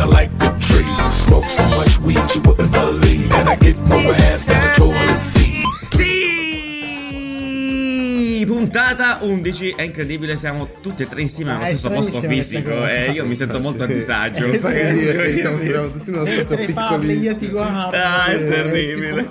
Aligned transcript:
kinda 0.00 0.14
like 0.14 0.30
a 0.42 0.58
tree. 0.58 1.10
Smoke 1.10 1.48
so 1.48 1.66
much 1.68 1.98
weed 1.98 2.18
you 2.34 2.40
wouldn't 2.42 2.72
believe. 2.72 3.32
And 3.32 3.48
I 3.48 3.56
get 3.56 3.76
more 3.78 4.14
ass 4.30 4.44
than 4.44 4.59
11 9.20 9.74
è 9.76 9.82
incredibile, 9.82 10.36
siamo 10.36 10.70
tutti 10.80 11.02
e 11.02 11.06
tre 11.06 11.20
insieme 11.20 11.52
ah, 11.52 11.56
allo 11.56 11.64
stesso 11.66 11.90
posto 11.90 12.20
fisico 12.20 12.86
e 12.86 13.06
eh, 13.06 13.10
io 13.12 13.26
mi 13.26 13.34
sento 13.34 13.58
molto 13.58 13.82
a 13.82 13.86
disagio. 13.86 14.46
Eh, 14.46 14.58
sì, 14.58 15.10
sì, 15.10 15.40
siamo. 15.40 16.26
Io 17.10 17.36
ti 17.36 17.48
guardo. 17.48 17.96
Ah, 17.96 18.26
è 18.26 18.36
eh, 18.36 18.44
terribile. 18.44 19.30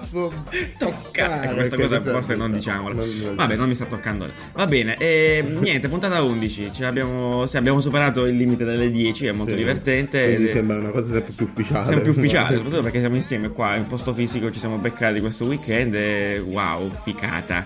Toccare 0.77 1.47
ah, 1.47 1.53
questa 1.53 1.75
cosa 1.75 1.99
forse 1.99 2.35
non 2.35 2.51
diciamola. 2.51 3.03
Vabbè, 3.35 3.55
non 3.55 3.67
mi 3.67 3.75
sta 3.75 3.85
toccando. 3.85 4.29
Va 4.53 4.65
bene, 4.65 4.97
e, 4.97 5.43
ehm, 5.45 5.59
niente, 5.61 5.87
puntata 5.87 6.21
11, 6.21 6.71
cioè 6.71 6.87
abbiamo, 6.87 7.45
sì, 7.45 7.57
abbiamo 7.57 7.81
superato 7.81 8.25
il 8.25 8.35
limite 8.35 8.65
delle 8.65 8.89
10, 8.89 9.27
è 9.27 9.31
molto 9.31 9.55
divertente. 9.55 10.25
Quindi 10.25 10.51
sembra 10.51 10.77
una 10.77 10.89
cosa 10.89 11.13
sempre 11.13 11.33
più 11.35 11.45
ufficiale. 11.45 11.83
Sempre 11.83 12.03
più 12.03 12.11
ufficiale, 12.11 12.55
soprattutto 12.57 12.83
perché 12.83 12.99
siamo 12.99 13.15
insieme 13.15 13.49
qua, 13.49 13.75
in 13.75 13.87
posto 13.87 14.13
fisico, 14.13 14.51
ci 14.51 14.59
siamo 14.59 14.77
beccati 14.77 15.19
questo 15.19 15.45
weekend 15.45 15.93
e 15.95 16.39
wow, 16.39 16.91
ficata. 17.03 17.65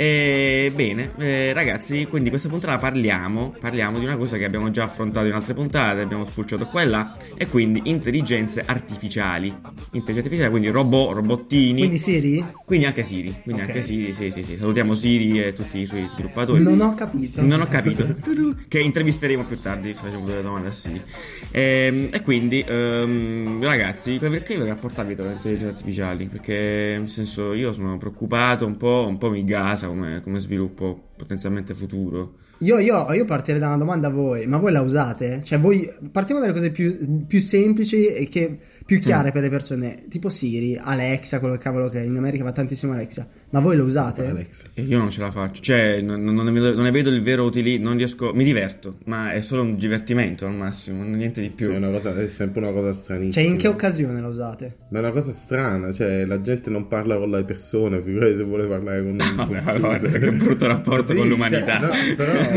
E, 0.00 0.70
bene, 0.76 1.10
eh, 1.18 1.52
ragazzi, 1.52 2.06
quindi 2.06 2.28
questa 2.30 2.48
puntata 2.48 2.78
parliamo, 2.78 3.52
parliamo 3.58 3.98
di 3.98 4.04
una 4.04 4.16
cosa 4.16 4.36
che 4.36 4.44
abbiamo 4.44 4.70
già 4.70 4.84
affrontato 4.84 5.26
in 5.26 5.32
altre 5.32 5.54
puntate, 5.54 6.02
abbiamo 6.02 6.24
spulciato 6.24 6.66
qua 6.66 6.82
e 6.82 6.84
là, 6.86 7.12
e 7.36 7.48
quindi 7.48 7.80
intelligenze 7.86 8.62
artificiali. 8.64 9.48
Intelligenze 9.48 10.18
artificiali, 10.20 10.50
quindi 10.50 10.68
robot, 10.68 11.14
robottini. 11.14 11.80
Quindi 11.80 11.98
Siri? 11.98 12.46
Quindi 12.64 12.86
anche 12.86 13.02
Siri, 13.02 13.34
quindi 13.42 13.62
Ok. 13.62 13.68
anche 13.70 13.82
Siri, 13.82 14.12
sì, 14.14 14.30
sì, 14.30 14.44
sì. 14.44 14.56
Salutiamo 14.56 14.94
Siri 14.94 15.42
e 15.42 15.52
tutti 15.52 15.78
i 15.78 15.86
suoi 15.86 16.06
sviluppatori. 16.12 16.62
Non 16.62 16.80
ho 16.80 16.94
capito. 16.94 17.42
Non 17.42 17.60
ho 17.60 17.66
capito. 17.66 18.06
che 18.68 18.78
intervisteremo 18.78 19.46
più 19.46 19.58
tardi, 19.60 19.94
facciamo 19.94 20.24
delle 20.26 20.42
domande 20.42 20.68
a 20.68 20.74
Siri. 20.74 21.02
Ehm, 21.50 22.10
E, 22.12 22.22
quindi, 22.22 22.64
ehm, 22.64 23.60
ragazzi, 23.64 24.16
perché 24.18 24.56
vi 24.56 24.64
rapportavi 24.68 25.16
con 25.16 25.26
le 25.26 25.32
intelligenze 25.32 25.72
artificiali? 25.74 26.26
Perché, 26.26 26.94
nel 27.00 27.10
senso, 27.10 27.52
io 27.52 27.72
sono 27.72 27.96
preoccupato 27.96 28.64
un 28.64 28.76
po', 28.76 29.04
un 29.08 29.18
po' 29.18 29.28
mi 29.30 29.42
gasa 29.44 29.86
come, 29.88 30.20
come 30.22 30.40
sviluppo 30.40 31.10
potenzialmente 31.16 31.74
futuro. 31.74 32.46
Io, 32.58 32.78
io, 32.78 33.12
io 33.12 33.24
partirei 33.24 33.60
da 33.60 33.68
una 33.68 33.76
domanda 33.76 34.08
a 34.08 34.10
voi, 34.10 34.46
ma 34.46 34.58
voi 34.58 34.72
la 34.72 34.80
usate? 34.80 35.42
Cioè, 35.44 35.60
voi 35.60 35.88
partiamo 36.10 36.40
dalle 36.40 36.52
cose 36.52 36.70
più, 36.70 37.24
più 37.26 37.40
semplici 37.40 38.06
e 38.06 38.28
che, 38.28 38.58
più 38.84 38.98
chiare 38.98 39.30
per 39.30 39.42
le 39.42 39.48
persone, 39.48 40.06
tipo 40.08 40.28
Siri, 40.28 40.76
Alexa, 40.76 41.38
quello 41.38 41.56
cavolo 41.56 41.88
che 41.88 42.00
in 42.00 42.16
America 42.16 42.42
va 42.42 42.52
tantissimo 42.52 42.92
Alexa, 42.92 43.28
ma 43.50 43.60
voi 43.60 43.76
lo 43.76 43.84
usate? 43.84 44.26
Alex. 44.26 44.64
E 44.74 44.82
io 44.82 44.98
non 44.98 45.10
ce 45.10 45.20
la 45.20 45.30
faccio, 45.30 45.62
cioè, 45.62 46.00
non, 46.00 46.22
non 46.22 46.44
ne, 46.44 46.50
vedo, 46.50 46.74
non 46.74 46.84
ne 46.84 46.90
vedo 46.90 47.08
il 47.08 47.22
vero 47.22 47.44
utilizzo, 47.44 47.82
non 47.82 47.96
riesco, 47.96 48.32
mi 48.34 48.44
diverto, 48.44 48.98
ma 49.06 49.32
è 49.32 49.40
solo 49.40 49.62
un 49.62 49.76
divertimento 49.76 50.46
al 50.46 50.54
massimo, 50.54 51.02
niente 51.02 51.40
di 51.40 51.50
più. 51.50 51.70
È, 51.70 51.76
una 51.76 51.90
cosa, 51.90 52.14
è 52.14 52.28
sempre 52.28 52.60
una 52.60 52.72
cosa 52.72 52.92
stranissima. 52.92 53.32
Cioè, 53.32 53.52
in 53.52 53.56
che 53.56 53.68
occasione 53.68 54.20
la 54.20 54.28
usate? 54.28 54.76
Ma 54.90 54.98
è 54.98 55.00
una 55.02 55.12
cosa 55.12 55.32
strana, 55.32 55.92
cioè 55.92 56.24
la 56.26 56.40
gente 56.40 56.68
non 56.70 56.88
parla 56.88 57.16
con 57.16 57.30
le 57.30 57.44
persone, 57.44 58.02
figurati 58.02 58.36
se 58.36 58.42
vuole 58.42 58.66
parlare 58.66 59.02
con 59.02 59.10
un 59.12 59.16
Vabbè, 59.16 59.36
computer. 59.36 59.68
allora, 59.68 59.98
che 59.98 60.32
brutto 60.32 60.66
rapporto 60.66 61.14
con 61.16 61.28
l'umanità. 61.28 61.78
no, 61.78 61.88
però, 62.16 62.32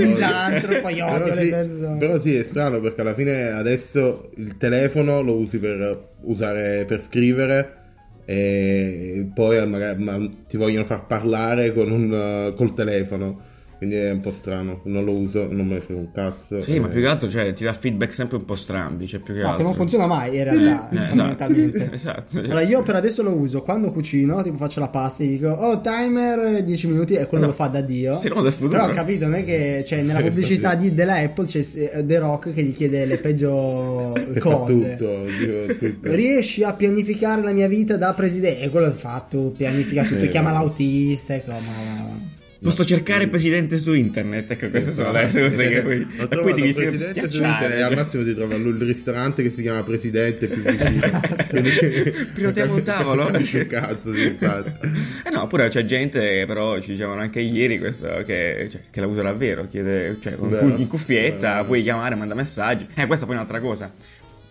io 0.90 1.06
però 1.06 1.16
odio 1.16 1.34
le 1.34 1.44
sì, 1.44 1.50
persone. 1.50 1.98
Però 1.98 2.20
sì, 2.20 2.36
è 2.36 2.44
strano 2.44 2.80
perché 2.82 3.02
alla 3.02 3.14
fine 3.14 3.50
adesso 3.50 4.30
il 4.36 4.58
telefono 4.58 5.22
lo 5.22 5.36
usi 5.38 5.58
per 5.58 6.10
usare 6.24 6.86
per 6.86 7.02
scrivere 7.02 7.80
e 8.26 9.30
poi 9.34 9.68
magari 9.68 10.02
ma 10.04 10.20
ti 10.48 10.58
vogliono 10.58 10.86
far 10.86 11.06
parlare 11.06 11.72
un, 11.92 12.12
uh, 12.52 12.54
col 12.56 12.74
telefono. 12.74 13.50
Quindi 13.82 13.98
è 13.98 14.12
un 14.12 14.20
po' 14.20 14.32
strano, 14.32 14.82
non 14.84 15.04
lo 15.04 15.12
uso, 15.14 15.48
non 15.52 15.66
me 15.66 15.74
ne 15.74 15.82
frega 15.82 16.00
un 16.00 16.12
cazzo. 16.12 16.62
Sì, 16.62 16.78
ma 16.78 16.86
eh. 16.86 16.92
più 16.92 17.02
che 17.02 17.08
altro 17.08 17.28
cioè, 17.28 17.52
ti 17.54 17.64
dà 17.64 17.74
feedback 17.74 18.14
sempre 18.14 18.38
un 18.38 18.46
po' 18.46 18.54
strambi, 18.54 19.08
cioè 19.08 19.20
più 19.22 19.34
che 19.34 19.40
No, 19.40 19.48
altro. 19.48 19.58
che 19.58 19.64
non 19.64 19.74
funziona 19.74 20.06
mai 20.06 20.38
in 20.38 20.44
realtà, 20.44 20.90
Eh, 20.92 21.08
fondamentalmente. 21.08 21.90
esatto. 21.92 22.20
esatto. 22.38 22.40
Allora, 22.46 22.62
io 22.62 22.84
per 22.84 22.96
adesso 22.98 23.24
lo 23.24 23.32
uso 23.34 23.64
quando 23.64 23.92
cucino, 23.92 24.44
tipo 24.44 24.58
faccio 24.58 24.80
la 24.82 24.90
pasta 24.90 25.24
e 25.24 25.30
dico, 25.30 25.48
oh, 25.48 25.82
timer 25.82 26.62
10 26.64 26.88
minuti 26.90 27.16
e 27.16 27.26
quello 27.26 27.46
No. 27.46 27.50
lo 27.50 27.56
fa 27.56 27.68
da 27.70 27.82
Dio. 27.82 28.14
Sinonimo 28.14 28.44
del 28.44 28.52
futuro. 28.54 28.78
Però 28.82 28.92
ho 28.92 28.94
capito, 28.94 29.24
non 29.26 29.34
è 29.34 29.44
che 29.44 29.84
cioè, 29.84 30.04
nella 30.04 30.22
pubblicità 30.30 30.76
di, 30.76 30.94
della 30.94 31.16
Apple 31.16 31.46
c'è 31.46 31.60
eh, 31.74 32.06
The 32.06 32.20
Rock 32.20 32.54
che 32.54 32.62
gli 32.62 32.76
chiede 32.76 33.06
le 33.08 33.18
peggio 33.18 34.14
cose. 34.38 34.96
tutto, 34.96 35.24
dico, 35.26 35.76
tutto. 35.80 36.14
Riesci 36.14 36.62
a 36.64 36.74
pianificare 36.74 37.42
la 37.42 37.52
mia 37.52 37.68
vita 37.68 37.98
da 37.98 38.14
presidente? 38.14 38.62
E 38.62 38.70
quello 38.70 38.92
fa 38.92 39.26
tutto, 39.28 39.56
pianifica 39.58 40.04
tutto, 40.04 40.22
Sì, 40.22 40.28
chiama 40.28 40.52
ma- 40.52 40.60
l'autista. 40.60 41.34
Ecco, 41.34 41.50
ma... 41.50 42.21
Posso 42.64 42.86
cercare 42.86 43.28
presidente 43.28 43.80
su 43.80 43.92
internet, 43.92 44.52
ecco, 44.52 44.70
queste 44.70 44.92
sono 44.92 45.12
le 45.12 45.32
cose 45.32 45.68
che 45.68 45.82
poi... 45.82 46.08
E 46.16 46.28
poi 46.28 46.54
devi 46.54 46.74
presidente 46.74 47.32
su 47.32 47.42
internet 47.44 47.80
e 47.80 47.82
al 47.82 47.96
massimo 47.96 48.24
ti 48.24 48.36
trova 48.36 48.54
il 48.54 48.76
ristorante 48.76 49.42
che 49.42 49.50
si 49.50 49.64
chiama 49.64 49.82
Presidente 49.82 50.46
più 50.46 50.62
vicino. 50.62 51.20
Prenotiamo 52.34 52.76
un 52.76 52.84
tavolo. 52.84 53.28
Un 53.28 53.66
cazzo, 53.68 54.14
sì, 54.14 54.26
infatti. 54.26 54.88
Eh 55.26 55.32
no, 55.32 55.48
pure 55.48 55.70
c'è 55.70 55.84
gente, 55.86 56.46
però 56.46 56.80
ci 56.80 56.92
dicevano 56.92 57.22
anche 57.22 57.40
ieri 57.40 57.80
questo, 57.80 58.06
che, 58.28 58.68
cioè, 58.70 58.82
che 58.92 59.00
la 59.00 59.08
usa 59.08 59.24
davvero, 59.24 59.68
chiede, 59.68 60.18
cioè 60.22 60.36
con 60.36 60.76
in 60.78 60.88
cuffietta, 60.88 61.64
puoi 61.64 61.82
chiamare, 61.82 62.14
manda 62.14 62.36
messaggi. 62.36 62.86
Eh, 62.94 63.08
questa 63.08 63.26
poi 63.26 63.34
è 63.34 63.38
un'altra 63.38 63.60
cosa. 63.60 63.92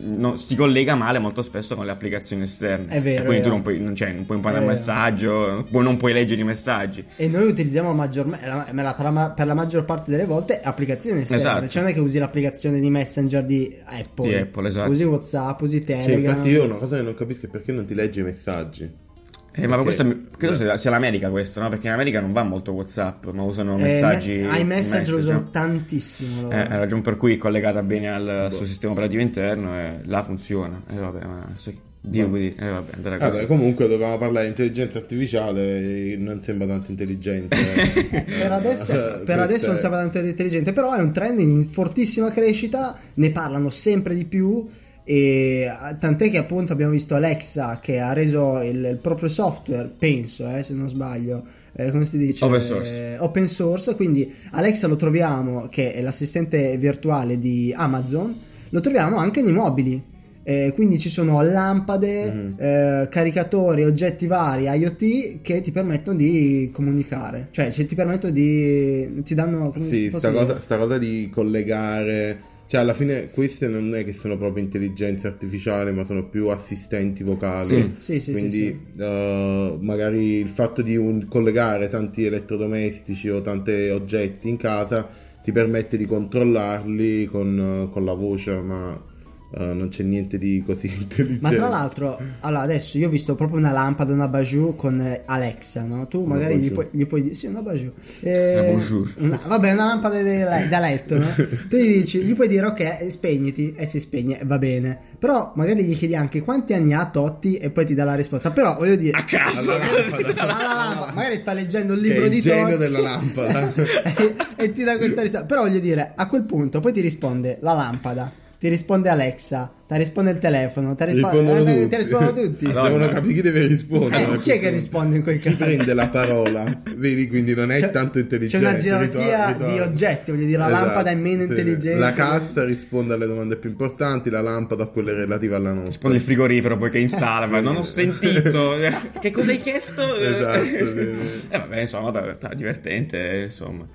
No, 0.02 0.36
si 0.36 0.56
collega 0.56 0.94
male 0.94 1.18
molto 1.18 1.42
spesso 1.42 1.74
con 1.76 1.84
le 1.84 1.92
applicazioni 1.92 2.42
esterne. 2.42 2.86
È 2.88 3.00
vero, 3.02 3.22
E 3.22 3.24
quindi 3.24 3.36
è 3.36 3.42
tu 3.42 3.48
vero. 3.48 3.50
non 3.54 3.62
puoi, 3.62 3.80
non, 3.80 3.94
cioè, 3.94 4.12
non 4.12 4.24
puoi 4.26 4.38
mandare 4.38 4.64
un 4.64 4.70
vero. 4.70 4.78
messaggio, 4.78 5.66
poi 5.70 5.82
non 5.82 5.96
puoi 5.96 6.12
leggere 6.12 6.40
i 6.40 6.44
messaggi. 6.44 7.04
E 7.16 7.28
noi 7.28 7.46
utilizziamo 7.48 7.92
maggiormente, 7.92 8.46
per, 8.46 8.74
la, 8.82 9.32
per 9.36 9.46
la 9.46 9.54
maggior 9.54 9.84
parte 9.84 10.10
delle 10.10 10.24
volte, 10.24 10.60
applicazioni 10.62 11.20
esterne. 11.20 11.42
Esatto. 11.42 11.68
Cioè, 11.68 11.82
non 11.82 11.90
è 11.90 11.94
che 11.94 12.00
usi 12.00 12.18
l'applicazione 12.18 12.80
di 12.80 12.88
Messenger 12.90 13.44
di 13.44 13.76
Apple. 13.84 14.28
Di 14.28 14.34
Apple, 14.36 14.68
esatto. 14.68 14.90
Usi 14.90 15.04
WhatsApp, 15.04 15.60
usi 15.60 15.84
Cioè, 15.84 15.96
Telegram. 15.98 16.30
infatti 16.34 16.48
io 16.48 16.64
una 16.64 16.74
cosa 16.76 16.96
che 16.96 17.02
non 17.02 17.14
capisco 17.14 17.46
è 17.46 17.48
perché 17.48 17.72
non 17.72 17.84
ti 17.84 17.94
leggi 17.94 18.20
i 18.20 18.22
messaggi. 18.22 19.08
Eh, 19.52 19.66
ma 19.66 19.76
questo 19.78 20.04
credo 20.36 20.56
sia, 20.56 20.76
sia 20.76 20.90
l'America 20.90 21.28
questo, 21.28 21.60
no? 21.60 21.68
Perché 21.68 21.88
in 21.88 21.92
America 21.92 22.20
non 22.20 22.32
va 22.32 22.42
molto 22.44 22.72
WhatsApp, 22.72 23.26
ma 23.32 23.42
usano 23.42 23.76
Eh, 23.78 23.82
messaggi. 23.82 24.32
me- 24.36 24.58
iMessage 24.58 24.62
lo 24.62 24.64
message, 24.66 25.12
usano 25.14 25.38
no? 25.40 25.50
tantissimo. 25.50 26.42
loro. 26.42 26.54
Eh, 26.56 26.64
è 26.64 26.68
la 26.68 26.76
ragione 26.78 27.02
per 27.02 27.16
cui 27.16 27.34
è 27.34 27.36
collegata 27.36 27.82
bene 27.82 28.08
al, 28.10 28.46
Boh. 28.48 28.54
suo 28.56 28.64
sistema 28.64 28.92
operativo 28.92 29.20
interno 29.22 29.76
e 29.76 30.00
là 30.04 30.22
funziona. 30.22 30.80
E 30.88 30.96
vabbè, 30.96 31.24
ma 31.24 31.46
sì, 31.56 31.76
Dio 32.00 32.28
Boh. 32.28 32.36
eh, 32.36 32.54
vabbè, 32.56 32.90
andrà 32.94 33.18
così. 33.18 33.30
Vabbè, 33.38 33.46
comunque 33.46 33.88
dovevamo 33.88 34.18
parlare 34.18 34.44
di 34.44 34.50
intelligenza 34.50 34.98
artificiale 34.98 36.12
e 36.12 36.16
non 36.16 36.40
sembra 36.42 36.66
tanto 36.68 36.92
intelligente. 36.92 37.56
eh. 37.56 38.22
Per 38.40 38.52
adesso, 38.52 38.92
Eh, 38.92 38.96
per 38.96 39.24
questo 39.24 39.32
adesso 39.42 39.66
non 39.66 39.76
sembra 39.78 39.98
tanto 40.00 40.18
intelligente, 40.20 40.72
però 40.72 40.94
è 40.94 41.00
un 41.00 41.12
trend 41.12 41.40
in 41.40 41.64
fortissima 41.64 42.30
crescita, 42.30 42.96
ne 43.14 43.30
parlano 43.32 43.68
sempre 43.68 44.14
di 44.14 44.24
più 44.24 44.66
e 45.12 45.68
tant'è 45.98 46.30
che 46.30 46.38
appunto 46.38 46.72
abbiamo 46.72 46.92
visto 46.92 47.16
Alexa 47.16 47.80
che 47.82 47.98
ha 47.98 48.12
reso 48.12 48.60
il, 48.62 48.84
il 48.90 48.98
proprio 49.02 49.28
software, 49.28 49.90
penso, 49.98 50.48
eh, 50.48 50.62
se 50.62 50.72
non 50.72 50.88
sbaglio, 50.88 51.42
eh, 51.72 51.90
come 51.90 52.04
si 52.04 52.16
dice? 52.16 52.44
Open 52.44 52.60
source. 52.60 53.14
Eh, 53.14 53.18
open 53.18 53.48
source, 53.48 53.96
quindi 53.96 54.32
Alexa 54.52 54.86
lo 54.86 54.94
troviamo 54.94 55.66
che 55.68 55.92
è 55.94 56.00
l'assistente 56.00 56.76
virtuale 56.76 57.40
di 57.40 57.74
Amazon, 57.76 58.32
lo 58.68 58.80
troviamo 58.80 59.16
anche 59.16 59.42
nei 59.42 59.52
mobili. 59.52 60.00
Eh, 60.42 60.72
quindi 60.74 60.98
ci 60.98 61.10
sono 61.10 61.42
lampade, 61.42 62.32
Mhm. 62.32 62.54
eh, 62.56 63.08
caricatori, 63.10 63.84
oggetti 63.84 64.26
vari 64.26 64.64
IoT 64.64 65.40
che 65.42 65.60
ti 65.60 65.70
permettono 65.72 66.16
di 66.16 66.70
comunicare, 66.72 67.48
cioè 67.50 67.70
ci- 67.70 67.84
ti 67.86 67.94
permettono 67.94 68.32
di. 68.32 69.22
ti 69.24 69.34
danno. 69.34 69.72
Sì, 69.76 70.08
sta 70.12 70.30
cosa, 70.32 70.58
sta 70.60 70.78
cosa 70.78 70.98
di 70.98 71.28
collegare. 71.32 72.48
Cioè, 72.70 72.82
alla 72.82 72.94
fine 72.94 73.30
queste 73.30 73.66
non 73.66 73.92
è 73.96 74.04
che 74.04 74.12
sono 74.12 74.36
proprio 74.38 74.62
intelligenze 74.62 75.26
artificiali, 75.26 75.90
ma 75.90 76.04
sono 76.04 76.28
più 76.28 76.46
assistenti 76.50 77.24
vocali. 77.24 77.66
Sì, 77.66 77.94
sì, 77.98 78.20
sì, 78.20 78.30
Quindi, 78.30 78.86
sì, 78.92 79.00
eh, 79.00 79.76
magari 79.80 80.34
il 80.34 80.48
fatto 80.48 80.80
di 80.80 80.94
un- 80.94 81.26
collegare 81.26 81.88
tanti 81.88 82.24
elettrodomestici 82.24 83.28
o 83.28 83.40
tanti 83.40 83.72
oggetti 83.88 84.48
in 84.48 84.56
casa 84.56 85.08
ti 85.42 85.50
permette 85.50 85.96
di 85.96 86.04
controllarli 86.06 87.24
con, 87.24 87.88
con 87.90 88.04
la 88.04 88.14
voce, 88.14 88.52
ma 88.60 89.02
eh, 89.52 89.64
non 89.72 89.88
c'è 89.88 90.02
niente 90.02 90.38
di 90.38 90.62
così 90.64 90.86
intelligente. 90.96 91.40
Ma 91.42 91.50
tra 91.50 91.68
l'altro, 91.68 92.18
allora 92.40 92.62
adesso 92.62 92.98
io 92.98 93.08
ho 93.08 93.10
visto 93.10 93.34
proprio 93.34 93.58
una 93.58 93.72
lampada, 93.72 94.12
una 94.12 94.28
Bajou 94.28 94.76
con 94.76 95.00
eh, 95.00 95.22
Alexa, 95.26 95.82
no? 95.82 96.06
Tu 96.08 96.24
magari 96.24 96.58
gli 96.58 96.70
puoi, 96.72 96.88
gli 96.90 97.06
puoi 97.06 97.22
dire, 97.22 97.34
sì, 97.34 97.46
una 97.46 97.62
Bajou. 97.62 97.92
Eh, 98.20 98.76
Una 99.18 99.40
vabbè, 99.46 99.72
una 99.72 99.84
lampada 99.86 100.22
de- 100.22 100.68
da 100.68 100.78
letto, 100.80 101.18
no? 101.18 101.26
Tu 101.68 101.76
gli 101.76 101.96
dici, 101.98 102.20
gli 102.20 102.34
puoi 102.34 102.48
dire, 102.48 102.66
ok, 102.66 103.06
spegniti, 103.10 103.74
e 103.76 103.86
si 103.86 104.00
spegne, 104.00 104.40
va 104.44 104.58
bene. 104.58 104.98
Però 105.18 105.52
magari 105.56 105.84
gli 105.84 105.96
chiedi 105.96 106.14
anche 106.16 106.40
quanti 106.40 106.72
anni 106.72 106.94
ha 106.94 107.04
Totti 107.10 107.56
e 107.56 107.70
poi 107.70 107.84
ti 107.84 107.94
dà 107.94 108.04
la 108.04 108.14
risposta. 108.14 108.50
Però 108.52 108.76
voglio 108.76 108.96
dire... 108.96 109.18
A 109.18 109.24
caso! 109.24 109.70
Alla 109.70 109.78
lampada. 109.78 110.40
alla 110.42 110.74
lampada, 110.74 111.12
magari 111.12 111.36
sta 111.36 111.52
leggendo 111.52 111.92
il 111.92 112.00
Che 112.00 112.06
è 112.06 112.10
libro 112.10 112.24
il 112.24 112.30
di 112.30 112.40
genio 112.40 112.64
Totti 112.66 112.78
della 112.78 113.00
lampada. 113.00 113.72
e, 113.74 114.34
e 114.56 114.72
ti 114.72 114.82
dà 114.82 114.96
questa 114.96 115.20
risposta. 115.20 115.44
Però 115.46 115.62
voglio 115.62 115.78
dire, 115.80 116.12
a 116.16 116.26
quel 116.26 116.44
punto 116.44 116.80
poi 116.80 116.92
ti 116.92 117.00
risponde 117.00 117.58
la 117.60 117.72
lampada. 117.74 118.32
Ti 118.60 118.68
risponde 118.68 119.08
Alexa, 119.08 119.72
ti 119.88 119.96
risponde 119.96 120.32
il 120.32 120.38
telefono, 120.38 120.94
ti 120.94 121.04
risponde, 121.06 121.38
Rispondono 121.40 121.70
eh, 121.70 121.74
tutti. 121.76 121.88
ti 121.88 121.96
rispondono 121.96 122.32
tutti. 122.32 122.66
Madonna. 122.66 122.88
Devono 122.90 123.08
capire 123.08 123.32
chi 123.32 123.40
deve 123.40 123.66
rispondere. 123.66 124.22
Eh, 124.34 124.38
chi 124.40 124.50
è 124.50 124.58
che 124.60 124.68
risponde 124.68 125.16
in 125.16 125.22
quel 125.22 125.38
Chi 125.38 125.44
caso? 125.44 125.56
prende 125.56 125.94
la 125.94 126.08
parola? 126.08 126.82
Vedi, 126.94 127.26
quindi 127.26 127.54
non 127.54 127.72
è 127.72 127.80
C'è- 127.80 127.90
tanto 127.90 128.12
C'è 128.12 128.20
intelligente. 128.20 128.66
una 128.68 128.76
gerarchia 128.76 129.56
di 129.58 129.78
oggetti, 129.78 130.30
voglio 130.30 130.44
dire, 130.44 130.58
la 130.58 130.68
Esatto, 130.68 130.84
lampada 130.84 131.10
è 131.10 131.14
meno 131.14 131.42
sì. 131.44 131.48
intelligente. 131.48 131.98
La 131.98 132.12
cassa 132.12 132.64
risponde 132.66 133.14
alle 133.14 133.26
domande 133.26 133.56
più 133.56 133.70
importanti, 133.70 134.28
la 134.28 134.42
lampada 134.42 134.82
a 134.82 134.86
quelle 134.88 135.14
relative 135.14 135.54
alla 135.54 135.72
nostra. 135.72 135.86
Risponde 135.88 136.16
il 136.18 136.22
frigorifero 136.22 136.76
poi 136.76 136.90
che 136.90 136.98
è 136.98 137.00
in 137.00 137.08
sala, 137.08 137.46
ma 137.46 137.60
non 137.60 137.76
ho 137.76 137.82
sentito. 137.82 138.74
che 139.22 139.30
cosa 139.30 139.52
hai 139.52 139.58
chiesto? 139.58 140.16
Esatto, 140.16 140.64
sì, 140.64 140.70
sì. 140.76 141.08
Eh, 141.48 141.58
vabbè, 141.58 141.80
insomma, 141.80 142.36
divertente, 142.54 143.40
insomma. 143.44 143.86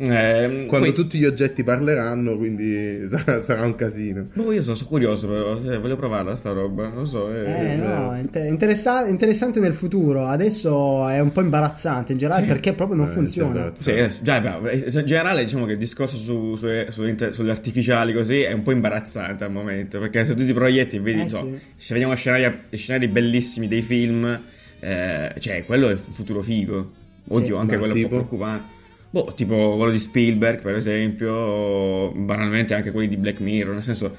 Eh, 0.00 0.66
Quando 0.68 0.86
poi- 0.86 0.92
tutti 0.94 1.18
gli 1.18 1.24
oggetti 1.24 1.64
parleranno, 1.64 2.36
quindi 2.36 3.06
sarà, 3.10 3.42
sarà 3.42 3.62
un 3.64 3.74
casino. 3.74 4.26
Boh, 4.32 4.52
io 4.52 4.62
sono, 4.62 4.76
sono 4.76 4.88
curioso, 4.88 5.26
però. 5.28 5.58
eh, 5.60 5.78
voglio 5.78 5.96
provarla 5.96 6.34
sta 6.36 6.52
roba. 6.52 6.88
Non 6.88 6.98
lo 6.98 7.04
so. 7.04 7.32
Eh, 7.32 7.72
eh, 7.72 7.76
no, 7.76 8.16
inter- 8.16 8.46
interessa- 8.46 9.06
interessante 9.06 9.60
nel 9.60 9.74
futuro. 9.74 10.26
Adesso 10.26 11.08
è 11.08 11.18
un 11.18 11.32
po' 11.32 11.40
imbarazzante 11.40 12.12
in 12.12 12.18
generale 12.18 12.42
Sì. 12.42 12.48
perché 12.48 12.72
proprio 12.74 12.96
non 12.96 13.06
Eh, 13.06 13.10
funziona. 13.10 13.72
Sì, 13.78 13.90
eh, 13.92 14.10
già, 14.22 14.40
beh, 14.40 14.74
in 14.94 15.06
generale 15.06 15.42
diciamo 15.44 15.66
che 15.66 15.72
il 15.72 15.78
discorso 15.78 16.16
su, 16.16 16.56
su- 16.56 16.66
su 16.90 17.04
inter- 17.04 17.32
sulle 17.32 17.50
artificiali 17.50 18.12
così 18.12 18.40
è 18.42 18.52
un 18.52 18.62
po' 18.62 18.70
imbarazzante 18.72 19.44
al 19.44 19.50
momento, 19.52 19.98
perché 19.98 20.24
se 20.24 20.34
tu 20.34 20.44
ti 20.44 20.52
proietti 20.52 20.96
e 20.96 21.00
vedi, 21.00 21.22
Eh, 21.22 21.28
so, 21.28 21.42
sì. 21.44 21.60
se 21.76 21.94
vediamo 21.94 22.14
scenari, 22.14 22.52
scenari 22.70 23.08
bellissimi 23.08 23.66
dei 23.68 23.82
film, 23.82 24.38
eh, 24.80 25.34
cioè 25.38 25.64
quello 25.64 25.88
è 25.88 25.92
il 25.92 25.98
futuro 25.98 26.40
figo. 26.40 26.90
Oddio, 27.30 27.56
Sì. 27.56 27.60
anche 27.60 27.72
Ma 27.74 27.78
quello 27.78 27.92
un 27.94 27.98
tipo? 27.98 28.08
po' 28.08 28.14
preoccupante. 28.14 28.76
Boh, 29.10 29.32
tipo 29.34 29.76
quello 29.76 29.90
di 29.90 29.98
Spielberg, 29.98 30.60
per 30.60 30.74
esempio, 30.76 31.32
o 31.32 32.10
banalmente 32.12 32.74
anche 32.74 32.90
quelli 32.90 33.08
di 33.08 33.16
Black 33.16 33.40
Mirror, 33.40 33.74
nel 33.74 33.82
senso 33.82 34.16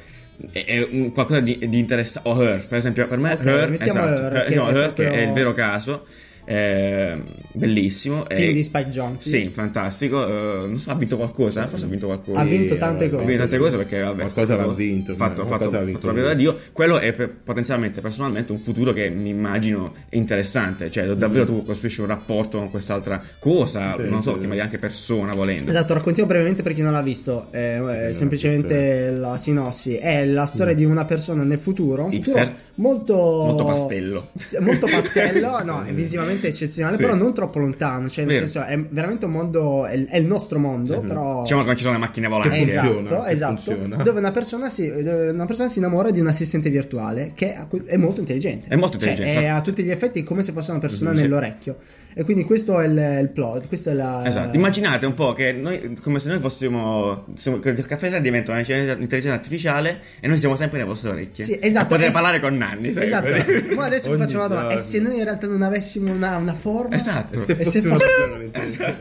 è, 0.51 0.88
un- 0.89 1.12
qualcosa 1.12 1.41
di, 1.41 1.57
di 1.69 1.77
interessante. 1.77 2.27
O 2.30 2.41
Her, 2.41 2.65
per 2.68 2.77
esempio, 2.77 3.07
per 3.07 3.18
me 3.19 3.33
Ok, 3.33 3.45
Her, 3.45 3.77
esatto, 3.80 4.07
Her, 4.07 4.33
Her, 4.33 4.45
che 4.47 4.56
no, 4.56 4.68
Her, 4.69 4.74
proprio- 4.83 5.09
che 5.12 5.15
è 5.15 5.21
il 5.27 5.31
vero 5.33 5.53
caso, 5.53 6.06
eh, 6.51 7.22
bellissimo. 7.54 8.25
Film 8.28 8.50
e- 8.50 8.54
di 8.54 8.63
Spike 8.63 8.90
Jonze. 8.90 9.30
sì, 9.30 9.50
fantastico. 9.54 10.25
eh, 10.25 10.68
non 10.68 10.80
so, 10.80 10.90
ha 10.90 10.96
vinto 10.96 11.16
qualcosa? 11.18 11.68
Forse 11.68 11.86
ha 11.86 11.88
vinto 11.88 12.07
qualcosa. 12.07 12.40
Ha 12.40 12.44
vinto 12.44 12.75
tante 12.78 13.06
eh, 13.06 13.10
cose. 13.12 13.22
Ha 13.22 13.25
vinto 13.28 13.42
tante 13.42 13.56
sì. 13.56 13.62
cose 13.62 13.78
perché 13.78 14.00
vabbè, 14.00 14.22
Qualcosa 14.22 14.56
fatto- 14.57 14.68
l'ha 14.69 14.74
vinto, 14.74 15.13
fatto, 15.13 15.46
fatto, 15.46 15.69
l'ha 15.69 15.81
vinto 15.84 16.00
proprio 16.00 16.24
lui. 16.24 16.31
da 16.31 16.38
Dio. 16.38 16.57
Quello 16.72 17.00
è 17.00 17.13
per- 17.13 17.30
potenzialmente, 17.44 18.01
personalmente, 18.01 18.51
un 18.51 18.57
futuro 18.57 18.94
che 18.94 19.10
mi 19.10 19.30
immagino 19.30 19.94
interessante. 20.10 20.90
Cioè, 20.90 21.06
davvero 21.13 21.46
tu 21.46 21.63
costruisci 21.63 22.01
un 22.01 22.07
rapporto 22.07 22.57
con 22.57 22.72
quest'altra 22.72 23.22
cosa, 23.38 23.94
Sì, 23.96 24.10
non 24.10 24.24
so, 24.24 24.34
sì. 24.34 24.40
chiamare 24.40 24.62
anche 24.62 24.80
persona 24.80 25.34
volendo. 25.36 25.69
Esatto, 25.69 25.94
raccontiamo 25.94 26.30
brevemente 26.30 26.63
per 26.63 26.74
chi 26.74 26.81
non 26.81 26.94
l'ha 26.94 27.01
visto. 27.04 27.48
eh, 27.51 28.07
eh, 28.07 28.13
semplicemente 28.13 29.12
la 29.12 29.38
sinossi. 29.38 29.96
È 29.98 30.25
la 30.25 30.46
storia 30.48 30.74
di 30.74 30.84
una 30.86 31.06
persona 31.06 31.44
nel 31.44 31.60
futuro. 31.60 32.06
Un 32.06 32.12
futuro 32.12 32.51
molto. 32.75 33.13
Molto 33.16 33.66
pastello. 33.66 34.30
Molto 34.62 34.88
pastello, 34.88 35.63
no, 35.63 35.84
è 35.86 35.90
visivamente 36.39 36.47
eccezionale, 36.47 36.95
Sì. 36.95 37.01
però 37.03 37.15
non 37.15 37.33
troppo 37.33 37.59
lontano. 37.59 38.09
Cioè, 38.09 38.25
nel 38.25 38.33
Vero. 38.36 38.47
senso, 38.47 38.68
è 38.68 38.80
veramente 38.89 39.25
un 39.25 39.31
mondo. 39.31 39.86
È, 39.86 40.06
è 40.06 40.18
il 40.18 40.25
nostro 40.25 40.59
mondo, 40.59 41.00
però. 41.01 41.41
Diciamo 41.41 41.62
che 41.62 41.68
non 41.68 41.75
ci 41.75 41.81
sono 41.83 41.94
le 41.95 42.00
macchine 42.00 42.27
volanti. 42.27 42.50
Che 42.50 42.71
funziona, 42.71 43.00
Esatto, 43.09 43.24
che 43.24 43.31
esatto. 43.31 43.62
funziona. 43.62 44.03
Dove 44.03 44.19
una 44.19 44.31
persona, 44.31 44.69
si, 44.69 44.88
una 44.88 45.45
persona 45.45 45.69
si 45.69 45.77
innamora 45.80 46.12
di 46.12 46.19
un 46.19 46.27
assistente 46.27 46.69
virtuale 46.69 47.31
che 47.36 47.56
è 47.86 47.97
molto 47.97 48.19
intelligente. 48.21 48.65
È 48.68 48.75
molto 48.75 48.97
Cioè, 48.97 49.09
intelligente, 49.09 49.39
è 49.41 49.50
infatti. 49.50 49.59
a 49.59 49.71
tutti 49.71 49.83
gli 49.83 49.91
effetti 49.91 50.24
come 50.24 50.44
se 50.44 50.51
fosse 50.51 50.71
una 50.71 50.80
persona 50.80 51.13
Sì. 51.13 51.21
nell'orecchio. 51.21 51.77
E 52.14 52.24
quindi 52.24 52.44
questo 52.44 52.80
è 52.80 52.86
il, 52.88 53.18
il 53.22 53.30
plot. 53.30 53.68
Questa 53.68 53.92
è 53.92 53.94
la. 53.94 54.24
Esatto, 54.26 54.56
immaginate 54.56 55.06
un 55.06 55.14
po' 55.14 55.34
che 55.34 55.52
noi, 55.54 55.96
come 56.02 56.20
se 56.20 56.30
noi 56.30 56.40
fossimo, 56.40 57.26
siamo- 57.36 57.60
il 57.64 57.86
caffè 57.86 58.20
diventa 58.20 58.52
un'intelligenza 58.52 59.32
artificiale 59.34 60.00
e 60.20 60.28
noi 60.28 60.38
siamo 60.40 60.56
sempre 60.56 60.78
nelle 60.80 60.90
vostre 60.90 61.12
orecchie. 61.12 61.44
Sì, 61.46 61.58
esatto. 61.62 61.86
E 61.86 61.90
poter 61.98 62.10
E- 62.10 62.12
parlare 62.12 62.40
con 62.40 62.58
Nanni, 62.58 62.92
sempre. 62.94 63.06
Esatto. 63.38 63.76
Ma 63.76 63.86
adesso 63.90 64.12
vi 64.12 64.18
faccio 64.18 64.38
una 64.38 64.48
domanda. 64.48 64.74
E 64.74 64.80
se 64.80 65.00
noi 65.00 65.18
in 65.18 65.24
realtà 65.24 65.48
non 65.48 65.62
avessimo 65.62 66.12
una, 66.12 66.36
una 66.38 66.54
forma? 66.54 66.96
Esatto. 66.96 67.42
Se 67.42 67.52
E 67.54 67.64
fosse 67.64 67.80
se 67.82 67.88
una 67.88 67.98
fosse- 67.98 68.50
persona 68.52 68.96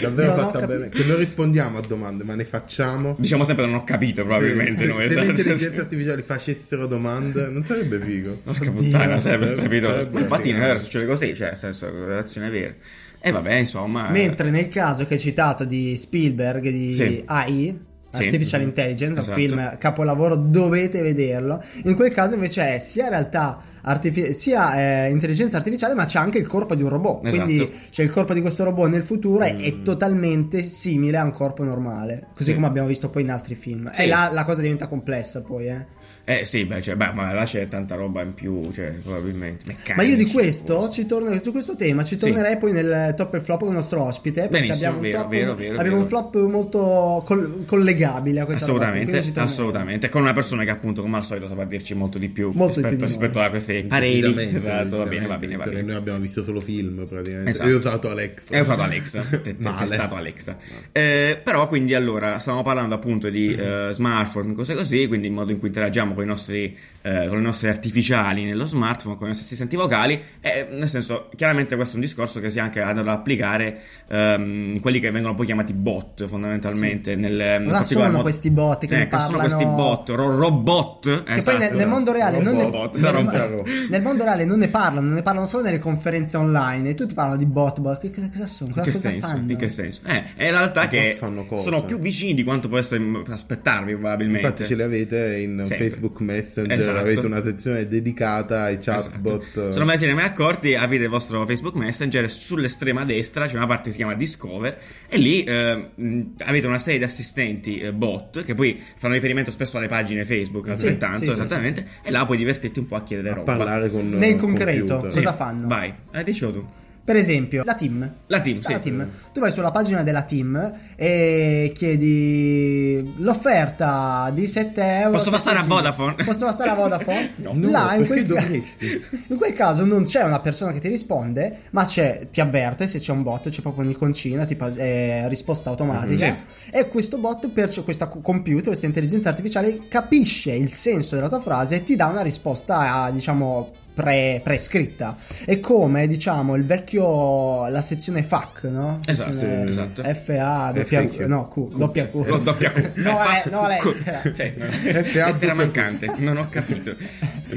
davvero 0.00 0.34
Non 0.36 0.44
ho 0.44 0.50
fatta 0.50 0.66
bene, 0.66 0.88
che 0.90 1.04
noi 1.04 1.16
rispondiamo 1.16 1.78
a 1.78 1.82
domande, 1.86 2.24
ma 2.24 2.34
ne 2.34 2.44
facciamo. 2.44 3.16
Diciamo 3.18 3.44
sempre 3.44 3.66
non 3.66 3.74
ho 3.76 3.84
capito 3.84 4.22
probabilmente 4.24 4.80
se, 4.80 4.86
noi. 4.86 5.02
se 5.08 5.14
le 5.14 5.20
esatto. 5.22 5.30
intelligenze 5.40 5.80
artificiali 5.80 6.22
facessero 6.22 6.86
domande, 6.86 7.48
non 7.48 7.64
sarebbe 7.64 7.98
figo. 8.00 8.38
Porca 8.44 8.70
puttana, 8.70 9.18
sarebbe 9.20 9.46
Sarebbe- 9.46 9.46
strepitoso. 9.46 10.08
Ma 10.12 10.20
infatti 10.20 10.48
in 10.50 10.58
realtà 10.58 10.82
succede 10.82 11.06
così, 11.06 11.34
cioè, 11.34 11.48
nel 11.48 11.56
senso, 11.58 11.86
relazione 12.04 12.50
vera. 12.52 12.74
E 13.20 13.30
vabbè, 13.30 13.54
insomma. 13.54 14.08
Mentre 14.10 14.50
nel 14.50 14.68
caso 14.68 15.06
che 15.06 15.14
hai 15.14 15.20
citato 15.20 15.64
di 15.64 15.96
Spielberg, 15.96 16.68
di 16.68 16.94
Sì. 16.94 17.22
AI, 17.26 17.90
Sì. 18.14 18.24
Artificial 18.24 18.60
Mhm. 18.60 18.66
Intelligence, 18.66 19.20
Esatto. 19.20 19.38
un 19.40 19.46
film 19.48 19.78
capolavoro, 19.78 20.34
dovete 20.36 21.00
vederlo. 21.00 21.62
In 21.84 21.94
quel 21.94 22.10
caso 22.12 22.34
invece 22.34 22.74
è 22.74 22.78
sia 22.78 23.04
in 23.04 23.10
realtà 23.10 23.58
artifi- 23.84 24.32
sia 24.34 25.06
eh, 25.06 25.10
intelligenza 25.10 25.56
artificiale, 25.56 25.94
ma 25.94 26.04
c'è 26.04 26.18
anche 26.18 26.36
il 26.36 26.46
corpo 26.46 26.74
di 26.74 26.82
un 26.82 26.90
robot. 26.90 27.24
Esatto. 27.26 27.44
Quindi 27.44 27.70
c'è 27.90 28.02
il 28.02 28.10
corpo 28.10 28.34
di 28.34 28.42
questo 28.42 28.64
robot 28.64 28.90
nel 28.90 29.02
futuro 29.02 29.44
e 29.44 29.56
è 29.56 29.82
totalmente 29.82 30.62
simile 30.66 31.16
a 31.16 31.24
un 31.24 31.32
corpo 31.32 31.64
normale. 31.64 32.26
Così 32.34 32.50
Sì. 32.50 32.54
come 32.54 32.66
abbiamo 32.66 32.86
visto 32.88 33.08
poi 33.08 33.22
in 33.22 33.30
altri 33.30 33.54
film. 33.54 33.90
Sì. 33.92 34.02
E 34.02 34.06
là 34.08 34.28
la 34.30 34.44
cosa 34.44 34.60
diventa 34.60 34.88
complessa 34.88 35.40
poi, 35.40 35.68
eh. 35.68 35.86
Eh 36.24 36.44
sì, 36.44 36.64
beh, 36.64 36.80
cioè, 36.80 36.94
beh, 36.94 37.12
ma 37.14 37.32
là 37.32 37.44
c'è 37.44 37.66
tanta 37.66 37.96
roba 37.96 38.22
in 38.22 38.32
più, 38.34 38.70
cioè, 38.72 38.92
probabilmente. 39.02 39.64
Meccanici, 39.66 39.92
Ma 39.96 40.02
io 40.04 40.16
di 40.16 40.26
questo 40.30 40.88
ci 40.88 41.04
torno, 41.04 41.32
su 41.42 41.50
questo 41.50 41.74
tema 41.74 42.04
ci 42.04 42.16
Sì. 42.18 42.26
tornerei 42.26 42.56
poi 42.58 42.70
nel 42.72 43.14
top 43.16 43.34
e 43.34 43.40
flop 43.40 43.58
con 43.60 43.68
il 43.68 43.74
nostro 43.74 44.02
ospite. 44.04 44.42
Perché 44.48 44.66
Benissimo, 44.68 44.92
abbiamo 44.92 44.96
un, 44.96 45.02
vero, 45.02 45.18
top- 45.22 45.30
vero, 45.30 45.54
vero, 45.54 45.78
abbiamo 45.80 45.96
un 45.98 46.04
vero. 46.04 46.16
flop 46.30 46.36
molto 46.48 47.22
col- 47.26 47.64
collegabile 47.66 48.40
a 48.40 48.44
questa 48.44 48.66
roba 48.66 48.78
Assolutamente, 48.84 49.12
torneremo. 49.20 49.44
assolutamente. 49.46 50.08
Con 50.08 50.20
una 50.22 50.32
persona 50.32 50.64
che 50.64 50.70
appunto, 50.70 51.02
come 51.02 51.16
al 51.16 51.24
solito, 51.24 51.48
saprà 51.48 51.64
dirci 51.64 51.94
molto 51.94 52.18
di 52.18 52.28
più 52.28 52.50
Molto 52.54 52.80
di 52.80 52.86
rispetto, 52.86 52.88
più 52.88 52.96
di 52.98 53.04
rispetto 53.04 53.38
noi. 53.38 53.46
a 53.46 53.50
questi 53.50 53.84
pareri. 53.88 54.54
Esatto, 54.54 54.96
va 54.98 55.04
bene, 55.06 55.26
va 55.26 55.36
bene, 55.38 55.56
va 55.56 55.64
bene. 55.64 55.82
Noi 55.82 55.94
abbiamo 55.96 56.18
visto 56.20 56.42
solo 56.44 56.60
film 56.60 57.04
praticamente. 57.06 57.50
Esatto. 57.50 57.68
Io 57.68 57.74
ho 57.74 57.78
usato 57.78 58.10
Alexa. 58.10 58.54
È 58.54 58.60
usato 58.60 58.82
Alexa, 58.82 59.24
Male. 59.58 59.76
testato 59.78 60.14
Alexa. 60.14 60.56
Eh, 60.92 61.40
però 61.42 61.66
quindi 61.68 61.94
allora 61.94 62.38
stavamo 62.38 62.62
parlando 62.62 62.94
appunto 62.94 63.28
di 63.28 63.54
eh, 63.54 63.88
smartphone, 63.90 64.54
cose 64.54 64.74
così, 64.74 65.06
quindi 65.08 65.26
il 65.26 65.32
modo 65.32 65.50
in 65.50 65.58
cui 65.58 65.68
interagiamo 65.68 66.11
con 66.14 66.24
i 66.24 66.26
nostri, 66.26 66.76
eh, 67.02 67.26
con 67.28 67.38
i 67.38 67.42
nostri 67.42 67.68
artificiali 67.68 68.44
nello 68.44 68.66
smartphone, 68.66 69.14
con 69.16 69.24
i 69.24 69.28
nostri 69.28 69.46
assistenti 69.46 69.76
vocali, 69.76 70.20
e 70.40 70.66
nel 70.70 70.88
senso, 70.88 71.28
chiaramente 71.36 71.74
questo 71.76 71.94
è 71.94 71.96
un 71.96 72.04
discorso 72.04 72.40
che 72.40 72.50
si 72.50 72.58
è 72.58 72.60
anche 72.60 72.80
andato 72.80 73.08
ad 73.08 73.16
applicare 73.18 73.80
ehm, 74.08 74.80
quelli 74.80 75.00
che 75.00 75.10
vengono 75.10 75.34
poi 75.34 75.46
chiamati 75.46 75.72
bot 75.72 76.26
fondamentalmente. 76.26 77.14
Nel, 77.16 77.32
nel 77.34 77.64
Cosa 77.66 77.82
sono 77.82 78.22
questi 78.22 78.50
bot 78.50 78.86
che 78.86 79.00
Eh, 79.02 79.08
cosa 79.08 79.24
sono 79.24 79.36
parlano? 79.38 79.56
questi 79.56 79.74
bot? 79.74 80.08
Ro- 80.10 80.36
robot? 80.36 81.22
Che 81.24 81.32
esatto. 81.32 81.56
poi 81.56 81.66
nel, 81.68 81.76
nel 81.76 81.88
mondo 81.88 82.12
reale 82.12 82.38
non 82.40 82.54
ne, 82.54 82.62
Robot, 82.62 82.96
nel- 82.98 83.10
robot. 83.12 83.68
nel 83.90 84.02
mondo 84.02 84.24
reale 84.24 84.44
non 84.44 84.58
ne 84.58 84.68
parlano, 84.68 85.12
ne 85.12 85.22
parlano 85.22 85.46
solo 85.46 85.64
nelle 85.64 85.78
conferenze 85.78 86.36
online 86.36 86.90
e 86.90 86.94
tutti 86.94 87.14
parlano 87.14 87.38
di 87.38 87.46
bot, 87.46 87.80
bot. 87.80 88.00
Che, 88.00 88.10
che- 88.10 88.30
cosa 88.30 88.46
sono? 88.46 88.70
In 88.70 88.76
Cosa, 88.76 88.86
che 88.86 88.92
cosa 88.96 89.08
senso? 89.10 89.26
fanno? 89.26 89.50
In 89.50 89.56
che 89.56 89.68
senso? 89.68 90.00
Eh, 90.06 90.22
è 90.36 90.44
in 90.44 90.50
realtà 90.50 90.88
che 90.88 91.16
sono 91.18 91.84
più 91.84 91.98
vicini 91.98 92.34
di 92.34 92.44
quanto 92.44 92.68
può 92.68 92.78
essere 92.78 93.02
aspettarvi 93.28 93.92
probabilmente. 93.92 94.46
Infatti 94.46 94.64
ce 94.64 94.74
li 94.74 94.82
avete 94.82 95.38
in 95.38 95.58
Sempre. 95.64 95.76
Facebook 95.88 96.01
Messenger, 96.20 96.78
Esatto. 96.78 96.98
avete 96.98 97.26
una 97.26 97.40
sezione 97.40 97.86
dedicata 97.88 98.62
ai 98.64 98.78
chatbot. 98.78 99.42
Esatto. 99.42 99.70
Se 99.70 99.78
non 99.78 99.86
ve 99.86 99.92
ne 99.92 99.98
siete 99.98 100.14
mai 100.14 100.24
accorti, 100.24 100.74
aprite 100.74 101.04
il 101.04 101.08
vostro 101.10 101.44
Facebook 101.46 101.74
Messenger 101.74 102.30
sull'estrema 102.30 103.04
destra 103.04 103.46
c'è 103.46 103.56
una 103.56 103.66
parte 103.66 103.84
che 103.84 103.90
si 103.92 103.96
chiama 103.98 104.14
Discover 104.14 104.78
e 105.08 105.18
lì 105.18 105.44
eh, 105.44 105.90
avete 106.38 106.66
una 106.66 106.78
serie 106.78 106.98
di 106.98 107.04
assistenti 107.04 107.78
eh, 107.78 107.92
bot 107.92 108.42
che 108.44 108.54
poi 108.54 108.80
fanno 108.96 109.14
riferimento 109.14 109.50
spesso 109.50 109.78
alle 109.78 109.88
pagine 109.88 110.24
Facebook 110.24 110.68
altrettanto, 110.68 111.18
sì, 111.18 111.24
sì, 111.26 111.30
esattamente, 111.30 111.86
e 112.02 112.10
là 112.10 112.24
puoi 112.26 112.36
divertirti 112.38 112.78
un 112.78 112.86
po' 112.86 112.96
a 112.96 113.02
chiedere 113.02 113.30
a 113.30 113.34
roba. 113.34 113.56
parlare 113.56 113.90
con 113.90 114.08
Nel 114.10 114.36
concreto, 114.36 114.86
computer. 114.86 115.14
cosa 115.22 115.32
fanno? 115.34 115.66
Vai, 115.68 115.92
eh, 116.12 116.24
dicelo 116.24 116.52
tu. 116.52 116.66
Per 117.04 117.16
esempio, 117.16 117.64
la 117.64 117.74
team. 117.74 118.12
La 118.28 118.40
team, 118.40 118.60
sì. 118.60 118.72
La 118.72 118.78
team. 118.78 119.08
Tu 119.32 119.40
vai 119.40 119.50
sulla 119.50 119.72
pagina 119.72 120.04
della 120.04 120.22
team 120.22 120.72
e 120.94 121.72
chiedi 121.74 123.14
l'offerta 123.18 124.30
di 124.32 124.46
7 124.46 124.80
euro. 125.00 125.16
Posso 125.16 125.30
passare 125.30 125.58
a 125.58 125.62
75. 125.62 125.74
Vodafone? 125.74 126.24
Posso 126.24 126.44
passare 126.44 126.70
a 126.70 126.74
Vodafone? 126.74 127.30
No, 127.42 127.52
Là, 127.54 127.94
in 127.94 128.06
perché 128.06 128.24
quel, 128.24 128.26
dovresti? 128.26 129.04
in 129.26 129.36
quel 129.36 129.52
caso 129.52 129.84
non 129.84 130.04
c'è 130.04 130.22
una 130.22 130.38
persona 130.38 130.72
che 130.72 130.78
ti 130.78 130.88
risponde, 130.88 131.62
ma 131.70 131.84
c'è, 131.84 132.28
ti 132.30 132.40
avverte 132.40 132.86
se 132.86 133.00
c'è 133.00 133.10
un 133.10 133.22
bot, 133.22 133.48
c'è 133.48 133.60
proprio 133.62 133.84
un'iconcina, 133.84 134.44
tipo 134.44 134.66
eh, 134.68 135.28
risposta 135.28 135.70
automatica. 135.70 136.26
Mhm. 136.28 136.36
E 136.70 136.88
questo 136.88 137.18
bot, 137.18 137.48
per 137.48 137.72
questo 137.82 138.06
computer, 138.22 138.66
questa 138.66 138.86
intelligenza 138.86 139.28
artificiale, 139.28 139.80
capisce 139.88 140.52
il 140.52 140.72
senso 140.72 141.16
della 141.16 141.28
tua 141.28 141.40
frase 141.40 141.76
e 141.76 141.82
ti 141.84 141.96
dà 141.96 142.06
una 142.06 142.22
risposta, 142.22 143.10
diciamo, 143.12 143.72
pre- 143.94 144.40
prescritta. 144.42 145.16
È 145.44 145.58
come, 145.60 146.06
diciamo, 146.06 146.54
il 146.54 146.64
vecchio, 146.64 147.68
la 147.68 147.82
sezione 147.82 148.22
FAQ, 148.22 148.62
no? 148.64 149.00
Esatto, 149.06 149.32
Sezione 149.32 149.68
esatto. 149.68 150.02
FA, 150.02 150.72
FAQ. 150.74 151.08
doppia, 151.10 151.26
no, 151.26 151.48
Q, 151.48 151.76
doppia 151.76 152.08
Q. 152.08 152.14
Lo 152.26 152.38
doppia 152.38 152.70
Q. 152.72 152.90
No, 152.96 153.18
Eh, 153.22 153.50
no, 153.50 153.66
Q. 153.80 153.94
lettera. 153.94 154.20
Sì, 154.32 154.52
no. 154.56 154.66
FA 154.70 154.90
lettera 154.92 155.30
doppia 155.32 155.52
Q. 155.52 155.54
mancante, 155.54 156.14
non 156.18 156.36
ho 156.36 156.48
capito. 156.48 156.94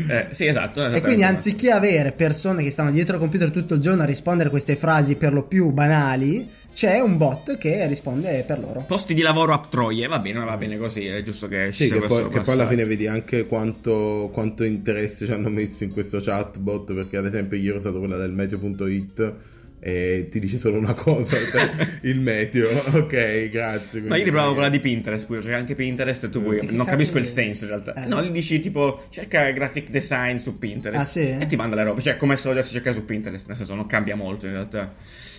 Eh, 0.07 0.27
sì, 0.31 0.45
esatto. 0.45 0.79
E 0.79 0.83
esattamente. 0.83 1.01
quindi 1.01 1.23
anziché 1.23 1.71
avere 1.71 2.11
persone 2.11 2.63
che 2.63 2.69
stanno 2.69 2.91
dietro 2.91 3.15
al 3.15 3.21
computer 3.21 3.49
tutto 3.51 3.75
il 3.75 3.79
giorno 3.81 4.01
a 4.01 4.05
rispondere 4.05 4.47
a 4.47 4.51
queste 4.51 4.75
frasi 4.75 5.15
per 5.15 5.31
lo 5.33 5.43
più 5.43 5.71
banali, 5.71 6.49
c'è 6.75 6.99
un 6.99 7.15
bot 7.15 7.57
che 7.57 7.87
risponde 7.87 8.43
per 8.45 8.59
loro. 8.59 8.83
Posti 8.85 9.13
di 9.13 9.21
lavoro 9.21 9.53
a 9.53 9.65
troie, 9.69 10.07
va 10.07 10.19
bene, 10.19 10.43
va 10.43 10.57
bene 10.57 10.77
così, 10.77 11.05
è 11.05 11.23
giusto 11.23 11.47
che 11.47 11.71
ci 11.71 11.85
Sì, 11.85 11.87
sia 11.87 12.01
che 12.01 12.07
poi, 12.07 12.27
che 12.27 12.41
poi 12.41 12.53
alla 12.53 12.67
fine 12.67 12.83
vedi 12.83 13.07
anche 13.07 13.45
quanto, 13.47 14.29
quanto 14.33 14.65
interesse 14.65 15.25
ci 15.25 15.31
hanno 15.31 15.47
messo 15.49 15.85
in 15.85 15.93
questo 15.93 16.19
chatbot, 16.19 16.93
perché 16.93 17.15
ad 17.15 17.27
esempio 17.27 17.57
ieri 17.57 17.77
ho 17.77 17.79
usato 17.79 17.97
quella 17.99 18.17
del 18.17 18.31
meteo.it 18.31 19.33
e 19.79 20.27
ti 20.29 20.39
dice 20.39 20.57
solo 20.57 20.77
una 20.77 20.93
cosa, 20.95 21.37
cioè 21.49 21.69
il 22.03 22.19
meteo, 22.19 22.69
ok, 22.71 23.49
grazie. 23.49 24.01
Ma 24.01 24.17
io 24.17 24.25
riprovavo 24.25 24.53
quella 24.53 24.69
di 24.69 24.79
Pinterest 24.81 25.27
pure, 25.27 25.39
c'è 25.39 25.53
anche 25.53 25.75
Pinterest 25.75 26.25
e 26.25 26.29
tu 26.29 26.41
puoi, 26.43 26.59
non 26.71 26.85
capisco 26.85 27.17
il 27.19 27.25
senso 27.25 27.63
in 27.63 27.69
realtà. 27.69 27.93
Eh. 28.03 28.05
No, 28.07 28.21
gli 28.21 28.31
dici 28.31 28.59
tipo 28.59 29.03
cerca 29.11 29.49
graphic 29.51 29.89
design 29.91 30.37
su 30.37 30.57
Pinterest 30.57 30.99
Ah, 31.01 31.05
sì? 31.05 31.37
e 31.39 31.45
ti 31.47 31.55
manda 31.55 31.75
le 31.75 31.83
robe, 31.83 32.01
cioè 32.01 32.17
come 32.17 32.35
se 32.35 32.49
volessi 32.49 32.73
cercare 32.73 32.95
su 32.95 33.05
Pinterest, 33.05 33.47
nel 33.47 33.55
senso 33.55 33.75
non 33.75 33.85
cambia 33.85 34.15
molto 34.17 34.45
in 34.45 34.51
realtà. 34.53 34.93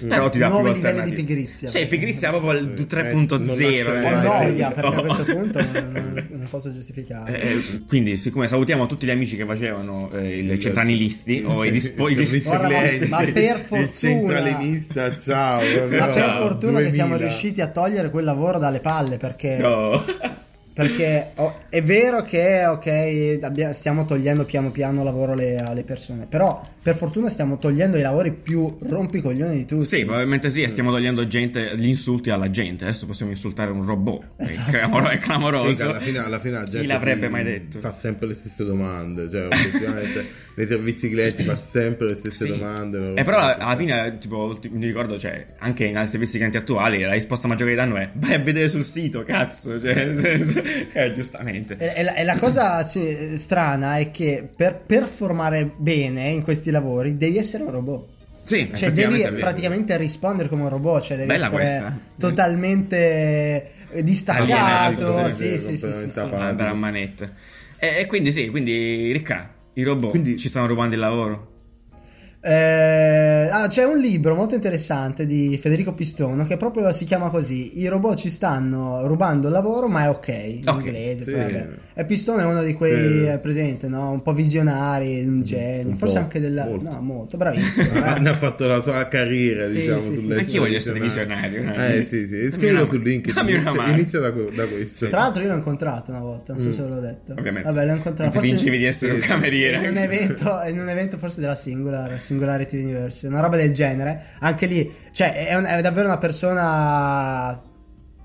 Però 0.06 0.28
ti 0.28 0.38
dà 0.38 0.46
più 0.46 0.58
Nuovi 0.60 0.74
livelli 0.74 1.04
di 1.10 1.14
pigrizia. 1.16 1.68
Sì, 1.68 1.86
pigrizia 1.86 2.28
proprio 2.30 2.50
al 2.50 2.72
Sì. 2.76 2.86
3.0. 2.86 3.36
Non 3.38 3.60
eh. 3.60 3.82
Ho 3.84 4.10
mai- 4.10 4.22
noia 4.24 4.70
perché 4.70 4.86
a 4.96 4.98
Oh. 4.98 5.02
questo 5.02 5.24
punto 5.24 5.58
non, 5.64 6.26
non- 6.30 6.46
posso 6.50 6.72
giustificare. 6.72 7.40
Eh, 7.40 7.48
eh, 7.52 7.60
quindi, 7.86 8.16
siccome 8.16 8.48
salutiamo 8.48 8.86
tutti 8.86 9.06
gli 9.06 9.10
amici 9.10 9.36
che 9.36 9.44
facevano 9.44 10.10
eh, 10.12 10.36
i 10.38 10.44
Il- 10.44 10.58
centralinisti 10.58 11.42
o 11.46 11.64
i 11.64 11.70
dispo- 11.70 12.08
i 12.08 12.12
il 12.12 12.18
dis- 12.18 12.26
servizio 12.28 12.50
Guarda, 12.56 12.68
ma- 12.68 12.80
per 12.82 13.28
il 13.28 13.44
fortuna- 13.54 13.90
centralinista, 13.94 15.18
ciao. 15.18 15.60
Ma 15.60 16.06
per 16.06 16.36
fortuna 16.38 16.78
che 16.80 16.90
siamo 16.92 17.16
2000. 17.16 17.16
riusciti 17.18 17.60
a 17.60 17.66
togliere 17.68 18.10
quel 18.10 18.24
lavoro 18.24 18.58
dalle 18.58 18.80
palle 18.80 19.16
perché, 19.16 19.56
No. 19.58 20.04
Perché 20.76 21.30
oh, 21.36 21.54
è 21.70 21.82
vero 21.82 22.20
che 22.20 22.66
ok 22.66 23.38
abbia- 23.40 23.72
stiamo 23.72 24.04
togliendo 24.04 24.44
piano 24.44 24.70
piano 24.70 25.02
lavoro 25.02 25.32
alle, 25.32 25.56
alle 25.56 25.84
persone 25.84 26.26
però 26.28 26.62
per 26.82 26.94
fortuna 26.94 27.30
stiamo 27.30 27.56
togliendo 27.58 27.96
i 27.96 28.02
lavori 28.02 28.30
più 28.30 28.76
rompicoglioni 28.78 29.56
di 29.56 29.64
tutti 29.64 29.86
Sì, 29.86 30.04
probabilmente 30.04 30.50
sì, 30.50 30.60
e 30.62 30.68
stiamo 30.68 30.92
togliendo 30.92 31.26
gente, 31.26 31.72
gli 31.76 31.88
insulti 31.88 32.30
alla 32.30 32.48
gente. 32.48 32.84
Adesso 32.84 33.06
possiamo 33.06 33.32
insultare 33.32 33.72
un 33.72 33.84
robot. 33.84 34.34
Esatto. 34.36 34.70
È, 34.70 34.78
clamoro- 34.78 35.08
è 35.08 35.14
Sì, 35.14 35.18
clamoroso. 35.18 35.82
alla 35.90 35.98
fine, 35.98 36.18
alla 36.18 36.38
fine 36.38 36.52
la 36.54 36.62
gente 36.62 36.78
Chi 36.82 36.86
l'avrebbe 36.86 37.28
mai 37.28 37.42
detto? 37.42 37.80
fa 37.80 37.92
sempre 37.92 38.28
le 38.28 38.34
stesse 38.34 38.64
domande, 38.64 39.28
cioè 39.28 39.46
obiettivamente 39.46 40.26
nei 40.54 40.66
servizi 40.68 41.10
clienti 41.10 41.42
fa 41.42 41.56
sempre 41.56 42.06
le 42.06 42.14
stesse 42.14 42.44
Sì. 42.44 42.50
domande. 42.56 43.14
E 43.14 43.22
però 43.24 43.38
alla 43.56 43.76
fine, 43.76 44.18
tipo, 44.20 44.56
ti- 44.60 44.68
mi 44.68 44.86
ricordo, 44.86 45.18
cioè, 45.18 45.44
anche 45.58 45.90
nei 45.90 46.06
servizi 46.06 46.36
clienti 46.36 46.56
attuali, 46.56 47.00
la 47.02 47.14
risposta 47.14 47.48
maggiore 47.48 47.70
che 47.70 47.76
danno 47.78 47.96
è 47.96 48.10
vai 48.14 48.34
a 48.34 48.38
vedere 48.38 48.68
sul 48.68 48.84
sito, 48.84 49.24
cazzo. 49.24 49.80
Cioè, 49.80 49.94
eh, 50.92 51.12
giustamente. 51.12 51.76
E, 51.78 51.92
e 51.96 52.02
la, 52.02 52.14
e 52.14 52.24
la 52.24 52.38
cosa 52.38 52.82
sì, 52.82 53.36
strana 53.38 53.98
è 53.98 54.10
che 54.10 54.48
per 54.54 54.80
performare 54.84 55.70
bene 55.76 56.30
in 56.30 56.42
questi 56.42 56.70
lavori 56.70 57.16
devi 57.16 57.38
essere 57.38 57.62
un 57.62 57.70
robot. 57.70 58.06
Sì, 58.44 58.70
Cioè 58.74 58.92
devi 58.92 59.22
praticamente 59.40 59.96
rispondere 59.96 60.48
come 60.48 60.62
un 60.62 60.68
robot, 60.68 61.02
cioè 61.02 61.16
devi 61.16 61.28
Bella 61.28 61.46
essere 61.46 61.62
questa. 61.62 61.98
totalmente 62.16 63.70
eh, 63.90 64.02
distaccato. 64.04 64.52
Alienato, 64.52 65.28
Sì, 65.34 65.58
sì, 65.58 65.76
sì, 65.76 65.92
sì, 65.92 66.10
sì. 66.10 66.18
Andare 66.20 66.70
a 66.70 66.74
manette. 66.74 67.32
E, 67.78 67.98
e 68.00 68.06
quindi 68.06 68.30
sì, 68.32 68.48
quindi 68.48 69.10
Ricca, 69.12 69.52
i 69.74 69.82
robot 69.82 70.10
Quindi- 70.10 70.36
ci 70.38 70.48
stanno 70.48 70.66
rubando 70.66 70.94
il 70.94 71.00
lavoro. 71.00 71.54
Eh, 72.48 73.48
ah, 73.50 73.66
c'è 73.66 73.82
un 73.84 73.98
libro 73.98 74.36
molto 74.36 74.54
interessante 74.54 75.26
di 75.26 75.58
Federico 75.60 75.94
Pistono 75.94 76.46
che 76.46 76.56
proprio 76.56 76.92
si 76.92 77.04
chiama 77.04 77.28
così: 77.28 77.80
I 77.80 77.88
robot 77.88 78.16
ci 78.18 78.30
stanno 78.30 79.04
rubando 79.06 79.48
il 79.48 79.52
lavoro, 79.52 79.88
ma 79.88 80.04
è 80.04 80.08
ok. 80.10 80.28
In 80.28 80.60
Ok, 80.68 80.84
inglese. 80.84 81.24
sì. 81.24 81.30
poi. 81.32 81.66
E 81.98 82.04
Pistono 82.04 82.38
è 82.40 82.44
uno 82.44 82.62
di 82.62 82.74
quei 82.74 82.94
Sì. 83.20 83.24
eh, 83.26 83.38
presente, 83.38 83.88
no? 83.88 84.10
Un 84.12 84.22
po' 84.22 84.32
visionari, 84.32 85.24
un 85.24 85.42
genio, 85.42 85.88
un 85.88 85.96
forse 85.96 86.14
po', 86.18 86.20
anche 86.20 86.38
della. 86.40 86.66
molto. 86.66 86.88
No, 86.90 87.00
molto 87.00 87.36
bravissimo. 87.36 87.88
eh. 88.14 88.20
Ne 88.20 88.28
ha 88.28 88.34
fatto 88.34 88.66
la 88.68 88.80
sua 88.80 89.08
carriera, 89.08 89.66
Sì, 89.68 89.80
diciamo, 89.80 90.00
sì, 90.02 90.08
sì. 90.12 90.18
sulle 90.20 90.38
Anch'io 90.38 90.60
voglio 90.62 90.76
essere 90.76 91.00
visionario. 91.00 91.64
Eh 91.74 92.04
sì, 92.04 92.28
sì, 92.28 92.36
Dammi 92.36 92.52
scrivilo 92.52 92.78
una 92.80 92.86
sul 92.88 92.98
mano. 92.98 93.10
link. 93.10 93.32
Dammi 93.32 93.52
una 93.54 93.60
Inizia, 93.62 93.80
mano. 93.82 93.92
inizia 93.96 94.20
da, 94.20 94.30
da 94.30 94.66
questo. 94.66 95.08
Tra 95.08 95.20
l'altro, 95.20 95.42
io 95.42 95.48
l'ho 95.48 95.54
incontrato 95.56 96.10
una 96.12 96.20
volta, 96.20 96.52
non 96.52 96.62
so 96.62 96.70
se 96.70 96.82
ve 96.82 96.88
l'ho 96.88 97.00
detto. 97.00 97.32
Ovviamente. 97.32 97.68
Vabbè, 97.72 97.86
l'ho 97.86 97.94
incontrato. 97.94 98.32
Forse- 98.32 98.46
fingevi 98.48 98.78
di 98.78 98.84
essere 98.84 99.12
un 99.12 99.16
Sì, 99.18 99.22
sì. 99.24 99.28
cameriere. 99.28 99.76
in 99.84 99.90
un, 99.90 99.96
evento, 99.98 100.60
in 100.68 100.78
un 100.78 100.88
evento 100.88 101.16
forse 101.18 101.40
della 101.40 101.54
Singular 101.56 102.20
Singularity 102.36 102.82
Universe 102.82 103.26
una 103.26 103.40
roba 103.40 103.56
del 103.56 103.72
genere 103.72 104.22
anche 104.40 104.66
lì 104.66 104.92
cioè 105.12 105.46
è, 105.46 105.54
un- 105.54 105.64
è 105.64 105.80
davvero 105.80 106.06
una 106.06 106.18
persona 106.18 107.60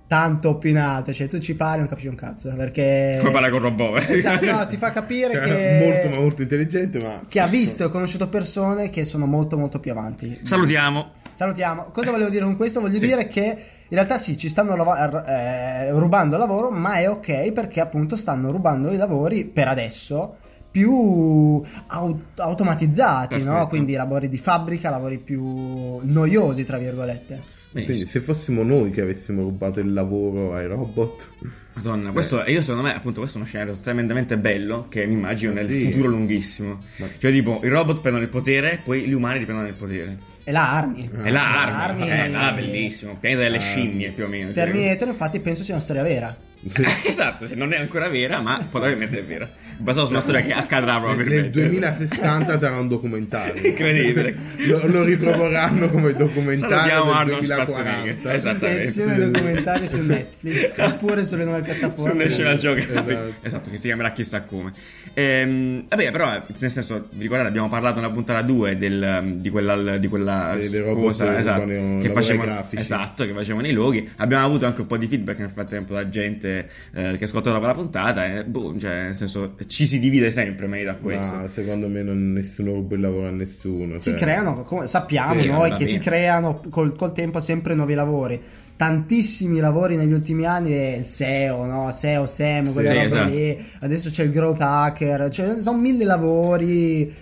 tanto 0.07 0.49
opinata 0.49 1.13
cioè 1.13 1.27
tu 1.27 1.39
ci 1.39 1.55
parli 1.55 1.79
non 1.79 1.87
capisci 1.87 2.07
un 2.09 2.15
cazzo 2.15 2.53
perché 2.55 3.15
Come 3.19 3.31
parla 3.31 3.49
con 3.49 3.59
robot. 3.59 4.09
eh. 4.09 4.17
Esatto, 4.17 4.45
no, 4.45 4.67
ti 4.67 4.75
fa 4.77 4.91
capire 4.91 5.39
che 5.39 5.79
molto 5.87 6.09
ma 6.09 6.19
molto 6.21 6.41
intelligente, 6.41 6.99
ma 6.99 7.21
che 7.29 7.39
ha 7.39 7.47
visto 7.47 7.85
e 7.85 7.89
conosciuto 7.89 8.27
persone 8.27 8.89
che 8.89 9.05
sono 9.05 9.25
molto 9.25 9.57
molto 9.57 9.79
più 9.79 9.91
avanti 9.91 10.39
Salutiamo. 10.43 11.19
Salutiamo. 11.33 11.85
Cosa 11.91 12.11
volevo 12.11 12.29
dire 12.29 12.43
con 12.43 12.55
questo? 12.57 12.81
Voglio 12.81 12.99
Sì. 12.99 13.07
dire 13.07 13.25
che 13.25 13.41
in 13.41 13.97
realtà 13.97 14.17
sì, 14.19 14.37
ci 14.37 14.47
stanno 14.49 14.75
lava- 14.75 15.25
eh, 15.25 15.89
rubando 15.91 16.37
lavoro, 16.37 16.69
ma 16.69 16.95
è 16.95 17.09
ok 17.09 17.51
perché 17.51 17.79
appunto 17.79 18.15
stanno 18.15 18.51
rubando 18.51 18.91
i 18.91 18.97
lavori 18.97 19.45
per 19.45 19.67
adesso 19.69 20.35
più 20.71 21.61
au- 21.87 22.19
automatizzati, 22.37 23.43
no? 23.43 23.67
Quindi 23.67 23.93
lavori 23.93 24.29
di 24.29 24.37
fabbrica, 24.37 24.89
lavori 24.89 25.17
più 25.17 25.99
noiosi, 26.03 26.65
tra 26.65 26.77
virgolette. 26.77 27.59
Benissimo. 27.73 27.95
quindi 27.99 28.11
se 28.11 28.19
fossimo 28.19 28.63
noi 28.63 28.91
che 28.91 28.99
avessimo 28.99 29.43
rubato 29.43 29.79
il 29.79 29.93
lavoro 29.93 30.53
ai 30.55 30.67
robot, 30.67 31.29
Madonna, 31.75 32.11
questo 32.11 32.43
io 32.45 32.61
secondo 32.61 32.81
me, 32.85 32.93
appunto, 32.93 33.21
questo 33.21 33.37
è 33.37 33.41
uno 33.41 33.49
scenario 33.49 33.73
tremendamente 33.75 34.37
bello 34.37 34.87
che 34.89 35.05
mi 35.05 35.13
immagino 35.13 35.53
Ma 35.53 35.61
nel 35.61 35.69
sì. 35.69 35.89
futuro 35.89 36.09
lunghissimo. 36.09 36.79
Ma- 36.97 37.07
Cioè, 37.17 37.31
tipo, 37.31 37.61
i 37.63 37.69
robot 37.69 38.01
prendono 38.01 38.25
il 38.25 38.29
potere, 38.29 38.81
poi 38.83 39.03
gli 39.07 39.13
umani 39.13 39.37
riprendono 39.39 39.69
il 39.69 39.73
potere. 39.75 40.17
E 40.43 40.51
la 40.51 40.69
armi. 40.73 41.09
E 41.23 41.29
la 41.29 41.31
La 41.31 41.83
arma, 41.83 42.05
eh, 42.25 42.27
là, 42.29 42.51
bellissimo. 42.51 43.15
Pianeta 43.17 43.43
delle 43.43 43.59
scimmie, 43.59 44.09
più 44.11 44.25
o 44.25 44.27
meno. 44.27 44.51
cioè. 44.51 44.65
Terminator, 44.65 45.07
infatti, 45.07 45.39
penso 45.39 45.63
sia 45.63 45.73
una 45.75 45.83
storia 45.83 46.03
vera. 46.03 46.35
esatto, 47.05 47.47
cioè, 47.47 47.55
non 47.55 47.73
è 47.73 47.77
ancora 47.79 48.07
vera, 48.07 48.39
ma 48.39 48.65
probabilmente 48.69 49.17
è 49.19 49.23
vera. 49.23 49.49
Basato 49.77 50.05
su 50.05 50.11
una 50.11 50.21
storia 50.21 50.41
che 50.43 50.53
accadrà 50.53 50.99
nel 50.99 51.01
probabilmente. 51.15 51.49
2060 51.49 52.57
sarà 52.59 52.77
un 52.79 52.87
documentario. 52.87 53.53
Incredibile. 53.65 54.35
Lo, 54.67 54.81
lo 54.85 55.03
riproporranno 55.03 55.89
come 55.89 56.13
documentario 56.13 56.75
Salutiamo 56.75 57.05
del 57.05 57.13
Arnold 57.13 57.45
2040. 57.45 57.65
Schwarzenegger. 57.65 58.35
Esattamente. 58.35 58.91
Sezione 58.91 59.29
documentari 59.31 59.87
su 59.87 60.01
Netflix 60.01 60.71
oppure 60.77 61.25
sulle 61.25 61.43
nuove 61.45 61.61
piattaforme. 61.61 62.11
su 62.11 62.17
National 62.17 62.57
Geographic 62.57 62.91
Esatto. 62.91 63.33
esatto. 63.41 63.69
che 63.71 63.77
si 63.77 63.87
chiamerà 63.87 64.11
chissà 64.11 64.41
come 64.41 64.71
Ehm, 65.13 65.85
vabbè 65.89 66.11
però 66.11 66.41
nel 66.57 66.69
senso 66.71 67.07
vi 67.11 67.23
ricordate 67.23 67.49
abbiamo 67.49 67.67
parlato 67.67 67.99
nella 67.99 68.11
puntata 68.13 68.41
2 68.41 68.77
del, 68.77 69.33
di 69.35 69.49
quella, 69.49 69.97
di 69.97 70.07
quella 70.07 70.53
Dei- 70.55 70.69
dei 70.69 70.79
robot 70.79 71.03
cosa 71.03 71.33
che 71.33 71.39
esatto, 71.39 71.61
rubano 71.65 72.01
che 72.01 72.09
facevano, 72.11 72.65
esatto 72.71 73.25
che 73.25 73.33
facevano 73.33 73.67
i 73.67 73.73
loghi 73.73 74.09
abbiamo 74.17 74.45
avuto 74.45 74.65
anche 74.65 74.81
un 74.81 74.87
po' 74.87 74.97
di 74.97 75.07
feedback 75.07 75.39
nel 75.39 75.49
frattempo 75.49 75.93
da 75.93 76.07
gente 76.07 76.69
eh, 76.93 77.17
che 77.17 77.23
ascoltava 77.25 77.57
quella 77.57 77.73
puntata 77.73 78.25
e 78.25 78.43
boh, 78.45 78.77
cioè 78.79 79.03
nel 79.03 79.15
senso 79.15 79.55
ci 79.67 79.85
si 79.85 79.99
divide 79.99 80.31
sempre 80.31 80.67
meglio 80.67 80.85
da 80.91 80.95
questo 80.97 81.35
Ma 81.35 81.47
secondo 81.49 81.87
me 81.87 82.03
non, 82.03 82.31
nessuno 82.33 82.71
ruba 82.71 82.95
il 82.95 83.01
lavoro 83.01 83.27
a 83.27 83.31
nessuno. 83.31 83.99
Si 83.99 84.11
cioè. 84.11 84.19
creano, 84.19 84.63
come 84.63 84.87
sappiamo 84.87 85.41
Sì, 85.41 85.47
noi 85.49 85.73
che 85.73 85.85
si 85.85 85.93
bene. 85.97 86.03
creano 86.05 86.61
col, 86.69 86.95
col 86.95 87.11
tempo 87.13 87.39
sempre 87.39 87.73
nuovi 87.75 87.93
lavori. 87.93 88.41
Tantissimi 88.81 89.59
lavori 89.59 89.95
negli 89.95 90.11
ultimi 90.11 90.43
anni, 90.43 90.73
eh, 90.73 91.03
SEO, 91.03 91.65
no? 91.65 91.91
SEO, 91.91 92.25
SEM, 92.25 92.73
quelle 92.73 92.87
Sì, 92.87 92.93
robe 92.95 93.05
esatto. 93.05 93.29
lì. 93.29 93.65
Adesso 93.81 94.09
c'è 94.09 94.23
il 94.23 94.31
growth 94.31 94.59
hacker, 94.59 95.29
cioè 95.29 95.61
sono 95.61 95.77
mille 95.77 96.03
lavori, 96.03 97.13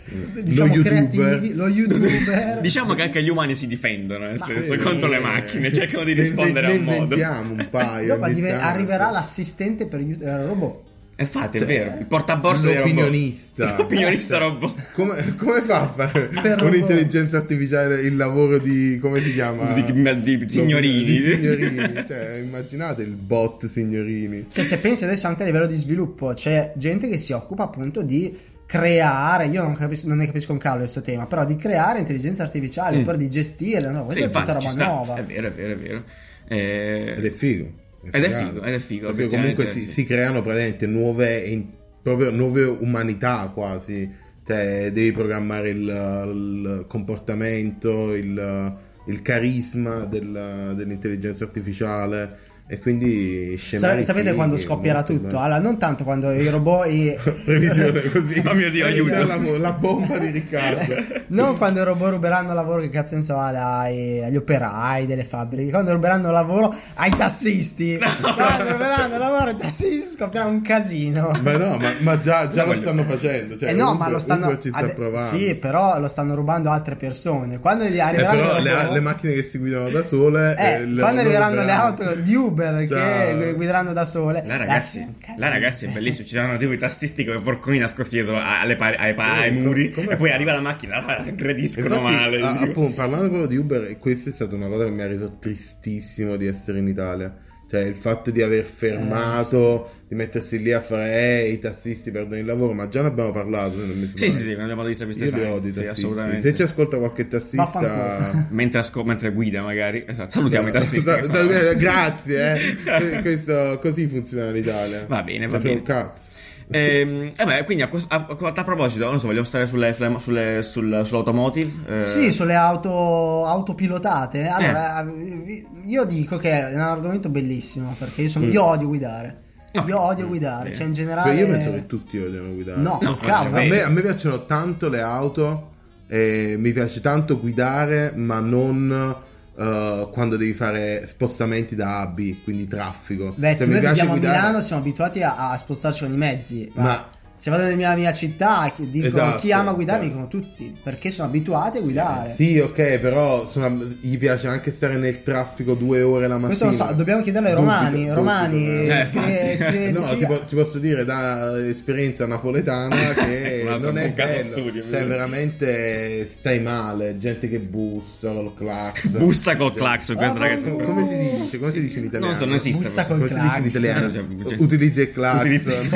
diciamo, 0.42 0.74
Lo 0.74 0.82
creativi. 0.82 1.54
Lo 1.54 1.68
youtuber. 1.68 2.62
diciamo 2.64 2.94
che 2.94 3.02
anche 3.02 3.22
gli 3.22 3.28
umani 3.28 3.56
si 3.56 3.68
difendono 3.68 4.28
nel 4.28 4.42
senso 4.42 4.72
sì. 4.72 4.80
contro 4.80 5.10
le 5.10 5.20
macchine 5.20 5.70
cercano 5.74 6.06
di 6.06 6.14
Ne- 6.14 6.22
rispondere 6.22 6.68
ne 6.68 6.74
a 6.74 6.78
un 6.78 6.84
modo 6.84 7.16
un 7.16 7.68
paio. 7.70 8.16
Dopo 8.16 8.24
arriverà 8.24 9.10
l'assistente 9.12 9.86
per 9.86 10.00
gli 10.00 10.16
eh, 10.18 10.46
robot. 10.46 10.89
Infatti 11.24 11.58
è 11.58 11.60
Cioè, 11.60 11.68
vero 11.68 11.94
il 12.00 12.08
robot 12.10 12.62
l'opinionista. 12.64 13.76
l'opinionista 13.78 14.38
robot 14.38 14.92
Come, 14.94 15.36
come 15.36 15.62
fa 15.62 15.82
a 15.82 15.88
fare 15.88 16.30
Per 16.42 16.58
con 16.60 16.72
l'intelligenza 16.72 17.38
artificiale 17.38 18.02
il 18.02 18.16
lavoro 18.16 18.58
di 18.58 18.98
come 19.02 19.22
si 19.22 19.34
chiama? 19.34 19.72
Di- 19.74 19.84
di 19.84 20.46
signorini. 20.50 21.04
Di 21.04 21.22
signorini. 21.22 22.04
cioè, 22.08 22.42
immaginate 22.44 23.02
il 23.04 23.16
bot 23.16 23.66
signorini. 23.68 24.48
Cioè, 24.50 24.64
se 24.64 24.78
pensi 24.78 25.04
adesso 25.04 25.28
anche 25.28 25.44
a 25.44 25.46
livello 25.46 25.66
di 25.68 25.76
sviluppo, 25.76 26.34
c'è 26.34 26.74
gente 26.76 27.08
che 27.10 27.18
si 27.18 27.32
occupa 27.34 27.64
appunto 27.64 28.02
di 28.02 28.38
creare, 28.66 29.48
io 29.48 29.64
non, 29.64 29.76
capisco, 29.76 30.08
non 30.08 30.18
ne 30.18 30.28
capisco 30.28 30.52
un 30.52 30.60
cavolo 30.60 30.84
di 30.84 30.92
questo 30.92 31.10
tema, 31.12 31.26
però 31.26 31.44
di 31.44 31.56
creare 31.56 32.00
intelligenza 32.00 32.44
artificiale, 32.44 32.98
Mm. 32.98 33.00
oppure 33.00 33.18
di 33.18 33.28
gestirla, 33.30 33.90
no? 33.90 34.00
Sì, 34.12 34.20
questa 34.20 34.24
è 34.26 34.28
tutta 34.28 34.40
infatti, 34.54 34.68
ci 34.68 34.78
roba 34.78 34.86
nuova. 34.92 35.16
È 35.16 35.24
vero, 35.24 35.48
è 35.48 35.52
vero, 35.52 35.74
è 35.74 35.78
vero. 35.78 36.04
Eh, 36.48 37.16
Ed 37.18 37.26
è 37.26 37.30
figo. 37.32 37.72
Ed 38.12 38.24
è 38.24 38.30
figo, 38.30 38.64
ed 38.64 38.74
è 38.74 38.80
figo, 38.80 39.14
Perché 39.14 39.36
comunque 39.36 39.66
si, 39.66 39.82
si 39.82 40.04
creano 40.04 40.42
praticamente 40.42 40.88
nuove, 40.88 41.38
in- 41.40 41.66
proprio 42.02 42.32
nuove 42.32 42.64
umanità 42.64 43.50
quasi. 43.54 44.10
Cioè, 44.46 44.92
devi 44.92 45.12
programmare 45.12 45.70
il, 45.70 45.80
il 45.80 46.86
comportamento, 46.88 48.16
il, 48.16 48.78
il 49.06 49.22
carisma 49.22 50.06
del- 50.06 50.74
dell'intelligenza 50.76 51.44
artificiale. 51.44 52.48
E 52.72 52.78
quindi 52.78 53.58
Sa- 53.58 54.00
sapete 54.04 54.36
quando 54.36 54.56
scoppierà 54.56 55.02
tutto? 55.02 55.22
belli. 55.30 55.38
Allora, 55.38 55.60
non 55.60 55.80
tanto 55.80 56.04
quando 56.04 56.32
i 56.32 56.48
robot. 56.50 56.86
i- 56.88 57.18
Previsione 57.44 58.00
così. 58.10 58.44
Oh 58.46 58.54
mio 58.54 58.70
Dio, 58.70 58.86
aiuto. 58.86 59.26
La, 59.26 59.38
la 59.58 59.72
bomba 59.72 60.20
di 60.20 60.28
Riccardo. 60.30 60.94
non 61.30 61.58
quando 61.58 61.82
i 61.82 61.84
robot 61.84 62.12
ruberanno 62.12 62.54
lavoro, 62.54 62.82
che 62.82 62.90
cazzo 62.90 63.16
ne 63.16 63.22
so, 63.22 63.36
ai- 63.40 64.24
agli 64.24 64.36
operai 64.36 65.08
delle 65.08 65.24
fabbriche. 65.24 65.72
Quando 65.72 65.94
ruberanno 65.94 66.30
lavoro 66.30 66.76
ai 66.94 67.10
tassisti. 67.10 67.98
Quando 68.22 68.72
ruberanno 68.74 69.18
lavoro 69.18 69.46
ai 69.50 69.58
tassisti 69.58 70.12
scoppierà 70.12 70.46
un 70.46 70.62
casino. 70.62 71.32
Ma 71.42 71.58
no, 71.58 71.76
ma, 71.78 71.92
ma 72.02 72.20
già, 72.20 72.50
già 72.50 72.66
No, 72.66 72.68
lo 72.68 72.74
voglio- 72.76 72.82
stanno 72.82 73.04
facendo. 73.04 73.58
Cioè, 73.58 73.70
eh 73.70 73.74
no, 73.74 73.86
Uber- 73.94 73.98
ma 73.98 74.10
lo 74.10 74.20
stanno. 74.20 74.46
Uber 74.46 74.58
ci 74.60 74.70
sta 74.70 74.78
ade- 74.78 74.94
provando. 74.94 75.36
Sì, 75.36 75.56
però 75.56 76.00
lo 76.00 76.08
stanno 76.08 76.36
rubando 76.36 76.70
altre 76.70 76.96
persone. 76.96 77.58
Quando 77.60 77.86
gli 77.86 77.96
Eh, 77.96 78.00
arriveranno 78.00 78.42
però 78.44 78.60
i 78.60 78.62
le, 78.62 78.72
robot- 78.76 78.92
le 78.92 79.00
macchine 79.00 79.34
che 79.34 79.42
si 79.42 79.58
guidano 79.58 79.90
da 79.90 80.04
sole. 80.04 80.56
Eh, 80.56 80.66
eh, 80.74 80.86
le- 80.86 81.02
quando 81.02 81.22
arriveranno 81.22 81.64
le 81.64 81.72
auto 81.72 82.14
di 82.14 82.36
Uber 82.36 82.58
Ciao. 82.88 83.38
che 83.40 83.54
guideranno 83.54 83.94
da 83.94 84.06
sole. 84.06 84.42
Là 84.46 84.58
ragazzi, 84.58 85.06
là 85.38 85.50
ragazzi 85.50 85.86
è 85.86 85.90
bellissimo, 85.90 86.26
ci 86.28 86.34
saranno 86.36 86.58
tipo 86.58 86.72
i 86.72 86.78
tastisti 86.78 87.24
come 87.26 87.40
porconi 87.42 87.78
nascosti 87.78 88.16
dietro 88.16 88.38
alle 88.42 88.76
pari- 88.76 88.98
ai, 88.98 89.14
pa- 89.14 89.34
ai 89.40 89.54
Sì, 89.56 89.60
muri 89.62 89.90
come 89.92 90.14
e 90.14 90.16
poi 90.16 90.30
fa? 90.30 90.36
arriva 90.36 90.54
la 90.54 90.62
macchina, 90.62 91.00
la 91.00 91.18
aggrediscono 91.18 91.86
Infatti, 91.96 92.14
male. 92.14 92.42
a- 92.42 92.60
appunto, 92.60 92.94
parlando 92.94 93.28
proprio 93.28 93.48
di 93.48 93.58
Uber, 93.58 93.98
questa 94.00 94.30
è 94.30 94.34
stata 94.34 94.56
una 94.56 94.68
cosa 94.68 94.84
che 94.86 94.92
mi 94.92 95.02
ha 95.02 95.08
reso 95.08 95.38
tristissimo 95.40 96.36
di 96.36 96.48
essere 96.48 96.80
in 96.80 96.88
Italia. 96.88 97.34
Cioè, 97.70 97.82
il 97.82 97.94
fatto 97.96 98.32
di 98.32 98.42
aver 98.42 98.66
fermato, 98.66 99.92
di 100.08 100.16
mettersi 100.16 100.60
lì 100.60 100.72
a 100.72 100.82
fare 100.82 101.44
eh, 101.44 101.50
i 101.52 101.60
tassisti 101.60 102.10
perdono 102.10 102.40
il 102.40 102.46
lavoro, 102.46 102.74
ma 102.74 102.88
già 102.90 103.02
ne 103.02 103.10
abbiamo 103.10 103.32
parlato. 103.32 103.76
Sì, 104.16 104.32
sì, 104.32 104.40
sì, 104.42 104.56
ne 104.56 104.64
abbiamo 104.64 104.84
visto 104.84 105.06
queste 105.06 105.26
Io 105.26 105.30
li 105.32 105.38
serie. 105.38 105.54
odio 105.54 105.70
i 105.70 105.74
Sì, 105.74 105.82
tassisti. 105.84 106.02
assolutamente. 106.06 106.42
Se 106.42 106.54
ci 106.56 106.62
ascolta 106.64 106.98
qualche 106.98 107.28
tassista, 107.28 108.48
mentre, 108.50 108.80
asco- 108.80 109.04
mentre 109.04 109.32
guida 109.32 109.62
magari. 109.62 110.04
Esatto, 110.08 110.32
salutiamo 110.32 110.70
i 110.70 110.72
tassisti. 110.72 111.02
Sa- 111.02 111.18
che 111.18 111.24
sa- 111.26 111.32
sono- 111.48 111.74
grazie, 111.78 112.54
eh. 112.86 113.22
Questo- 113.22 113.78
così 113.80 114.08
funziona 114.08 114.50
l'Italia. 114.50 115.06
Va 115.08 115.22
bene, 115.22 115.46
va 115.48 115.60
frega 115.60 115.64
bene. 115.68 115.76
un 115.80 115.84
cazzo. 115.84 116.29
Ehm, 116.72 117.32
eh 117.36 117.46
beh, 117.46 117.64
quindi 117.64 117.84
a, 117.84 117.90
a- 118.10 118.28
a- 118.54 118.64
proposito, 118.64 119.06
non 119.10 119.20
so, 119.20 119.28
vogliamo 119.28 119.46
stare 119.46 119.66
sulle, 119.66 119.94
sulle- 119.94 120.20
sulle- 120.20 120.62
sul- 120.64 121.02
sull'automotive? 121.06 122.00
Eh, 122.00 122.04
Sì, 122.04 122.32
sulle 122.32 122.56
auto 122.56 123.46
autopilotate. 123.46 124.48
Allora, 124.48 125.04
vi- 125.04 125.66
io 125.86 126.04
dico 126.06 126.38
che 126.38 126.52
è 126.52 126.74
un 126.74 126.80
argomento 126.82 127.30
bellissimo 127.30 127.96
perché 127.98 128.24
io, 128.24 128.30
sono, 128.30 128.46
io 128.46 128.64
odio 128.64 128.88
guidare. 128.88 129.38
Io 129.86 130.00
odio 130.00 130.28
guidare, 130.28 130.64
Bene. 130.64 130.76
cioè 130.76 130.86
in 130.88 130.94
generale 130.94 131.36
io 131.36 131.48
penso 131.48 131.72
che 131.72 131.86
tutti 131.86 132.18
odiano 132.20 132.54
guidare. 132.54 132.82
No, 132.82 132.98
No, 133.02 133.16
cavolo. 133.16 133.56
A 133.58 133.64
me, 133.64 133.82
a 133.82 133.90
me 133.90 134.02
piacciono 134.02 134.46
tanto 134.46 134.90
le 134.90 135.00
auto, 135.02 135.72
e 136.08 136.56
mi 136.58 136.72
piace 136.72 137.02
tanto 137.02 137.40
guidare, 137.40 138.12
ma 138.16 138.40
non 138.40 139.16
eh, 139.60 140.10
quando 140.14 140.38
devi 140.38 140.54
fare 140.54 141.06
spostamenti 141.08 141.76
da 141.76 141.98
A 141.98 142.02
a 142.02 142.08
B, 142.08 142.36
quindi 142.44 142.68
traffico. 142.68 143.34
Beh, 143.36 143.50
Cioè, 143.52 143.58
se 143.60 143.66
mi 143.68 143.72
noi 143.74 143.86
viviamo 143.88 144.12
a 144.12 144.14
guidare- 144.18 144.38
Milano 144.38 144.62
siamo 144.62 144.82
abituati 144.82 145.22
a, 145.22 145.52
a 145.52 145.58
spostarci 145.58 146.04
con 146.06 146.14
i 146.14 146.18
mezzi. 146.18 146.72
Ma, 146.76 146.84
Ma- 146.84 147.10
se 147.40 147.50
vado 147.50 147.64
nella 147.64 147.76
mia, 147.76 147.96
mia 147.96 148.12
città, 148.12 148.70
chi, 148.76 148.90
dico, 148.90 149.08
Esatto, 149.08 149.40
chi 149.40 149.52
ama 149.54 149.72
guidare 149.72 150.02
mi 150.02 150.08
esatto. 150.12 150.28
dicono 150.28 150.44
tutti 150.46 150.74
perché 150.84 151.10
sono 151.10 151.30
abituati 151.30 151.78
a 151.78 151.82
guidare. 151.82 152.34
Sì, 152.34 152.58
ok, 152.60 152.98
però 153.00 153.50
sono- 153.50 153.78
gli 154.02 154.18
piace 154.18 154.48
anche 154.48 154.72
stare 154.72 154.98
nel 154.98 155.24
traffico 155.24 155.74
due 155.74 156.02
ore 156.02 156.28
la 156.28 156.38
mattina. 156.38 156.48
Questo 156.48 156.66
lo 156.66 156.72
so, 156.90 156.94
dobbiamo 156.96 157.22
chiederlo 157.22 157.48
ai 157.48 157.54
Dubito, 157.56 157.72
romani. 157.72 157.96
dubito, 157.98 158.14
romani, 158.16 158.66
eh. 158.68 158.88
Eh, 159.00 159.06
scrive- 159.06 159.52
infatti. 159.52 159.56
scriveteci- 159.58 159.94
No, 160.00 160.18
ti, 160.18 160.26
po- 160.26 160.46
ti 160.46 160.56
posso 160.56 160.78
dire 160.80 161.06
da 161.06 161.68
esperienza 161.68 162.26
napoletana 162.28 162.96
che 163.16 163.64
non 163.80 163.98
è 163.98 164.10
bello. 164.12 164.44
studio, 164.52 164.84
cioè, 164.90 165.06
veramente 165.08 166.26
stai 166.26 166.60
male. 166.60 167.18
Gente 167.18 167.48
che 167.50 167.60
bussa 167.60 168.32
col 168.34 168.54
clax. 168.56 169.08
Bussa 169.18 169.56
col 169.56 169.70
Cioè, 169.72 169.78
clacson, 169.80 170.16
questo 170.18 170.38
Ah, 170.38 170.40
ragazzi. 170.42 170.64
Come, 170.70 170.84
come 170.84 171.08
si 171.08 171.18
dice? 171.42 171.60
Come 171.60 171.72
si 171.72 171.82
dice 171.82 172.00
in 172.00 172.06
italiano? 172.06 172.32
Non 172.32 172.38
so, 172.42 172.46
non 172.46 172.56
esiste. 172.56 172.84
Bussa 172.84 173.06
col 173.08 173.18
Come 173.18 173.30
si 173.34 173.40
dice 173.40 173.58
in 173.60 173.66
italiano? 173.66 174.12
Cioè, 174.12 174.24
cioè, 174.48 174.56
Utilizza 174.60 175.02
il. 175.02 175.10
Utilizzi- 175.40 175.90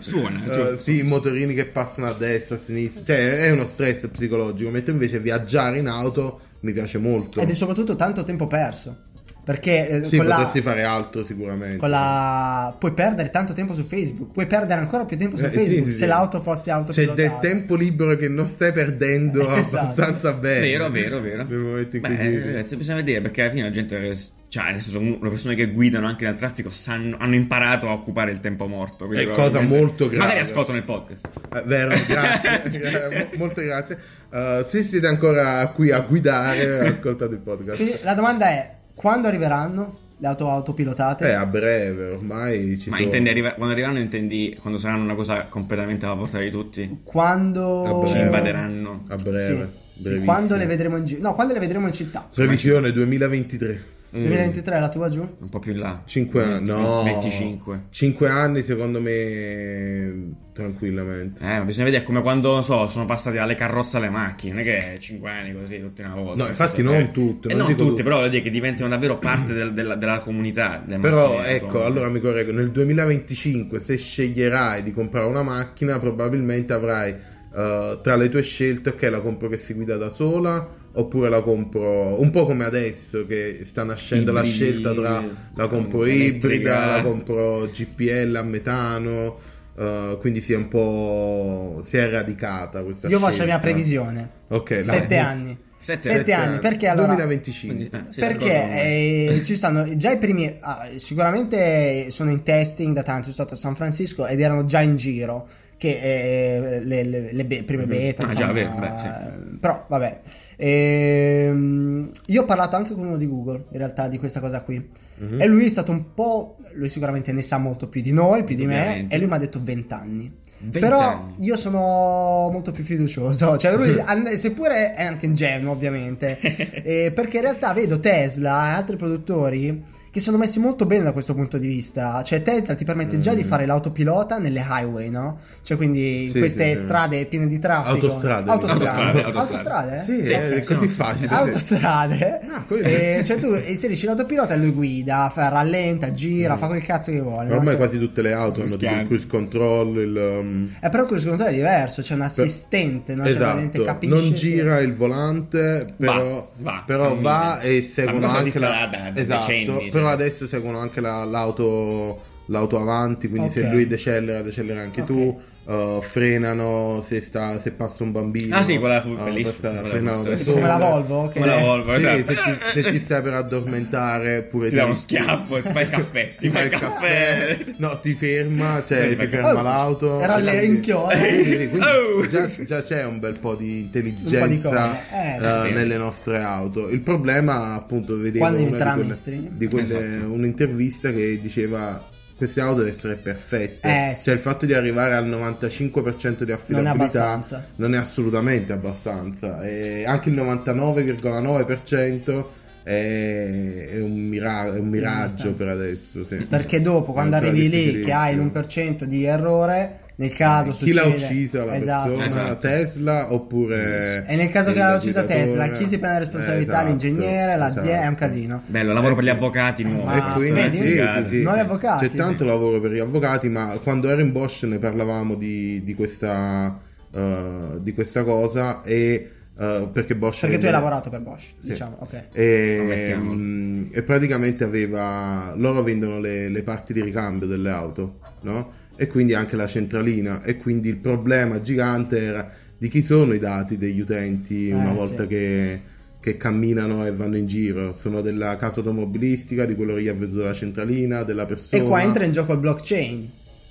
suona, 0.00 0.42
Eh, 0.46 0.50
giusto. 0.50 0.76
Sì, 0.88 0.98
i 1.00 1.02
motorini 1.02 1.52
che 1.52 1.66
passano 1.66 2.06
a 2.06 2.14
destra, 2.14 2.56
a 2.56 2.58
sinistra. 2.58 3.14
Cioè, 3.14 3.38
è 3.40 3.50
uno 3.50 3.66
stress 3.66 4.08
psicologico. 4.08 4.70
Mentre 4.70 4.92
invece 4.92 5.20
viaggiare 5.20 5.78
in 5.78 5.86
auto 5.86 6.40
mi 6.60 6.72
piace 6.72 6.96
molto. 6.96 7.40
Ed 7.40 7.50
è 7.50 7.54
soprattutto 7.54 7.94
tanto 7.94 8.24
tempo 8.24 8.46
perso. 8.46 9.07
Perché 9.48 9.88
eh, 9.88 10.04
Sì, 10.04 10.18
con, 10.18 10.26
la, 10.26 10.34
potresti 10.34 10.60
fare 10.60 10.82
altro 10.82 11.24
sicuramente. 11.24 11.78
con 11.78 11.88
la- 11.88 12.76
puoi 12.78 12.92
perdere 12.92 13.30
tanto 13.30 13.54
tempo 13.54 13.72
su 13.72 13.82
Facebook, 13.82 14.30
puoi 14.32 14.44
perdere 14.46 14.78
ancora 14.78 15.06
più 15.06 15.16
tempo 15.16 15.38
su 15.38 15.44
Eh, 15.44 15.48
Facebook 15.48 15.84
sì, 15.86 15.92
se 15.92 15.98
sì. 16.00 16.06
l'auto 16.06 16.42
fosse 16.42 16.64
C'è 16.64 16.72
autopilotata. 16.72 17.16
del 17.22 17.38
tempo 17.40 17.74
libero 17.74 18.14
che 18.16 18.28
non 18.28 18.46
stai 18.46 18.72
perdendo 18.72 19.40
Esatto. 19.56 19.78
abbastanza 19.78 20.34
bene. 20.34 20.60
Vero, 20.66 20.90
vero, 20.90 21.20
vero. 21.20 21.44
Beh, 21.46 21.98
guidi. 21.98 22.40
ragazzi, 22.42 22.76
bisogna 22.76 22.96
vedere 22.96 23.22
perché 23.22 23.40
alla 23.40 23.50
fine 23.50 23.62
la 23.62 23.70
gente, 23.70 24.16
cioè, 24.48 24.64
senso, 24.78 25.00
le 25.00 25.28
persone 25.30 25.54
che 25.54 25.68
guidano 25.70 26.06
anche 26.06 26.26
nel 26.26 26.34
traffico 26.34 26.68
sanno, 26.68 27.16
hanno 27.18 27.34
imparato 27.34 27.88
a 27.88 27.92
occupare 27.92 28.30
il 28.30 28.40
tempo 28.40 28.66
morto. 28.66 29.10
È 29.10 29.30
cosa 29.30 29.62
molto 29.62 30.08
grave. 30.08 30.24
Magari 30.24 30.40
ascoltano 30.40 30.76
il 30.76 30.84
podcast. 30.84 31.26
Eh, 31.56 31.62
vero, 31.64 31.94
grazie, 32.06 32.82
Eh, 32.82 33.28
mo- 33.32 33.38
molte 33.46 33.64
grazie. 33.64 33.98
Uh, 34.30 34.62
se 34.66 34.82
siete 34.82 35.06
ancora 35.06 35.66
qui 35.68 35.90
a 35.90 36.00
guidare, 36.00 36.80
ascoltate 36.86 37.32
il 37.32 37.40
podcast. 37.40 37.76
Quindi 37.76 37.96
la 38.02 38.12
domanda 38.12 38.46
è: 38.48 38.76
quando 38.98 39.28
arriveranno 39.28 39.98
le 40.18 40.26
auto 40.26 40.50
autopilotate? 40.50 41.28
Eh, 41.28 41.32
a 41.32 41.46
breve, 41.46 42.08
ormai 42.14 42.76
ci 42.76 42.90
Ma 42.90 42.96
sono. 42.96 43.06
intendi 43.06 43.28
arriva- 43.28 43.52
quando 43.52 43.72
arriveranno, 43.72 44.00
intendi 44.00 44.58
quando 44.60 44.76
saranno 44.80 45.04
una 45.04 45.14
cosa 45.14 45.46
completamente 45.48 46.04
alla 46.04 46.16
portata 46.16 46.42
di 46.42 46.50
tutti? 46.50 47.00
Quando 47.04 48.04
Ci 48.08 48.18
invaderanno. 48.18 49.04
A 49.06 49.14
breve, 49.14 49.70
Sì, 49.96 50.02
sì, 50.02 50.18
quando 50.24 50.56
le 50.56 50.66
vedremo 50.66 50.96
in 50.96 51.04
giro? 51.04 51.20
No, 51.22 51.34
quando 51.36 51.52
le 51.52 51.60
vedremo 51.60 51.86
in 51.86 51.92
città. 51.92 52.28
Previsione 52.34 52.90
2023. 52.90 53.82
Mm, 54.16 54.20
2023 54.24 54.80
la 54.80 54.88
tua 54.88 55.08
giù? 55.10 55.20
Un 55.38 55.48
po' 55.50 55.58
più 55.58 55.72
in 55.72 55.80
là. 55.80 56.02
5 56.06 56.42
anni, 56.42 56.64
20, 56.66 56.70
no. 56.70 57.02
25. 57.02 57.82
5 57.90 58.28
anni 58.28 58.62
secondo 58.62 59.00
me 59.02 60.32
tranquillamente. 60.54 61.42
Eh, 61.42 61.58
ma 61.58 61.64
bisogna 61.64 61.84
vedere 61.84 62.02
è 62.02 62.06
come 62.06 62.22
quando, 62.22 62.52
non 62.52 62.64
so, 62.64 62.86
sono 62.86 63.04
passati 63.04 63.36
dalle 63.36 63.54
carrozze 63.54 63.98
alle 63.98 64.08
macchine, 64.08 64.54
non 64.54 64.62
è 64.62 64.64
che 64.64 64.98
5 64.98 65.30
anni 65.30 65.52
così, 65.52 65.78
tutti 65.80 66.00
una 66.02 66.14
volta. 66.14 66.42
No, 66.42 66.48
infatti 66.48 66.82
non 66.82 66.96
che- 66.96 67.10
tutte, 67.12 67.48
Eh, 67.48 67.54
non 67.54 67.66
non 67.68 67.76
tutte, 67.76 68.02
però 68.02 68.16
voglio 68.16 68.28
dire 68.30 68.42
che 68.42 68.50
diventano 68.50 68.88
davvero 68.88 69.18
parte 69.18 69.52
del- 69.52 69.72
della, 69.72 69.94
della 69.94 70.18
comunità. 70.18 70.82
delle 70.84 70.98
Però 71.00 71.28
macchine 71.34 71.48
ecco, 71.48 71.64
automobili. 71.66 71.90
allora 71.92 72.08
mi 72.08 72.20
correggo, 72.20 72.52
nel 72.52 72.70
2025 72.70 73.78
se 73.78 73.96
sceglierai 73.96 74.82
di 74.82 74.92
comprare 74.92 75.26
una 75.26 75.42
macchina 75.42 75.98
probabilmente 75.98 76.72
avrai 76.72 77.10
eh, 77.54 77.98
tra 78.02 78.16
le 78.16 78.28
tue 78.28 78.42
scelte 78.42 78.90
ok 78.90 79.02
la 79.10 79.20
compro 79.20 79.48
che 79.48 79.56
si 79.56 79.72
guida 79.74 79.96
da 79.96 80.10
sola 80.10 80.66
oppure 80.98 81.28
la 81.28 81.40
compro 81.42 82.20
un 82.20 82.30
po' 82.30 82.44
come 82.46 82.64
adesso 82.64 83.24
che 83.26 83.60
sta 83.64 83.84
nascendo 83.84 84.32
la 84.32 84.40
Ibridi, 84.40 84.56
scelta 84.56 84.94
tra 84.94 85.24
la 85.54 85.68
compro 85.68 86.04
ibrida, 86.06 86.86
la 86.96 87.02
compro 87.02 87.68
GPL 87.72 88.34
a 88.36 88.42
metano, 88.42 89.38
eh, 89.76 90.16
quindi 90.20 90.40
si 90.40 90.52
è 90.52 90.56
un 90.56 90.68
po' 90.68 91.80
si 91.84 91.96
è 91.96 92.10
radicata 92.10 92.82
questa 92.82 93.08
Io 93.08 93.18
faccio 93.18 93.38
la 93.38 93.44
mia 93.44 93.58
scelta. 93.58 93.70
previsione. 93.70 94.30
Ok, 94.48 94.70
dai. 94.74 94.82
Sette 94.82 95.16
anni. 95.16 95.58
Sette 95.80 96.08
Sette 96.08 96.32
anni. 96.32 96.46
anni. 96.54 96.58
Perché 96.58 96.88
allora? 96.88 97.14
2025. 97.14 97.76
Quindi, 97.76 97.96
eh, 97.96 98.12
sì, 98.12 98.18
Perché 98.20 98.52
eh, 98.52 99.40
ci 99.46 99.54
stanno 99.54 99.96
già 99.96 100.10
i 100.10 100.18
primi. 100.18 100.52
ah, 100.60 100.88
sicuramente 100.96 102.10
sono 102.10 102.30
in 102.30 102.42
testing 102.42 102.92
da 102.94 103.04
tanto. 103.04 103.22
Sono 103.30 103.34
stato 103.34 103.54
a 103.54 103.56
San 103.56 103.76
Francisco 103.76 104.26
ed 104.26 104.40
erano 104.40 104.64
già 104.64 104.80
in 104.80 104.96
giro. 104.96 105.48
Che 105.78 106.00
eh, 106.02 106.80
le, 106.82 107.04
le- 107.04 107.32
le 107.32 107.44
be- 107.44 107.62
prime 107.62 107.86
beta. 107.86 108.26
Ah, 108.26 108.32
insomma, 108.32 108.46
già, 108.48 108.52
vero, 108.52 108.74
beh, 108.80 109.58
Però 109.60 109.84
vabbè. 109.88 110.20
Ehm, 110.60 112.10
io 112.26 112.42
ho 112.42 112.44
parlato 112.44 112.74
anche 112.74 112.92
con 112.92 113.06
uno 113.06 113.16
di 113.16 113.28
Google 113.28 113.66
in 113.70 113.78
realtà 113.78 114.08
di 114.08 114.18
questa 114.18 114.40
cosa 114.40 114.60
qui. 114.62 114.88
Mhm. 115.18 115.40
E 115.40 115.46
lui 115.46 115.66
è 115.66 115.68
stato 115.68 115.92
un 115.92 116.14
po'. 116.14 116.56
Lui 116.74 116.88
sicuramente 116.88 117.32
ne 117.32 117.42
sa 117.42 117.58
molto 117.58 117.88
più 117.88 118.02
di 118.02 118.12
noi, 118.12 118.42
più 118.42 118.56
di 118.56 118.66
me. 118.66 118.80
Ovviamente. 118.80 119.14
E 119.14 119.18
lui 119.18 119.28
mi 119.28 119.34
ha 119.34 119.38
detto 119.38 119.60
20 119.62 119.94
anni. 119.94 120.32
20 120.60 120.78
Però 120.80 120.98
anni. 120.98 121.34
io 121.38 121.56
sono 121.56 122.48
molto 122.50 122.72
più 122.72 122.82
fiducioso, 122.82 123.56
cioè 123.58 123.76
lui, 123.76 123.94
seppure 124.36 124.94
è 124.94 125.04
anche 125.04 125.26
ingenuo 125.26 125.70
ovviamente, 125.70 126.38
eh, 126.82 127.12
perché 127.14 127.36
in 127.36 127.42
realtà 127.44 127.72
vedo 127.72 128.00
Tesla 128.00 128.70
e 128.70 128.72
altri 128.72 128.96
produttori 128.96 129.96
che 130.10 130.20
sono 130.20 130.36
messi 130.36 130.58
molto 130.58 130.86
bene 130.86 131.04
da 131.04 131.12
questo 131.12 131.34
punto 131.34 131.58
di 131.58 131.66
vista, 131.66 132.22
cioè 132.22 132.42
Tesla 132.42 132.74
ti 132.74 132.84
permette 132.84 133.18
già 133.18 133.34
di 133.34 133.44
fare 133.44 133.66
l'autopilota 133.66 134.38
nelle 134.38 134.64
highway, 134.66 135.10
no? 135.10 135.38
Cioè 135.62 135.76
quindi 135.76 136.24
in 136.24 136.30
Sì, 136.30 136.38
queste 136.38 136.72
sì, 136.72 136.78
sì. 136.78 136.84
strade 136.84 137.24
piene 137.26 137.46
di 137.46 137.58
traffico. 137.58 138.06
Autostrade, 138.06 138.50
Autostrade. 138.50 139.22
autostrade. 139.22 139.38
Autostrade? 139.38 140.02
Sì, 140.06 140.24
Sì, 140.24 140.32
è 140.32 140.60
sì, 140.62 140.74
così 140.74 140.88
sì, 140.88 140.94
facile. 140.94 141.28
sì. 141.28 141.34
Autostrade, 141.34 142.40
Ah, 142.50 142.62
quello- 142.66 142.86
Eh, 142.86 143.22
cioè 143.24 143.38
tu 143.38 143.54
inserisci 143.54 144.06
l'autopilota 144.06 144.54
e 144.54 144.56
lui 144.56 144.70
guida, 144.70 145.30
fa, 145.32 145.48
rallenta, 145.48 146.10
gira, 146.12 146.56
fa 146.56 146.66
quel 146.68 146.82
cazzo 146.82 147.10
che 147.10 147.20
vuole. 147.20 147.48
No? 147.48 147.54
Ormai 147.56 147.68
Cioè- 147.68 147.76
quasi 147.76 147.98
tutte 147.98 148.22
le 148.22 148.32
auto 148.32 148.62
hanno 148.62 148.76
tipo 148.76 148.92
il 148.94 149.06
cruise 149.06 149.26
control, 149.26 149.96
il... 149.98 150.16
um, 150.40 150.70
Eh, 150.80 150.88
però 150.88 151.04
quello 151.04 151.20
secondo 151.20 151.44
te 151.44 151.50
è 151.50 151.54
diverso, 151.54 152.02
c'è 152.02 152.14
un 152.14 152.22
assistente, 152.22 153.14
no? 153.14 153.24
Cioè, 153.24 153.34
veramente 153.36 153.78
Esatto, 153.78 153.92
capisce 153.92 154.14
non 154.14 154.24
se- 154.28 154.34
gira 154.34 154.78
il 154.80 154.94
volante, 154.94 155.86
però 155.96 156.50
Va, 156.58 156.70
va, 156.72 156.82
però 156.86 157.16
va 157.20 157.60
e 157.60 157.86
cosa 157.94 158.36
anche 158.38 158.58
la... 158.58 159.10
esatto, 159.14 159.46
decenni, 159.46 159.88
però 159.90 160.07
cioè. 160.08 160.22
adesso 160.22 160.46
seguono 160.46 160.78
anche 160.78 161.00
la- 161.00 161.24
l'auto, 161.24 162.20
l'auto 162.46 162.80
avanti, 162.80 163.28
quindi 163.28 163.50
se 163.50 163.62
Ok. 163.64 163.70
lui 163.72 163.86
decelera, 163.86 164.42
decelera 164.42 164.80
anche 164.80 165.00
Ok. 165.02 165.06
tu. 165.06 165.40
Uh, 165.68 166.00
frenano 166.00 167.04
se, 167.06 167.20
sta, 167.20 167.60
se 167.60 167.70
passa 167.72 168.02
un 168.02 168.12
bambino. 168.12 168.56
Ah, 168.56 168.62
sì, 168.62 168.78
quella 168.78 169.00
fu 169.00 169.10
uh, 169.10 169.22
bellissima, 169.24 169.52
quella 169.70 169.84
frenano 169.88 170.22
sole. 170.22 170.44
come 170.44 170.66
la 170.66 170.76
Volvo, 170.78 171.28
che- 171.28 171.40
Come 171.40 171.46
la 171.52 171.58
Volvo, 171.58 171.98
Sì, 171.98 172.06
esatto. 172.06 172.34
se, 172.34 172.34
ti, 172.34 172.80
se 172.82 172.90
ti 172.90 172.98
stai 172.98 173.22
per 173.22 173.34
addormentare 173.34 174.42
pure 174.42 174.68
Ti 174.70 174.74
dà 174.76 174.84
uno 174.84 174.94
schiaffo 174.94 175.56
e 175.58 175.62
ti 175.62 175.70
fai 175.70 175.82
il 175.84 175.88
caffè. 175.90 176.34
Ti 176.38 176.50
fai 176.50 176.64
il 176.66 176.70
caffè. 176.70 177.58
No, 177.76 177.98
ti 178.00 178.14
ferma, 178.14 178.82
cioè 178.86 179.08
Ti 179.10 179.16
ti, 179.16 179.26
ferma 179.26 179.48
caffè. 179.52 179.62
l'auto. 179.62 180.20
Era 180.20 180.36
le 180.38 180.64
inchiode. 180.64 181.44
Sì, 181.44 181.70
Oh! 181.78 182.26
già, 182.26 182.46
già 182.64 182.82
c'è 182.82 183.04
un 183.04 183.18
bel 183.18 183.38
po' 183.38 183.54
di 183.54 183.80
Un 183.82 183.90
po' 183.90 183.98
di 183.98 184.08
intelligenza 184.08 184.98
eh, 185.12 185.36
eh, 185.36 185.68
sì. 185.68 185.72
nelle 185.74 185.96
nostre 185.96 186.38
auto. 186.42 186.88
Il 186.88 187.00
problema, 187.00 187.74
appunto, 187.74 188.16
vedevo 188.16 188.48
di 188.50 188.62
in 188.62 188.68
quelle, 188.70 189.14
stream. 189.14 189.48
di 189.50 189.66
quelle- 189.66 189.86
Esatto. 189.98 190.32
un'intervista 190.32 191.12
che 191.12 191.38
diceva 191.40 192.02
queste 192.38 192.60
auto 192.60 192.76
devono 192.76 192.94
essere 192.94 193.16
perfette. 193.16 194.10
Eh, 194.10 194.14
sì. 194.16 194.22
Cioè 194.24 194.34
il 194.34 194.40
fatto 194.40 194.64
di 194.64 194.72
arrivare 194.72 195.14
al 195.16 195.28
95% 195.28 196.44
di 196.44 196.52
affidabilità 196.52 196.92
abbastanza. 196.92 197.66
non 197.76 197.94
è 197.94 197.98
assolutamente 197.98 198.72
abbastanza. 198.72 199.62
E 199.64 200.04
anche 200.06 200.28
il 200.30 200.36
99,9% 200.36 202.44
è, 202.84 203.88
è 203.92 204.00
un, 204.00 204.12
mira- 204.28 204.72
è 204.72 204.78
un 204.78 204.88
miraggio 204.88 205.52
per 205.54 205.68
adesso. 205.68 206.22
sì. 206.24 206.36
Perché 206.48 206.80
dopo, 206.80 207.12
quando 207.12 207.34
È 207.36 207.40
arrivi 207.40 207.68
lì, 207.68 208.00
che 208.02 208.12
hai 208.12 208.34
difficilissimo. 208.36 208.96
l'1% 209.02 209.04
di 209.04 209.24
errore, 209.24 209.98
nel 210.18 210.32
caso 210.32 210.70
chi 210.70 210.90
succede... 210.90 210.94
l'ha 210.94 211.06
uccisa 211.06 211.64
la 211.64 211.76
esatto. 211.76 212.08
persona 212.08 212.26
Esatto. 212.26 212.58
Tesla 212.66 213.32
oppure 213.32 214.24
E 214.26 214.34
nel 214.34 214.50
caso 214.50 214.72
che 214.72 214.78
l'ha 214.80 214.96
uccisa? 214.96 215.22
Tesla, 215.22 215.68
chi 215.68 215.86
si 215.86 215.96
prende 215.98 216.18
la 216.18 216.24
responsabilità? 216.24 216.72
Eh, 216.72 216.90
esatto, 216.90 217.06
L'ingegnere, 217.06 217.56
l'azienda, 217.56 217.90
è 217.90 217.94
un 217.94 218.14
esatto. 218.14 218.14
casino. 218.16 218.62
Bello, 218.66 218.92
lavoro 218.92 219.14
per 219.14 219.22
gli 219.24 219.28
avvocati 219.28 219.84
nuovi. 219.84 220.06
Ah, 220.08 220.16
E 220.16 220.32
questo, 220.32 220.54
quindi 220.54 220.78
eh, 220.78 221.22
sì, 221.22 221.28
sì, 221.28 221.40
sì, 221.40 221.46
avvocati, 221.46 222.08
C'è 222.08 222.16
tanto 222.16 222.38
sì. 222.38 222.44
lavoro 222.46 222.80
per 222.80 222.90
gli 222.90 222.98
avvocati, 222.98 223.48
ma 223.48 223.78
quando 223.80 224.08
ero 224.08 224.20
in 224.20 224.32
Bosch 224.32 224.64
ne 224.64 224.78
parlavamo 224.78 225.36
di, 225.36 225.84
di 225.84 225.94
questa, 225.94 226.80
eh, 227.14 227.78
di 227.80 227.92
questa 227.94 228.24
cosa 228.24 228.82
e 228.82 229.30
eh, 229.56 229.88
perché 229.92 230.16
Bosch 230.16 230.40
Perché 230.40 230.58
tu 230.58 230.66
hai 230.66 230.72
lavorato 230.72 231.10
per 231.10 231.20
Bosch, 231.20 231.54
Sì. 231.58 231.70
diciamo, 231.70 231.96
ok. 232.00 232.24
E, 232.32 233.14
mm, 233.16 233.84
e 233.92 234.02
praticamente 234.02 234.64
aveva 234.64 235.52
loro 235.56 235.82
vendono 235.82 236.18
le, 236.18 236.48
le 236.48 236.62
parti 236.62 236.92
di 236.92 237.02
ricambio 237.02 237.46
delle 237.46 237.70
auto 237.70 238.18
no? 238.42 238.86
E 239.00 239.06
quindi 239.06 239.32
anche 239.34 239.54
la 239.56 239.66
centralina 239.68 240.42
e 240.42 240.56
quindi 240.56 240.88
il 240.88 240.96
problema 240.96 241.60
gigante 241.60 242.20
era 242.20 242.50
di 242.76 242.88
chi 242.88 243.00
sono 243.02 243.32
i 243.32 243.38
dati 243.38 243.78
degli 243.78 244.00
utenti 244.00 244.68
Eh, 244.68 244.74
una 244.74 244.92
volta 244.92 245.22
sì. 245.22 245.28
che, 245.28 245.80
che 246.20 246.36
camminano 246.36 247.06
e 247.06 247.12
vanno 247.12 247.36
in 247.36 247.46
giro 247.46 247.94
sono 247.94 248.20
della 248.20 248.56
casa 248.56 248.80
automobilistica 248.80 249.64
di 249.66 249.74
quello 249.76 249.94
che 249.94 250.02
gli 250.02 250.08
ha 250.08 250.14
venduto 250.14 250.42
la 250.42 250.52
centralina 250.52 251.22
della 251.22 251.46
persona 251.46 251.80
E 251.82 251.86
qua 251.86 252.02
entra 252.02 252.24
in 252.24 252.32
gioco 252.32 252.52
il 252.52 252.58
blockchain, 252.58 253.30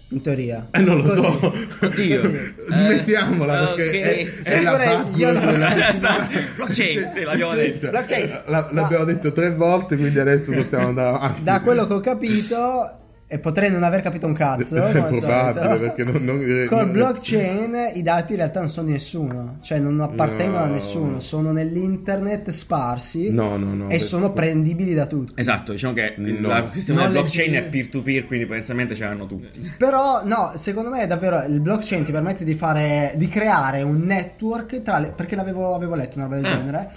in 0.09 0.21
teoria. 0.21 0.67
eh, 0.71 0.79
non 0.79 0.97
lo 0.97 1.03
Così. 1.03 1.21
so. 1.21 1.53
Oddio. 1.85 2.31
Mettiamola 2.87 3.73
Eh, 3.73 3.75
perché 3.75 4.27
ok. 4.39 4.43
è, 4.45 4.49
è 4.59 4.61
la 4.61 4.77
buzzword 5.03 5.51
della 5.51 5.69
settimana. 5.69 5.89
Esatto. 5.93 6.39
Blockchain, 6.55 7.11
sì, 7.15 7.23
l'abbiamo 7.23 7.53
detto. 7.53 7.89
Blockchain. 7.89 8.41
La- 8.45 8.69
l'abbiamo 8.71 9.03
detto 9.03 9.31
tre 9.33 9.53
volte, 9.53 9.95
quindi 9.97 10.19
adesso 10.19 10.51
possiamo 10.51 10.87
andare 10.87 11.15
avanti. 11.15 11.43
Da 11.43 11.59
quello 11.61 11.85
che 11.87 11.93
ho 11.93 11.99
capito, 11.99 12.91
e 13.29 13.39
potrei 13.39 13.69
non 13.69 13.83
aver 13.83 14.01
capito 14.01 14.25
un 14.25 14.31
cazzo, 14.33 14.75
È 14.77 14.89
probabile, 14.91 15.19
solito, 15.21 15.79
perché 15.79 16.03
non- 16.05 16.23
non- 16.23 16.65
col 16.69 16.77
non- 16.85 16.91
blockchain 16.93 17.91
i 17.95 18.01
dati 18.01 18.31
in 18.31 18.37
realtà 18.37 18.59
non 18.61 18.69
sono 18.69 18.87
di 18.87 18.93
nessuno, 18.93 19.57
cioè 19.61 19.79
non 19.79 19.99
appartengono 19.99 20.63
a 20.63 20.67
No. 20.67 20.73
nessuno, 20.73 21.19
sono 21.19 21.51
nell'internet 21.51 22.49
sparsi 22.49 23.31
No, 23.33 23.57
no, 23.57 23.73
no. 23.73 23.89
e 23.89 23.99
sono 23.99 24.31
prendibili 24.31 24.93
da 24.93 25.05
tutti. 25.07 25.33
Esatto, 25.35 25.73
diciamo 25.73 25.93
che 25.93 26.15
il 26.17 26.67
sistema 26.71 27.01
del 27.03 27.11
blockchain 27.11 27.53
è 27.55 27.63
peer-to-peer, 27.63 28.25
quindi 28.27 28.45
potenzialmente 28.45 28.95
ce 28.95 29.03
l'hanno 29.03 29.25
tutti. 29.25 29.59
Però 29.77 30.21
no, 30.23 30.53
secondo 30.55 30.89
me 30.89 31.05
davvero 31.05 31.43
il 31.43 31.59
blockchain 31.59 32.03
ti 32.05 32.11
permette 32.13 32.43
di 32.45 32.55
fare 32.55 33.13
di 33.17 33.27
creare 33.27 33.81
un 33.81 33.97
network 34.05 34.81
tra 34.81 34.99
le 34.99 35.11
perché 35.15 35.35
l'avevo 35.35 35.75
avevo 35.75 35.95
letto 35.95 36.17
una 36.17 36.27
roba 36.27 36.37
del 36.37 36.45
Ah. 36.45 36.55
genere, 36.55 36.89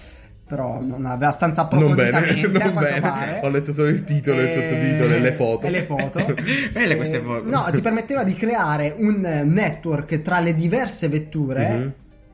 però 0.50 0.80
non 0.82 1.06
aveva 1.06 1.28
abbastanza 1.28 1.68
Non 1.70 1.94
bene, 1.94 2.08
approfonditamente 2.10 2.62
a 2.62 2.70
non 2.72 2.82
bene. 2.82 3.00
pare. 3.00 3.40
Ho 3.44 3.48
letto 3.48 3.72
solo 3.72 3.88
il 3.88 4.02
titolo, 4.04 4.40
il 4.40 4.46
Eh, 4.48 4.52
sottotitolo 4.52 5.14
e 5.14 5.20
le 5.20 5.32
foto. 5.32 5.66
E 5.66 5.70
le 5.70 5.82
foto. 5.84 6.34
Belle 6.74 6.96
queste 6.96 7.18
Eh, 7.18 7.22
foto. 7.22 7.48
No, 7.48 7.66
ti 7.72 7.80
permetteva 7.80 8.24
di 8.24 8.34
creare 8.34 8.94
un 8.98 9.20
network 9.46 10.20
tra 10.22 10.40
le 10.40 10.54
diverse 10.54 11.08
vetture 11.08 11.68
Mhm. 11.68 11.92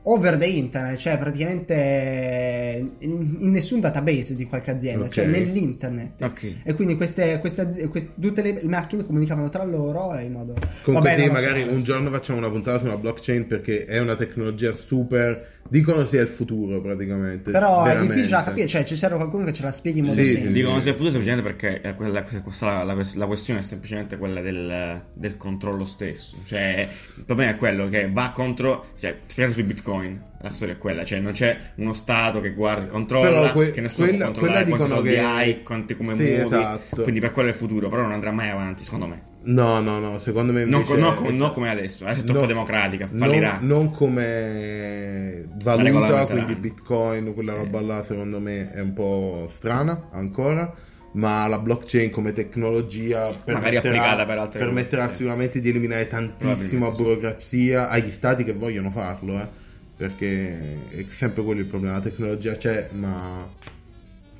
over 0.09 0.37
the 0.37 0.45
internet, 0.45 0.97
cioè 0.97 1.17
praticamente 1.17 2.91
in, 2.99 3.35
in 3.39 3.51
nessun 3.51 3.79
database 3.81 4.35
di 4.35 4.45
qualche 4.45 4.71
azienda, 4.71 5.05
Ok. 5.05 5.11
cioè 5.11 5.25
nell'internet. 5.25 6.21
Ok. 6.21 6.53
E 6.63 6.73
quindi 6.73 6.95
queste, 6.95 7.39
queste 7.39 7.87
queste- 7.89 8.11
tutte 8.19 8.41
le 8.41 8.61
macchine 8.63 9.05
comunicavano 9.05 9.49
tra 9.49 9.63
loro 9.63 10.15
e 10.15 10.23
in 10.23 10.31
modo... 10.31 10.53
Comunque 10.83 11.09
Vabbè, 11.11 11.21
sì, 11.21 11.27
lo 11.27 11.35
so, 11.35 11.41
magari 11.41 11.61
un 11.67 11.83
giorno 11.83 12.09
facciamo 12.09 12.39
una 12.39 12.49
puntata 12.49 12.79
sulla 12.79 12.97
blockchain 12.97 13.47
perché 13.47 13.85
è 13.85 13.99
una 13.99 14.15
tecnologia 14.15 14.71
super... 14.73 15.55
Dicono 15.69 16.05
sia 16.05 16.21
il 16.21 16.27
futuro 16.27 16.81
praticamente. 16.81 17.51
Però 17.51 17.81
è 17.81 17.87
veramente. 17.87 18.13
difficile 18.15 18.37
da 18.37 18.43
capire, 18.43 18.67
cioè 18.67 18.83
ci 18.83 18.95
serve 18.95 19.15
qualcuno 19.17 19.43
che 19.45 19.53
ce 19.53 19.63
la 19.63 19.71
spieghi 19.71 19.99
in 19.99 20.05
modo 20.05 20.21
Sì, 20.21 20.29
semplice. 20.29 20.53
Dicono 20.53 20.79
sia 20.79 20.91
futuro 20.93 21.09
semplicemente 21.11 21.47
perché 21.49 21.81
è 21.81 21.95
quella- 21.95 22.23
questa- 22.23 22.83
la, 22.83 22.93
la 23.15 23.25
questione 23.25 23.59
è 23.59 23.63
semplicemente 23.63 24.17
quella 24.17 24.41
del, 24.41 25.01
del 25.13 25.37
controllo 25.37 25.85
stesso. 25.85 26.37
Cioè, 26.45 26.87
il 27.17 27.23
problema 27.23 27.51
è 27.51 27.55
quello 27.55 27.87
che 27.89 28.09
va 28.11 28.31
contro. 28.33 28.87
Cioè, 28.97 29.17
spiegate 29.27 29.53
sui 29.55 29.63
bitcoin. 29.63 30.21
La 30.41 30.53
storia 30.53 30.75
è 30.75 30.77
quella, 30.77 31.03
cioè 31.03 31.19
non 31.19 31.31
c'è 31.31 31.57
uno 31.77 31.93
Stato 31.93 32.41
che 32.41 32.53
guarda 32.53 32.85
e 32.85 32.87
controlla, 32.87 33.51
que- 33.53 33.71
che 33.71 33.81
nessuno 33.81 34.05
quella- 34.07 34.25
può 34.25 34.33
controllare 34.33 34.65
quanti 34.69 34.87
soldi 34.87 35.09
che- 35.09 35.19
hai, 35.19 35.63
quanti 35.63 35.97
come 35.97 36.13
Sì, 36.13 36.23
muovi. 36.25 36.41
esatto. 36.43 37.01
Quindi 37.01 37.19
per 37.19 37.31
quello 37.31 37.49
è 37.49 37.51
il 37.51 37.57
futuro, 37.57 37.89
però 37.89 38.03
non 38.03 38.11
andrà 38.11 38.31
mai 38.31 38.49
avanti, 38.49 38.83
secondo 38.83 39.07
me. 39.07 39.21
No, 39.47 39.79
no, 39.79 39.99
no, 39.99 40.19
secondo 40.19 40.51
me 40.51 40.65
Non, 40.65 40.81
invece... 40.81 40.93
co- 40.93 40.99
no 40.99 41.13
com- 41.13 41.35
non 41.35 41.51
come 41.53 41.69
adesso, 41.69 42.03
adesso 42.03 42.21
è 42.21 42.23
troppo 42.25 42.41
No, 42.41 42.45
democratica, 42.47 43.07
non- 43.09 43.19
fallirà. 43.19 43.59
Non, 43.61 43.91
come 43.91 45.47
valuta, 45.63 46.25
quindi 46.25 46.55
bitcoin, 46.55 47.33
quella 47.33 47.53
Sì. 47.53 47.57
roba 47.59 47.81
là 47.81 48.03
secondo 48.03 48.39
me 48.39 48.71
è 48.73 48.81
un 48.81 48.93
po' 48.93 49.45
strana 49.49 50.09
ancora, 50.11 50.73
ma 51.13 51.47
la 51.47 51.59
blockchain 51.59 52.09
come 52.09 52.33
tecnologia 52.33 53.27
applicata 53.27 54.25
per 54.25 54.37
altre 54.37 54.59
permetterà 54.59 55.03
cose, 55.03 55.13
sì. 55.13 55.17
sicuramente 55.23 55.59
di 55.61 55.69
eliminare 55.69 56.07
tantissima 56.07 56.93
sì. 56.93 57.01
burocrazia 57.01 57.89
agli 57.89 58.09
stati 58.11 58.43
che 58.43 58.51
vogliono 58.53 58.89
farlo, 58.91 59.39
eh, 59.39 59.47
perché 59.95 60.77
è 60.89 61.05
sempre 61.07 61.43
quello 61.43 61.61
il 61.61 61.67
problema, 61.67 61.95
la 61.95 62.01
tecnologia 62.01 62.53
c'è, 62.55 62.89
ma 62.91 63.47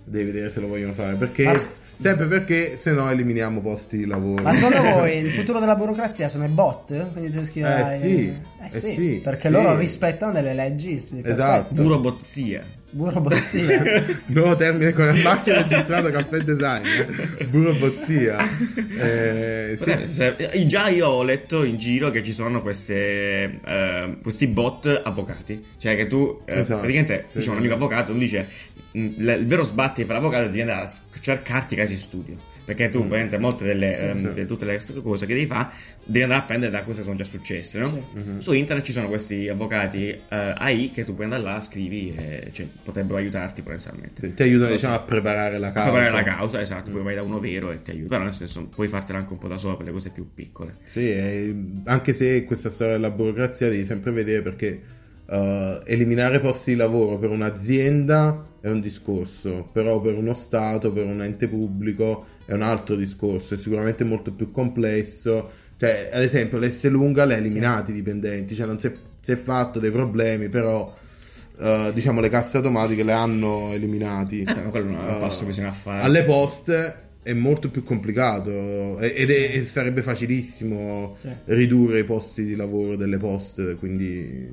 devi 0.04 0.26
vedere 0.32 0.50
se 0.50 0.60
lo 0.60 0.68
vogliono 0.68 0.92
fare, 0.94 1.16
perché... 1.16 1.44
Ma 1.46 1.54
s- 1.54 1.68
Sempre 2.00 2.28
perché 2.28 2.78
se 2.78 2.92
no 2.92 3.10
eliminiamo 3.10 3.60
posti 3.60 3.98
di 3.98 4.06
lavoro. 4.06 4.44
Ma 4.44 4.54
secondo 4.54 4.82
voi 5.00 5.18
il 5.18 5.32
futuro 5.32 5.60
della 5.60 5.76
burocrazia 5.76 6.30
sono 6.30 6.46
i 6.46 6.50
bot? 6.50 7.12
Quindi 7.12 7.32
tu 7.32 7.44
scriverai... 7.44 7.96
Eh 7.96 8.00
sì, 8.00 8.34
Eh 8.62 8.66
eh 8.76 8.80
sì, 8.80 8.94
sì, 8.94 9.20
perché 9.24 9.48
sì. 9.48 9.54
loro 9.54 9.76
rispettano 9.78 10.32
delle 10.32 10.54
leggi. 10.54 11.00
Sì, 11.00 11.22
Esatto. 11.24 11.34
perfette. 11.34 11.82
Burobozzia. 11.82 12.64
Burobozia. 12.90 13.84
Nuovo 14.28 14.56
termine 14.56 14.94
con 14.94 15.08
la 15.08 15.14
macchina 15.22 15.58
registrato 15.58 16.10
caffè 16.10 16.38
design, 16.40 16.86
eh? 16.86 17.46
burobozzia. 17.46 18.38
Eh, 18.98 19.78
sì. 19.78 20.22
Eh, 20.22 20.66
Già 20.68 20.88
io 20.88 21.08
ho 21.08 21.24
letto 21.24 21.64
in 21.64 21.78
giro 21.78 22.10
che 22.12 22.24
ci 22.24 22.32
sono 22.32 22.62
queste, 22.62 23.60
eh, 23.66 24.18
questi 24.22 24.48
bot 24.48 25.02
avvocati. 25.04 25.64
Cioè 25.78 25.96
che 25.96 26.08
tu, 26.08 26.42
eh, 26.46 26.62
Esatto, 26.62 26.80
praticamente, 26.80 27.26
sì. 27.32 27.38
diciamo, 27.40 27.56
un 27.56 27.62
amico 27.62 27.76
avvocato 27.76 28.14
mi 28.14 28.20
dice, 28.20 28.48
il 28.98 29.46
vero 29.48 29.64
sbatti 29.64 30.06
per 30.06 30.16
l'avvocato 30.16 30.46
è 30.46 30.50
di 30.50 30.62
andare 30.62 30.82
a 30.86 30.90
cercarti 31.20 31.76
casi 31.76 31.96
studio. 31.96 32.56
Perché 32.68 32.90
tu, 32.90 32.98
praticamente, 33.00 33.38
molte 33.38 33.64
delle, 33.64 33.94
Sì, 33.94 34.04
ehm, 34.04 34.28
sì. 34.34 34.42
di 34.42 34.46
tutte 34.46 34.66
le 34.66 34.78
cose 35.02 35.26
che 35.26 35.34
devi 35.34 35.46
fare, 35.46 35.70
devi 36.04 36.24
andare 36.24 36.42
a 36.42 36.44
prendere 36.44 36.70
da 36.70 36.84
cose 36.84 36.98
che 36.98 37.04
sono 37.06 37.16
già 37.16 37.24
successe, 37.24 37.80
no? 37.80 37.88
Sì. 37.88 38.20
Mhm. 38.20 38.40
Su 38.40 38.52
internet 38.52 38.84
ci 38.86 38.92
sono 38.92 39.08
questi 39.08 39.48
avvocati 39.48 40.10
eh, 40.10 40.20
AI 40.30 40.92
che 40.92 41.06
tu 41.06 41.14
puoi 41.14 41.24
andare 41.32 41.44
là, 41.44 41.62
scrivi 41.62 42.14
e 42.14 42.50
cioè, 42.52 42.68
potrebbero 42.84 43.20
aiutarti 43.20 43.62
potenzialmente. 43.62 44.34
Ti- 44.34 44.44
aiutano 44.44 44.72
diciamo, 44.72 44.96
a 44.96 45.00
preparare 45.00 45.60
la 45.60 45.68
A 45.68 45.72
causa. 45.72 45.92
preparare 45.92 46.12
la 46.12 46.24
causa, 46.36 46.60
esatto, 46.60 46.92
poi 46.92 47.04
vai 47.04 47.16
da 47.16 47.24
uno 47.24 47.40
vero 47.40 47.72
e 47.72 47.82
ti 47.82 47.92
aiuta. 47.92 48.10
Però 48.10 48.24
nel 48.26 48.34
senso 48.34 48.66
puoi 48.66 48.90
fartela 48.90 49.20
anche 49.20 49.32
un 49.32 49.40
po' 49.40 49.48
da 49.48 49.58
sola 49.58 49.78
per 49.78 49.86
le 49.86 49.92
cose 49.94 50.10
più 50.10 50.28
piccole. 50.34 50.76
Sì, 50.84 51.10
eh, 51.10 51.56
anche 51.86 52.12
se 52.12 52.44
questa 52.44 52.70
storia 52.70 52.96
della 52.96 53.12
burocrazia 53.12 53.70
devi 53.70 53.86
sempre 53.86 54.12
vedere 54.12 54.42
perché 54.42 54.82
eh, 55.30 55.82
eliminare 55.86 56.42
posti 56.42 56.72
di 56.72 56.76
lavoro 56.78 57.18
per 57.18 57.30
un'azienda 57.30 58.44
è 58.68 58.72
un 58.72 58.82
discorso, 58.82 59.68
però 59.72 60.00
per 60.02 60.16
uno 60.16 60.34
Stato, 60.34 60.92
per 60.92 61.06
un 61.06 61.22
ente 61.22 61.48
pubblico 61.48 62.26
è 62.46 62.54
un 62.54 62.62
altro 62.62 62.96
discorso, 62.96 63.54
è 63.54 63.58
sicuramente 63.58 64.04
molto 64.04 64.32
più 64.32 64.52
complesso. 64.52 65.50
Cioè, 65.78 66.10
ad 66.12 66.22
esempio, 66.24 66.58
l'S 66.58 66.88
lunga 66.90 67.24
l'ha 67.26 67.36
eliminati 67.36 67.92
i 67.92 67.94
dipendenti, 67.94 68.56
cioè 68.56 68.66
non 68.66 68.80
si 68.80 68.88
è, 68.88 68.92
si 69.22 69.32
è 69.32 69.36
fatto 69.36 69.80
dei 69.80 69.92
problemi, 69.92 70.50
però 70.50 70.94
eh, 71.60 71.92
diciamo 71.94 72.20
le 72.22 72.30
casse 72.30 72.58
automatiche 72.58 73.04
le 73.04 73.12
hanno 73.14 73.72
eliminati. 73.72 74.42
Eh, 74.42 74.54
ma 74.56 74.70
quello 74.70 74.90
è 74.90 74.94
un 74.94 75.16
Eh, 75.16 75.20
passo 75.20 75.42
che 75.42 75.46
bisogna 75.48 75.72
fare. 75.72 76.04
Alle 76.04 76.24
poste 76.24 76.96
è 77.24 77.34
molto 77.34 77.70
più 77.70 77.84
complicato 77.84 78.98
e- 79.00 79.14
ed 79.16 79.30
è- 79.30 79.58
e 79.58 79.66
sarebbe 79.66 80.02
facilissimo 80.02 81.14
Sì. 81.18 81.30
ridurre 81.46 82.00
i 82.00 82.04
posti 82.04 82.46
di 82.46 82.56
lavoro 82.56 82.96
delle 82.96 83.18
poste, 83.18 83.76
quindi 83.76 84.50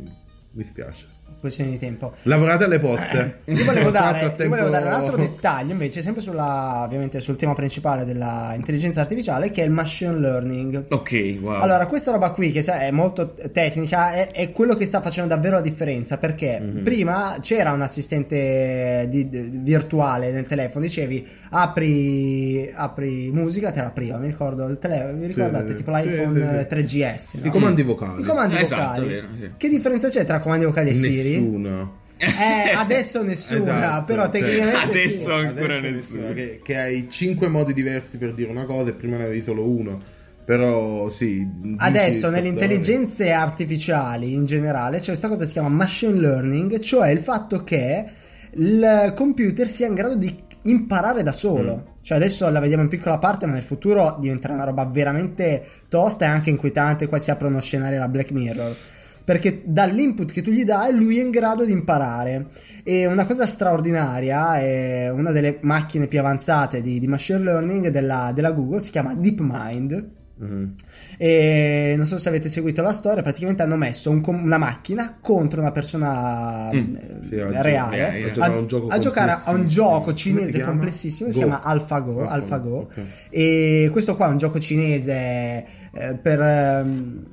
mi 0.52 0.64
spiace. 0.64 1.06
Questione 1.44 1.70
di 1.70 1.78
tempo. 1.78 2.12
Lavorate 2.22 2.64
alle 2.64 2.78
poste. 2.78 3.36
Io 3.44 3.64
volevo, 3.64 3.90
dare, 3.92 4.34
io 4.36 4.48
volevo 4.48 4.68
dare 4.70 4.86
un 4.86 4.92
altro 4.92 5.16
dettaglio 5.16 5.72
invece, 5.72 6.02
sempre 6.02 6.22
sulla, 6.22 6.82
ovviamente 6.84 7.20
sul 7.20 7.36
tema 7.36 7.54
principale 7.54 8.04
dell'intelligenza 8.04 9.00
artificiale, 9.00 9.50
che 9.50 9.62
è 9.62 9.64
il 9.64 9.70
machine 9.70 10.18
learning. 10.18 10.84
Ok, 10.90 11.36
wow. 11.40 11.60
Allora, 11.60 11.86
questa 11.86 12.10
roba 12.12 12.30
qui, 12.30 12.50
che 12.52 12.62
è 12.62 12.90
molto 12.90 13.34
tecnica, 13.52 14.12
è, 14.12 14.28
è 14.32 14.52
quello 14.52 14.74
che 14.74 14.86
sta 14.86 15.00
facendo 15.00 15.34
davvero 15.34 15.56
la 15.56 15.60
differenza. 15.62 16.16
Perché 16.18 16.58
Mhm. 16.60 16.82
prima 16.82 17.36
c'era 17.40 17.72
un 17.72 17.82
assistente 17.82 19.06
di- 19.08 19.28
di- 19.28 19.50
virtuale 19.52 20.30
nel 20.30 20.46
telefono, 20.46 20.84
dicevi 20.84 21.26
apri, 21.50 22.70
apri 22.74 23.30
musica, 23.32 23.70
te 23.70 23.80
la 23.80 23.86
apriva. 23.86 24.16
Mi 24.18 24.26
ricordo 24.26 24.66
il 24.66 24.78
telefono, 24.78 25.12
vi 25.18 25.26
ricordate? 25.26 25.68
sì, 25.68 25.74
tipo 25.74 25.90
l'iPhone 25.90 26.40
sì, 26.40 26.46
sì. 26.46 26.54
eh, 26.56 26.66
3GS. 26.66 27.38
no? 27.40 27.46
I 27.46 27.50
comandi 27.50 27.82
vocali. 27.82 28.22
I 28.22 28.24
comandi 28.24 28.56
Esatto, 28.56 29.00
vocali. 29.02 29.06
vero, 29.06 29.26
sì. 29.38 29.50
Che 29.56 29.68
differenza 29.68 30.08
c'è 30.08 30.24
tra 30.24 30.40
comandi 30.40 30.64
vocali 30.64 30.90
e 30.90 30.94
Siri? 30.94 31.33
Nessuno. 31.40 32.02
Eh, 32.16 32.70
adesso 32.72 33.22
nessuna, 33.22 33.76
Esatto, 33.76 34.04
però 34.04 34.22
cioè, 34.22 34.30
tecnicamente 34.30 34.78
adesso 34.78 35.24
sì. 35.24 35.30
ancora 35.30 35.76
Adesso 35.76 35.90
nessuno. 35.90 36.32
Che, 36.32 36.60
che 36.62 36.78
hai 36.78 37.10
cinque 37.10 37.48
modi 37.48 37.74
diversi 37.74 38.18
per 38.18 38.32
dire 38.32 38.50
una 38.50 38.64
cosa 38.64 38.90
e 38.90 38.92
prima 38.94 39.16
ne 39.16 39.24
avevi 39.24 39.42
solo 39.42 39.68
uno. 39.68 40.00
Però 40.44 41.08
sì. 41.08 41.46
Adesso 41.76 42.28
nelle 42.28 42.48
intelligenze 42.48 43.30
artificiali 43.30 44.34
in 44.34 44.44
generale 44.44 44.98
c'è 44.98 45.06
questa 45.06 45.28
cosa 45.28 45.40
che 45.40 45.46
si 45.46 45.52
chiama 45.54 45.70
machine 45.70 46.18
learning, 46.18 46.78
cioè 46.80 47.08
il 47.08 47.20
fatto 47.20 47.64
che 47.64 48.04
il 48.52 49.12
computer 49.16 49.68
sia 49.68 49.86
in 49.86 49.94
grado 49.94 50.16
di 50.16 50.36
imparare 50.62 51.22
da 51.22 51.32
solo. 51.32 51.96
Cioè 52.02 52.18
adesso 52.18 52.48
la 52.50 52.60
vediamo 52.60 52.82
in 52.82 52.90
piccola 52.90 53.16
parte, 53.16 53.46
ma 53.46 53.54
nel 53.54 53.62
futuro 53.62 54.18
diventerà 54.20 54.52
una 54.52 54.64
roba 54.64 54.84
veramente 54.84 55.66
tosta 55.88 56.26
e 56.26 56.28
anche 56.28 56.50
inquietante. 56.50 57.08
Qua 57.08 57.18
si 57.18 57.30
apre 57.30 57.48
uno 57.48 57.62
scenario 57.62 57.96
alla 57.96 58.08
Black 58.08 58.30
Mirror. 58.30 58.76
Perché 59.24 59.62
dall'input 59.64 60.30
che 60.30 60.42
tu 60.42 60.50
gli 60.50 60.64
dai, 60.64 60.94
lui 60.94 61.18
è 61.18 61.22
in 61.22 61.30
grado 61.30 61.64
di 61.64 61.72
imparare. 61.72 62.48
E 62.82 63.06
una 63.06 63.24
cosa 63.24 63.46
straordinaria, 63.46 64.58
è 64.60 65.10
una 65.10 65.30
delle 65.30 65.58
macchine 65.62 66.06
più 66.08 66.18
avanzate 66.18 66.82
di, 66.82 66.98
di 67.00 67.06
machine 67.06 67.38
learning 67.38 67.88
della, 67.88 68.32
della 68.34 68.52
Google, 68.52 68.82
si 68.82 68.90
chiama 68.90 69.14
DeepMind. 69.14 70.10
Mhm. 70.36 70.74
E 71.16 71.94
non 71.96 72.06
so 72.06 72.18
se 72.18 72.28
avete 72.28 72.48
seguito 72.48 72.82
la 72.82 72.92
storia, 72.92 73.22
praticamente 73.22 73.62
hanno 73.62 73.76
messo 73.76 74.10
un 74.10 74.20
una 74.26 74.58
macchina 74.58 75.16
contro 75.20 75.60
una 75.60 75.70
persona 75.70 76.70
Mm, 76.74 76.94
eh, 76.96 77.18
sì, 77.22 77.36
reale 77.36 78.26
a 78.28 78.28
a, 78.28 78.32
giocare 78.32 78.52
a 78.52 78.58
un 78.58 78.66
gioco 78.66 78.86
a 78.88 78.98
giocare 78.98 79.38
a 79.44 79.50
un 79.52 79.66
gioco 79.66 80.12
cinese 80.12 80.60
complessissimo, 80.60 81.30
si 81.30 81.38
chiama 81.38 81.62
AlphaGo. 81.62 82.26
AlphaGo, 82.26 82.28
AlphaGo. 82.28 82.76
ok. 82.76 83.00
E 83.30 83.88
questo 83.92 84.16
qua 84.16 84.26
è 84.26 84.30
un 84.30 84.36
gioco 84.38 84.58
cinese 84.58 85.12
eh, 85.92 86.14
per... 86.20 86.40
ehm, 86.42 87.24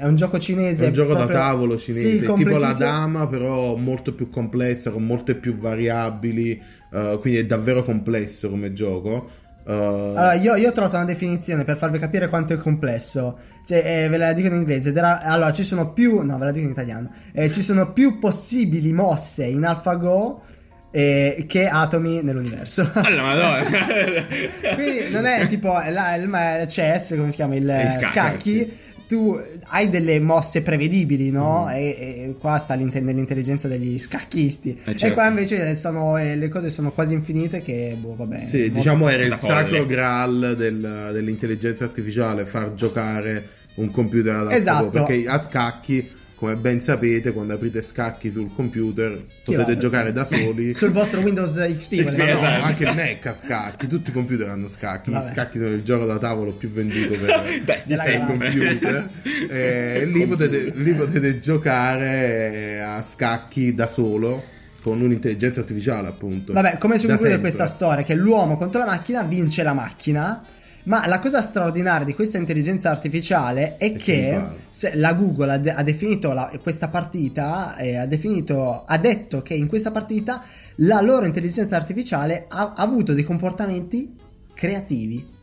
è 0.00 0.06
un 0.06 0.16
gioco 0.16 0.38
cinese 0.38 0.84
È 0.84 0.86
un 0.88 0.92
gioco 0.94 1.14
proprio- 1.14 1.36
da 1.36 1.44
tavolo 1.44 1.78
Sì, 1.78 1.92
cinese, 1.92 2.32
tipo 2.34 2.58
la 2.58 2.72
dama, 2.72 3.26
però 3.28 3.76
molto 3.76 4.14
più 4.14 4.30
complessa, 4.30 4.90
con 4.90 5.04
molte 5.04 5.34
più 5.34 5.56
variabili. 5.56 6.60
eh, 6.92 7.18
quindi 7.20 7.38
è 7.38 7.44
davvero 7.46 7.82
complesso 7.84 8.50
come 8.50 8.72
gioco. 8.72 9.28
Eh, 9.66 9.72
Allora, 9.72 10.32
io, 10.34 10.56
io 10.56 10.68
ho 10.68 10.72
trovato 10.72 10.96
una 10.96 11.04
definizione 11.04 11.64
per 11.64 11.76
farvi 11.76 11.98
capire 12.00 12.28
quanto 12.28 12.52
è 12.54 12.56
complesso. 12.56 13.38
Cioè, 13.64 14.04
eh, 14.04 14.08
ve 14.08 14.16
la 14.16 14.32
dico 14.32 14.48
in 14.48 14.54
inglese. 14.54 14.92
era- 14.92 15.20
allora, 15.20 15.52
ci 15.52 15.62
sono 15.62 15.92
più. 15.92 16.22
No, 16.24 16.36
ve 16.38 16.46
la 16.46 16.50
dico 16.50 16.64
in 16.64 16.72
italiano. 16.72 17.10
Eh, 17.32 17.50
ci 17.50 17.62
sono 17.62 17.92
più 17.92 18.18
possibili 18.18 18.92
mosse 18.92 19.44
in 19.44 19.64
AlphaGo 19.64 20.42
eh, 20.90 21.44
che 21.46 21.68
atomi 21.68 22.20
nell'universo. 22.22 22.90
Madonna. 22.94 23.62
Quindi 24.74 25.10
non 25.10 25.24
è 25.26 25.46
tipo 25.46 25.68
la- 25.72 26.14
il, 26.16 26.22
il 26.24 26.64
CS, 26.66 27.14
come 27.16 27.30
si 27.30 27.36
chiama? 27.36 27.54
Il 27.54 27.68
eh, 27.70 27.88
scacchi. 27.90 28.06
scacchi. 28.06 28.72
Tu 29.10 29.36
hai 29.66 29.90
delle 29.90 30.20
mosse 30.20 30.62
prevedibili, 30.62 31.32
no? 31.32 31.64
Mm. 31.64 31.70
E, 31.70 31.80
e 31.88 32.34
qua 32.38 32.58
sta 32.58 32.74
l'inte- 32.74 33.00
nell'intelligenza 33.00 33.66
degli 33.66 33.98
scacchisti. 33.98 34.78
Eh, 34.84 34.92
E 34.92 34.96
certo. 34.96 35.14
qua 35.16 35.26
invece 35.26 35.74
sono, 35.74 36.16
eh, 36.16 36.36
le 36.36 36.46
cose 36.46 36.70
sono 36.70 36.92
quasi 36.92 37.14
infinite 37.14 37.60
che, 37.60 37.96
boh, 37.98 38.14
vabbè. 38.14 38.44
Sì, 38.46 38.58
molto- 38.58 38.74
diciamo 38.74 39.08
era 39.08 39.24
il 39.24 39.36
sacro 39.36 39.84
graal 39.84 40.54
del- 40.56 41.10
dell'intelligenza 41.12 41.82
artificiale 41.82 42.44
far 42.44 42.74
giocare 42.74 43.48
un 43.74 43.90
computer 43.90 44.32
ad 44.36 44.52
Esatto. 44.52 44.90
Perché 44.90 45.24
a 45.26 45.40
scacchi 45.40 46.08
come 46.40 46.56
ben 46.56 46.80
sapete 46.80 47.32
quando 47.32 47.52
aprite 47.52 47.82
scacchi 47.82 48.30
sul 48.30 48.50
computer 48.54 49.26
potete 49.44 49.76
giocare 49.76 50.10
da 50.10 50.24
soli 50.24 50.72
sul 50.74 50.90
vostro 50.90 51.20
Windows 51.20 51.52
XP. 51.52 51.96
XP, 52.02 52.16
no, 52.16 52.24
Esatto. 52.24 52.64
anche 52.64 52.84
il 52.84 52.94
Mac 52.94 53.26
ha 53.26 53.34
scacchi, 53.34 53.86
tutti 53.86 54.08
i 54.08 54.12
computer 54.14 54.48
hanno 54.48 54.66
scacchi. 54.66 55.10
Vabbè. 55.10 55.22
Gli 55.26 55.28
scacchi 55.28 55.58
sono 55.58 55.68
il 55.68 55.82
gioco 55.82 56.06
da 56.06 56.16
tavolo 56.18 56.52
più 56.52 56.70
venduto 56.70 57.18
per, 57.18 57.42
Beh, 57.62 57.82
galassia. 57.86 58.24
computer. 58.24 59.10
Eh, 59.50 60.06
lì, 60.06 60.26
potete, 60.26 60.72
lì 60.76 60.94
potete 60.94 61.38
giocare 61.40 62.52
eh, 62.54 62.78
a 62.78 63.02
scacchi 63.02 63.74
da 63.74 63.86
solo 63.86 64.42
con 64.80 64.98
un'intelligenza 65.02 65.60
artificiale, 65.60 66.08
appunto. 66.08 66.54
Vabbè, 66.54 66.78
come 66.78 66.96
si 66.96 67.06
conclude 67.06 67.38
questa 67.40 67.66
storia? 67.66 68.02
Che 68.02 68.14
l'uomo 68.14 68.56
contro 68.56 68.80
la 68.80 68.86
macchina 68.86 69.22
vince 69.24 69.62
la 69.62 69.74
macchina. 69.74 70.42
Ma 70.84 71.06
la 71.06 71.20
cosa 71.20 71.42
straordinaria 71.42 72.06
di 72.06 72.14
questa 72.14 72.38
intelligenza 72.38 72.90
artificiale 72.90 73.76
è 73.76 73.92
che 73.92 73.98
che 74.70 74.94
la 74.94 75.12
Google 75.12 75.52
ha, 75.52 75.58
de- 75.58 75.72
ha 75.72 75.82
definito 75.82 76.32
la- 76.32 76.50
questa 76.62 76.88
partita, 76.88 77.76
eh, 77.76 77.96
ha, 77.96 78.06
definito, 78.06 78.82
ha 78.84 78.98
detto 78.98 79.42
che 79.42 79.54
in 79.54 79.66
questa 79.66 79.90
partita 79.90 80.42
la 80.76 81.00
loro 81.00 81.26
intelligenza 81.26 81.76
artificiale 81.76 82.46
ha, 82.48 82.72
ha 82.74 82.82
avuto 82.82 83.12
dei 83.12 83.24
comportamenti 83.24 84.14
creativi. 84.54 85.38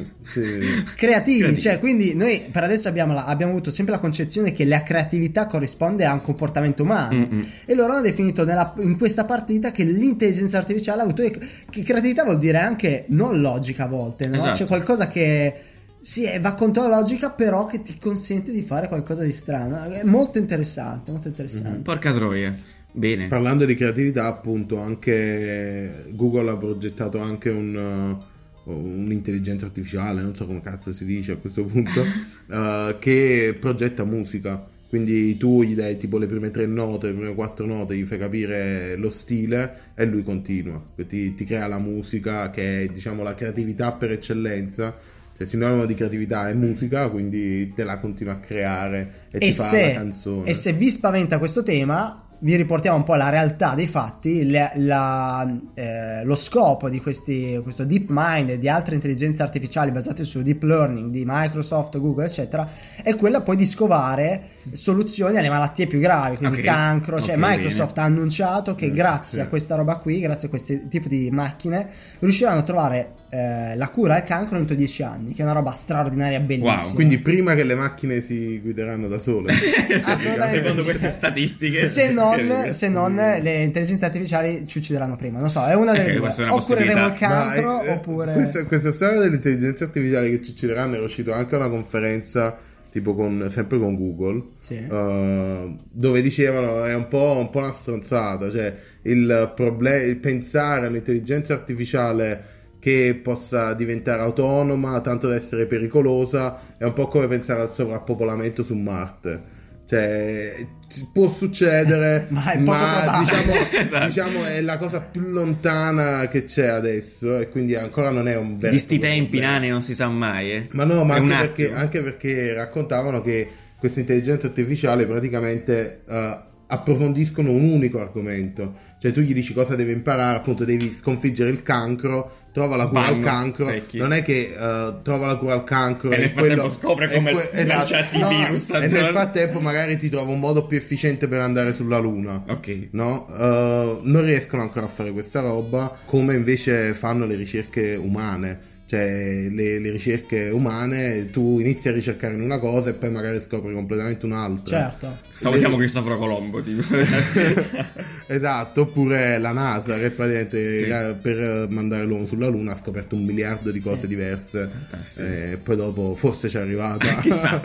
Creativi, 0.24 0.94
Creativi. 0.96 1.60
cioè 1.60 1.78
quindi 1.78 2.14
noi 2.14 2.42
per 2.50 2.64
adesso 2.64 2.88
abbiamo, 2.88 3.12
la- 3.14 3.26
abbiamo 3.26 3.52
avuto 3.52 3.70
sempre 3.70 3.94
la 3.94 4.00
concezione 4.00 4.52
che 4.52 4.64
la 4.64 4.82
creatività 4.82 5.46
corrisponde 5.46 6.04
a 6.04 6.12
un 6.12 6.22
comportamento 6.22 6.82
umano 6.82 7.14
Mm-mm. 7.16 7.46
e 7.64 7.74
loro 7.74 7.92
hanno 7.92 8.02
definito 8.02 8.44
nella- 8.44 8.74
in 8.78 8.96
questa 8.96 9.24
partita 9.24 9.72
che 9.72 9.84
l'intelligenza 9.84 10.58
artificiale 10.58 11.00
ha 11.00 11.04
avuto 11.04 11.22
che 11.22 11.82
creatività 11.82 12.24
vuol 12.24 12.38
dire 12.38 12.58
anche 12.58 13.04
non 13.08 13.40
logica 13.40 13.84
a 13.84 13.88
volte, 13.88 14.26
no? 14.26 14.36
Esatto. 14.36 14.56
c'è 14.56 14.64
qualcosa 14.66 15.08
che 15.08 15.54
sì, 16.02 16.28
va 16.40 16.54
contro 16.54 16.88
la 16.88 16.96
logica 16.98 17.30
però 17.30 17.66
che 17.66 17.82
ti 17.82 17.96
consente 17.98 18.50
di 18.50 18.62
fare 18.62 18.88
qualcosa 18.88 19.22
di 19.22 19.30
strano, 19.30 19.84
è 19.84 20.02
molto 20.02 20.38
interessante, 20.38 21.10
molto 21.12 21.28
interessante. 21.28 21.78
Porca 21.78 22.12
troia. 22.12 22.52
Bene. 22.94 23.28
Parlando 23.28 23.64
di 23.64 23.74
creatività, 23.74 24.26
appunto, 24.26 24.78
anche 24.78 26.04
Google 26.10 26.50
ha 26.50 26.56
progettato 26.58 27.20
anche 27.20 27.48
un, 27.48 27.74
uh, 27.74 28.22
un'intelligenza 28.64 29.66
artificiale, 29.66 30.22
non 30.22 30.34
so 30.34 30.46
come 30.46 30.60
cazzo 30.60 30.92
si 30.92 31.04
dice 31.04 31.32
a 31.32 31.36
questo 31.36 31.64
punto, 31.64 32.00
uh, 32.00 32.96
che 33.00 33.56
progetta 33.58 34.04
musica. 34.04 34.68
Quindi 34.88 35.38
tu 35.38 35.62
gli 35.62 35.74
dai 35.74 35.96
tipo 35.96 36.18
le 36.18 36.26
prime 36.26 36.50
tre 36.50 36.66
note, 36.66 37.06
le 37.08 37.14
prime 37.14 37.34
quattro 37.34 37.64
note, 37.64 37.96
gli 37.96 38.04
fai 38.04 38.18
capire 38.18 38.94
lo 38.96 39.08
stile 39.08 39.92
e 39.94 40.04
lui 40.04 40.22
continua. 40.22 40.82
Ti, 40.94 41.34
ti 41.34 41.44
crea 41.46 41.66
la 41.66 41.78
musica 41.78 42.50
che 42.50 42.82
è 42.82 42.86
diciamo 42.88 43.22
la 43.22 43.34
creatività 43.34 43.92
per 43.92 44.10
eccellenza. 44.12 44.94
Cioè, 45.34 45.46
sinonimo 45.46 45.86
di 45.86 45.94
creatività 45.94 46.50
è 46.50 46.52
musica, 46.52 47.08
quindi 47.08 47.72
te 47.72 47.84
la 47.84 47.98
continua 47.98 48.34
a 48.34 48.40
creare 48.40 49.28
e, 49.30 49.40
ti 49.40 49.46
E 49.46 49.52
fa 49.52 49.62
la 49.62 49.68
se, 49.70 49.92
canzone. 49.94 50.46
e 50.50 50.52
se 50.52 50.72
vi 50.74 50.90
spaventa 50.90 51.38
questo 51.38 51.62
tema, 51.62 52.22
vi 52.42 52.56
riportiamo 52.56 52.96
un 52.96 53.04
po' 53.04 53.12
alla 53.12 53.28
realtà 53.28 53.74
dei 53.74 53.86
fatti. 53.86 54.44
le- 54.44 54.72
la- 54.76 55.48
eh, 55.74 56.24
lo 56.24 56.34
scopo 56.34 56.88
di 56.88 57.00
questi, 57.00 57.58
questo 57.62 57.84
DeepMind 57.84 58.50
e 58.50 58.58
di 58.58 58.68
altre 58.68 58.94
intelligenze 58.96 59.42
artificiali 59.42 59.90
basate 59.92 60.24
su 60.24 60.42
deep 60.42 60.62
learning 60.64 61.10
di 61.10 61.22
Microsoft, 61.26 61.98
Google, 61.98 62.24
eccetera, 62.26 62.68
è 63.02 63.14
quella 63.16 63.42
poi 63.42 63.56
di 63.56 63.64
scovare 63.64 64.42
soluzioni 64.72 65.36
alle 65.36 65.48
malattie 65.48 65.86
più 65.86 65.98
gravi, 65.98 66.36
quindi 66.36 66.58
Ok. 66.58 66.64
cancro. 66.64 67.18
Cioè, 67.18 67.36
Ok, 67.36 67.40
Microsoft 67.42 67.98
ha 67.98 68.02
annunciato 68.04 68.74
che 68.74 68.86
Eh, 68.86 68.90
grazie 68.92 69.38
sì. 69.38 69.44
a 69.44 69.48
questa 69.48 69.74
roba 69.74 69.96
qui, 69.96 70.20
grazie 70.20 70.46
a 70.46 70.50
questo 70.50 70.74
tipo 70.88 71.08
di 71.08 71.30
macchine, 71.30 71.88
riusciranno 72.20 72.60
a 72.60 72.62
trovare 72.62 73.12
eh, 73.30 73.74
la 73.76 73.88
cura 73.88 74.16
al 74.16 74.24
cancro 74.24 74.58
entro 74.58 74.74
10 74.74 75.02
anni, 75.02 75.32
che 75.32 75.40
è 75.40 75.44
una 75.44 75.54
roba 75.54 75.72
straordinaria, 75.72 76.38
bellissima. 76.40 76.82
Wow, 76.82 76.92
Quindi 76.94 77.18
prima 77.18 77.54
che 77.54 77.64
le 77.64 77.74
macchine 77.74 78.20
si 78.20 78.60
guideranno 78.60 79.08
da 79.08 79.18
sole. 79.18 79.52
Secondo 80.52 80.84
queste 80.84 81.10
statistiche. 81.10 81.86
se 81.88 82.10
non, 82.10 82.68
se 82.72 82.88
non 82.88 83.14
le 83.14 83.62
intelligenze 83.62 84.04
artificiali 84.04 84.66
ci 84.66 84.78
uccideranno 84.78 85.16
prima. 85.16 85.38
Non 85.38 85.48
so, 85.50 85.64
è 85.64 85.74
una 85.74 85.92
delle 85.92 86.12
Eh, 86.12 86.16
due. 86.16 86.28
è 86.28 86.42
una 86.42 86.54
O 86.54 86.60
cureremo 86.62 87.06
il 87.06 87.12
cancro 87.14 87.72
Ma, 87.76 87.82
eh, 87.82 87.90
oppure... 87.92 88.32
questa, 88.32 88.64
questa 88.66 88.92
storia 88.92 89.20
dell'intelligenza 89.20 89.84
artificiale 89.84 90.30
che 90.30 90.42
ci 90.42 90.50
uccideranno 90.52 90.94
era 90.96 91.04
uscito 91.04 91.32
anche 91.32 91.54
a 91.54 91.58
una 91.58 91.68
conferenza 91.68 92.56
tipo 92.92 93.14
con, 93.14 93.48
sempre 93.50 93.78
con 93.78 93.96
Google 93.96 94.42
Sì. 94.58 94.74
eh, 94.76 95.76
dove 95.90 96.20
dicevano 96.22 96.84
è 96.84 96.94
un 96.94 97.08
po', 97.08 97.36
un 97.38 97.48
po' 97.50 97.58
una 97.60 97.72
stronzata 97.72 98.50
cioè 98.50 98.76
il 99.02 99.52
problema 99.56 99.96
il 100.04 100.18
pensare 100.18 100.86
all'intelligenza 100.86 101.54
artificiale 101.54 102.44
che 102.78 103.18
possa 103.22 103.72
diventare 103.74 104.20
autonoma 104.22 105.00
tanto 105.00 105.26
da 105.26 105.34
essere 105.36 105.66
pericolosa 105.66 106.76
è 106.76 106.84
un 106.84 106.92
po' 106.92 107.08
come 107.08 107.26
pensare 107.28 107.62
al 107.62 107.70
sovrappopolamento 107.70 108.62
su 108.62 108.74
Marte 108.74 109.60
cioè 109.92 110.66
ci- 110.88 111.06
può 111.12 111.28
succedere 111.30 112.26
Ma 112.32 112.52
è 112.52 112.58
poco 112.58 112.78
probabile. 112.78 113.18
diciamo, 113.20 113.52
Esatto. 113.82 114.06
diciamo 114.06 114.44
è 114.46 114.60
la 114.62 114.76
cosa 114.78 115.00
più 115.00 115.20
lontana 115.20 116.28
che 116.28 116.44
c'è 116.44 116.66
adesso 116.66 117.38
e 117.38 117.48
quindi 117.50 117.74
ancora 117.74 118.08
non 118.10 118.26
è 118.26 118.36
un 118.36 118.56
vero 118.56 118.72
Di 118.72 118.78
sti 118.78 118.98
tempi 118.98 119.38
nani 119.38 119.68
non 119.68 119.82
si 119.82 119.94
sa 119.94 120.08
mai, 120.08 120.52
eh. 120.52 120.68
Ma 120.70 120.84
no, 120.84 121.04
ma 121.04 121.16
anche 121.16 121.36
perché, 121.36 121.72
anche 121.74 122.00
perché 122.00 122.54
raccontavano 122.54 123.20
che 123.20 123.46
questa 123.78 124.00
intelligenza 124.00 124.46
artificiale 124.46 125.06
praticamente 125.06 126.02
eh, 126.08 126.38
approfondiscono 126.68 127.50
un 127.50 127.64
unico 127.64 128.00
argomento. 128.00 128.74
Cioè 128.98 129.10
tu 129.12 129.20
gli 129.20 129.34
dici 129.34 129.52
cosa 129.52 129.74
deve 129.74 129.92
imparare, 129.92 130.38
appunto 130.38 130.64
devi 130.64 130.90
sconfiggere 130.90 131.50
il 131.50 131.62
cancro, 131.62 132.41
trova 132.52 132.76
la 132.76 132.86
cura 132.86 133.00
Bam, 133.00 133.14
al 133.14 133.20
cancro. 133.20 133.66
secchi. 133.66 133.98
Non 133.98 134.12
è 134.12 134.22
che 134.22 134.54
eh, 134.56 134.94
trova 135.02 135.26
la 135.26 135.36
cura 135.36 135.54
al 135.54 135.64
cancro 135.64 136.10
E 136.10 136.18
nel 136.18 136.30
frattempo 136.30 136.70
scopre 136.70 137.10
come 137.10 137.50
esatto. 137.50 137.66
lanciarti 137.66 138.18
i 138.18 138.24
virus 138.28 138.70
E 138.70 138.86
nel 138.88 139.06
frattempo 139.06 139.60
magari 139.60 139.96
ti 139.96 140.08
trova 140.08 140.30
un 140.30 140.38
modo 140.38 140.66
più 140.66 140.76
efficiente 140.76 141.26
per 141.28 141.40
andare 141.40 141.72
sulla 141.72 141.98
luna. 141.98 142.44
Ok. 142.46 142.88
No? 142.92 143.26
Eh, 143.28 143.98
non 144.02 144.22
riescono 144.24 144.62
ancora 144.62 144.86
a 144.86 144.88
fare 144.88 145.10
questa 145.12 145.40
roba 145.40 145.96
come 146.04 146.34
invece 146.34 146.94
fanno 146.94 147.26
le 147.26 147.34
ricerche 147.36 147.94
umane. 147.96 148.70
Cioè, 148.92 149.48
le, 149.48 149.78
le 149.78 149.90
ricerche 149.90 150.50
umane, 150.50 151.30
tu 151.30 151.58
inizi 151.60 151.88
a 151.88 151.92
ricercare 151.92 152.34
in 152.34 152.42
una 152.42 152.58
cosa 152.58 152.90
e 152.90 152.92
poi 152.92 153.10
magari 153.10 153.40
scopri 153.40 153.72
completamente 153.72 154.26
un'altra. 154.26 154.90
Certo. 154.90 155.16
Salutiamo 155.32 155.78
Cristoforo 155.78 156.18
Colombo, 156.18 156.60
tipo. 156.60 156.82
Esatto, 158.26 158.82
oppure 158.82 159.38
la 159.38 159.52
NASA 159.52 159.98
che 159.98 160.10
praticamente 160.10 160.76
Sì. 160.76 160.84
eh, 160.84 161.16
per 161.20 161.38
eh, 161.38 161.66
mandare 161.68 162.04
l'uomo 162.04 162.26
sulla 162.26 162.46
Luna 162.48 162.72
ha 162.72 162.76
scoperto 162.76 163.14
un 163.14 163.24
miliardo 163.24 163.70
di 163.70 163.80
cose 163.80 164.06
diverse. 164.06 164.68
Fantastico. 164.88 165.26
E 165.26 165.58
poi 165.62 165.76
dopo 165.76 166.14
forse 166.14 166.48
ci 166.48 166.56
è 166.56 166.60
arrivata. 166.60 167.16
Chissà, 167.20 167.60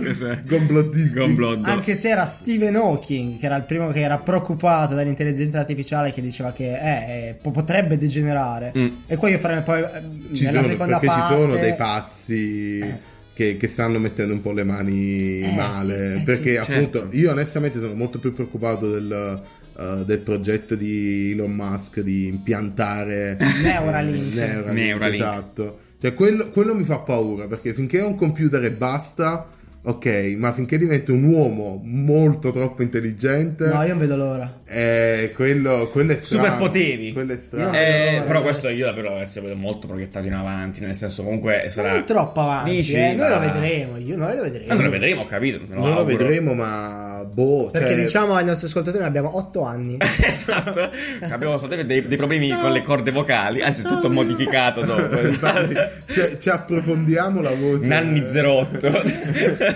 Complottisti. 0.47 1.17
Complotto. 1.19 1.69
Anche 1.69 1.95
se 1.95 2.09
era 2.09 2.25
Stephen 2.25 2.75
Hawking, 2.75 3.39
che 3.39 3.45
era 3.45 3.55
il 3.55 3.63
primo 3.63 3.89
che 3.89 4.01
era 4.01 4.17
preoccupato 4.17 4.93
dall'intelligenza 4.95 5.59
artificiale, 5.59 6.11
che 6.13 6.21
diceva 6.21 6.51
che 6.51 6.73
eh, 6.73 7.27
eh, 7.29 7.33
po- 7.41 7.51
potrebbe 7.51 7.97
degenerare. 7.97 8.71
Mm. 8.77 8.87
E 9.07 9.17
poi 9.17 9.31
io 9.31 9.37
farei 9.37 9.61
poi 9.61 9.81
eh, 9.81 10.35
Ci 10.35 10.43
nella 10.45 10.61
sono, 10.61 10.71
seconda 10.73 10.99
perché 10.99 11.15
parte. 11.15 11.33
ci 11.35 11.39
sono 11.41 11.55
dei 11.55 11.75
pazzi 11.75 12.95
che, 13.33 13.57
che 13.57 13.67
stanno 13.67 13.99
mettendo 13.99 14.33
un 14.33 14.41
po' 14.41 14.51
le 14.51 14.63
mani 14.63 15.39
Eh, 15.41 15.53
male. 15.55 16.13
sì, 16.15 16.21
eh, 16.21 16.23
perché 16.25 16.63
sì. 16.63 16.71
appunto 16.71 16.99
Certo. 17.01 17.15
io 17.15 17.31
onestamente 17.31 17.79
sono 17.79 17.93
molto 17.93 18.17
più 18.19 18.33
preoccupato 18.33 18.89
del, 18.91 19.41
eh, 19.79 20.03
del 20.05 20.19
progetto 20.19 20.75
di 20.75 21.31
Elon 21.31 21.51
Musk 21.51 21.99
di 21.99 22.25
impiantare 22.27 23.37
Neuralink. 23.61 24.33
Neuralink, 24.33 24.71
Neuralink. 24.71 25.13
esatto. 25.13 25.79
Cioè 25.99 26.13
quello, 26.13 26.49
quello 26.49 26.75
mi 26.75 26.83
fa 26.83 26.99
paura 26.99 27.47
perché 27.47 27.73
finché 27.73 27.99
è 27.99 28.03
un 28.03 28.15
computer 28.15 28.63
e 28.63 28.71
basta, 28.71 29.47
ok, 29.89 30.33
ma 30.37 30.51
finché 30.51 30.77
diventa 30.77 31.11
un 31.13 31.23
uomo 31.23 31.79
molto 31.83 32.51
troppo 32.51 32.81
intelligente, 32.83 33.67
No, 33.67 33.81
io 33.83 33.89
non 33.89 33.97
vedo 33.99 34.15
l'ora. 34.17 34.59
eh, 34.65 35.31
quello, 35.33 35.87
quello 35.91 36.11
è 36.11 36.19
strano. 36.21 36.43
Superpoteri. 36.43 37.13
Quello 37.13 37.31
è 37.33 37.37
strano. 37.37 37.77
Eh, 37.77 38.15
no, 38.19 38.23
però 38.25 38.41
questo 38.41 38.67
io 38.69 38.85
davvero 38.85 39.15
adesso 39.15 39.41
vedo 39.41 39.55
molto 39.55 39.87
proiettato 39.87 40.27
in 40.27 40.33
avanti, 40.33 40.81
nel 40.83 40.93
senso 40.93 41.23
comunque 41.23 41.67
sarà... 41.69 41.93
Non 41.93 42.05
troppo 42.05 42.41
avanti, 42.41 42.71
Dici, 42.71 42.95
eh, 42.95 43.13
noi 43.13 43.29
lo 43.29 43.39
ma- 43.39 43.51
vedremo. 43.51 43.97
Io, 43.97 44.17
noi 44.17 44.35
lo 44.35 44.41
vedremo. 44.41 44.71
Ah, 44.71 44.75
noi 44.75 44.83
lo 44.83 44.89
vedremo, 44.89 45.21
ho 45.21 45.25
capito. 45.25 45.59
non 45.69 45.93
lo 45.93 46.03
vedremo, 46.03 46.53
ma 46.53 47.25
boh. 47.31 47.69
Perché 47.71 47.91
cioè- 47.93 48.03
diciamo 48.03 48.35
ai 48.35 48.43
nostri 48.45 48.67
ascoltatori 48.67 48.99
noi 48.99 49.07
abbiamo 49.09 49.37
8 49.37 49.63
anni. 49.63 49.97
esatto, 50.21 50.89
abbiamo 51.29 51.57
soltanto 51.57 51.85
dei, 51.85 52.05
dei 52.05 52.17
problemi 52.17 52.49
con 52.49 52.71
le 52.73 52.81
corde 52.81 53.11
vocali, 53.11 53.61
anzi 53.61 53.83
tutto 53.83 54.09
modificato 54.09 54.81
dopo. 54.83 55.17
Infatti, 55.25 55.75
ci, 56.07 56.21
ci 56.39 56.49
approfondiamo 56.49 57.41
la 57.41 57.51
voce. 57.55 57.87
Nanni 57.87 58.19
08. 58.21 59.75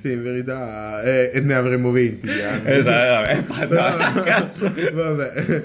sì, 0.00 0.12
in 0.12 0.22
verità, 0.22 1.02
eh, 1.02 1.30
e 1.32 1.40
ne 1.40 1.54
avremo 1.54 1.90
20 1.90 2.26
di 2.26 2.40
anni. 2.42 2.62
esatto, 2.64 3.44
vabbè, 3.54 4.14
no, 4.14 4.22
cazzo. 4.22 4.72
Vabbè, 4.92 5.62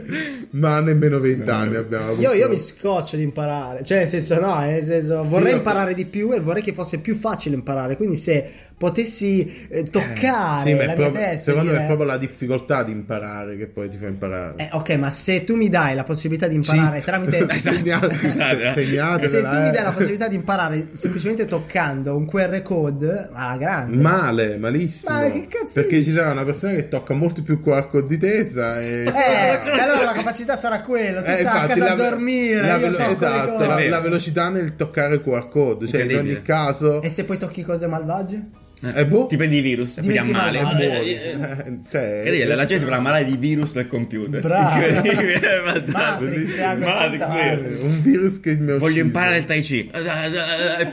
ma 0.51 0.79
nemmeno 0.79 1.19
20 1.19 1.49
anni 1.49 1.75
abbiamo 1.75 2.05
avuto. 2.05 2.21
Io, 2.21 2.33
io 2.33 2.49
mi 2.49 2.57
scoccio 2.57 3.15
di 3.15 3.23
imparare, 3.23 3.83
cioè 3.83 3.99
nel 3.99 4.07
senso 4.07 4.39
no, 4.39 4.59
nel 4.59 4.83
senso 4.83 5.23
vorrei 5.23 5.51
Sì, 5.51 5.57
imparare 5.57 5.93
di 5.93 6.05
più 6.05 6.33
e 6.33 6.39
vorrei 6.39 6.61
che 6.63 6.73
fosse 6.73 6.99
più 6.99 7.15
facile 7.15 7.55
imparare, 7.55 7.95
quindi 7.95 8.17
se 8.17 8.49
potessi 8.77 9.67
eh, 9.69 9.83
toccare 9.83 10.69
Sì, 10.69 10.73
ma 10.73 10.81
è 10.81 10.85
la 10.87 10.93
mia 10.95 10.95
proprio- 10.95 11.11
testa 11.21 11.33
e 11.33 11.37
secondo 11.53 11.71
me 11.71 11.81
è 11.83 11.85
proprio 11.85 12.05
la 12.05 12.17
difficoltà 12.17 12.83
di 12.83 12.91
imparare 12.91 13.55
che 13.57 13.67
poi 13.67 13.87
ti 13.89 13.97
fa 13.97 14.07
imparare. 14.07 14.53
Eh, 14.57 14.69
ok, 14.73 14.89
ma 14.95 15.09
se 15.09 15.43
tu 15.43 15.55
mi 15.55 15.69
dai 15.69 15.95
la 15.95 16.03
possibilità 16.03 16.47
di 16.47 16.55
imparare 16.55 16.99
Cheat. 16.99 17.03
tramite 17.05 17.45
Esatto, 17.53 18.11
scusate, 18.13 18.69
eh. 18.69 18.73
segnatevela, 18.73 19.29
se 19.29 19.41
tu 19.41 19.61
mi 19.61 19.67
eh. 19.69 19.71
dai 19.71 19.83
la 19.83 19.91
possibilità 19.91 20.27
di 20.27 20.35
imparare 20.35 20.87
semplicemente 20.93 21.45
toccando 21.45 22.15
un 22.17 22.25
QR 22.25 22.61
code 22.61 23.29
alla 23.31 23.57
grande. 23.57 23.95
Male, 24.23 24.57
malissimo. 24.57 25.15
Ma 25.15 25.29
che 25.29 25.47
cazzo 25.47 25.73
Perché 25.73 26.01
ci 26.03 26.11
sarà 26.11 26.31
una 26.31 26.45
persona 26.45 26.73
che 26.73 26.87
tocca 26.87 27.13
molto 27.13 27.41
più 27.43 27.59
QR 27.61 27.89
code 27.89 28.07
di 28.07 28.17
te 28.17 28.45
sa, 28.45 28.81
e... 28.81 29.03
Eh, 29.03 29.09
e 29.09 29.69
allora 29.81 30.03
la 30.05 30.13
capacità 30.13 30.55
sarà 30.55 30.81
quella, 30.81 31.21
tu 31.21 31.29
Eh, 31.29 31.33
stai 31.35 31.45
a 31.45 31.61
infatti, 31.63 31.79
casa 31.79 31.91
a 31.91 31.95
la- 31.95 32.09
dormire, 32.09 32.61
la 32.61 32.75
io 32.75 32.79
velo- 32.79 32.97
esatto, 32.97 33.65
la, 33.65 33.87
la 33.89 33.99
velocità 33.99 34.49
nel 34.49 34.75
toccare 34.75 35.21
QR 35.21 35.49
code, 35.49 35.87
cioè 35.87 36.03
in 36.03 36.15
ogni 36.17 36.41
caso 36.41 37.01
E 37.01 37.09
se 37.09 37.23
poi 37.25 37.37
tocchi 37.37 37.63
cose 37.63 37.87
malvagie? 37.87 38.61
Eh, 38.95 39.05
boh. 39.05 39.27
Ti 39.27 39.37
prendi 39.37 39.57
i 39.57 39.61
virus 39.61 39.97
e 39.97 40.01
poi 40.01 40.11
ti 40.11 40.17
ammali. 40.17 40.57
malvagio. 40.59 40.83
Eh, 40.83 40.87
eh, 40.89 41.31
Eh, 41.31 41.79
cioè, 41.89 42.21
Che 42.23 42.45
la 42.45 42.65
gente 42.65 42.79
si 42.79 42.85
può 42.85 42.95
ammalare 42.95 43.23
di 43.25 43.37
virus 43.37 43.71
del 43.71 43.87
computer. 43.87 44.41
Bravo. 44.41 44.81
Matrix, 45.87 46.55
Matrix, 46.77 47.81
un 47.81 48.01
virus 48.01 48.39
che 48.39 48.55
mi 48.55 48.77
Voglio 48.77 49.01
imparare 49.01 49.37
il 49.37 49.45
Tai 49.45 49.61
Chi. 49.61 49.89
È. 49.91 50.87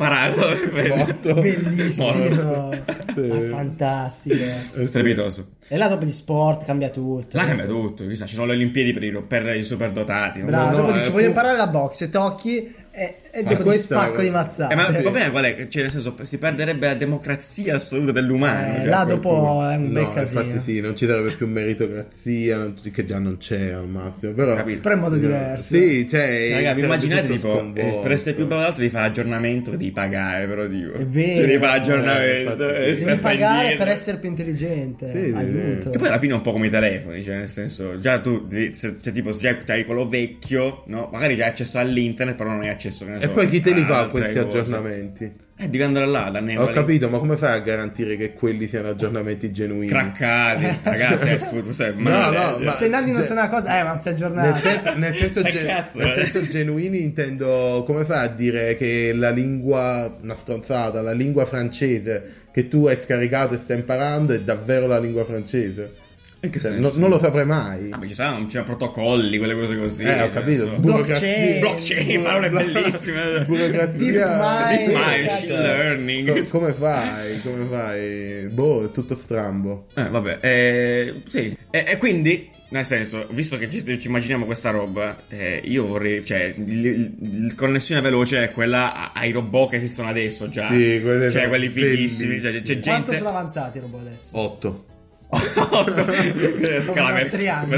Morto. 0.89 1.35
Bellissimo, 1.35 2.71
Sì. 3.15 3.21
è 3.21 3.49
fantastico. 3.49 4.37
Strepitoso. 4.85 5.47
E 5.69 5.77
là 5.77 5.89
dopo 5.89 6.05
gli 6.05 6.11
sport 6.11 6.65
cambia 6.65 6.91
tutto. 6.91 7.37
Là 7.37 7.45
cambia 7.45 7.67
tutto, 7.67 8.07
chissà, 8.07 8.27
ci 8.27 8.35
sono 8.35 8.47
le 8.47 8.55
Olimpiadi 8.55 8.93
per 8.93 9.05
i, 9.05 9.23
per 9.27 9.55
i 9.57 9.63
superdotati. 9.65 10.41
Bravo, 10.43 10.71
no, 10.71 10.77
dopo 10.83 10.91
è 10.91 10.99
dici 10.99 11.11
voglio 11.11 11.27
imparare 11.29 11.57
la 11.57 11.67
box 11.69 12.01
e 12.03 12.09
tocchi 12.09 12.75
e, 12.93 13.15
e 13.31 13.43
dopo 13.43 13.57
ti 13.57 13.63
questa- 13.63 13.95
spacco 14.01 14.21
di 14.21 14.31
mazzate. 14.31 14.73
Eh, 14.73 14.77
ma 14.77 14.89
il 14.89 14.97
problema 15.03 15.31
qual 15.31 15.45
è? 15.45 15.67
Cioè, 15.69 15.83
nel 15.83 15.91
senso, 15.91 16.15
si 16.23 16.39
perderebbe 16.39 16.87
la 16.87 16.95
democrazia 16.95 17.77
assoluta 17.77 18.13
dell'umano. 18.13 18.75
Eh, 18.75 18.79
cioè, 18.81 18.87
là 18.87 19.05
dopo 19.05 19.69
è 19.69 19.77
un 19.77 19.93
bel 19.93 20.03
No, 20.03 20.13
casino. 20.13 20.41
infatti 20.43 20.61
sì, 20.65 20.81
non 20.81 20.97
ci 20.97 21.07
sarebbe 21.07 21.33
più 21.35 21.47
meritocrazia, 21.47 22.73
che 22.93 23.05
già 23.05 23.19
non 23.19 23.37
c'è 23.39 23.71
al 23.71 23.87
massimo, 23.89 24.33
però... 24.33 24.57
Capito. 24.57 24.81
Però 24.81 24.95
in 24.95 25.01
modo 25.01 25.17
diverso. 25.17 25.75
Sì, 25.75 26.09
cioè... 26.09 26.21
Raga, 26.21 26.57
vi 26.57 26.63
sarebbe 26.65 26.81
immaginate 26.83 27.29
tipo 27.29 27.73
eh, 27.75 27.99
per 28.03 28.13
essere 28.13 28.35
più 28.35 28.45
bravo 28.47 28.61
dell'altro 28.61 28.83
devi 28.83 28.93
fare 28.95 29.07
aggiornamento 29.07 29.71
devi 29.71 29.91
pagare, 29.93 30.47
però 30.47 30.67
dico. 30.67 30.93
È 30.95 31.05
vero. 31.05 31.37
Cioè, 31.37 31.47
devi 31.47 31.59
fare 31.59 31.77
Eh, 31.77 31.81
aggiornamento. 31.81 32.51
infatti 32.51 32.95
sì. 32.97 33.03
e 33.03 33.05
Devi 33.05 33.21
pagare 33.21 33.61
indietro. 33.63 33.85
per 33.85 33.89
essere 33.95 34.17
più 34.19 34.29
intelligente. 34.29 35.07
Sì, 35.07 35.25
sì, 35.25 35.33
Aiuto. 35.35 35.91
Che 35.91 35.99
poi 35.99 36.09
alla 36.09 36.19
fine 36.19 36.33
è 36.33 36.37
un 36.37 36.43
po' 36.43 36.53
come 36.53 36.67
i 36.67 36.71
telefoni, 36.71 37.23
cioè 37.25 37.37
nel 37.37 37.49
senso, 37.49 37.99
già 37.99 38.19
tu, 38.21 38.47
devi- 38.47 38.73
se, 38.73 38.97
cioè 39.01 39.13
tipo, 39.13 39.33
se 39.33 39.41
già 39.41 39.73
hai 39.73 39.85
quello 39.85 40.09
vecchio, 40.09 40.83
no? 40.87 41.09
Magari 41.13 41.37
già 41.37 41.45
hai 41.45 41.51
accesso 41.51 41.79
all'internet, 41.79 42.35
però 42.37 42.51
non 42.51 42.61
hai 42.63 42.69
accesso, 42.69 42.80
che 42.89 43.05
ne 43.05 43.17
E 43.19 43.21
so, 43.21 43.31
poi 43.31 43.49
chi 43.49 43.61
te 43.61 43.73
li 43.73 43.85
fa 43.85 44.07
questi 44.07 44.35
cose. 44.41 44.59
aggiornamenti? 44.59 45.49
Eh, 45.63 45.69
devi 45.69 45.83
andare 45.83 46.07
là, 46.07 46.31
da 46.31 46.41
Ho 46.63 46.71
capito, 46.73 47.11
ma 47.11 47.19
come 47.19 47.37
fai 47.37 47.59
a 47.59 47.61
garantire 47.61 48.17
che 48.17 48.33
quelli 48.33 48.67
siano 48.67 48.89
aggiornamenti 48.89 49.53
genuini? 49.53 49.89
Craccati, 49.89 50.65
ragazzi, 50.85 51.29
è 51.29 51.37
fu- 51.37 51.71
sai, 51.73 51.93
No, 51.97 52.01
male, 52.03 52.37
no, 52.37 52.43
cioè. 52.55 52.65
ma- 52.65 52.73
Se 52.73 52.89
Nanni 52.89 53.07
non 53.11 53.17
Cioè- 53.17 53.27
sa 53.27 53.33
una 53.35 53.49
cosa, 53.51 53.79
eh, 53.79 53.83
ma 53.83 53.89
non 53.91 53.99
si 53.99 54.09
è 54.09 54.11
aggiornato. 54.13 54.49
Nel 54.53 54.59
senso, 54.61 54.95
nel 54.99 55.15
senso 55.15 55.43
ge- 55.51 55.65
cazzo, 55.67 55.99
nel 55.99 56.19
eh. 56.19 56.25
senso 56.25 56.49
genuini 56.51 57.03
intendo 57.03 57.83
come 57.87 58.05
fai 58.07 58.25
a 58.25 58.29
dire 58.29 58.75
che 58.77 59.13
la 59.15 59.29
lingua, 59.31 60.17
una 60.23 60.35
stronzata, 60.35 61.03
la 61.03 61.13
lingua 61.13 61.45
francese 61.45 62.33
che 62.51 62.67
tu 62.69 62.87
hai 62.87 62.97
scaricato 62.97 63.53
e 63.53 63.59
stai 63.59 63.77
imparando 63.79 64.33
è 64.33 64.41
davvero 64.41 64.87
la 64.87 64.99
lingua 64.99 65.25
francese? 65.27 65.93
Cioè, 66.41 66.71
no- 66.79 66.93
non 66.95 67.11
lo 67.11 67.19
saprei 67.19 67.45
mai. 67.45 67.91
Ah, 67.91 67.99
ma 67.99 68.07
ci 68.07 68.15
sono, 68.15 68.45
ci 68.45 68.53
sono 68.53 68.65
protocolli, 68.65 69.37
quelle 69.37 69.55
cose 69.55 69.77
così. 69.79 70.03
eh, 70.05 70.23
ho 70.23 70.31
capito. 70.31 70.69
so. 70.69 70.77
Blockchain. 70.79 71.61
Blockchain, 71.61 72.23
parole 72.23 72.49
bellissime. 72.51 73.45
Burocrazia. 73.47 74.37
Machine 74.37 75.59
learning. 75.61 76.43
Co- 76.45 76.59
come 76.59 76.73
fai? 76.73 77.41
Come 77.43 77.65
fai? 77.69 78.49
Boh, 78.51 78.85
è 78.87 78.91
tutto 78.91 79.15
strambo. 79.15 79.87
Eh, 79.95 80.09
vabbè, 80.09 80.39
eh, 80.41 81.15
sì. 81.27 81.55
E, 81.71 81.85
e 81.87 81.97
quindi, 81.99 82.49
nel 82.71 82.87
senso, 82.87 83.27
visto 83.33 83.59
che 83.59 83.69
ci, 83.69 83.85
ci 84.01 84.07
immaginiamo 84.09 84.47
questa 84.47 84.71
roba, 84.71 85.19
eh, 85.29 85.61
io 85.63 85.87
vorrei, 85.87 86.25
cioè, 86.25 86.55
il 86.57 87.53
connessione 87.55 88.01
veloce 88.01 88.45
è 88.45 88.51
quella 88.51 89.13
ai 89.13 89.31
robot 89.33 89.71
che 89.71 89.77
esistono 89.77 90.09
adesso 90.09 90.49
già. 90.49 90.69
Sì, 90.69 91.01
quelli 91.03 91.31
Cioè, 91.31 91.49
quelli 91.49 91.69
fighissimi. 91.69 92.41
Cioè, 92.41 92.63
c'è 92.63 92.79
Quanto 92.81 93.11
gente... 93.11 93.17
sono 93.19 93.29
avanzati 93.29 93.77
i 93.77 93.81
robot 93.83 94.01
adesso? 94.07 94.29
8. 94.39 94.85
Scala, 95.31 96.83
Sono 96.83 97.13
mer- 97.13 97.29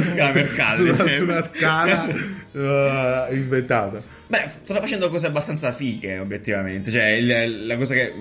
scala 0.02 0.32
mercale. 0.32 0.94
Su, 0.94 1.06
su 1.06 1.22
una 1.24 1.42
scala 1.54 2.08
eh, 2.08 3.28
inventata. 3.34 4.02
Beh, 4.26 4.48
stanno 4.64 4.80
facendo 4.80 5.10
cose 5.10 5.26
abbastanza 5.26 5.72
fighe, 5.72 6.18
obiettivamente. 6.18 6.90
Cioè, 6.90 7.04
il- 7.08 7.66
la 7.66 7.76
cosa 7.76 7.92
che. 7.92 8.14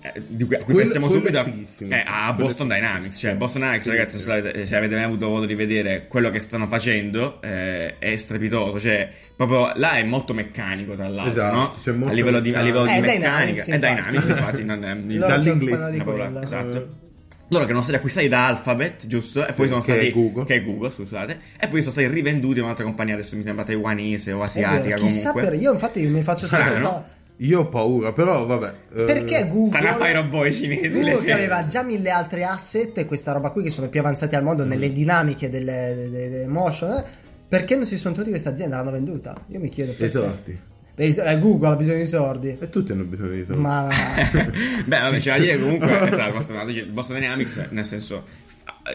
eh, 0.00 0.20
di 0.26 0.44
cui, 0.44 0.56
a 0.56 0.58
cui 0.58 0.64
Quello- 0.74 0.80
pensiamo 0.80 1.08
subito 1.08 1.38
è 1.38 1.44
è 1.88 2.02
a 2.04 2.32
Quello 2.34 2.48
Boston 2.48 2.72
è- 2.72 2.74
Dynamics. 2.80 3.16
Cioè. 3.18 3.36
Boston 3.36 3.60
Dynamics, 3.60 3.84
Sì, 3.84 3.90
ragazzi, 3.90 4.16
sì. 4.18 4.22
se, 4.24 4.32
avete, 4.32 4.66
se 4.66 4.76
avete 4.76 4.94
mai 4.96 5.04
avuto 5.04 5.28
modo 5.28 5.46
di 5.46 5.54
vedere 5.54 6.06
quello 6.08 6.30
che 6.30 6.40
stanno 6.40 6.66
facendo, 6.66 7.40
eh, 7.42 7.96
è 8.00 8.16
strepitoso. 8.16 8.80
Cioè, 8.80 9.08
proprio 9.36 9.70
là 9.76 9.92
è 9.92 10.02
molto 10.02 10.34
meccanico, 10.34 10.94
tra 10.96 11.06
l'altro, 11.06 11.30
Esatto, 11.32 11.54
no? 11.54 11.76
molto 11.98 12.10
a 12.10 12.12
livello 12.12 12.40
di, 12.40 12.52
a 12.54 12.60
livello 12.60 12.84
Eh, 12.86 12.94
di 12.94 13.00
Dynamics, 13.02 13.18
meccanica. 13.18 13.62
È 13.62 13.74
infatti. 13.74 13.94
Dynamics, 13.94 14.26
infatti, 14.28 14.64
non 14.64 14.84
è. 14.84 14.94
dall'inglese, 15.18 16.42
esatto. 16.42 16.88
Loro 17.52 17.64
che 17.64 17.70
sono 17.70 17.82
stati 17.82 17.98
acquistati 17.98 18.28
da 18.28 18.46
Alphabet, 18.46 19.06
giusto? 19.06 19.42
E 19.42 19.48
Sì, 19.48 19.52
poi 19.54 19.68
sono 19.68 19.80
che 19.82 19.92
è 19.92 19.96
stati. 19.96 20.10
Google. 20.12 20.44
Che 20.44 20.54
è 20.54 20.62
Google, 20.62 20.90
scusate. 20.90 21.38
E 21.60 21.68
poi 21.68 21.80
sono 21.80 21.92
stati 21.92 22.06
rivenduti 22.08 22.60
a 22.60 22.62
un'altra 22.64 22.84
compagnia, 22.84 23.14
adesso 23.14 23.36
mi 23.36 23.42
sembra 23.42 23.64
taiwanese 23.64 24.32
o 24.32 24.40
È 24.40 24.44
asiatica 24.44 24.94
vero, 24.94 24.96
Chissà 25.06 25.30
comunque. 25.32 25.50
per 25.50 25.60
io 25.60 25.72
infatti 25.72 26.00
mi 26.06 26.22
faccio 26.22 26.46
spesso 26.46 26.72
no? 26.72 26.78
sta- 26.78 27.04
Io 27.36 27.60
ho 27.60 27.66
paura, 27.68 28.12
però 28.12 28.46
vabbè. 28.46 28.72
eh, 28.94 29.04
Perché 29.04 29.48
Google 29.48 29.66
Stanno 29.78 29.88
a 29.88 29.96
fare 29.96 30.10
i 30.10 30.14
robot 30.14 30.50
cinesi. 30.50 31.02
le 31.02 31.10
Google 31.10 31.24
che 31.26 31.32
aveva 31.32 31.64
già 31.66 31.82
mille 31.82 32.10
altri 32.10 32.42
asset 32.44 32.96
e 32.98 33.04
questa 33.04 33.32
roba 33.32 33.50
qui 33.50 33.62
che 33.64 33.70
sono 33.70 33.88
più 33.88 34.00
avanzati 34.00 34.34
al 34.34 34.42
mondo 34.42 34.64
nelle 34.64 34.90
dinamiche 34.92 35.50
delle, 35.50 35.92
delle- 35.94 36.28
delle 36.30 36.46
motion 36.46 36.92
eh, 36.96 37.04
perché 37.48 37.76
non 37.76 37.84
si 37.84 37.98
sono 37.98 38.14
tolti 38.14 38.30
questa 38.30 38.48
azienda 38.50 38.76
l'hanno 38.76 38.92
venduta 38.92 39.34
io 39.48 39.60
mi 39.60 39.68
chiedo 39.68 39.92
perché 39.92 40.10
sordi. 40.18 40.58
Per 40.94 41.06
eh, 41.06 41.38
Google 41.38 41.68
ha 41.68 41.76
bisogno 41.76 41.98
di 41.98 42.06
soldi. 42.06 42.56
E 42.58 42.68
tutti 42.68 42.92
hanno 42.92 43.04
bisogno 43.04 43.30
di 43.30 43.44
soldi. 43.46 43.60
ma 43.60 43.88
Beh, 44.84 44.98
vabbè, 44.98 45.18
c'è 45.18 45.30
da 45.32 45.38
dire 45.38 45.58
comunque 45.58 45.88
esatto, 46.10 46.32
Boston, 46.90 47.18
Dynamics, 47.18 47.66
nel 47.70 47.84
senso, 47.84 48.24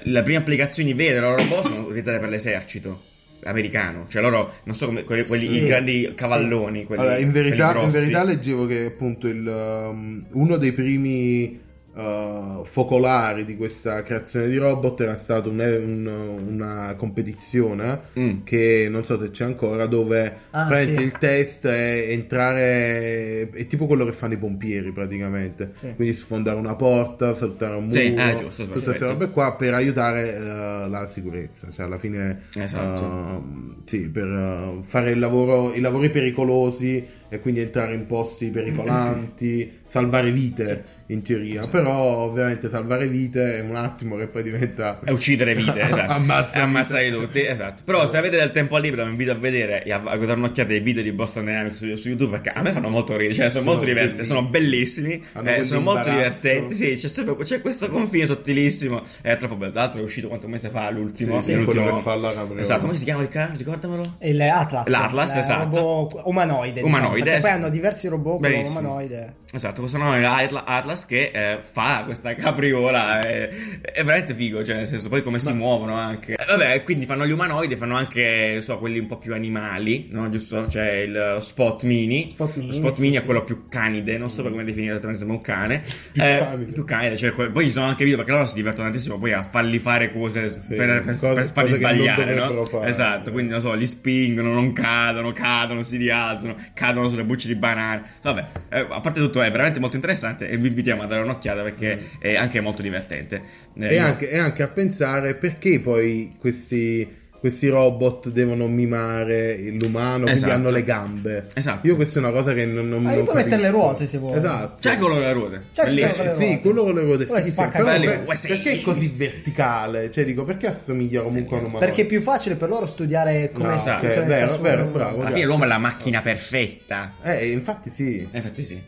le 0.03 0.21
prime 0.21 0.37
applicazioni 0.37 0.93
vere 0.93 1.13
dei 1.13 1.21
loro 1.21 1.37
robot 1.37 1.67
sono 1.67 1.81
utilizzate 1.85 2.19
per 2.19 2.29
l'esercito 2.29 3.01
americano, 3.43 4.05
cioè 4.09 4.21
loro 4.21 4.55
non 4.63 4.75
so 4.75 4.87
come 4.87 5.03
quelli, 5.03 5.23
quelli- 5.23 5.47
Sì, 5.47 5.63
i 5.63 5.67
grandi 5.67 6.11
cavalloni, 6.15 6.85
quelli, 6.85 7.01
Allora, 7.01 7.17
in 7.17 7.31
verità, 7.31 7.71
quelli 7.71 7.85
in 7.85 7.91
verità 7.91 8.23
leggevo 8.23 8.67
che 8.67 8.85
appunto 8.85 9.27
il, 9.27 9.47
um, 9.47 10.23
uno 10.31 10.57
dei 10.57 10.73
primi 10.73 11.59
uh, 11.97 12.63
focolari 12.63 13.43
di 13.45 13.55
questa 13.57 14.03
creazione 14.03 14.47
di 14.47 14.57
robot 14.57 15.01
era 15.01 15.15
stato 15.15 15.49
un- 15.49 15.59
un- 15.59 16.53
una 16.53 16.93
competizione 16.97 17.99
Mm. 18.17 18.43
che 18.43 18.87
non 18.89 19.03
so 19.03 19.19
se 19.19 19.31
c'è 19.31 19.43
ancora 19.45 19.85
dove 19.87 20.35
Ah, 20.51 20.65
praticamente 20.67 20.99
sì. 21.01 21.05
il 21.05 21.11
test 21.17 21.67
è 21.67 22.05
entrare 22.09 23.49
è 23.49 23.67
tipo 23.67 23.85
quello 23.85 24.05
che 24.05 24.11
fanno 24.11 24.33
i 24.33 24.37
pompieri 24.37 24.91
praticamente 24.91 25.73
Sì. 25.79 25.93
quindi 25.95 26.13
sfondare 26.13 26.57
una 26.57 26.75
porta 26.75 27.33
saltare 27.35 27.75
un 27.75 27.85
muro 27.85 27.99
Sì, 27.99 28.13
eh, 28.13 28.35
giusto, 28.37 28.63
tutte 28.63 28.67
queste 28.81 28.81
perfetto. 28.91 29.11
robe 29.11 29.29
qua 29.29 29.55
per 29.55 29.73
aiutare 29.73 30.33
uh, 30.37 30.89
la 30.89 31.07
sicurezza 31.07 31.69
cioè 31.71 31.85
alla 31.85 31.97
fine 31.97 32.43
Esatto. 32.57 33.03
uh, 33.03 33.75
sì, 33.85 34.09
per 34.09 34.27
uh, 34.27 34.83
fare 34.83 35.11
il 35.11 35.19
lavoro, 35.19 35.73
i 35.73 35.79
lavori 35.79 36.09
pericolosi 36.09 37.05
e 37.29 37.39
quindi 37.39 37.59
entrare 37.59 37.93
in 37.93 38.05
posti 38.05 38.49
pericolanti, 38.49 39.79
salvare 39.87 40.31
vite 40.31 40.83
in 41.07 41.21
teoria. 41.21 41.65
Però 41.67 41.93
ovviamente 41.93 42.69
salvare 42.69 43.07
vite 43.07 43.57
è 43.57 43.61
un 43.61 43.75
attimo 43.75 44.15
che 44.17 44.27
poi 44.27 44.43
diventa... 44.43 44.99
È 45.03 45.11
uccidere 45.11 45.55
vite, 45.55 45.79
esatto. 45.81 46.11
Ammazza 46.11 46.63
ammazzare 46.63 47.09
tutti, 47.11 47.45
esatto. 47.45 47.83
Però 47.85 48.05
se 48.07 48.17
avete 48.17 48.37
del 48.37 48.51
tempo 48.51 48.77
libero 48.77 49.03
vi 49.05 49.11
invito 49.11 49.31
a 49.31 49.35
vedere 49.35 49.83
e 49.83 49.91
a, 49.91 50.01
a 50.03 50.17
dare 50.17 50.33
un'occhiata 50.33 50.71
ai 50.73 50.79
video 50.79 51.03
di 51.03 51.11
Boston 51.11 51.45
Dynamics 51.45 51.77
su, 51.77 51.95
su 51.95 52.07
YouTube 52.09 52.39
perché 52.39 52.57
a 52.57 52.61
me 52.61 52.71
fanno 52.71 52.89
molto 52.89 53.13
ridere, 53.15 53.33
cioè 53.33 53.49
sono, 53.49 53.63
Sono 53.63 53.75
molto 53.75 53.85
divertenti, 53.85 54.25
sono 54.25 54.43
bellissimi, 54.43 55.23
eh, 55.43 55.63
sono 55.63 55.79
molto 55.81 56.09
divertenti, 56.09 56.75
sì, 56.75 56.95
c'è, 56.95 57.07
sempre, 57.07 57.35
c'è 57.43 57.61
questo 57.61 57.89
confine 57.89 58.25
sottilissimo, 58.25 59.03
è 59.21 59.37
troppo 59.37 59.55
bello. 59.55 59.71
Tra 59.71 59.81
l'altro 59.81 60.01
è 60.01 60.03
uscito 60.03 60.27
quanto 60.27 60.47
mese 60.47 60.69
fa 60.69 60.89
l'ultimo, 60.89 61.39
Sì, 61.39 61.51
sì, 61.51 61.55
l'ultimo- 61.55 61.99
fa. 62.01 62.15
Esatto, 62.57 62.81
come 62.81 62.97
si 62.97 63.03
chiama 63.03 63.21
il 63.21 63.29
cane? 63.29 63.55
Ricordamelo. 63.57 64.17
il 64.21 64.41
Atlas 64.41 64.87
L'Atlas, 64.87 65.35
esatto. 65.35 65.79
robot 65.79 66.21
umanoide 66.25 66.81
diciamo, 66.81 66.87
Umanoide, 66.87 67.23
perché 67.23 67.39
poi 67.39 67.49
esatto. 67.49 67.63
hanno 67.63 67.69
diversi 67.69 68.07
robot 68.07 68.45
umanoide 68.65 69.35
Esatto, 69.49 69.79
questo 69.79 69.97
nome 69.97 70.19
è 70.19 70.23
Atla- 70.25 70.65
Atlas 70.65 71.05
che 71.05 71.31
eh, 71.33 71.59
fa 71.61 72.01
questa 72.05 72.35
capriola, 72.35 73.21
è, 73.21 73.47
è 73.81 74.03
veramente 74.03 74.33
figo, 74.33 74.61
cioè 74.65 74.75
nel 74.75 74.87
senso 74.87 75.07
poi 75.07 75.23
come 75.23 75.39
si 75.39 75.53
muovono 75.53 75.93
anche. 75.95 76.33
Eh, 76.33 76.45
vabbè, 76.45 76.83
quindi 76.83 77.05
fanno 77.05 77.25
gli 77.25 77.31
umanoidi, 77.31 77.77
fanno 77.77 77.95
anche, 77.95 78.49
non 78.55 78.61
so, 78.61 78.77
quelli 78.77 78.99
un 78.99 79.05
po' 79.07 79.17
più 79.17 79.33
animali, 79.33 80.09
no? 80.11 80.29
Giusto? 80.29 80.65
C'è 80.67 80.91
il 80.97 81.37
Spot 81.39 81.83
Mini. 81.83 82.27
Spot 82.27 82.55
Mini, 82.57 82.67
Lo 82.67 82.73
Spot 82.73 82.93
sì, 82.95 83.01
Mini 83.01 83.15
è 83.15 83.19
sì. 83.19 83.25
quello 83.25 83.43
più 83.45 83.69
canide, 83.69 84.17
non 84.17 84.29
so 84.29 84.43
come 84.43 84.65
definire 84.65 84.91
esattamente, 84.91 85.19
sembra 85.25 85.37
un 85.37 85.43
cane. 85.43 85.81
Più 86.11 86.21
Eh, 86.21 86.37
canide. 86.39 86.71
più 86.73 86.83
canide, 86.83 87.15
cioè, 87.17 87.31
que- 87.31 87.49
poi 87.49 87.65
ci 87.65 87.71
sono 87.71 87.85
anche 87.85 88.03
video 88.03 88.17
perché 88.17 88.33
loro 88.33 88.45
si 88.47 88.55
divertono 88.55 88.89
tantissimo 88.89 89.17
poi 89.17 89.31
a 89.31 89.43
farli 89.43 89.79
fare 89.79 90.11
cose 90.11 90.41
per, 90.67 90.75
per- 90.77 91.01
per 91.03 91.19
cose- 91.19 91.45
farli 91.45 91.69
cose 91.69 91.73
sbagliare, 91.73 92.33
no? 92.35 92.65
fare. 92.65 92.89
Esatto, 92.89 93.31
quindi 93.31 93.51
non 93.51 93.61
so, 93.61 93.73
li 93.73 93.85
spingono, 93.85 94.51
non 94.51 94.73
cadono, 94.73 95.31
cadono, 95.31 95.81
si 95.83 95.95
rialzano, 95.95 96.57
cadono 96.73 97.07
sulle 97.07 97.23
bucce 97.23 97.47
di 97.47 97.55
banane. 97.55 98.03
Vabbè, 98.21 98.45
eh, 98.71 98.79
a 98.89 98.99
parte 98.99 99.19
tutto 99.21 99.36
è 99.41 99.51
veramente 99.51 99.79
molto 99.79 99.95
interessante 99.95 100.49
e 100.49 100.57
vi 100.57 100.67
invitiamo 100.67 101.01
a 101.03 101.05
dare 101.05 101.21
un'occhiata 101.21 101.61
perché 101.63 101.99
è 102.19 102.35
anche 102.35 102.59
molto 102.61 102.81
divertente. 102.81 103.41
Eh, 103.77 103.93
E 103.93 103.97
anche, 103.97 104.29
e 104.29 104.37
anche 104.37 104.63
a 104.63 104.67
pensare 104.67 105.35
perché 105.35 105.79
poi 105.79 106.35
questi, 106.39 107.15
questi 107.39 107.67
robot 107.69 108.29
devono 108.29 108.67
mimare 108.67 109.57
l'umano, 109.71 110.23
quindi 110.23 110.31
Esatto. 110.31 110.51
hanno 110.53 110.69
le 110.71 110.81
gambe. 110.83 111.47
Esatto. 111.53 111.85
Io 111.87 111.95
questa 111.95 112.19
è 112.19 112.23
una 112.23 112.31
cosa 112.31 112.53
che 112.53 112.65
non, 112.65 112.89
non 112.89 113.05
Ah, 113.05 113.13
non 113.15 113.23
puoi 113.25 113.35
mettere 113.35 113.61
le 113.61 113.69
ruote, 113.69 114.07
se 114.07 114.17
vuoi. 114.17 114.37
Esatto. 114.37 114.75
C'è 114.89 114.97
quello 114.97 115.13
delle 115.15 115.31
ruote. 115.33 115.61
C'è 115.71 115.83
Bellissimo. 115.83 116.13
quello 116.15 116.31
Sì, 116.33 116.43
ruote. 116.45 116.59
quello 116.61 116.83
con 116.83 116.93
le 116.95 117.01
ruote 117.03 117.25
fighissimo. 117.25 117.53
spacca 117.53 117.77
Però 117.83 117.99
per- 118.25 118.39
perché 118.41 118.71
è 118.71 118.81
così 118.81 119.13
verticale? 119.15 120.11
Cioè, 120.11 120.25
dico, 120.25 120.43
perché 120.45 120.67
assomiglia 120.67 121.21
comunque 121.21 121.57
a 121.57 121.59
un 121.59 121.65
umano? 121.65 121.79
perché 121.85 122.01
è 122.01 122.05
più 122.05 122.21
facile 122.21 122.55
per 122.55 122.69
loro 122.69 122.85
studiare 122.87 123.51
come 123.53 123.69
No, 123.69 123.77
sta 123.77 123.97
ok, 123.97 124.01
funziona 124.01 124.25
vero, 124.27 124.57
vero, 124.57 124.85
bravo. 124.85 125.21
Alla 125.21 125.31
fine 125.31 125.45
l'uomo 125.45 125.63
è 125.63 125.67
la 125.67 125.77
macchina 125.77 126.21
perfetta. 126.21 127.13
Eh, 127.21 127.51
infatti 127.51 127.89
sì. 127.91 128.27
Eh, 128.31 128.37
Infatti 128.37 128.63
sì. 128.63 128.81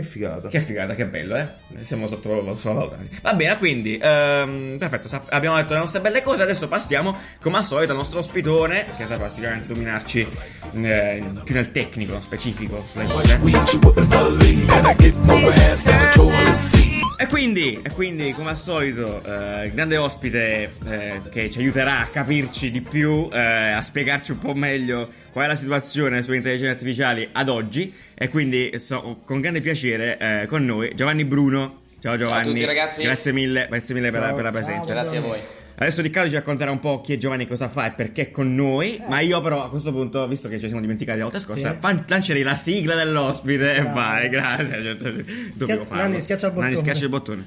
Che 0.00 0.06
figata. 0.06 0.48
Che 0.48 0.60
figata, 0.60 0.94
che 0.94 1.04
bello, 1.04 1.36
eh? 1.36 1.46
Siamo 1.82 2.06
sotto 2.06 2.42
sottovalutati. 2.54 3.18
Va 3.20 3.34
bene, 3.34 3.58
quindi, 3.58 3.98
ehm, 4.00 4.76
perfetto, 4.78 5.08
sap- 5.08 5.30
abbiamo 5.30 5.56
detto 5.56 5.74
le 5.74 5.80
nostre 5.80 6.00
belle 6.00 6.22
cose, 6.22 6.42
adesso 6.42 6.68
passiamo, 6.68 7.16
come 7.40 7.58
al 7.58 7.64
solito, 7.66 7.92
al 7.92 7.98
nostro 7.98 8.18
ospitone, 8.18 8.86
che 8.96 9.04
saprà 9.04 9.28
sicuramente 9.28 9.70
illuminarci 9.70 10.26
eh, 10.82 11.30
più 11.44 11.54
nel 11.54 11.70
tecnico, 11.70 12.20
specifico, 12.22 12.84
sulle 12.90 13.04
cose. 13.04 13.38
toilet 16.14 16.56
seat. 16.56 17.00
E 17.20 17.26
quindi, 17.26 17.78
e 17.82 17.90
quindi, 17.90 18.32
come 18.32 18.48
al 18.48 18.56
solito, 18.56 19.22
eh, 19.22 19.66
il 19.66 19.72
grande 19.72 19.98
ospite 19.98 20.70
eh, 20.86 21.20
che 21.30 21.50
ci 21.50 21.58
aiuterà 21.58 22.00
a 22.00 22.06
capirci 22.06 22.70
di 22.70 22.80
più, 22.80 23.28
eh, 23.30 23.38
a 23.38 23.82
spiegarci 23.82 24.30
un 24.30 24.38
po' 24.38 24.54
meglio 24.54 25.06
qual 25.30 25.44
è 25.44 25.48
la 25.48 25.54
situazione 25.54 26.22
sulle 26.22 26.38
intelligenze 26.38 26.72
artificiali 26.72 27.28
ad 27.30 27.50
oggi. 27.50 27.92
E 28.22 28.28
quindi, 28.28 28.78
so- 28.78 29.22
con 29.24 29.40
grande 29.40 29.62
piacere, 29.62 30.18
eh, 30.42 30.46
con 30.46 30.62
noi 30.66 30.92
Giovanni 30.94 31.24
Bruno. 31.24 31.80
Ciao 32.00 32.18
Giovanni. 32.18 32.48
tutti, 32.48 32.64
ragazzi. 32.66 33.02
Grazie 33.02 33.32
mille, 33.32 33.66
grazie 33.70 33.94
mille 33.94 34.10
per, 34.10 34.20
la- 34.20 34.26
Ciao, 34.26 34.34
per 34.34 34.44
la 34.44 34.50
ciao. 34.52 34.60
presenza. 34.60 34.92
Grazie 34.92 35.18
a 35.18 35.20
voi. 35.22 35.38
Adesso 35.76 36.02
Riccardo 36.02 36.28
ci 36.28 36.34
racconterà 36.34 36.70
un 36.70 36.80
po' 36.80 37.00
chi 37.00 37.14
è 37.14 37.16
Giovanni, 37.16 37.46
cosa 37.46 37.70
fa 37.70 37.86
e 37.86 37.92
perché 37.92 38.22
è 38.24 38.30
con 38.30 38.54
noi. 38.54 39.00
Ma 39.08 39.20
io, 39.20 39.40
però, 39.40 39.64
a 39.64 39.70
questo 39.70 39.90
punto, 39.90 40.28
visto 40.28 40.48
che 40.50 40.58
ci 40.60 40.66
siamo 40.66 40.82
dimenticati 40.82 41.16
la 41.16 41.24
volta 41.24 41.38
scorsa, 41.38 41.72
Sì. 41.72 41.78
fan- 41.80 42.04
lancerei 42.08 42.42
la 42.42 42.54
sigla 42.56 42.94
dell'ospite. 42.94 43.76
E 43.76 43.80
Bravo. 43.80 43.94
vai, 43.94 44.28
grazie. 44.28 44.82
Cioè, 44.82 45.12
Dovevo 45.54 45.84
farlo. 45.84 46.02
Nanni, 46.02 46.20
schiaccia 46.20 46.48
il 46.48 46.52
Nanni, 46.52 46.74
bottone. 46.74 46.76
schiaccia 46.76 47.04
il 47.04 47.08
bottone. 47.10 47.46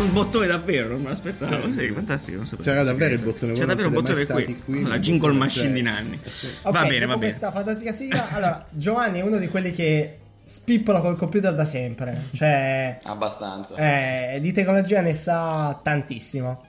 C'è 0.00 0.06
un 0.06 0.12
bottone 0.12 0.46
davvero, 0.46 0.88
non 0.90 1.02
me 1.02 1.08
l'aspettavo. 1.10 1.72
Sì, 1.72 1.88
fantastico. 1.90 2.36
Non 2.38 2.46
sapevo. 2.46 2.68
C'era 2.70 2.82
davvero 2.82 3.14
il 3.14 3.20
bottone, 3.20 3.52
C'è 3.52 3.58
voi 3.58 3.66
davvero 3.66 3.88
un 3.88 3.94
bottone 3.94 4.26
qui. 4.26 4.62
qui, 4.64 4.82
La 4.84 4.98
jingle 4.98 5.32
machine 5.32 5.66
c'è. 5.68 5.72
di 5.72 5.82
Nanni. 5.82 6.18
Ok, 6.62 6.72
va 6.72 6.84
bene, 6.86 7.06
va 7.06 7.14
bene. 7.16 7.18
questa 7.18 7.50
fantastica 7.50 7.92
sigla 7.92 8.30
allora 8.30 8.66
Giovanni 8.70 9.18
è 9.20 9.22
uno 9.22 9.36
di 9.38 9.48
quelli 9.48 9.72
che 9.72 10.16
spippola 10.44 11.00
col 11.00 11.16
computer 11.16 11.54
da 11.54 11.64
sempre 11.64 12.24
cioè 12.34 12.98
Abbastanza. 13.04 13.74
eh, 13.76 14.38
di 14.40 14.52
tecnologia 14.52 15.00
ne 15.00 15.12
sa 15.12 15.78
tantissimo 15.82 16.60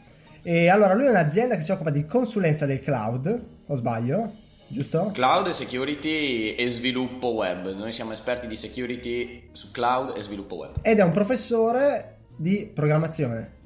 e 0.43 0.69
allora 0.69 0.93
lui 0.93 1.05
è 1.05 1.09
un'azienda 1.09 1.55
che 1.55 1.63
si 1.63 1.71
occupa 1.71 1.89
di 1.89 2.05
consulenza 2.05 2.65
del 2.67 2.81
cloud 2.81 3.43
o 3.65 3.75
sbaglio 3.75 4.33
giusto? 4.67 5.09
Cloud, 5.13 5.49
security 5.49 6.51
e 6.53 6.67
sviluppo 6.67 7.29
web. 7.33 7.73
Noi 7.75 7.91
siamo 7.91 8.11
esperti 8.11 8.47
di 8.47 8.55
security 8.55 9.49
su 9.51 9.71
cloud 9.71 10.15
e 10.15 10.21
sviluppo 10.21 10.55
web. 10.57 10.75
ed 10.81 10.99
è 10.99 11.03
un 11.03 11.11
professore 11.11 12.15
di 12.35 12.69
programmazione 12.73 13.59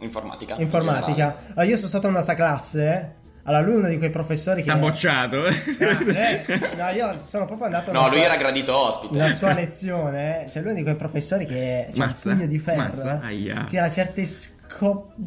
Informatica. 0.00 0.54
in 0.54 0.60
informatica 0.62 1.36
allora 1.48 1.64
io 1.64 1.76
sono 1.76 1.88
stato 1.88 2.06
in 2.06 2.12
una 2.12 2.22
sua 2.22 2.34
classe 2.34 3.16
allora 3.48 3.62
lui 3.62 3.72
è 3.74 3.76
uno 3.78 3.88
di 3.88 3.98
quei 3.98 4.10
professori 4.10 4.62
che 4.62 4.68
T'ha 4.68 4.76
bocciato. 4.76 5.36
Ah, 5.44 5.48
eh, 5.50 6.44
no 6.76 6.88
io 6.90 7.16
sono 7.16 7.44
proprio 7.46 7.66
andato 7.66 7.92
No, 7.92 8.02
lui 8.02 8.16
sua- 8.16 8.24
era 8.24 8.36
gradito 8.36 8.76
ospite. 8.76 9.16
la 9.16 9.32
sua 9.32 9.52
lezione, 9.54 10.46
cioè 10.50 10.62
lui 10.62 10.72
è 10.72 10.74
di 10.74 10.82
quei 10.82 10.96
professori 10.96 11.44
che 11.46 11.84
c'ha 11.86 11.88
un 11.88 11.94
Smazza, 11.94 12.30
pugno 12.32 12.46
di 12.46 12.58
ferro, 12.58 12.80
smazza, 12.82 13.20
eh, 13.22 13.26
aia. 13.26 13.66
tira 13.68 13.90
certe 13.90 14.24
scop- 14.26 14.56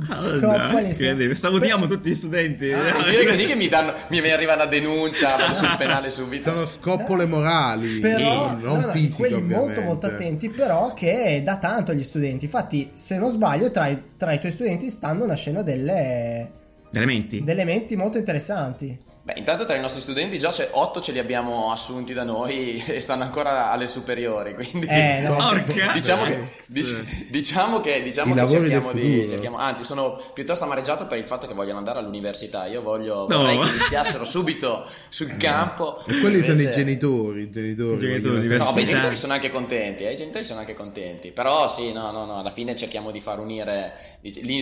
Ah, 0.08 0.14
scoppole. 0.14 0.88
incredibile. 0.90 1.36
Salutiamo 1.36 1.88
tutti 1.88 2.10
gli 2.12 2.16
studenti. 2.16 2.72
Ah, 2.72 3.04
dire 3.10 3.26
così 3.26 3.48
che 3.48 3.56
mi, 3.56 3.68
danno, 3.68 3.92
mi 4.10 4.20
arriva 4.30 4.54
una 4.54 4.66
denuncia, 4.66 5.36
vado 5.36 5.56
sul 5.56 5.74
penale 5.78 6.10
subito. 6.12 6.50
Sono 6.52 6.68
scoppole 6.68 7.26
morali, 7.26 8.00
Però, 8.00 8.52
non 8.52 8.60
no, 8.62 8.76
no, 8.82 8.88
fisiche 8.90 9.16
quelli 9.16 9.34
molto 9.42 9.56
ovviamente. 9.56 9.82
molto 9.84 10.06
attenti, 10.06 10.50
però 10.52 10.94
che 10.94 11.42
dà 11.44 11.58
tanto 11.58 11.90
agli 11.92 12.04
studenti. 12.04 12.46
Infatti, 12.46 12.92
se 12.94 13.18
non 13.18 13.32
sbaglio, 13.32 13.72
tra 13.72 13.88
i, 13.88 14.00
tra 14.16 14.32
i 14.32 14.40
tuoi 14.40 14.52
studenti 14.52 14.90
stanno 14.92 15.26
nascendo 15.26 15.64
delle, 15.64 16.52
Elementi. 16.94 17.44
delle 17.44 17.64
menti 17.64 17.96
molto 17.96 18.18
interessanti. 18.18 18.98
Beh, 19.24 19.34
intanto 19.38 19.66
tra 19.66 19.76
i 19.76 19.80
nostri 19.80 20.02
studenti 20.02 20.40
già 20.40 20.50
c'è 20.50 20.70
8 20.72 21.00
ce 21.00 21.12
li 21.12 21.20
abbiamo 21.20 21.72
assunti 21.72 22.12
da 22.12 22.24
noi 22.24 22.84
e 22.88 23.00
stanno 23.00 23.22
ancora 23.22 23.70
alle 23.70 23.86
superiori, 23.86 24.56
quindi 24.56 24.88
Eh, 24.90 25.22
no. 25.28 25.36
Porca 25.36 25.92
diciamo, 25.94 26.24
che, 26.24 26.40
dic- 26.66 27.30
diciamo 27.30 27.82
che, 27.82 28.02
diciamo 28.02 28.34
che 28.34 28.48
cerchiamo 28.48 28.92
di, 28.94 29.28
cerchiamo- 29.28 29.58
anzi 29.58 29.84
sono 29.84 30.20
piuttosto 30.34 30.64
amareggiato 30.64 31.06
per 31.06 31.20
il 31.20 31.28
fatto 31.28 31.46
che 31.46 31.54
vogliono 31.54 31.78
andare 31.78 32.00
all'università, 32.00 32.66
io 32.66 32.82
voglio 32.82 33.28
No. 33.30 33.38
vorrei 33.38 33.60
che 33.60 33.70
iniziassero 33.70 34.26
subito 34.26 34.88
sul 35.10 35.38
campo. 35.38 36.00
E 36.08 36.20
quelli 36.20 36.42
sono 36.42 36.54
i 36.60 36.62
Invece- 36.64 36.72
genitori, 36.72 37.42
i 37.44 37.52
genitori. 37.52 37.96
I 38.06 38.08
genitori 38.10 38.42
diversi. 38.42 38.68
No, 38.68 38.74
beh, 38.74 38.82
i 38.82 38.86
genitori 38.86 39.16
sono 39.16 39.34
anche 39.34 39.50
contenti, 39.50 40.04
eh, 40.04 40.14
i 40.14 40.16
genitori 40.16 40.44
sono 40.44 40.60
anche 40.62 40.74
contenti, 40.74 41.32
però 41.32 41.68
sì, 41.68 41.92
no, 41.92 42.10
no, 42.10 42.26
no, 42.26 42.40
alla 42.40 42.50
fine 42.50 42.76
cerchiamo 42.76 43.12
di 43.12 43.20
far 43.20 43.38
unire 43.38 43.94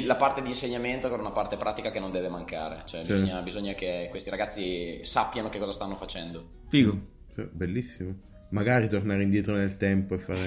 la 0.03 0.15
parte 0.17 0.41
di 0.41 0.49
insegnamento 0.49 1.07
con 1.07 1.21
una 1.21 1.31
parte 1.31 1.55
pratica 1.55 1.91
che 1.91 1.99
non 2.01 2.11
deve 2.11 2.27
mancare, 2.27 2.81
cioè 2.83 3.03
Certo. 3.05 3.13
bisogna, 3.21 3.41
bisogna 3.41 3.73
che 3.73 4.07
questi 4.09 4.29
ragazzi 4.29 4.47
sappiano 5.03 5.49
che 5.49 5.59
cosa 5.59 5.71
stanno 5.71 5.95
facendo. 5.95 6.49
Figo. 6.69 7.17
Bellissimo. 7.51 8.27
Magari 8.49 8.89
tornare 8.89 9.23
indietro 9.23 9.55
nel 9.55 9.77
tempo 9.77 10.15
e 10.15 10.17
fare. 10.17 10.39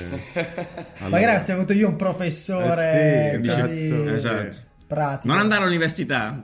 Magari 1.09 1.31
avessi 1.31 1.53
avuto 1.53 1.73
io 1.73 1.89
un 1.89 1.97
professore 1.97 3.33
Eh 3.35 3.41
sì, 3.43 3.47
cazzo, 3.47 4.15
Esatto. 4.15 4.71
Pratico. 4.93 5.33
Non 5.33 5.43
andare 5.43 5.63
all'università. 5.63 6.43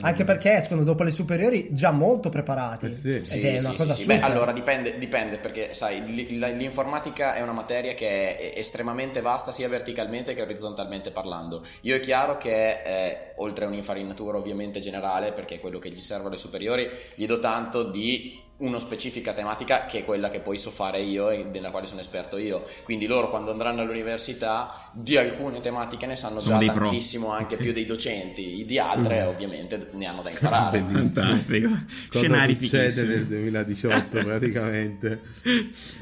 Anche 0.00 0.24
perché 0.24 0.54
escono 0.54 0.84
dopo 0.84 1.02
le 1.02 1.10
superiori 1.10 1.68
già 1.72 1.90
molto 1.90 2.30
preparati. 2.30 2.86
Eh 2.86 2.90
sì. 2.90 3.10
Ed 3.10 3.24
Sì, 3.24 3.40
è 3.40 3.58
sì, 3.58 3.64
una 3.64 3.74
sì, 3.74 3.76
cosa 3.76 3.92
sì. 3.92 4.00
super. 4.02 4.18
Beh, 4.18 4.24
allora 4.24 4.52
dipende, 4.52 4.98
dipende 4.98 5.38
perché 5.38 5.74
sai, 5.74 6.02
l'informatica 6.06 7.34
è 7.34 7.42
una 7.42 7.52
materia 7.52 7.94
che 7.94 8.36
è 8.36 8.58
estremamente 8.58 9.20
vasta 9.20 9.52
sia 9.52 9.68
verticalmente 9.68 10.34
che 10.34 10.42
orizzontalmente 10.42 11.10
parlando. 11.10 11.62
Io 11.82 11.94
è 11.96 12.00
chiaro 12.00 12.38
che 12.38 12.82
eh, 12.82 13.32
oltre 13.36 13.66
a 13.66 13.68
un'infarinatura 13.68 14.38
ovviamente 14.38 14.80
generale, 14.80 15.32
perché 15.32 15.56
è 15.56 15.60
quello 15.60 15.78
che 15.78 15.90
gli 15.90 16.00
serve 16.00 16.28
alle 16.28 16.38
superiori, 16.38 16.88
gli 17.14 17.26
do 17.26 17.38
tanto 17.38 17.84
di 17.90 18.48
una 18.60 18.78
specifica 18.78 19.32
tematica 19.32 19.86
che 19.86 19.98
è 20.00 20.04
quella 20.04 20.30
che 20.30 20.40
poi 20.40 20.58
so 20.58 20.70
fare 20.70 21.00
io 21.00 21.30
e 21.30 21.46
della 21.50 21.70
quale 21.70 21.86
sono 21.86 22.00
esperto 22.00 22.36
io. 22.38 22.62
Quindi 22.84 23.06
loro 23.06 23.30
quando 23.30 23.50
andranno 23.50 23.80
all'università 23.82 24.90
di 24.92 25.16
alcune 25.16 25.60
tematiche 25.60 26.06
ne 26.06 26.16
sanno 26.16 26.40
Sono 26.40 26.58
già 26.58 26.64
dei 26.64 26.70
pro. 26.70 26.88
tantissimo 26.88 27.30
anche 27.32 27.56
più 27.56 27.72
dei 27.72 27.86
docenti, 27.86 28.64
di 28.66 28.78
altre 28.78 29.22
ovviamente 29.22 29.88
ne 29.92 30.06
hanno 30.06 30.22
da 30.22 30.30
imparare. 30.30 30.84
Fantastico. 30.86 31.68
Cosa 31.68 32.18
Scenari 32.18 32.54
succede 32.60 33.02
nel 33.04 33.26
2018 33.26 34.18
praticamente. 34.24 35.20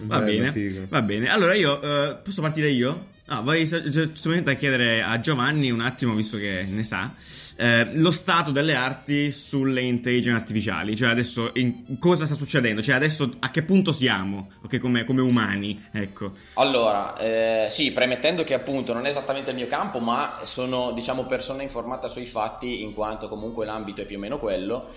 Va 0.01 0.19
Bello, 0.19 0.25
bene, 0.25 0.53
figo. 0.53 0.87
va 0.89 1.03
bene. 1.03 1.29
Allora 1.29 1.55
io 1.55 1.81
eh, 1.81 2.17
posso 2.23 2.41
partire 2.41 2.69
io? 2.71 3.07
No, 3.27 3.43
voglio 3.43 3.67
so- 3.67 3.89
giustamente 3.91 4.51
a 4.51 4.55
chiedere 4.55 5.03
a 5.03 5.21
Giovanni 5.21 5.71
un 5.71 5.81
attimo, 5.83 6.15
visto 6.15 6.39
che 6.39 6.67
ne 6.69 6.83
sa, 6.83 7.13
eh, 7.61 7.89
lo 7.95 8.13
stato 8.13 8.53
delle 8.53 8.77
arti 8.77 9.33
sulle 9.33 9.81
intelligenze 9.81 10.39
artificiali. 10.39 10.95
Cioè 10.97 11.09
adesso 11.09 11.51
in- 11.55 11.99
cosa 11.99 12.25
sta 12.25 12.37
succedendo? 12.37 12.81
Cioè 12.81 12.95
adesso 12.95 13.29
a 13.41 13.51
che 13.51 13.65
punto 13.65 13.91
siamo? 13.91 14.51
Ok, 14.63 14.79
come, 14.79 15.05
come 15.05 15.23
umani, 15.23 15.87
ecco. 15.91 16.35
Allora, 16.55 17.17
eh, 17.17 17.67
sì, 17.69 17.91
premettendo 17.91 18.45
che 18.45 18.55
appunto 18.55 18.93
non 18.93 19.07
è 19.07 19.09
esattamente 19.09 19.51
il 19.51 19.57
mio 19.57 19.67
campo, 19.67 19.99
ma 19.99 20.39
sono, 20.43 20.93
diciamo, 20.93 21.27
persona 21.27 21.63
informata 21.63 22.07
sui 22.07 22.27
fatti, 22.27 22.83
in 22.83 22.95
quanto 22.95 23.29
comunque 23.29 23.67
l'ambito 23.67 24.03
è 24.03 24.05
più 24.05 24.19
o 24.19 24.21
meno 24.21 24.39
quello. 24.39 24.89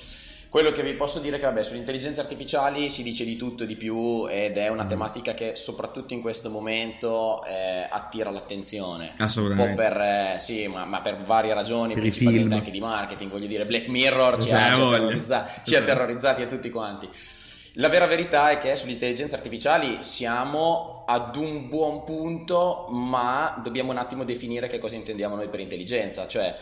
Quello 0.52 0.72
che 0.72 0.84
vi 0.84 0.96
posso 0.96 1.20
dire 1.20 1.38
è 1.38 1.40
che, 1.40 1.46
vabbè, 1.46 1.64
sulle 1.64 1.78
intelligenze 1.80 2.20
artificiali 2.20 2.90
si 2.90 3.04
dice 3.04 3.24
di 3.24 3.38
tutto 3.38 3.64
e 3.64 3.66
di 3.66 3.78
più 3.78 4.28
ed 4.28 4.58
è 4.58 4.68
una 4.68 4.84
tematica 4.84 5.34
che 5.34 5.56
soprattutto 5.56 6.14
in 6.14 6.20
questo 6.20 6.50
momento 6.50 7.42
eh, 7.46 7.88
attira 7.90 8.32
l'attenzione. 8.32 9.14
Assolutamente. 9.18 9.70
Un 9.70 9.76
po' 9.78 9.82
per, 9.82 10.02
eh, 10.02 10.36
sì, 10.40 10.68
ma, 10.68 10.84
ma 10.84 11.00
per 11.00 11.24
varie 11.24 11.54
ragioni, 11.54 11.94
Per 11.94 12.02
principalmente 12.02 12.48
film. 12.50 12.60
anche 12.60 12.72
di 12.72 12.80
marketing, 12.82 13.32
voglio 13.32 13.48
dire, 13.48 13.66
Black 13.66 13.88
Mirror 13.88 14.44
ci 14.44 14.52
ha, 14.52 14.68
Eh, 14.68 14.74
ci 14.74 14.82
ha 14.82 14.90
terrorizza- 14.90 15.48
ci 15.64 15.76
ha 15.78 15.82
terrorizzati 15.84 16.42
a 16.42 16.48
tutti 16.48 16.70
quanti. 16.70 17.08
La 17.76 17.88
vera 17.88 18.06
verità 18.06 18.50
è 18.50 18.58
che 18.58 18.76
sulle 18.76 18.92
intelligenze 18.92 19.34
artificiali 19.34 20.04
siamo 20.04 21.06
ad 21.08 21.38
un 21.38 21.70
buon 21.70 22.04
punto, 22.04 22.88
ma 22.90 23.58
dobbiamo 23.64 23.92
un 23.92 23.98
attimo 23.98 24.26
definire 24.26 24.68
che 24.68 24.80
cosa 24.80 24.98
intendiamo 24.98 25.38
noi 25.38 25.48
per 25.48 25.62
intelligenza, 25.62 26.28
cioè 26.28 26.54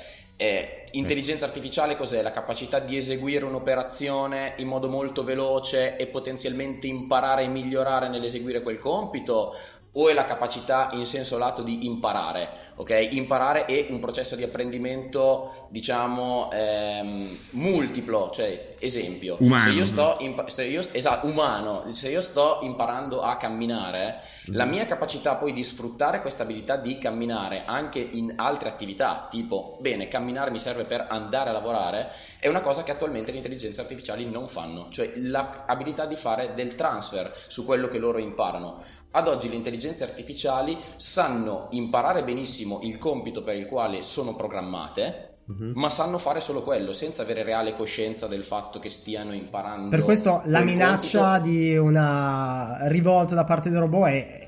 eh, 0.41 0.85
intelligenza 0.91 1.43
artificiale 1.43 1.97
cos'è? 1.97 2.21
La 2.21 2.31
capacità 2.31 2.79
di 2.79 2.95
eseguire 2.95 3.43
un'operazione 3.43 4.53
in 4.59 4.69
modo 4.69 4.87
molto 4.87 5.25
veloce 5.25 5.97
e 5.97 6.07
potenzialmente 6.07 6.87
imparare 6.87 7.43
e 7.43 7.47
migliorare 7.49 8.07
nell'eseguire 8.07 8.61
quel 8.61 8.79
compito 8.79 9.53
o 9.91 10.07
è 10.07 10.13
la 10.13 10.23
capacità 10.23 10.91
in 10.93 11.05
senso 11.05 11.37
lato 11.37 11.61
di 11.61 11.85
imparare, 11.87 12.47
ok? 12.75 13.09
Imparare 13.11 13.65
è 13.65 13.87
un 13.89 13.99
processo 13.99 14.37
di 14.37 14.43
apprendimento, 14.43 15.67
diciamo, 15.69 16.49
ehm, 16.51 17.37
multiplo, 17.51 18.29
cioè, 18.31 18.68
esempio, 18.79 19.37
Umano. 19.39 19.61
se 19.61 19.69
io 19.71 19.85
sto, 19.85 20.17
impa- 20.19 20.47
se 20.47 20.63
io- 20.65 20.87
esatto, 20.91 21.27
umano, 21.27 21.83
se 21.93 22.09
io 22.09 22.21
sto 22.21 22.59
imparando 22.61 23.21
a 23.21 23.37
camminare, 23.37 24.21
la 24.47 24.65
mia 24.65 24.85
capacità 24.85 25.35
poi 25.35 25.53
di 25.53 25.63
sfruttare 25.63 26.21
questa 26.21 26.43
abilità 26.43 26.75
di 26.77 26.97
camminare 26.97 27.63
anche 27.65 27.99
in 27.99 28.33
altre 28.35 28.69
attività, 28.69 29.27
tipo, 29.29 29.77
bene, 29.81 30.07
camminare 30.07 30.51
mi 30.51 30.59
serve 30.59 30.85
per 30.85 31.05
andare 31.09 31.49
a 31.49 31.53
lavorare, 31.53 32.11
è 32.39 32.47
una 32.47 32.61
cosa 32.61 32.83
che 32.83 32.91
attualmente 32.91 33.31
le 33.31 33.37
intelligenze 33.37 33.81
artificiali 33.81 34.29
non 34.29 34.47
fanno, 34.47 34.87
cioè 34.89 35.11
l'abilità 35.15 36.05
di 36.05 36.15
fare 36.15 36.53
del 36.53 36.75
transfer 36.75 37.31
su 37.47 37.65
quello 37.65 37.87
che 37.87 37.97
loro 37.99 38.17
imparano. 38.19 38.81
Ad 39.11 39.27
oggi 39.27 39.49
le 39.49 39.55
intelligenze 39.55 40.03
artificiali 40.03 40.77
sanno 40.95 41.67
imparare 41.71 42.23
benissimo 42.23 42.79
il 42.83 42.97
compito 42.97 43.43
per 43.43 43.55
il 43.55 43.65
quale 43.65 44.01
sono 44.01 44.35
programmate, 44.35 45.28
Mhm. 45.49 45.71
ma 45.75 45.89
sanno 45.89 46.19
fare 46.19 46.41
solo 46.41 46.61
quello, 46.61 46.93
senza 46.93 47.23
avere 47.23 47.41
reale 47.41 47.75
coscienza 47.75 48.27
del 48.27 48.43
fatto 48.43 48.77
che 48.77 48.87
stiano 48.87 49.33
imparando. 49.33 49.89
Per 49.89 50.03
questo 50.03 50.41
la 50.45 50.61
minaccia 50.61 51.39
compito. 51.39 51.49
di 51.49 51.75
una 51.75 52.77
rivolta 52.87 53.33
da 53.33 53.43
parte 53.45 53.71
dei 53.71 53.79
robot 53.79 54.07
è. 54.09 54.47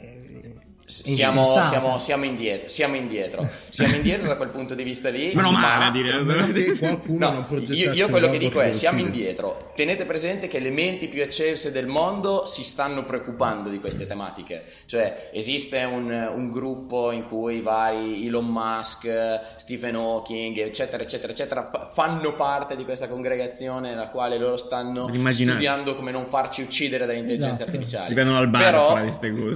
Siamo, 0.92 1.64
siamo, 1.64 2.00
siamo 2.00 2.26
indietro, 2.26 2.68
siamo 2.68 2.96
indietro, 2.96 3.50
siamo 3.70 3.96
indietro 3.96 4.28
da 4.28 4.36
quel 4.36 4.50
punto 4.50 4.76
di 4.76 4.84
vista 4.84 5.10
lì. 5.10 5.32
Meno 5.34 5.52
male 5.52 5.80
ma- 5.80 5.88
a 5.88 5.92
dire. 5.92 7.00
No, 7.22 7.46
io, 7.70 7.92
io 7.94 8.10
quello 8.10 8.30
che 8.30 8.38
dico 8.38 8.60
è 8.62 8.72
siamo 8.72 9.00
indietro. 9.00 9.72
Tenete 9.76 10.06
presente 10.06 10.48
che 10.48 10.60
le 10.60 10.70
menti 10.70 11.08
più 11.08 11.22
eccelse 11.22 11.72
del 11.72 11.88
mondo 11.88 12.46
si 12.46 12.64
stanno 12.64 13.06
preoccupando 13.06 13.70
di 13.70 13.80
queste 13.80 14.06
tematiche. 14.06 14.66
Cioè, 14.86 15.30
esiste 15.34 15.84
un, 15.84 16.12
un 16.12 16.50
gruppo 16.52 17.12
in 17.12 17.24
cui 17.26 17.62
vari 17.62 18.28
Elon 18.28 18.46
Musk, 18.48 19.08
Stephen 19.56 19.96
Hawking, 19.96 20.58
eccetera, 20.58 21.04
eccetera, 21.04 21.32
eccetera, 21.32 21.70
fa- 21.72 21.88
fanno 21.92 22.34
parte 22.36 22.76
di 22.76 22.84
questa 22.84 23.08
congregazione 23.08 23.90
nella 23.90 24.10
quale 24.10 24.38
loro 24.38 24.58
stanno 24.58 25.10
studiando 25.30 25.96
come 25.96 26.12
non 26.12 26.26
farci 26.26 26.62
uccidere 26.62 27.06
dalle 27.06 27.20
intelligenze 27.20 27.64
Esatto. 27.64 27.72
artificiali. 27.72 28.06
Si 28.06 28.14
vedono 28.14 28.38
al 28.38 28.48
bar 28.50 28.64
però. 28.64 29.00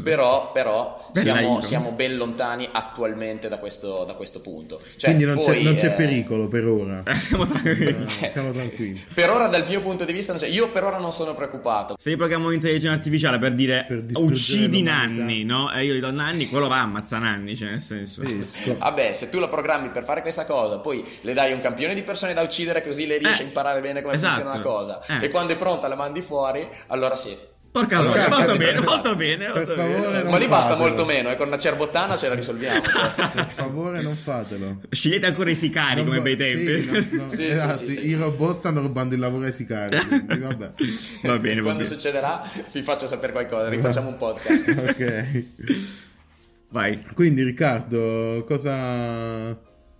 Però, 0.04 0.52
però 0.52 1.10
siamo, 1.34 1.48
intro. 1.54 1.68
siamo 1.68 1.92
ben 1.92 2.16
lontani 2.18 2.68
attualmente 2.72 3.48
da 3.50 3.58
questo, 3.58 4.04
da 4.06 4.14
questo 4.14 4.42
punto. 4.42 4.80
Cioè, 4.98 5.14
Quindi 5.14 5.26
non, 5.26 5.38
c'è, 5.38 5.44
poi, 5.54 5.64
non 5.64 5.76
c'è 5.76 5.88
eh, 5.88 5.92
pericolo 5.92 6.48
per 6.48 6.66
ora. 6.68 7.04
Eh, 7.06 7.14
Siamo 7.16 7.46
tranquilli. 7.48 8.06
Eh, 8.22 8.30
siamo 8.32 8.52
tranquilli. 8.52 9.04
per 9.14 9.30
ora 9.30 9.48
dal 9.48 9.66
mio 9.68 9.80
punto 9.80 10.06
di 10.06 10.14
vista 10.14 10.32
non 10.32 10.42
c'è. 10.42 10.48
Io 10.48 10.70
per 10.70 10.84
ora 10.84 10.98
non 10.98 11.12
sono 11.12 11.34
preoccupato. 11.34 11.96
Se 11.98 12.10
io 12.10 12.18
programmo 12.18 12.48
un'intelligenza 12.48 12.96
artificiale 12.96 13.38
per 13.40 13.54
dire 13.54 13.86
Per 13.88 14.04
uccidi. 14.14 14.82
Nanni, 14.82 15.44
no? 15.44 15.72
E 15.74 15.86
io 15.86 15.94
gli 15.94 16.00
do 16.00 16.12
Nanni, 16.12 16.48
quello 16.48 16.68
va 16.68 16.78
a 16.78 16.82
ammazza 16.82 17.18
Nanni, 17.18 17.56
cioè 17.56 17.70
nel 17.70 17.80
senso. 17.80 18.24
Sì, 18.26 18.74
Vabbè, 18.78 19.12
se 19.12 19.30
tu 19.30 19.40
la 19.40 19.48
programmi 19.48 19.90
per 19.90 20.04
fare 20.04 20.22
questa 20.22 20.46
cosa, 20.46 20.80
poi 20.80 21.04
le 21.22 21.34
dai 21.34 21.54
un 21.54 21.60
campione 21.60 21.94
di 21.94 22.04
persone 22.04 22.34
da 22.34 22.42
uccidere 22.42 22.84
così 22.84 23.06
lei 23.08 23.20
riesce 23.20 23.42
Eh, 23.42 23.46
a 23.46 23.48
imparare 23.48 23.82
bene 23.82 24.02
come 24.02 24.16
esatto. 24.16 24.42
funziona 24.42 24.58
la 24.58 24.62
cosa. 24.64 25.02
Eh. 25.22 25.26
E 25.26 25.30
quando 25.30 25.54
è 25.54 25.58
pronta 25.58 25.88
la 25.88 25.96
mandi 25.96 26.22
fuori, 26.22 26.68
allora 26.88 27.16
sì. 27.16 27.36
Porca 27.76 27.98
Allora, 27.98 28.30
molto 28.30 28.56
bene, 28.56 28.80
molto 28.80 29.16
bene, 29.18 29.46
Per 29.48 29.54
molto 29.54 29.76
favore, 29.76 30.12
bene. 30.12 30.30
Ma 30.30 30.38
lì 30.38 30.48
basta 30.48 30.70
fatelo. 30.70 30.88
molto 30.88 31.04
meno, 31.04 31.30
e 31.30 31.36
con 31.36 31.48
una 31.48 31.58
cerbottana 31.58 32.16
ce 32.16 32.30
la 32.30 32.36
risolviamo. 32.36 32.82
cioè. 32.82 33.32
per 33.34 33.50
favore 33.50 34.02
non 34.02 34.16
fatelo. 34.16 34.80
Scegliete 34.90 35.26
ancora 35.26 35.50
i 35.50 35.56
sicari 35.56 35.96
Non 35.96 36.06
come 36.06 36.22
bei 36.22 36.38
tempi. 36.38 36.82
Sì, 36.82 37.16
no, 37.18 37.24
no, 37.24 37.28
Sì, 37.36 37.48
esatto, 37.48 37.76
sì, 37.80 37.90
sì. 37.90 38.08
I 38.08 38.14
robot 38.14 38.56
stanno 38.56 38.80
rubando 38.80 39.14
il 39.14 39.20
lavoro 39.20 39.44
ai 39.44 39.52
sicari. 39.52 39.98
quindi 40.08 40.38
vabbè. 40.38 40.72
Va 41.24 41.38
bene, 41.38 41.56
va 41.56 41.62
Quando 41.64 41.84
bene. 41.84 41.86
succederà, 41.86 42.50
vi 42.72 42.82
faccio 42.82 43.08
sapere 43.08 43.34
qualcosa. 43.34 43.68
Rifacciamo 43.68 44.08
un 44.08 44.16
podcast. 44.16 44.68
ok. 44.72 45.44
Vai. 46.70 47.06
Quindi 47.14 47.44
Riccardo, 47.44 48.46
cosa, 48.48 49.54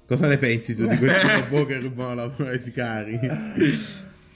cosa 0.08 0.28
ne 0.28 0.38
pensi 0.38 0.76
tu 0.76 0.86
di 0.88 0.96
questi 0.96 1.28
robot 1.28 1.68
che 1.68 1.80
rubano 1.80 2.10
il 2.12 2.16
lavoro 2.16 2.50
ai 2.52 2.60
sicari? 2.64 3.20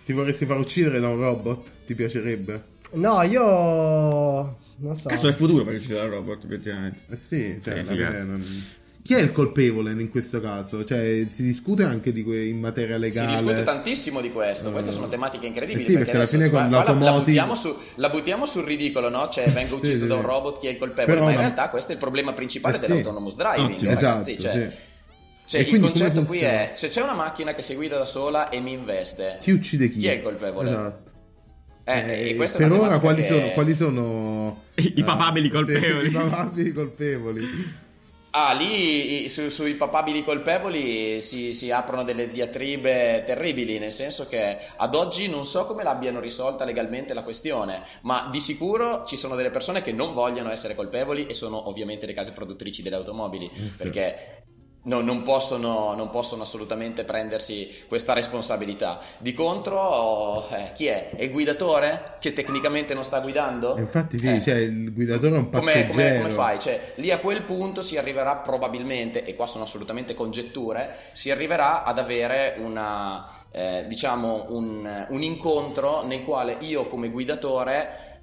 Ti 0.03 0.11
vorresti 0.11 0.45
far 0.45 0.57
uccidere 0.57 0.99
da 0.99 1.07
un 1.07 1.21
robot? 1.21 1.69
Ti 1.85 1.95
piacerebbe? 1.95 2.63
No, 2.91 3.21
io. 3.23 4.57
Non 4.81 4.95
so. 4.95 5.09
Cazzo 5.09 5.25
del 5.25 5.33
futuro 5.35 5.63
perché 5.63 5.81
ci 5.81 5.87
sarà 5.87 6.03
il 6.03 6.09
robot, 6.09 6.45
effettivamente. 6.45 6.99
Eh 7.09 7.15
sì, 7.17 7.59
cioè, 7.63 7.73
Sì, 7.73 7.79
alla 7.79 7.91
figa. 7.91 8.07
fine 8.11 8.23
non- 8.23 8.65
Chi 9.01 9.13
è 9.15 9.19
il 9.21 9.31
colpevole 9.31 9.91
in 9.91 10.09
questo 10.09 10.39
caso? 10.39 10.85
Cioè, 10.85 11.25
si 11.29 11.41
discute 11.43 11.83
anche 11.83 12.13
di 12.13 12.21
que- 12.23 12.45
in 12.45 12.59
materia 12.59 12.95
Si 12.95 13.01
legale. 13.01 13.31
discute 13.31 13.63
tantissimo 13.63 14.21
di 14.21 14.31
questo, 14.31 14.71
queste 14.71 14.91
Eh, 14.91 14.93
sono 14.93 15.07
tematiche 15.07 15.47
incredibili. 15.47 15.83
eh 15.83 15.87
sì, 15.87 15.93
perché 15.93 16.11
alla 16.11 16.19
adesso 16.19 16.37
fine 16.37 16.49
con 16.49 16.59
qua 16.59 16.69
la, 16.69 16.69
la 16.69 16.83
l'automotive- 16.83 17.23
buttiamo 17.25 17.55
su- 17.55 17.75
la 17.95 18.09
buttiamo 18.09 18.45
sul 18.45 18.63
ridicolo, 18.65 19.09
no? 19.09 19.27
Cioè, 19.29 19.49
vengo 19.51 19.75
Sì, 19.81 19.81
ucciso 19.87 20.01
sì, 20.03 20.07
da 20.07 20.13
un 20.15 20.21
sì. 20.21 20.25
robot, 20.27 20.59
chi 20.59 20.67
è 20.67 20.69
il 20.69 20.77
colpevole? 20.77 21.13
Però 21.13 21.25
ma 21.25 21.31
in 21.31 21.37
la- 21.37 21.41
realtà 21.43 21.69
questo 21.69 21.89
è 21.91 21.93
il 21.93 21.99
problema 21.99 22.33
principale 22.33 22.75
Eh 22.75 22.79
sì. 22.79 22.87
dell'autonomous 22.87 23.35
driving, 23.35 23.71
Ottimo. 23.71 23.93
ragazzi. 23.93 24.31
Esatto, 24.33 24.53
cioè, 24.57 24.69
sì. 24.69 25.57
Cioè, 25.57 25.61
il 25.61 25.79
concetto 25.79 26.23
qui 26.25 26.39
è: 26.41 26.71
se 26.75 26.89
c'è 26.89 27.01
una 27.01 27.13
macchina 27.15 27.53
che 27.53 27.63
si 27.63 27.73
guida 27.73 27.97
da 27.97 28.05
sola 28.05 28.49
e 28.49 28.59
mi 28.59 28.73
investe, 28.73 29.39
Chi 29.41 29.51
uccide 29.51 29.89
chi? 29.89 29.97
Chi 29.99 30.07
è 30.07 30.13
il 30.13 30.21
colpevole? 30.21 30.69
Esatto. 30.69 31.08
Eh, 31.91 32.29
e 32.29 32.35
questa 32.35 32.57
è 32.59 32.61
per 32.61 32.71
una 32.71 32.87
ora 32.87 32.99
quali 32.99 33.21
che- 33.21 33.27
sono, 33.27 33.49
quali 33.49 33.73
sono 33.75 34.63
I- 34.75 34.93
i 34.97 34.99
eh, 34.99 35.03
papabili 35.03 35.47
sì, 35.47 35.51
colpevoli. 35.53 36.07
I 36.07 36.11
papabili 36.11 36.71
colpevoli. 36.73 37.47
Ah, 38.31 38.53
lì 38.53 39.27
su- 39.27 39.49
sui 39.49 39.73
papabili 39.73 40.23
colpevoli 40.23 41.19
si, 41.19 41.51
si 41.51 41.71
aprono 41.71 42.03
delle 42.03 42.29
diatribe 42.29 43.23
terribili, 43.25 43.79
nel 43.79 43.91
senso 43.91 44.27
che 44.27 44.55
ad 44.75 44.93
oggi 44.93 45.27
non 45.27 45.47
so 45.47 45.65
come 45.65 45.81
l'abbiano 45.81 46.19
risolta 46.19 46.63
legalmente 46.63 47.15
la 47.15 47.23
questione, 47.23 47.81
ma 48.01 48.29
di 48.31 48.39
sicuro 48.39 49.03
ci 49.07 49.15
sono 49.15 49.35
delle 49.35 49.49
persone 49.49 49.81
che 49.81 49.91
non 49.93 50.13
vogliono 50.13 50.51
essere 50.51 50.75
colpevoli 50.75 51.25
e 51.25 51.33
sono 51.33 51.67
ovviamente 51.69 52.05
le 52.05 52.13
case 52.13 52.31
produttrici 52.31 52.83
delle 52.83 52.97
automobili, 52.97 53.49
sì. 53.51 53.71
perché 53.75 54.38
no- 54.83 55.01
non, 55.01 55.23
possono, 55.23 55.93
non 55.93 56.09
possono 56.09 56.43
assolutamente 56.43 57.03
prendersi 57.03 57.69
questa 57.87 58.13
responsabilità. 58.13 58.99
Di 59.17 59.33
contro, 59.33 60.47
eh, 60.49 60.71
chi 60.73 60.87
è? 60.87 61.09
È 61.09 61.23
il 61.23 61.31
guidatore 61.31 62.15
che 62.19 62.33
tecnicamente 62.33 62.93
non 62.93 63.03
sta 63.03 63.19
guidando? 63.19 63.75
E 63.75 63.81
Infatti 63.81 64.17
sì, 64.17 64.27
Eh. 64.27 64.41
cioè, 64.41 64.55
il 64.55 64.93
guidatore 64.93 65.35
è 65.35 65.39
un 65.39 65.49
Come, 65.49 65.71
passeggero. 65.71 65.91
come- 65.91 66.17
come 66.17 66.29
fai? 66.29 66.59
Cioè, 66.59 66.93
lì 66.95 67.11
a 67.11 67.19
quel 67.19 67.43
punto 67.43 67.81
si 67.81 67.97
arriverà 67.97 68.37
probabilmente, 68.37 69.23
e 69.23 69.35
qua 69.35 69.47
sono 69.47 69.63
assolutamente 69.65 70.13
congetture, 70.13 70.95
si 71.11 71.29
arriverà 71.31 71.83
ad 71.83 71.97
avere 71.99 72.55
una, 72.59 73.25
eh, 73.51 73.85
diciamo 73.87 74.45
un, 74.49 75.05
un 75.09 75.21
incontro 75.23 76.03
nel 76.05 76.23
quale 76.23 76.57
io 76.61 76.87
come 76.87 77.09
guidatore 77.09 78.17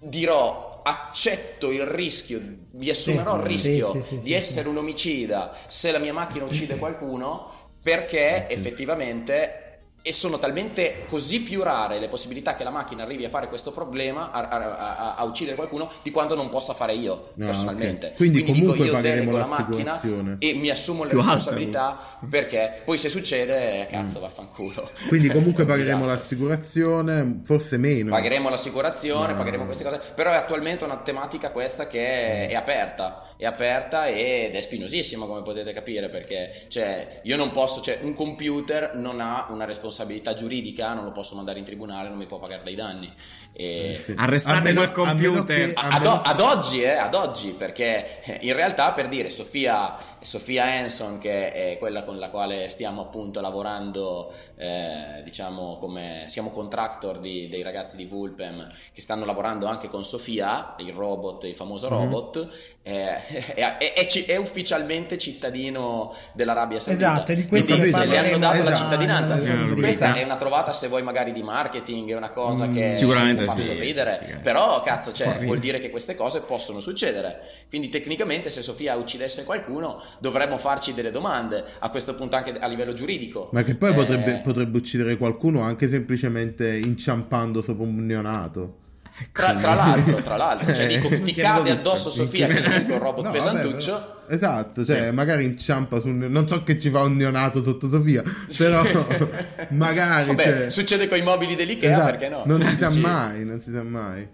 dirò 0.00 0.67
accetto 0.82 1.70
il 1.70 1.84
rischio, 1.86 2.40
mi 2.72 2.88
assumerò 2.88 3.36
il 3.36 3.42
rischio 3.42 3.92
sì, 3.92 4.02
sì, 4.02 4.08
sì, 4.08 4.18
di 4.18 4.32
essere 4.32 4.68
un 4.68 4.78
omicida 4.78 5.56
se 5.66 5.90
la 5.90 5.98
mia 5.98 6.12
macchina 6.12 6.44
uccide 6.44 6.76
qualcuno 6.78 7.50
perché 7.82 8.48
effettivamente 8.48 9.67
e 10.00 10.12
sono 10.12 10.38
talmente 10.38 11.04
così 11.08 11.40
più 11.40 11.62
rare 11.62 11.98
le 11.98 12.08
possibilità 12.08 12.54
che 12.54 12.64
la 12.64 12.70
macchina 12.70 13.02
arrivi 13.02 13.24
a 13.24 13.28
fare 13.28 13.48
questo 13.48 13.70
problema, 13.72 14.30
a, 14.30 14.48
a- 14.48 14.76
a- 14.76 15.14
a 15.16 15.24
uccidere 15.24 15.56
qualcuno, 15.56 15.90
di 16.02 16.10
quanto 16.10 16.34
non 16.34 16.48
possa 16.48 16.72
fare 16.74 16.94
io 16.94 17.32
No, 17.34 17.46
personalmente. 17.46 18.08
ok. 18.08 18.14
Quindi 18.14 18.42
dico 18.42 18.52
comunque 18.52 18.86
io 18.86 18.92
pagheremo 18.92 19.30
delego 19.32 19.36
la 19.38 19.46
macchina 19.46 19.92
l'assicurazione. 19.92 20.36
e 20.38 20.54
mi 20.54 20.70
assumo 20.70 21.02
le 21.04 21.10
Più 21.10 21.18
alta, 21.18 21.32
responsabilità 21.32 21.98
perché 22.28 22.82
poi 22.84 22.96
se 22.98 23.08
succede, 23.08 23.86
cazzo, 23.90 24.20
vaffanculo. 24.20 24.90
Mm. 25.04 25.08
Quindi 25.08 25.28
comunque 25.32 25.64
pagheremo 25.64 26.06
l'assicurazione, 26.06 27.40
forse 27.44 27.76
meno. 27.76 28.10
Pagheremo 28.10 28.48
l'assicurazione, 28.48 29.32
No. 29.32 29.36
pagheremo 29.38 29.64
queste 29.64 29.84
cose, 29.84 30.00
però 30.14 30.30
è 30.32 30.36
attualmente 30.36 30.84
una 30.84 30.96
tematica 30.98 31.50
questa 31.50 31.86
che 31.86 32.46
è, 32.46 32.48
è 32.48 32.54
aperta, 32.54 33.24
è 33.36 33.44
aperta 33.44 34.06
ed 34.08 34.54
è 34.54 34.60
spinosissima 34.60 35.26
come 35.26 35.42
potete 35.42 35.72
capire 35.72 36.08
perché 36.08 36.50
cioè, 36.68 37.20
io 37.24 37.36
non 37.36 37.50
posso, 37.50 37.80
cioè 37.80 37.98
un 38.02 38.14
computer 38.14 38.94
non 38.94 39.20
ha 39.20 39.46
una 39.50 39.64
responsabilità 39.64 39.86
giuridica, 40.34 40.92
non 40.94 41.04
lo 41.04 41.12
posso 41.12 41.34
mandare 41.34 41.58
in 41.58 41.64
tribunale, 41.64 42.08
non 42.08 42.18
mi 42.18 42.26
può 42.26 42.38
pagare 42.38 42.62
dei 42.62 42.74
danni. 42.74 43.12
Eh, 43.52 44.00
sì. 44.04 44.14
Arrestate 44.16 44.60
meno- 44.72 44.80
quel 44.82 44.92
computer. 44.92 45.44
che- 45.44 45.72
ad, 45.74 46.00
meno- 46.02 46.22
ad 46.22 46.40
oggi, 46.40 46.82
eh, 46.82 46.90
ad 46.96 47.14
oggi, 47.14 47.48
perché 47.58 48.22
eh, 48.22 48.38
in 48.42 48.52
realtà 48.54 48.92
per 48.92 49.08
dire 49.08 49.28
Sofia, 49.30 49.96
Sofia 50.20 50.64
Hanson, 50.64 51.18
che 51.18 51.50
è 51.52 51.76
quella 51.78 52.04
con 52.04 52.18
la 52.20 52.28
quale 52.30 52.68
stiamo 52.68 53.00
appunto 53.02 53.40
lavorando, 53.40 54.32
eh, 54.56 55.22
diciamo 55.24 55.76
come 55.80 56.24
siamo 56.28 56.50
contractor 56.50 57.18
di- 57.18 57.48
dei 57.48 57.62
ragazzi 57.62 57.96
di 57.96 58.04
Vulpem 58.04 58.68
che 58.92 59.00
stanno 59.00 59.24
lavorando 59.24 59.66
anche 59.66 59.88
con 59.88 60.04
Sofia, 60.04 60.74
il 60.78 60.92
robot, 60.92 61.42
il 61.44 61.56
famoso 61.56 61.90
Mhm. 61.90 61.96
robot, 61.98 62.48
eh, 62.84 63.16
è, 63.56 63.76
è- 63.78 63.92
è 63.94 64.06
è 64.26 64.36
ufficialmente 64.36 65.18
cittadino 65.18 66.14
dell'Arabia 66.32 66.78
Saudita. 66.78 67.12
Esatto, 67.14 67.34
di 67.34 67.46
questo 67.46 67.74
Quindi 67.76 67.92
cioè, 67.96 68.06
le 68.06 68.18
hanno 68.18 68.38
dato 68.38 68.62
la 68.62 68.70
esatto, 68.70 68.76
cittadinanza. 68.84 69.34
nella 69.34 69.60
rubrica. 69.62 69.80
Questa 69.80 70.14
è 70.14 70.22
una 70.22 70.36
trovata 70.36 70.72
se 70.72 70.86
vuoi 70.88 71.02
magari 71.02 71.32
di 71.32 71.42
marketing, 71.42 72.10
è 72.10 72.16
una 72.16 72.30
cosa 72.30 72.66
Mm, 72.66 72.74
che 72.74 72.96
sicuramente 72.98 73.37
può 73.44 73.52
far 73.52 73.60
sì, 73.60 73.66
sorridere, 73.66 74.20
sì. 74.24 74.36
però 74.42 74.82
cazzo, 74.82 75.12
cioè, 75.12 75.44
vuol 75.44 75.58
dire 75.58 75.78
che 75.80 75.90
queste 75.90 76.14
cose 76.14 76.40
possono 76.40 76.80
succedere. 76.80 77.40
Quindi 77.68 77.88
tecnicamente 77.88 78.50
se 78.50 78.62
Sofia 78.62 78.96
uccidesse 78.96 79.44
qualcuno 79.44 80.02
dovremmo 80.20 80.58
farci 80.58 80.94
delle 80.94 81.10
domande 81.10 81.64
a 81.78 81.90
questo 81.90 82.14
punto 82.14 82.36
anche 82.36 82.52
a 82.58 82.66
livello 82.66 82.92
giuridico. 82.92 83.50
Ma 83.52 83.62
che 83.62 83.74
poi 83.74 83.90
Eh, 83.90 83.94
potrebbe, 83.94 84.40
potrebbe 84.42 84.78
uccidere 84.78 85.16
qualcuno 85.16 85.60
anche 85.60 85.88
semplicemente 85.88 86.76
inciampando 86.76 87.62
sopra 87.62 87.84
un 87.84 88.06
neonato. 88.06 88.86
Tra, 89.32 89.54
tra 89.54 89.74
l'altro, 89.74 90.20
tra 90.22 90.36
l'altro, 90.36 90.72
cioè 90.74 90.86
dico, 90.86 91.08
ti 91.08 91.32
cade 91.32 91.70
addosso 91.70 92.10
Sofia 92.10 92.46
che 92.46 92.62
è 92.62 92.84
un 92.92 92.98
robot 92.98 93.24
No, 93.24 93.30
pesantuccio. 93.30 93.92
vabbè, 93.92 94.04
però- 94.04 94.34
esatto, 94.34 94.84
cioè 94.84 95.06
Sì. 95.08 95.14
magari 95.14 95.44
inciampa 95.44 96.00
su 96.00 96.08
un... 96.08 96.18
Non 96.28 96.46
so 96.48 96.62
che 96.62 96.78
ci 96.80 96.90
fa 96.90 97.02
un 97.02 97.16
neonato 97.16 97.62
sotto 97.62 97.88
Sofia, 97.88 98.22
però 98.56 98.82
magari... 99.70 100.26
Vabbè, 100.28 100.42
cioè- 100.44 100.70
succede 100.70 101.08
con 101.08 101.18
i 101.18 101.22
mobili 101.22 101.54
dell'Ikea, 101.54 101.90
Esatto, 101.90 102.10
perché 102.10 102.28
no? 102.28 102.42
Non 102.46 102.62
si 102.62 102.76
sa 102.76 102.90
mai, 102.96 103.44
non 103.44 103.60
si 103.60 103.70
sa 103.72 103.82
mai. 103.82 104.28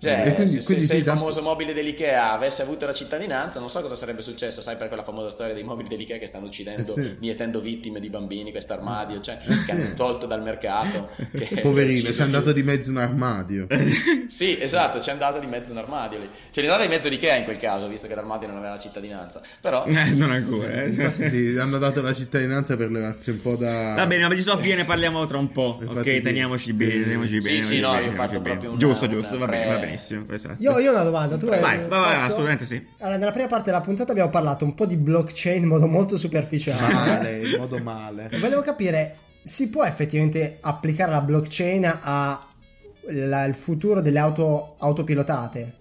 Cioè, 0.00 0.28
E 0.28 0.34
quindi- 0.34 0.52
se, 0.52 0.64
quindi 0.64 0.84
se 0.86 0.94
sì, 0.94 0.98
il 1.00 1.04
famoso 1.04 1.42
mobile 1.42 1.74
dell'Ikea 1.74 2.32
avesse 2.32 2.62
avuto 2.62 2.86
la 2.86 2.94
cittadinanza, 2.94 3.60
non 3.60 3.68
so 3.68 3.82
cosa 3.82 3.96
sarebbe 3.96 4.22
successo, 4.22 4.62
sai 4.62 4.76
per 4.76 4.88
quella 4.88 5.02
famosa 5.02 5.28
storia 5.28 5.52
dei 5.52 5.62
mobili 5.62 5.88
dell'Ikea 5.90 6.16
che 6.16 6.26
stanno 6.26 6.46
uccidendo, 6.46 6.96
Eh 6.96 7.02
sì. 7.02 7.16
mietendo 7.20 7.60
vittime 7.60 8.00
di 8.00 8.08
bambini, 8.08 8.50
questo 8.50 8.72
armadio, 8.72 9.20
cioè, 9.20 9.36
Eh 9.46 9.64
che 9.66 9.72
hanno 9.72 9.84
sì. 9.84 9.94
tolto 9.94 10.24
dal 10.24 10.42
mercato. 10.42 11.10
che 11.36 11.60
Poverino, 11.60 11.98
ucciso 11.98 12.12
ci 12.12 12.20
è 12.20 12.22
andato 12.22 12.44
più. 12.44 12.52
di 12.54 12.62
mezzo 12.62 12.90
un 12.90 12.96
armadio. 12.96 13.66
Sì, 14.30 14.56
esatto, 14.60 14.98
c'è 15.00 15.10
andato 15.10 15.40
di 15.40 15.46
mezzo 15.46 15.72
un 15.72 15.78
armadio 15.78 16.18
lì. 16.20 16.28
Ce 16.50 16.60
n'è 16.60 16.66
andata 16.68 16.86
di 16.86 16.94
mezzo 16.94 17.08
l'Ikea 17.08 17.34
in 17.34 17.42
quel 17.44 17.58
caso, 17.58 17.88
visto 17.88 18.06
che 18.06 18.14
l'armadio 18.14 18.46
non 18.46 18.58
aveva 18.58 18.74
la 18.74 18.78
cittadinanza. 18.78 19.40
Però... 19.60 19.84
Eh, 19.90 20.10
non 20.14 20.30
ancora. 20.30 20.82
eh. 20.84 20.88
Infatti 20.88 21.28
sì, 21.28 21.58
hanno 21.58 21.78
dato 21.78 22.00
la 22.00 22.14
cittadinanza 22.14 22.76
per 22.76 22.90
levarsi 22.92 23.30
un 23.30 23.40
po' 23.42 23.56
da... 23.56 23.94
Va 23.96 24.06
bene, 24.06 24.28
ma 24.28 24.34
di 24.34 24.40
Sofia 24.42 24.76
ne 24.76 24.84
parliamo 24.84 25.26
tra 25.26 25.36
un 25.38 25.50
po'. 25.50 25.78
Infatti 25.82 26.08
ok, 26.10 26.16
sì. 26.16 26.20
teniamoci 26.22 26.64
Sì, 26.66 26.72
bene. 26.72 26.90
sì. 26.92 27.02
Teniamoci 27.02 27.40
Sì, 27.40 27.48
bene. 27.48 27.60
sì, 27.60 27.80
no, 27.80 27.90
teniamoci 27.90 27.90
io 27.90 27.96
ho 27.96 28.00
bene, 28.12 28.16
fatto 28.16 28.40
proprio 28.40 28.54
bene. 28.54 28.66
una- 28.68 28.78
Giusto, 28.78 29.08
giusto, 29.08 29.38
va 29.38 29.46
bene, 29.46 29.66
va 29.74 29.78
benissimo. 29.90 30.24
esatto. 30.30 30.62
Io, 30.62 30.78
io 30.78 30.90
ho 30.90 30.94
una 30.94 31.02
domanda. 31.02 31.36
Tu 31.36 31.46
Vai, 31.46 31.58
hai- 31.62 31.62
vai, 31.62 31.88
vai, 31.88 32.12
posso? 32.14 32.24
assolutamente 32.26 32.64
sì. 32.64 32.86
Allora, 32.98 33.16
nella 33.18 33.30
prima 33.32 33.46
parte 33.48 33.70
della 33.70 33.80
puntata 33.82 34.10
abbiamo 34.12 34.30
parlato 34.30 34.64
un 34.64 34.74
po' 34.74 34.86
di 34.86 34.96
blockchain 34.96 35.62
in 35.62 35.68
modo 35.68 35.86
molto 35.86 36.16
superficiale. 36.16 36.92
Male, 36.94 37.38
in 37.48 37.56
modo 37.58 37.78
male. 37.78 38.30
Volevo 38.40 38.62
capire, 38.62 39.16
si 39.44 39.68
può 39.68 39.84
effettivamente 39.84 40.58
applicare 40.60 41.10
la 41.12 41.20
blockchain 41.20 41.98
al 42.02 43.54
futuro 43.54 44.00
delle 44.00 44.18
auto 44.18 44.76
autopilotate? 44.78 45.74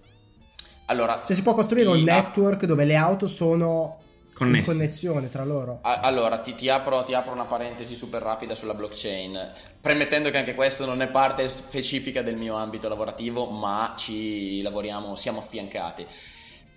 Allora, 0.86 1.22
Cioè 1.26 1.36
si 1.36 1.44
può 1.44 1.54
costruire 1.54 1.88
un 1.88 2.02
network 2.02 2.66
dove 2.66 2.84
le 2.86 2.96
auto 2.96 3.28
sono 3.28 3.98
Connesse. 4.40 4.58
in 4.58 4.64
connessione 4.64 5.30
tra 5.30 5.44
loro? 5.46 5.82
A- 5.82 6.00
Allora, 6.02 6.40
ti, 6.40 6.56
ti 6.56 6.70
apro, 6.70 7.04
ti 7.04 7.14
apro 7.14 7.34
una 7.34 7.46
parentesi 7.46 7.96
super 7.96 8.22
rapida 8.22 8.54
sulla 8.56 8.74
blockchain, 8.74 9.54
premettendo 9.82 10.30
che 10.30 10.38
anche 10.38 10.54
questo 10.56 10.86
non 10.86 11.02
è 11.02 11.10
parte 11.10 11.48
specifica 11.48 12.22
del 12.22 12.36
mio 12.36 12.56
ambito 12.56 12.90
lavorativo, 12.90 13.50
ma 13.50 13.94
ci 13.98 14.62
lavoriamo, 14.62 15.16
siamo 15.16 15.40
affiancati. 15.40 16.06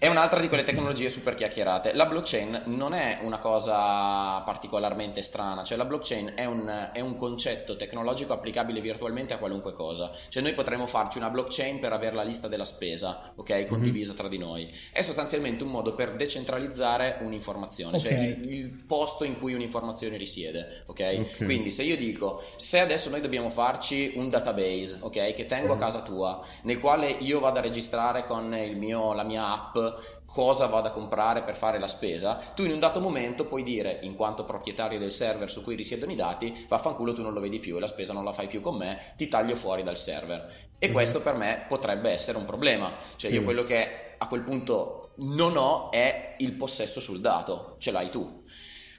È 0.03 0.09
un'altra 0.09 0.41
di 0.41 0.49
quelle 0.49 0.65
tecnologie 0.65 1.09
super 1.09 1.37
chiacchierate. 1.37 1.95
La 1.95 2.07
blockchain 2.07 2.63
non 2.65 2.93
è 2.93 3.21
una 3.23 3.39
cosa 3.39 4.41
particolarmente 4.41 5.23
strana, 5.23 5.63
cioè 5.63 5.79
la 5.79 5.85
blockchain 5.85 6.33
è 6.35 6.45
un, 6.45 6.91
è 6.93 6.99
un 6.99 7.15
concetto 7.15 7.77
tecnologico 7.77 8.33
applicabile 8.33 8.81
virtualmente 8.81 9.33
a 9.33 9.39
qualunque 9.39 9.73
cosa. 9.73 10.11
Cioè 10.29 10.43
noi 10.43 10.55
potremmo 10.55 10.87
farci 10.87 11.19
una 11.19 11.31
blockchain 11.31 11.79
per 11.79 11.93
avere 11.93 12.17
la 12.17 12.25
lista 12.25 12.49
della 12.49 12.65
spesa, 12.65 13.33
ok, 13.37 13.67
condivisa 13.67 14.13
tra 14.15 14.27
di 14.27 14.39
noi. 14.39 14.69
È 14.91 15.03
sostanzialmente 15.03 15.63
un 15.63 15.71
modo 15.71 15.95
per 15.95 16.17
decentralizzare 16.17 17.19
un'informazione, 17.21 18.01
cioè 18.01 18.13
Ok. 18.13 18.19
il, 18.19 18.53
il 18.55 18.85
posto 18.85 19.23
in 19.23 19.39
cui 19.39 19.55
un'informazione 19.55 20.17
risiede, 20.17 20.83
ok? 20.87 21.17
Ok. 21.21 21.45
Quindi 21.45 21.71
se 21.71 21.85
io 21.85 21.97
dico, 21.97 22.43
se 22.57 22.81
adesso 22.81 23.09
noi 23.09 23.21
dobbiamo 23.21 23.51
farci 23.51 24.15
un 24.17 24.29
database, 24.29 24.97
ok, 24.99 25.33
che 25.33 25.47
tengo 25.47 25.75
a 25.75 25.77
casa 25.77 26.03
tua, 26.03 26.45
nel 26.63 26.81
quale 26.81 27.07
io 27.07 27.39
vado 27.39 27.61
a 27.61 27.63
registrare 27.63 28.25
con 28.27 28.53
il 28.57 28.77
mio, 28.77 29.13
la 29.13 29.23
mia 29.23 29.47
app 29.53 29.91
cosa 30.25 30.67
vado 30.67 30.89
a 30.89 30.93
comprare 30.93 31.43
per 31.43 31.57
fare 31.57 31.79
la 31.79 31.87
spesa, 31.87 32.35
tu 32.55 32.65
in 32.65 32.73
un 32.73 32.79
dato 32.79 33.01
momento 33.01 33.47
puoi 33.47 33.63
dire, 33.63 33.99
in 34.03 34.15
quanto 34.15 34.45
proprietario 34.45 34.99
del 34.99 35.13
server 35.13 35.51
su 35.51 35.63
cui 35.63 35.77
risiedono 35.77 36.13
i 36.13 36.17
dati, 36.17 36.67
vaffanculo 36.69 37.13
tu 37.13 37.23
non 37.23 37.33
lo 37.33 37.41
vedi 37.41 37.59
più 37.59 37.77
e 37.77 37.81
la 37.81 37.87
spesa 37.87 38.13
non 38.13 38.25
la 38.25 38.33
fai 38.33 38.47
più 38.47 38.61
con 38.61 38.77
me, 38.77 39.15
ti 39.17 39.29
taglio 39.29 39.57
fuori 39.57 39.83
dal 39.83 39.97
server. 39.97 40.51
E 40.79 40.91
questo 40.91 41.21
per 41.21 41.35
me 41.35 41.65
potrebbe 41.69 42.11
essere 42.11 42.39
un 42.39 42.45
problema, 42.45 42.93
cioè 43.17 43.31
io 43.31 43.43
quello 43.45 43.63
che 43.65 44.15
a 44.19 44.27
quel 44.27 44.43
punto 44.43 45.13
non 45.17 45.57
ho 45.57 45.91
è 45.91 46.37
il 46.39 46.53
possesso 46.53 47.01
sul 47.01 47.21
dato, 47.21 47.77
ce 47.79 47.91
l'hai 47.91 48.11
tu. 48.11 48.43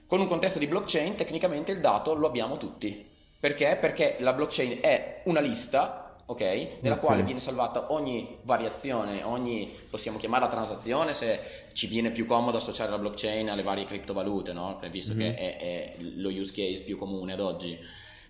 Con 0.05 0.19
un 0.19 0.27
contesto 0.27 0.59
di 0.59 0.67
blockchain 0.67 1.15
tecnicamente 1.15 1.71
il 1.71 1.79
dato 1.79 2.13
lo 2.13 2.27
abbiamo 2.27 2.57
tutti. 2.57 3.09
Perché? 3.39 3.77
Perché 3.79 4.17
la 4.19 4.31
blockchain 4.31 4.77
è 4.79 5.21
una 5.25 5.39
lista, 5.39 6.02
ok? 6.25 6.41
Nella 6.81 6.95
Ok. 6.95 7.01
quale 7.01 7.23
viene 7.23 7.39
salvata 7.39 7.91
ogni 7.91 8.39
variazione, 8.43 9.23
ogni 9.23 9.71
possiamo 9.89 10.17
chiamarla 10.17 10.47
transazione 10.47 11.13
se 11.13 11.39
ci 11.73 11.87
viene 11.87 12.11
più 12.11 12.25
comodo 12.25 12.57
associare 12.57 12.89
la 12.89 12.97
blockchain 12.97 13.49
alle 13.49 13.63
varie 13.63 13.85
criptovalute, 13.85 14.53
no? 14.53 14.79
Visto 14.89 15.15
che 15.15 15.33
è, 15.33 15.57
è 15.57 15.95
lo 15.99 16.29
use 16.29 16.51
case 16.53 16.83
più 16.83 16.97
comune 16.97 17.33
ad 17.33 17.39
oggi. 17.39 17.77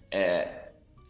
Eh, 0.10 0.62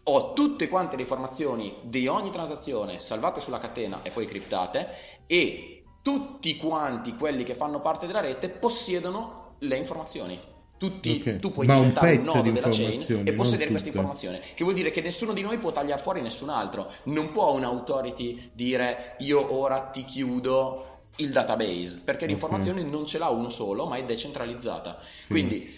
ho 0.05 0.33
tutte 0.33 0.67
quante 0.67 0.97
le 0.97 1.03
informazioni 1.03 1.73
di 1.83 2.07
ogni 2.07 2.29
transazione 2.29 2.99
salvate 2.99 3.39
sulla 3.39 3.59
catena 3.59 4.01
e 4.01 4.11
poi 4.11 4.25
criptate 4.25 4.89
e 5.27 5.83
tutti 6.01 6.57
quanti 6.57 7.15
quelli 7.15 7.43
che 7.43 7.53
fanno 7.53 7.79
parte 7.79 8.05
della 8.05 8.19
rete 8.19 8.49
possiedono 8.49 9.55
le 9.59 9.77
informazioni. 9.77 10.51
Tutti, 10.89 11.23
Ok. 11.25 11.39
tu 11.39 11.51
puoi 11.51 11.65
Ma 11.65 11.75
un 11.75 11.79
diventare 11.79 12.11
un, 12.11 12.17
pezzo 12.17 12.35
nodo 12.35 12.51
della 12.51 12.69
chain 12.69 13.21
e 13.25 13.33
possedere 13.33 13.69
questa 13.69 13.87
informazione, 13.87 14.39
che 14.39 14.63
vuol 14.63 14.75
dire 14.75 14.91
che 14.91 14.99
nessuno 15.01 15.31
di 15.31 15.41
noi 15.41 15.57
può 15.57 15.71
tagliare 15.71 16.01
fuori 16.01 16.21
nessun 16.21 16.49
altro. 16.49 16.91
Non 17.03 17.31
può 17.31 17.53
un 17.53 17.63
authority 17.63 18.51
dire 18.53 19.15
io 19.19 19.55
ora 19.55 19.79
ti 19.79 20.03
chiudo 20.03 20.87
il 21.17 21.31
database, 21.31 22.01
perché 22.03 22.25
l'informazione 22.25 22.83
non 22.83 23.05
ce 23.05 23.17
l'ha 23.17 23.29
uno 23.29 23.49
solo, 23.49 23.85
ma 23.85 23.95
è 23.95 24.03
decentralizzata. 24.03 24.97
Quindi, 25.27 25.71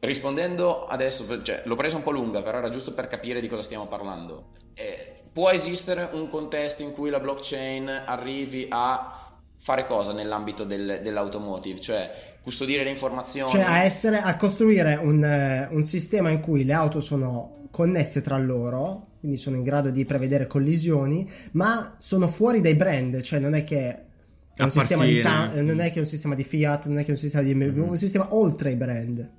rispondendo 0.00 0.84
adesso, 0.84 1.42
cioè, 1.42 1.62
l'ho 1.64 1.76
presa 1.76 1.96
un 1.96 2.02
po' 2.02 2.10
lunga, 2.10 2.42
però 2.42 2.58
era 2.58 2.68
giusto 2.68 2.92
per 2.92 3.06
capire 3.06 3.40
di 3.40 3.48
cosa 3.48 3.62
stiamo 3.62 3.86
parlando. 3.86 4.48
Eh, 4.74 5.22
può 5.32 5.48
esistere 5.50 6.10
un 6.12 6.28
contesto 6.28 6.82
in 6.82 6.92
cui 6.92 7.08
la 7.08 7.20
blockchain 7.20 7.88
arrivi 8.06 8.66
a 8.68 9.14
fare 9.62 9.86
cosa 9.86 10.12
nell'ambito 10.12 10.64
del- 10.64 11.00
dell'automotive, 11.02 11.80
cioè 11.80 12.29
custodire 12.42 12.84
le 12.84 12.90
informazioni. 12.90 13.50
Cioè 13.50 13.62
a, 13.62 13.84
essere, 13.84 14.20
a 14.20 14.36
costruire 14.36 14.94
un, 14.94 15.22
eh, 15.22 15.68
un 15.70 15.82
sistema 15.82 16.30
in 16.30 16.40
cui 16.40 16.64
le 16.64 16.72
auto 16.72 17.00
sono 17.00 17.68
connesse 17.70 18.22
tra 18.22 18.36
loro, 18.38 19.06
quindi 19.20 19.36
sono 19.36 19.56
in 19.56 19.62
grado 19.62 19.90
di 19.90 20.04
prevedere 20.04 20.46
collisioni, 20.46 21.30
ma 21.52 21.94
sono 21.98 22.28
fuori 22.28 22.60
dai 22.60 22.74
brand, 22.74 23.20
cioè 23.20 23.38
non 23.38 23.54
è 23.54 23.64
che 23.64 24.08
è 24.54 24.62
un, 24.62 24.70
sistema 24.70 25.04
di, 25.04 25.22
non 25.22 25.80
è 25.80 25.90
che 25.90 25.96
è 25.96 26.00
un 26.00 26.06
sistema 26.06 26.34
di 26.34 26.44
Fiat, 26.44 26.86
non 26.86 26.98
è 26.98 27.00
che 27.00 27.08
è 27.08 27.12
un 27.12 27.16
sistema 27.16 27.42
di 27.42 27.54
BMW, 27.54 27.88
un 27.88 27.96
sistema 27.96 28.34
oltre 28.34 28.70
i 28.70 28.76
brand. 28.76 29.30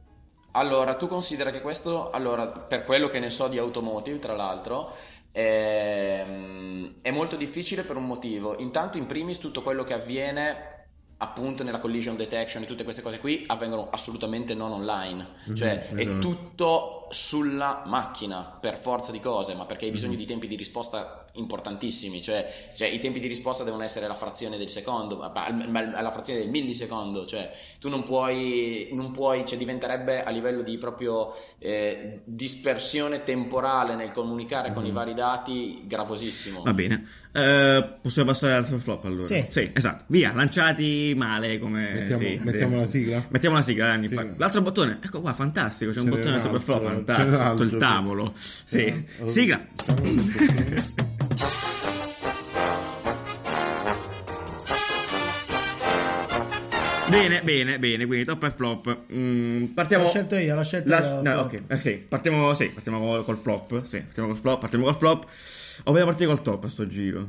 Allora, 0.53 0.95
tu 0.95 1.07
considera 1.07 1.51
che 1.51 1.61
questo, 1.61 2.09
allora, 2.09 2.47
per 2.47 2.83
quello 2.83 3.07
che 3.07 3.19
ne 3.19 3.29
so 3.29 3.47
di 3.47 3.57
automotive, 3.57 4.19
tra 4.19 4.35
l'altro, 4.35 4.91
ehm, 5.31 6.95
è 7.01 7.11
molto 7.11 7.35
difficile 7.35 7.83
per 7.83 7.95
un 7.95 8.05
motivo. 8.05 8.57
Intanto, 8.57 8.97
in 8.97 9.05
primis, 9.05 9.37
tutto 9.37 9.61
quello 9.61 9.83
che 9.83 9.93
avviene 9.93 10.70
appunto 11.21 11.63
nella 11.63 11.79
collision 11.79 12.15
detection 12.15 12.63
e 12.63 12.65
tutte 12.65 12.83
queste 12.83 13.03
cose 13.03 13.19
qui 13.19 13.43
avvengono 13.45 13.89
assolutamente 13.91 14.55
non 14.55 14.71
online, 14.71 15.27
cioè 15.53 15.87
è 15.89 16.01
esatto. 16.01 16.19
tutto 16.19 17.00
sulla 17.11 17.83
macchina 17.85 18.57
per 18.59 18.77
forza 18.77 19.11
di 19.11 19.19
cose, 19.19 19.53
ma 19.53 19.65
perché 19.65 19.85
hai 19.85 19.91
bisogno 19.91 20.15
di 20.15 20.25
tempi 20.25 20.47
di 20.47 20.55
risposta 20.55 21.25
importantissimi, 21.33 22.21
cioè, 22.21 22.45
cioè 22.75 22.87
i 22.87 22.99
tempi 22.99 23.19
di 23.19 23.27
risposta 23.27 23.63
devono 23.63 23.83
essere 23.83 24.07
la 24.07 24.13
frazione 24.13 24.57
del 24.57 24.67
secondo, 24.69 25.17
ma- 25.17 25.31
ma- 25.33 25.67
ma- 25.67 26.01
la 26.01 26.11
frazione 26.11 26.39
del 26.39 26.49
millisecondo, 26.49 27.25
cioè 27.25 27.51
tu 27.79 27.89
non 27.89 28.03
puoi, 28.03 28.89
non 28.91 29.11
puoi 29.11 29.45
cioè 29.45 29.57
diventerebbe 29.57 30.23
a 30.23 30.29
livello 30.29 30.61
di 30.61 30.77
proprio 30.77 31.33
eh, 31.59 32.21
dispersione 32.25 33.23
temporale 33.23 33.95
nel 33.95 34.11
comunicare 34.11 34.73
con 34.73 34.85
i 34.85 34.91
vari 34.91 35.13
dati 35.13 35.83
gravosissimo. 35.85 36.63
Va 36.63 36.73
bene. 36.73 37.07
Eh, 37.33 37.97
possiamo 38.01 38.31
passare 38.31 38.55
al 38.55 38.65
flop 38.65 39.05
allora? 39.05 39.23
Sì. 39.23 39.71
esatto. 39.73 40.03
Via, 40.07 40.33
lanciati 40.33 41.13
male 41.15 41.59
come... 41.59 41.91
Mettiamo- 41.93 42.21
sì, 42.21 42.39
mettiamo 42.43 42.75
sì. 42.75 42.81
la 42.81 42.87
sigla? 42.87 43.25
Mettiamo 43.29 43.55
la 43.55 43.61
sigla, 43.61 43.85
Danny. 43.85 44.07
Sì. 44.07 44.15
Fa- 44.15 44.27
L'altro 44.35 44.61
bottone, 44.61 44.99
ecco 45.01 45.21
qua, 45.21 45.33
fantastico. 45.33 45.91
C'è 45.91 45.99
un 45.99 46.05
n'è 46.09 46.11
bottone 46.17 46.35
un 46.35 46.41
super 46.41 46.59
flop, 46.59 47.00
n'è 47.05 47.23
un 47.23 47.29
Sotto 47.29 47.63
il 47.63 47.77
tavolo. 47.77 48.33
Sì. 48.35 48.77
Eh, 48.85 49.05
Sigla. 49.27 49.59
Bene, 57.09 57.41
bene, 57.43 57.77
bene, 57.77 58.05
quindi 58.05 58.23
top 58.23 58.43
e 58.43 58.51
flop. 58.51 58.97
Mm, 59.13 59.65
partiamo. 59.73 60.03
L'ho 60.03 60.09
scelto 60.09 60.35
io, 60.37 60.55
l'ho 60.55 60.63
scelto 60.63 60.89
La- 60.89 60.99
io, 60.99 61.21
no, 61.21 61.41
ok, 61.41 61.63
eh, 61.67 61.77
sì, 61.77 61.91
partiamo, 61.95 62.53
sì, 62.53 62.69
partiamo 62.69 62.99
col, 62.99 63.25
col 63.25 63.37
flop. 63.37 63.83
Sì, 63.83 63.99
partiamo 63.99 64.29
col 64.29 64.37
flop. 64.37 64.59
Partiamo 64.61 64.85
col 64.85 64.95
flop. 64.95 65.25
O 65.83 65.91
vogliamo 65.91 66.09
partire 66.09 66.29
col 66.33 66.41
top 66.41 66.63
a 66.63 66.69
sto 66.69 66.87
giro? 66.87 67.27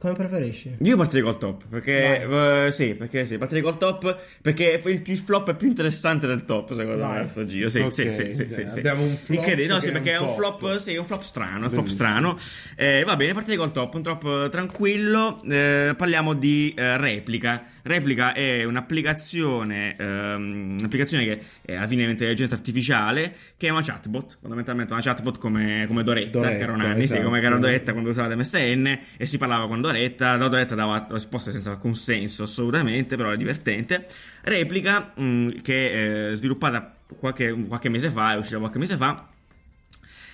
Come 0.00 0.14
preferisci? 0.14 0.76
Io 0.82 0.96
partirei 0.96 1.24
col 1.24 1.38
top, 1.38 1.64
perché 1.68 2.22
eh, 2.66 2.70
sì, 2.70 2.94
perché 2.94 3.26
sì, 3.26 3.36
partirei 3.36 3.64
col 3.64 3.76
top 3.78 4.16
perché 4.40 4.80
il, 4.84 5.02
il 5.04 5.16
flop 5.18 5.50
è 5.50 5.56
più 5.56 5.66
interessante 5.66 6.28
del 6.28 6.44
top, 6.44 6.72
secondo 6.72 7.02
Vai. 7.02 7.14
me, 7.14 7.20
a 7.24 7.26
sto 7.28 7.44
giro. 7.46 7.68
Sì, 7.68 7.80
Ok, 7.80 7.92
sì, 7.92 8.10
sì, 8.12 8.30
sì, 8.30 8.46
sì, 8.48 8.66
sì. 8.70 8.78
abbiamo 8.78 9.02
un 9.02 9.08
flop 9.08 9.38
Incredibile, 9.38 9.74
no, 9.74 9.80
sì, 9.80 9.90
perché 9.90 10.12
è 10.12 10.18
un 10.18 10.34
flop, 10.34 10.76
sì, 10.76 10.94
è 10.94 10.98
un 10.98 11.06
flop 11.06 11.22
strano, 11.22 11.64
un 11.64 11.72
flop 11.72 11.88
strano. 11.88 12.38
Eh, 12.76 13.02
va 13.04 13.16
bene, 13.16 13.32
partirei 13.32 13.56
col 13.56 13.72
top, 13.72 13.94
un 13.94 14.02
top 14.02 14.48
tranquillo. 14.50 15.42
Eh, 15.42 15.94
parliamo 15.96 16.32
di 16.34 16.72
eh, 16.76 16.96
Replica. 16.96 17.64
Replica 17.82 18.32
è 18.32 18.64
un'applicazione, 18.64 19.94
ehm, 19.96 20.76
un'applicazione 20.78 21.24
che 21.24 21.40
è 21.62 21.74
alla 21.76 21.86
fine 21.86 22.04
un'intelligenza 22.04 22.54
artificiale, 22.54 23.34
che 23.56 23.68
è 23.68 23.70
una 23.70 23.82
chatbot, 23.82 24.38
fondamentalmente 24.40 24.92
una 24.92 25.02
chatbot 25.02 25.38
come, 25.38 25.84
come 25.86 26.02
Doretta, 26.02 26.38
Doretta, 26.38 26.56
che 26.56 26.62
erano 26.62 26.84
anni, 26.84 26.98
sì, 26.98 27.04
esatto. 27.14 27.22
come 27.24 27.40
era 27.40 27.56
Doretta 27.56 27.92
quando 27.92 28.10
usava 28.10 28.34
MSN 28.34 28.98
e 29.16 29.26
si 29.26 29.38
parlava 29.38 29.66
con 29.66 29.80
Doretta, 29.80 30.36
la 30.36 30.48
Doretta 30.48 30.74
dava 30.74 31.06
risposte 31.10 31.50
senza 31.50 31.70
alcun 31.70 31.94
senso 31.94 32.42
assolutamente, 32.42 33.16
però 33.16 33.28
era 33.28 33.36
divertente. 33.36 34.06
Replica, 34.42 35.12
mh, 35.14 35.62
che 35.62 36.30
è 36.30 36.36
sviluppata 36.36 36.94
qualche, 37.18 37.52
qualche 37.66 37.88
mese 37.88 38.10
fa, 38.10 38.34
è 38.34 38.36
uscita 38.36 38.58
qualche 38.58 38.78
mese 38.78 38.96
fa, 38.96 39.28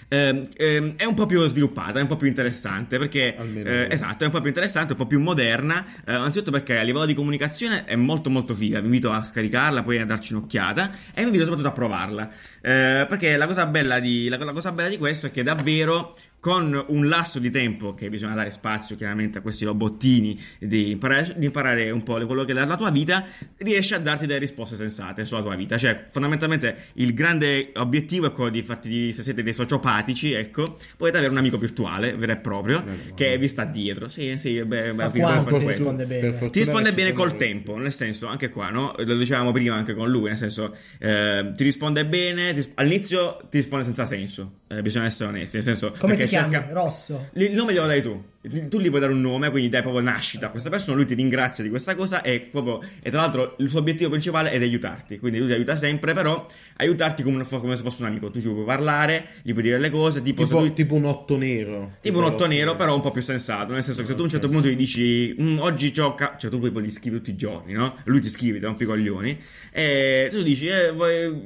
ehm, 0.08 0.96
è 0.96 1.04
un 1.04 1.14
po' 1.14 1.26
più 1.26 1.46
sviluppata, 1.46 1.98
è 1.98 2.02
un 2.02 2.08
po' 2.08 2.16
più 2.16 2.26
interessante 2.26 2.98
perché 2.98 3.36
eh, 3.36 3.88
esatto, 3.90 4.24
è 4.24 4.26
un 4.26 4.32
po' 4.32 4.40
più 4.40 4.48
interessante, 4.48 4.92
un 4.92 4.98
po' 4.98 5.06
più 5.06 5.20
moderna. 5.20 5.84
eh, 6.06 6.12
anzitutto 6.12 6.50
perché 6.50 6.78
a 6.78 6.82
livello 6.82 7.06
di 7.06 7.14
comunicazione 7.14 7.84
è 7.84 7.96
molto 7.96 8.30
molto 8.30 8.54
figa. 8.54 8.78
Vi 8.78 8.86
invito 8.86 9.10
a 9.10 9.24
scaricarla, 9.24 9.82
poi 9.82 9.98
a 9.98 10.06
darci 10.06 10.34
un'occhiata 10.34 10.90
e 11.12 11.20
vi 11.20 11.24
invito 11.24 11.44
soprattutto 11.44 11.68
a 11.68 11.72
provarla. 11.72 12.30
Eh, 12.66 13.04
perché 13.06 13.36
la 13.36 13.46
cosa 13.46 13.66
bella 13.66 14.00
di 14.00 14.26
la, 14.26 14.38
la 14.38 14.52
cosa 14.52 14.72
bella 14.72 14.88
di 14.88 14.96
questo 14.96 15.26
è 15.26 15.30
che 15.30 15.42
davvero 15.42 16.16
con 16.40 16.84
un 16.88 17.08
lasso 17.08 17.38
di 17.38 17.50
tempo 17.50 17.94
che 17.94 18.10
bisogna 18.10 18.34
dare 18.34 18.50
spazio 18.50 18.96
chiaramente 18.96 19.38
a 19.38 19.40
questi 19.40 19.64
robottini 19.64 20.38
di 20.58 20.90
imparare, 20.90 21.34
di 21.38 21.46
imparare 21.46 21.90
un 21.90 22.02
po' 22.02 22.22
quello 22.26 22.44
che 22.44 22.52
è 22.52 22.54
la, 22.54 22.66
la 22.66 22.76
tua 22.76 22.90
vita, 22.90 23.24
riesce 23.56 23.94
a 23.94 23.98
darti 23.98 24.26
delle 24.26 24.40
risposte 24.40 24.76
sensate 24.76 25.24
sulla 25.24 25.40
tua 25.40 25.56
vita. 25.56 25.78
Cioè, 25.78 26.08
fondamentalmente 26.10 26.88
il 26.94 27.14
grande 27.14 27.72
obiettivo 27.76 28.26
è 28.26 28.30
quello 28.30 28.50
di 28.50 28.60
farti, 28.62 28.88
di- 28.90 29.12
se 29.14 29.22
siete 29.22 29.42
dei 29.42 29.54
sociopatici, 29.54 30.34
ecco, 30.34 30.76
potete 30.98 31.16
avere 31.16 31.32
un 31.32 31.38
amico 31.38 31.56
virtuale, 31.56 32.14
vero 32.14 32.32
e 32.32 32.36
proprio, 32.36 32.84
che 33.14 33.38
vi 33.38 33.48
sta 33.48 33.64
dietro. 33.64 34.08
Sì, 34.08 34.36
sì, 34.36 34.62
beh, 34.62 34.92
beh, 34.92 35.10
quanto 35.12 35.56
ti 35.56 35.64
questo. 35.64 35.82
risponde 35.82 36.04
bene? 36.04 36.20
Per 36.20 36.30
Ti 36.30 36.36
fortuna 36.38 36.64
risponde 36.64 36.92
bene 36.92 37.12
col 37.12 37.36
tempo, 37.36 37.76
nel 37.78 37.92
senso, 37.92 38.26
anche 38.26 38.50
qua, 38.50 38.68
no? 38.68 38.94
Lo 38.98 39.16
dicevamo 39.16 39.50
prima 39.50 39.76
anche 39.76 39.94
con 39.94 40.10
lui, 40.10 40.28
nel 40.28 40.36
senso, 40.36 40.76
eh, 40.98 41.52
ti 41.56 41.64
risponde 41.64 42.04
bene, 42.04 42.52
ti- 42.54 42.72
all'inizio 42.74 43.36
ti 43.50 43.56
risponde 43.58 43.84
senza 43.84 44.04
senso, 44.04 44.60
eh, 44.68 44.80
bisogna 44.82 45.06
essere 45.06 45.28
onesti, 45.28 45.56
nel 45.56 45.64
senso... 45.64 45.92
Come 45.98 46.16
ti 46.16 46.24
chiami? 46.26 46.52
cerca- 46.52 46.72
Rosso. 46.72 47.28
il 47.34 47.52
nome 47.54 47.72
glielo 47.72 47.86
dai 47.86 48.02
tu. 48.02 48.24
Tu 48.46 48.78
gli 48.78 48.88
puoi 48.90 49.00
dare 49.00 49.12
un 49.12 49.22
nome, 49.22 49.50
quindi 49.50 49.70
dai 49.70 49.80
proprio 49.80 50.02
nascita 50.02 50.46
a 50.46 50.50
questa 50.50 50.68
persona. 50.68 50.96
Lui 50.96 51.06
ti 51.06 51.14
ringrazia 51.14 51.64
di 51.64 51.70
questa 51.70 51.94
cosa 51.94 52.20
e, 52.20 52.40
proprio, 52.40 52.82
e 53.02 53.08
tra 53.10 53.20
l'altro 53.20 53.54
il 53.60 53.70
suo 53.70 53.78
obiettivo 53.78 54.10
principale 54.10 54.50
è 54.50 54.58
di 54.58 54.64
aiutarti. 54.64 55.18
Quindi 55.18 55.38
lui 55.38 55.46
ti 55.48 55.54
aiuta 55.54 55.76
sempre, 55.76 56.12
però 56.12 56.46
aiutarti 56.76 57.22
come, 57.22 57.36
un- 57.38 57.48
come 57.48 57.74
se 57.74 57.82
fosse 57.82 58.02
un 58.02 58.08
amico. 58.08 58.30
Tu 58.30 58.42
ci 58.42 58.48
puoi 58.48 58.66
parlare, 58.66 59.28
gli 59.40 59.52
puoi 59.52 59.62
dire 59.62 59.78
le 59.78 59.88
cose, 59.88 60.20
tipo, 60.20 60.42
Tipo, 60.44 60.58
lui- 60.58 60.74
tipo 60.74 60.94
un 60.94 61.06
otto 61.06 61.38
nero. 61.38 61.92
Tipo 62.02 62.18
un 62.18 62.24
otto 62.24 62.46
nero, 62.46 62.76
però 62.76 62.94
un 62.94 63.00
po' 63.00 63.10
più 63.12 63.22
sensato. 63.22 63.72
Nel 63.72 63.82
senso 63.82 64.02
che 64.02 64.08
se 64.08 64.14
tu 64.14 64.20
a 64.20 64.24
un 64.24 64.28
certo 64.30 64.48
punto 64.50 64.68
gli 64.68 64.76
dici 64.76 65.34
"Mm, 65.40 65.58
oggi 65.60 65.90
gioca, 65.90 66.36
cioè 66.38 66.50
tu 66.50 66.58
poi 66.60 66.82
gli 66.84 66.90
scrivi 66.90 67.16
tutti 67.16 67.30
i 67.30 67.36
giorni, 67.36 67.72
no? 67.72 67.96
Lui 68.04 68.20
ti 68.20 68.28
scrive, 68.28 68.58
ti 68.58 68.64
rompi 68.66 68.82
i 68.82 68.86
coglioni. 68.86 69.40
E 69.72 70.28
tu 70.30 70.42
dici, 70.42 70.66
eh, 70.66 70.92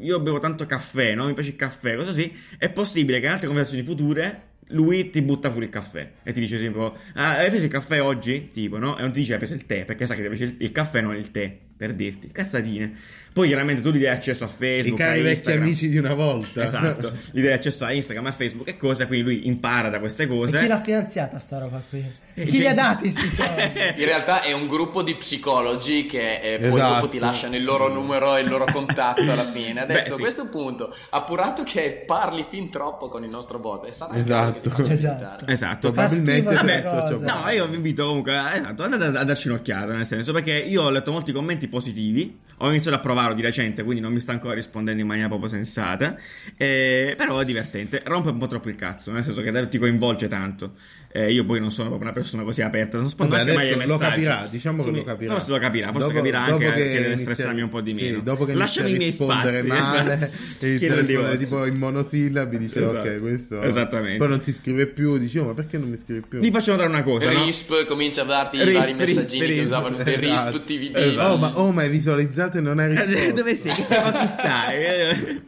io 0.01 0.19
bevo 0.21 0.41
tanto 0.41 0.67
caffè, 0.67 1.15
no? 1.15 1.27
Mi 1.27 1.33
piace 1.35 1.51
il 1.51 1.57
caffè, 1.57 1.95
cosa 1.95 2.13
sì. 2.13 2.33
È 2.59 2.69
possibile 2.71 3.21
che 3.21 3.27
in 3.27 3.33
altre 3.33 3.47
conversazioni 3.47 3.85
future 3.87 4.47
lui 4.69 5.11
ti 5.11 5.23
butta 5.23 5.51
fuori 5.51 5.67
il 5.67 5.71
caffè 5.71 6.13
e 6.23 6.33
ti 6.33 6.41
dice 6.41 6.59
tipo 6.59 6.97
ah, 7.15 7.37
hai 7.39 7.49
preso 7.49 7.65
il 7.65 7.71
caffè 7.71 8.03
oggi? 8.03 8.51
Tipo, 8.51 8.79
no? 8.79 8.99
E 8.99 9.03
non 9.03 9.13
ti 9.13 9.21
dice 9.21 9.33
hai 9.33 9.39
preso 9.39 9.55
il 9.55 9.67
tè, 9.67 9.85
perché 9.85 10.07
sa 10.07 10.15
che 10.15 10.23
ti 10.23 10.29
piace 10.29 10.45
il, 10.45 10.57
il 10.59 10.73
caffè 10.73 11.01
non 11.01 11.15
il 11.15 11.31
tè, 11.31 11.57
per 11.77 11.95
dirti. 11.95 12.31
Cazzatine. 12.31 12.93
Poi 13.33 13.47
chiaramente 13.47 13.83
tu 13.83 13.91
gli 13.91 14.01
dai 14.01 14.13
accesso 14.15 14.45
a 14.45 14.49
I 14.49 14.51
Facebook, 14.57 14.99
cari 14.99 15.21
a 15.21 15.23
vecchi 15.23 15.51
amici 15.53 15.89
di 15.89 15.99
una 15.99 16.15
volta. 16.15 16.65
Esatto, 16.65 17.13
gli 17.31 17.41
dai 17.43 17.53
accesso 17.53 17.85
a 17.85 17.93
Instagram, 17.93 18.27
a 18.27 18.33
Facebook 18.33 18.69
e 18.69 18.77
cose, 18.77 19.07
quindi 19.07 19.25
lui 19.25 19.47
impara 19.47 19.89
da 19.89 20.01
queste 20.01 20.25
E 20.25 20.27
cose. 20.27 20.59
chi 20.59 20.67
l'ha 20.67 20.81
finanziata 20.81 21.39
sta 21.39 21.59
roba 21.59 21.81
qui? 21.89 22.05
E 22.35 22.45
chi 22.45 22.51
c'è- 22.53 22.59
li 22.59 22.67
ha 22.67 22.75
dati 22.75 23.11
sti 23.11 23.31
soldi? 23.31 23.63
In 23.97 24.05
realtà 24.05 24.43
è 24.43 24.53
un 24.53 24.67
gruppo 24.67 25.03
di 25.03 25.15
psicologi 25.15 26.05
che 26.07 26.41
eh, 26.41 26.59
poi 26.59 26.79
Esatto. 26.79 26.95
dopo 26.95 27.09
ti 27.09 27.19
lasciano 27.19 27.57
il 27.57 27.65
loro 27.65 27.93
numero 27.93 28.37
e 28.37 28.41
il 28.41 28.49
loro 28.49 28.65
contatto 28.73 29.21
alla 29.31 29.45
fine. 29.45 29.81
Adesso 29.83 29.99
Beh, 30.01 30.07
sì. 30.07 30.13
a 30.13 30.17
questo 30.17 30.49
punto, 30.49 30.95
appurato 31.11 31.63
che 31.65 32.03
parli 32.07 32.45
fin 32.49 32.71
troppo 32.71 33.09
con 33.09 33.23
il 33.25 33.31
nostro 33.31 33.59
bot, 33.59 33.87
e 33.87 33.93
sarà 33.93 34.15
il 34.15 34.21
Esatto. 34.23 34.69
caso 34.71 34.83
che 34.83 34.89
ti 34.89 34.93
Esatto. 34.93 35.47
Esatto. 35.47 35.93
Probabilmente 35.93 36.55
cosa. 36.83 37.17
No, 37.19 37.51
io 37.51 37.69
vi 37.69 37.77
invito 37.77 38.07
comunque 38.07 38.37
a, 38.37 38.55
esatto, 38.57 38.83
andate 38.85 39.05
a, 39.17 39.21
a 39.21 39.25
darci 39.25 39.49
un'occhiata, 39.49 39.93
nel 39.93 40.07
senso, 40.07 40.33
perché 40.33 40.53
io 40.53 40.83
ho 40.83 40.91
letto 40.91 41.11
molti 41.13 41.33
commenti 41.33 41.67
positivi, 41.69 42.39
ho 42.59 42.69
iniziato 42.69 42.97
a 42.97 43.01
provarlo 43.01 43.35
di 43.35 43.43
recente, 43.43 43.83
quindi 43.83 44.01
non 44.03 44.13
mi 44.13 44.21
sta 44.21 44.33
ancora 44.33 44.55
rispondendo 44.55 45.01
in 45.01 45.07
maniera 45.07 45.29
proprio 45.29 45.49
sensata, 45.49 46.17
eh, 46.57 47.15
però 47.17 47.39
è 47.39 47.45
divertente, 47.45 48.03
rompe 48.05 48.31
un 48.31 48.39
po' 48.39 48.47
troppo 48.47 48.69
il 48.69 48.77
cazzo, 48.77 49.11
nel 49.11 49.25
senso 49.25 49.43
che 49.43 49.69
ti 49.69 49.79
coinvolge 49.79 50.29
tanto. 50.29 50.73
Eh, 51.11 51.33
io 51.33 51.45
poi 51.47 51.59
non 51.59 51.73
sono 51.73 51.89
proprio 51.89 52.11
una 52.11 52.19
persona 52.21 52.43
così 52.43 52.61
aperta, 52.61 52.99
non 52.99 53.07
rispondo 53.07 53.35
Vabbè, 53.35 53.55
mai 53.55 53.69
ai 53.69 53.73
adesso 53.73 53.89
lo 53.89 53.97
messaggi. 53.97 54.23
capirà, 54.23 54.49
diciamo 54.51 54.83
Tu 54.83 54.91
che 54.91 54.97
lo 54.97 55.05
capirà. 55.05 55.33
Forse 55.33 55.51
lo 55.51 55.59
capirà, 55.59 55.87
forse 55.91 56.07
Dopo- 56.09 56.17
capirà 56.19 56.39
dopo 56.41 56.53
anche 56.53 56.67
che, 56.67 56.73
deve 56.85 56.97
inizia- 57.07 57.17
stressarmi 57.17 57.61
un 57.63 57.69
po' 57.71 57.81
di 57.81 57.95
sì, 57.97 58.05
meno. 58.05 58.21
dopo 58.21 58.45
che 58.45 58.53
Lasciami 58.55 58.91
i 58.93 58.97
miei 58.99 59.13
spazi, 59.13 59.67
male, 59.67 60.15
esatto. 60.15 60.35
e 60.67 60.77
rispondere 60.77 61.39
tipo 61.39 61.65
in 61.65 61.77
monosillabi, 61.77 62.59
dice 62.59 62.79
Esatto. 62.85 63.09
ok, 63.09 63.19
questo... 63.21 63.63
Esattamente. 63.69 64.19
Poi 64.19 64.29
non 64.29 64.41
ti 64.41 64.53
scrive 64.53 64.87
più, 64.87 65.17
dici 65.17 65.39
oh 65.39 65.45
ma 65.47 65.55
perché 65.55 65.79
non 65.79 65.89
mi 65.89 65.97
scrive 65.97 66.23
più? 66.29 66.41
Vi 66.41 66.51
faccio 66.51 66.73
notare 66.73 66.89
una 66.91 67.03
cosa, 67.03 67.33
no? 67.33 67.45
Risp 67.45 67.87
comincia 67.87 68.23
a 68.23 68.25
darti 68.25 68.57
i 68.57 68.59
vari 68.59 68.93
risp, 68.93 68.99
messaggini 68.99 69.47
che 69.47 69.53
risp, 69.53 69.65
usavano 69.65 69.97
per 69.97 70.23
esatto. 70.25 70.51
Risp 70.51 70.65
TVB. 70.65 70.97
Esatto. 70.97 71.33
Oh 71.33 71.37
ma, 71.39 71.59
oh, 71.59 71.73
ma 71.73 71.83
hai 71.83 71.89
visualizzato 71.89 72.48
date 72.49 72.61
non 72.61 72.81
è 72.81 72.89
risposta. 72.89 73.19
Eh, 73.21 73.33
Dove 73.37 73.55
sei? 73.55 73.75
Che 73.75 73.83
stai, 73.83 74.13
chi 74.13 74.27
stai? 74.33 75.43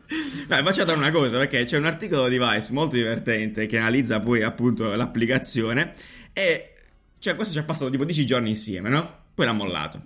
Beh, 0.47 0.63
faccio 0.63 0.85
dare 0.85 0.99
una 0.99 1.11
cosa, 1.11 1.39
perché 1.39 1.65
c'è 1.65 1.77
un 1.79 1.87
articolo 1.87 2.29
di 2.29 2.39
Vice 2.39 2.73
molto 2.73 2.97
divertente 2.97 3.67
che 3.67 3.79
analizza 3.79 4.21
poi 4.21 4.43
appunto 4.43 4.95
l'applicazione 4.95 5.95
e 6.33 6.73
cioè 7.19 7.35
questo 7.35 7.53
ci 7.53 7.59
ha 7.59 7.65
passato 7.65 7.91
tipo 7.91 8.05
10 8.05 8.25
giorni 8.25 8.49
insieme, 8.51 8.89
no? 8.89 9.19
Poi 9.35 9.47
l'ha 9.47 9.53
mollato. 9.53 10.01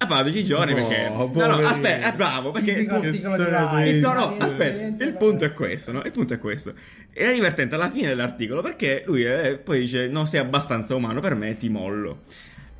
Ha 0.00 0.06
parlato 0.06 0.30
10 0.30 0.44
giorni 0.44 0.72
No, 0.72 0.76
perché... 0.76 1.08
No, 1.08 1.16
no, 1.16 1.28
poverino. 1.30 1.66
aspetta, 1.66 2.12
è 2.12 2.14
bravo, 2.14 2.50
perché... 2.52 2.70
Il 2.72 2.86
no, 2.86 4.12
no, 4.12 4.36
aspetta, 4.38 5.04
il 5.04 5.12
da- 5.12 5.18
punto 5.18 5.44
è 5.44 5.52
questo, 5.52 5.92
no? 5.92 6.02
Il 6.04 6.12
punto 6.12 6.34
è 6.34 6.38
questo. 6.38 6.74
Era 7.12 7.32
divertente 7.32 7.74
alla 7.74 7.90
fine 7.90 8.08
dell'articolo 8.08 8.62
perché 8.62 9.02
lui 9.06 9.24
eh, 9.24 9.58
poi 9.58 9.80
dice 9.80 10.08
non 10.08 10.26
sei 10.26 10.40
abbastanza 10.40 10.94
umano 10.94 11.20
per 11.20 11.34
me, 11.34 11.56
ti 11.56 11.68
mollo. 11.68 12.20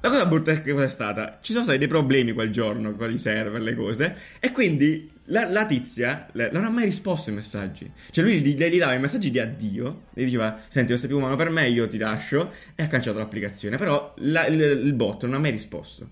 La 0.08 0.14
cosa 0.14 0.26
brutta 0.26 0.52
è 0.52 0.62
che 0.62 0.72
cosa 0.72 0.84
è 0.84 0.88
stata? 0.88 1.38
Ci 1.42 1.52
sono 1.52 1.64
stati 1.64 1.78
dei 1.78 1.86
problemi 1.88 2.32
quel 2.32 2.50
giorno 2.50 2.92
con 2.92 3.12
i 3.12 3.18
server, 3.18 3.60
le 3.60 3.74
cose, 3.74 4.16
e 4.40 4.50
quindi 4.52 5.10
la, 5.26 5.46
la 5.50 5.66
tizia 5.66 6.26
le- 6.32 6.48
non 6.50 6.64
ha 6.64 6.70
mai 6.70 6.84
risposto 6.84 7.28
ai 7.28 7.36
messaggi. 7.36 7.90
Cioè 8.10 8.24
lui 8.24 8.40
gli, 8.40 8.54
gli 8.56 8.78
dava 8.78 8.94
i 8.94 8.98
messaggi 9.00 9.30
di 9.30 9.38
addio, 9.38 10.04
e 10.14 10.24
diceva 10.24 10.60
senti 10.68 10.90
non 10.92 10.98
sei 10.98 11.08
più 11.08 11.18
umano 11.18 11.36
per 11.36 11.50
me, 11.50 11.68
io 11.68 11.86
ti 11.88 11.98
lascio, 11.98 12.52
e 12.74 12.82
ha 12.82 12.86
cancellato 12.86 13.20
l'applicazione, 13.20 13.76
però 13.76 14.14
la- 14.20 14.46
il, 14.46 14.58
il 14.60 14.92
bot 14.94 15.24
non 15.24 15.34
ha 15.34 15.38
mai 15.38 15.50
risposto. 15.50 16.08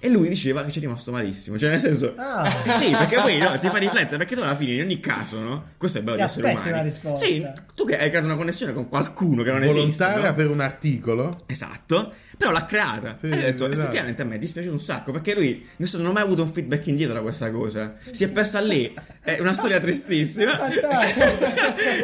E 0.00 0.08
lui 0.10 0.28
diceva 0.28 0.62
che 0.62 0.70
ci 0.70 0.78
è 0.78 0.80
rimasto 0.82 1.10
malissimo, 1.10 1.58
cioè 1.58 1.70
nel 1.70 1.80
senso... 1.80 2.14
Ah. 2.16 2.44
Sì, 2.48 2.90
perché 2.92 3.16
poi 3.16 3.36
no, 3.38 3.58
ti 3.58 3.68
fa 3.68 3.78
riflettere, 3.78 4.16
perché 4.16 4.36
tu 4.36 4.42
alla 4.42 4.54
fine 4.54 4.74
in 4.74 4.82
ogni 4.82 5.00
caso, 5.00 5.40
no? 5.40 5.70
Questo 5.76 5.98
è 5.98 6.02
bello 6.02 6.16
Ti 6.16 6.22
di 6.22 6.28
essere 6.28 6.46
aspetti 6.46 6.68
umani. 6.68 6.80
una 6.82 6.88
risposta. 6.88 7.24
Sì, 7.26 7.44
tu 7.74 7.84
che 7.84 7.98
hai 7.98 8.08
creato 8.08 8.26
una 8.26 8.36
connessione 8.36 8.72
con 8.72 8.88
qualcuno 8.88 9.42
che 9.42 9.50
non 9.50 9.64
esiste, 9.64 9.80
Volontaria 10.04 10.28
no? 10.28 10.34
per 10.36 10.50
un 10.50 10.60
articolo. 10.60 11.42
Esatto, 11.46 12.12
però 12.38 12.50
l'ha 12.52 12.64
creata. 12.64 13.14
Sì, 13.18 13.26
e 13.26 13.32
ho 13.32 13.34
detto, 13.36 13.66
esatto. 13.66 13.80
effettivamente 13.80 14.22
a 14.22 14.24
me 14.24 14.36
è 14.36 14.38
dispiaciuto 14.38 14.72
un 14.74 14.80
sacco 14.80 15.12
perché 15.12 15.34
lui 15.34 15.68
non 15.76 16.06
ha 16.06 16.12
mai 16.12 16.22
avuto 16.22 16.42
un 16.42 16.52
feedback 16.52 16.86
indietro 16.86 17.14
da 17.14 17.20
questa 17.20 17.50
cosa. 17.50 17.96
Si 18.10 18.24
è 18.24 18.28
persa 18.28 18.60
lì. 18.60 18.94
È 19.20 19.38
una 19.40 19.52
storia 19.54 19.78
tristissima. 19.80 20.56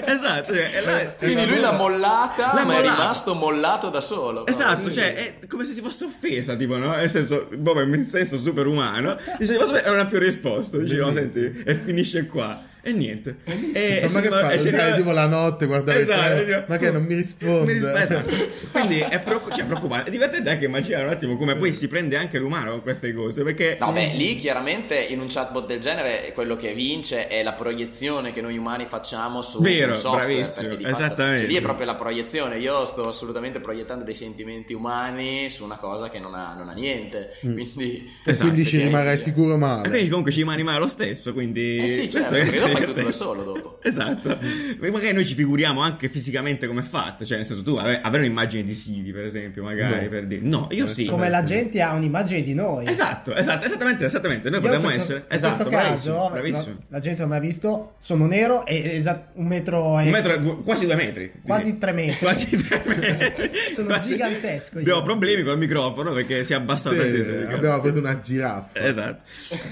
Esatto, 0.06 0.52
cioè, 0.54 0.70
è 0.70 0.84
la- 0.84 1.12
Quindi 1.12 1.46
lui 1.46 1.58
l'ha 1.60 1.72
mollata, 1.72 2.52
L'ha 2.54 2.64
ma 2.64 2.74
è 2.74 2.76
mollata. 2.76 3.00
rimasto 3.00 3.34
mollato 3.34 3.88
da 3.90 4.00
solo. 4.00 4.46
Esatto, 4.46 4.90
cioè 4.90 5.14
è 5.14 5.46
come 5.46 5.64
se 5.64 5.72
si 5.72 5.80
fosse 5.80 6.04
offesa, 6.04 6.54
tipo, 6.56 6.76
no? 6.76 6.94
Nel 6.94 7.08
senso, 7.10 7.46
proprio 7.62 7.84
in 7.84 8.04
senso 8.04 8.40
super 8.40 8.66
umano. 8.66 9.16
Dice, 9.38 9.56
ma 9.58 9.80
non 9.82 9.98
ha 9.98 10.06
più 10.06 10.18
risposto. 10.18 10.78
Dice, 10.78 10.96
no, 10.96 11.12
senti, 11.12 11.62
e 11.64 11.74
finisce 11.76 12.26
qua. 12.26 12.60
E 12.86 12.92
niente. 12.92 13.36
E, 13.72 14.02
Ma, 14.04 14.10
ma 14.12 14.20
che 14.20 14.26
e 14.26 14.30
fa? 14.30 14.50
si 14.52 14.58
Stare 14.58 14.76
arriva- 14.82 14.96
tipo 14.96 15.10
la 15.12 15.26
notte, 15.26 15.66
guardare 15.66 16.00
il 16.00 16.10
Esatto, 16.10 16.44
dico, 16.44 16.64
Ma 16.68 16.76
che 16.76 16.90
non 16.90 17.02
mi 17.04 17.14
risponde? 17.14 17.64
mi 17.64 17.72
risponde, 17.72 18.02
esatto. 18.02 18.34
Quindi 18.72 18.98
è, 18.98 19.20
preoccu- 19.20 19.54
cioè, 19.54 19.64
preoccupante. 19.64 20.08
È 20.08 20.10
divertente 20.12 20.50
anche 20.50 20.66
immaginare 20.66 21.04
un 21.04 21.10
attimo 21.10 21.36
come 21.36 21.56
poi 21.56 21.72
si 21.72 21.88
prende 21.88 22.16
anche 22.16 22.38
l'umano 22.38 22.72
con 22.72 22.82
queste 22.82 23.14
cose. 23.14 23.42
Perché 23.42 23.76
No, 23.80 23.90
beh, 23.92 24.12
lì 24.14 24.36
chiaramente 24.36 24.98
in 24.98 25.20
un 25.20 25.26
chatbot 25.28 25.66
del 25.66 25.78
genere 25.80 26.30
quello 26.34 26.56
che 26.56 26.72
vince 26.74 27.26
è 27.26 27.42
la 27.42 27.54
proiezione 27.54 28.32
che 28.32 28.40
noi 28.42 28.56
umani 28.58 28.84
facciamo 28.84 29.40
su 29.40 29.62
Vero, 29.62 29.88
un 29.92 29.94
software. 29.94 30.26
bravissimo, 30.34 30.68
perché 30.68 30.76
di 30.76 30.84
fatto- 30.84 30.96
esattamente. 31.04 31.38
cioè, 31.40 31.48
lì 31.48 31.56
è 31.56 31.60
proprio 31.62 31.86
la 31.86 31.94
proiezione. 31.94 32.58
Io 32.58 32.84
sto 32.84 33.08
assolutamente 33.08 33.60
proiettando 33.60 34.04
dei 34.04 34.14
sentimenti 34.14 34.74
umani 34.74 35.48
su 35.48 35.64
una 35.64 35.78
cosa 35.78 36.10
che 36.10 36.18
non 36.18 36.34
ha, 36.34 36.54
non 36.54 36.68
ha 36.68 36.72
niente. 36.74 37.28
Quindi, 37.40 38.10
E 38.24 38.30
Esatto, 38.30 38.50
quindi 38.50 38.68
ci 38.68 38.76
rimarrai 38.78 39.16
sicuro 39.16 39.54
E 39.54 39.58
male. 39.58 39.88
quindi 39.88 40.08
comunque 40.08 40.32
ci 40.32 40.38
rimane 40.40 40.62
male 40.62 40.78
lo 40.80 40.86
stesso, 40.86 41.32
quindi... 41.32 41.76
Eh 41.78 41.86
sì, 41.86 42.10
certo, 42.10 42.34
questo 42.34 42.66
è- 42.66 42.73
fai 42.76 42.84
tutto 42.84 43.02
da 43.02 43.12
solo 43.12 43.42
dopo. 43.42 43.78
Esatto. 43.84 44.38
Magari 44.80 45.12
noi 45.12 45.24
ci 45.26 45.34
figuriamo 45.34 45.80
anche 45.82 46.08
fisicamente 46.08 46.66
come 46.66 46.80
è 46.80 46.84
fatto, 46.84 47.24
cioè 47.26 47.36
nel 47.36 47.46
senso 47.46 47.62
tu 47.62 47.76
ave- 47.76 48.00
avere 48.02 48.24
un'immagine 48.24 48.62
di 48.62 48.72
Siri, 48.72 49.12
per 49.12 49.24
esempio, 49.24 49.62
magari 49.62 50.02
No. 50.04 50.08
per 50.08 50.26
dire... 50.26 50.40
No, 50.42 50.68
io 50.70 50.86
sì. 50.86 51.04
Come 51.04 51.28
la 51.28 51.42
gente 51.42 51.80
ha 51.82 51.92
un'immagine 51.92 52.42
di 52.42 52.54
noi. 52.54 52.86
Esatto, 52.86 53.34
esatto, 53.34 53.66
esattamente, 53.66 54.04
esattamente. 54.06 54.48
Noi 54.50 54.60
Io 54.60 54.64
potremmo 54.64 54.86
questo- 54.88 55.02
essere... 55.02 55.18
in 55.18 55.24
Esatto, 55.34 55.54
questo 55.54 55.70
bravissimo, 55.70 56.16
caso, 56.16 56.30
bravissimo. 56.32 56.72
no, 56.74 56.84
la 56.88 56.98
gente 56.98 57.20
non 57.20 57.30
mi 57.30 57.36
ha 57.36 57.40
visto, 57.40 57.94
sono 57.98 58.26
nero 58.26 58.64
e 58.66 58.96
esa- 58.96 59.28
un 59.34 59.46
metro 59.46 59.98
e 59.98 60.04
Un 60.04 60.10
metro, 60.10 60.56
quasi 60.58 60.84
due 60.86 60.94
metri. 60.94 61.32
Quasi 61.44 61.78
tre 61.78 61.92
metri. 61.92 62.16
Quasi 62.18 62.56
tre 62.56 62.82
metri. 62.86 63.50
Sono 63.74 63.86
Quasi- 63.88 64.08
gigantesco 64.08 64.74
io. 64.76 64.80
Abbiamo 64.80 65.02
problemi 65.02 65.42
col 65.42 65.58
microfono 65.58 66.12
perché 66.12 66.42
si 66.44 66.54
abbassa 66.54 66.90
Sì, 66.90 66.96
il 66.96 67.48
abbiamo 67.52 67.80
preso 67.80 67.98
una 67.98 68.18
giraffa. 68.18 68.80
Esatto, 68.80 69.22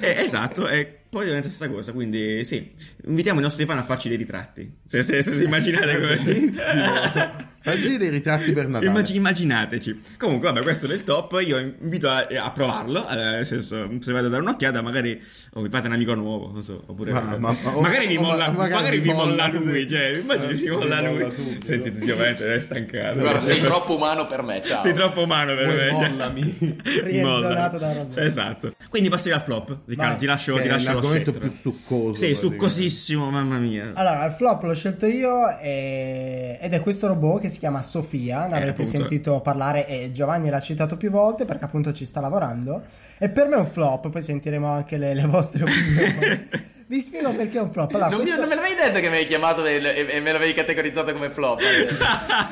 Eh, 0.00 0.16
esatto, 0.24 0.68
e 0.68 0.96
poi 1.12 1.26
diventa 1.26 1.48
la 1.48 1.52
stessa 1.52 1.70
cosa, 1.70 1.92
quindi 1.92 2.42
sì, 2.42 2.72
invitiamo 3.04 3.38
i 3.38 3.42
nostri 3.42 3.66
fan 3.66 3.76
a 3.76 3.82
farci 3.82 4.08
dei 4.08 4.16
ritratti, 4.16 4.78
se, 4.86 5.02
se, 5.02 5.22
se 5.22 5.36
si 5.36 5.44
immaginate 5.44 6.00
come... 6.00 7.50
Oggi 7.64 7.96
dei 7.96 8.08
ritratti 8.08 8.52
per 8.52 8.66
Natale. 8.68 8.86
Immag- 8.90 9.08
immaginateci. 9.14 10.02
Comunque, 10.18 10.48
vabbè, 10.50 10.62
questo 10.62 10.86
è 10.86 10.92
il 10.92 11.04
top. 11.04 11.38
Io 11.44 11.58
invito 11.58 12.08
a, 12.08 12.26
a 12.42 12.50
provarlo. 12.50 13.08
eh, 13.08 13.14
nel 13.14 13.46
senso, 13.46 13.88
se 14.00 14.12
vado 14.12 14.26
a 14.26 14.30
dare 14.30 14.42
un'occhiata, 14.42 14.80
magari 14.82 15.20
o 15.54 15.62
vi 15.62 15.68
fate 15.68 15.86
un 15.86 15.92
amico 15.94 16.14
nuovo. 16.14 16.50
Non 16.52 16.62
so, 16.62 16.82
oppure 16.86 17.12
Ma- 17.12 17.20
ma- 17.20 17.36
ma- 17.38 17.80
magari 17.80 18.06
vi 18.06 18.18
molla, 18.18 18.50
magari 18.50 18.72
magari 18.74 18.98
vi 18.98 19.08
vi 19.08 19.14
molla 19.14 19.46
lui. 19.48 19.64
lui. 19.64 19.88
Cioè, 19.88 20.16
immagini 20.18 20.56
si 20.56 20.64
sì, 20.64 20.70
molla 20.70 21.00
vi 21.02 21.06
lui. 21.18 21.30
subito. 21.32 21.66
Senti, 21.66 21.94
zio, 21.96 22.16
veramente 22.16 22.54
è 22.54 22.60
stancato. 22.60 23.18
Guarda, 23.20 23.40
sei 23.40 23.60
troppo 23.60 23.94
umano 23.96 24.26
per 24.26 24.42
me, 24.42 24.60
ciao. 24.62 24.80
Sei 24.80 24.92
troppo 24.94 25.22
umano 25.22 25.54
per 25.54 25.66
Poi 25.66 25.76
me. 25.76 25.88
cioè. 25.88 26.08
mollami. 26.08 26.76
Frienzonato 26.84 27.78
da 27.78 27.92
Roberto. 27.92 28.20
Esatto. 28.20 28.74
Quindi 28.88 29.08
passi 29.08 29.30
al 29.30 29.40
flop. 29.40 29.76
Riccardo, 29.86 30.18
ti 30.18 30.26
lascio, 30.26 30.54
ti 30.56 30.62
è 30.62 30.66
lascio 30.68 30.92
l'argomento 30.92 31.30
più 31.32 31.50
succoso. 31.50 32.14
Sì, 32.14 32.34
succosissimo, 32.34 33.30
mamma 33.30 33.58
mia. 33.58 33.90
Allora, 33.94 34.24
il 34.26 34.32
flop 34.32 34.62
l'ho 34.64 34.74
scelto 34.74 35.06
io 35.06 35.48
e- 35.58 36.58
ed 36.60 36.72
è 36.72 36.80
questo 36.80 37.06
robot 37.06 37.40
che 37.42 37.50
si 37.52 37.58
chiama 37.60 37.82
Sofia, 37.82 38.46
ne 38.46 38.54
Eh, 38.54 38.56
avrete 38.58 38.84
sentito 38.84 39.40
parlare 39.40 39.86
e 39.86 40.10
Giovanni 40.12 40.50
l'ha 40.50 40.58
citato 40.60 40.96
più 40.96 41.10
volte 41.10 41.44
perché 41.44 41.64
appunto 41.64 41.92
ci 41.92 42.04
sta 42.04 42.20
lavorando 42.20 42.82
e 43.18 43.28
per 43.28 43.46
me 43.46 43.54
è 43.56 43.58
un 43.60 43.66
flop, 43.68 44.08
poi 44.10 44.22
sentiremo 44.22 44.66
anche 44.68 44.96
le, 44.96 45.14
le 45.14 45.26
vostre 45.26 45.62
opinioni. 45.70 46.70
Vi 46.84 47.00
spiego 47.00 47.32
perché 47.32 47.56
è 47.56 47.60
un 47.62 47.70
flop. 47.70 47.90
Allora, 47.94 48.10
non, 48.10 48.18
mi- 48.18 48.24
questo- 48.24 48.40
non 48.40 48.48
me 48.50 48.54
l'avevi 48.54 48.74
detto 48.74 48.94
che 48.96 49.08
mi 49.08 49.14
avevi 49.14 49.24
chiamato 49.26 49.64
e, 49.64 49.76
e- 49.76 50.06
e 50.16 50.20
me 50.20 50.30
l'avevi 50.32 50.52
categorizzato 50.52 51.12
come 51.14 51.30
flop. 51.30 51.60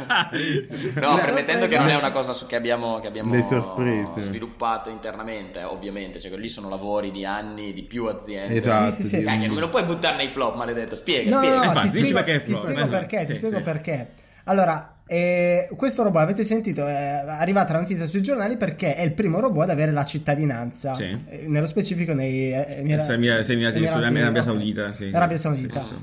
No, 1.01 1.17
permettendo 1.17 1.67
che 1.67 1.77
non 1.79 1.89
è 1.89 1.95
una 1.97 2.11
cosa 2.13 2.33
su- 2.33 2.47
che 2.47 2.57
abbiamo, 2.57 3.01
che 3.01 3.09
abbiamo 3.09 3.35
sviluppato 4.19 4.89
internamente, 4.91 5.63
ovviamente. 5.65 6.21
Cioè, 6.21 6.35
lì 6.37 6.49
sono 6.49 6.69
lavori 6.69 7.11
di 7.11 7.25
anni 7.25 7.73
di 7.73 7.83
più 7.83 8.07
aziende. 8.07 8.57
Esatto. 8.57 8.93
Sì, 8.93 9.03
sì, 9.03 9.09
sì. 9.17 9.23
Dai, 9.23 9.39
non 9.47 9.55
me 9.55 9.61
lo 9.61 9.69
puoi 9.69 9.83
buttare 9.85 10.17
nei 10.17 10.31
flop, 10.33 10.57
maledetto. 10.57 10.95
Spiega, 10.95 11.31
No, 11.31 11.37
spiega. 11.39 11.55
no, 11.57 11.61
no, 11.61 11.67
Infatti, 11.69 11.91
ti 11.91 12.05
spiego, 12.07 12.23
ti 12.25 12.41
spiego 12.41 12.69
esatto. 12.71 12.89
perché, 12.89 13.19
ti 13.19 13.25
Sì, 13.27 13.35
spiego 13.35 13.57
sì. 13.59 13.63
perché. 13.63 14.09
Allora, 14.45 14.97
eh, 15.07 15.69
questo 15.77 16.03
robot 16.03 16.23
avete 16.23 16.45
sentito, 16.45 16.87
è 16.87 17.25
arrivata 17.27 17.73
la 17.73 17.81
notizia 17.81 18.07
sui 18.07 18.23
giornali 18.23 18.57
perché 18.57 18.95
è 18.95 19.03
il 19.03 19.13
primo 19.13 19.41
robot 19.41 19.65
ad 19.65 19.71
avere 19.71 19.91
la 19.93 20.05
cittadinanza. 20.05 20.95
Sì. 20.95 21.05
Eh, 21.29 21.45
nello 21.49 21.67
specifico 21.67 22.15
nei 22.15 22.53
eh, 22.53 22.65
se 22.67 23.53
Emirati- 23.53 23.79
Emirati- 23.79 24.19
Arabia. 24.23 24.43
Saudita, 24.43 24.93
sì. 24.93 25.11
Arabia 25.13 25.37
Saudita. 25.37 25.83
Sì. 25.83 25.95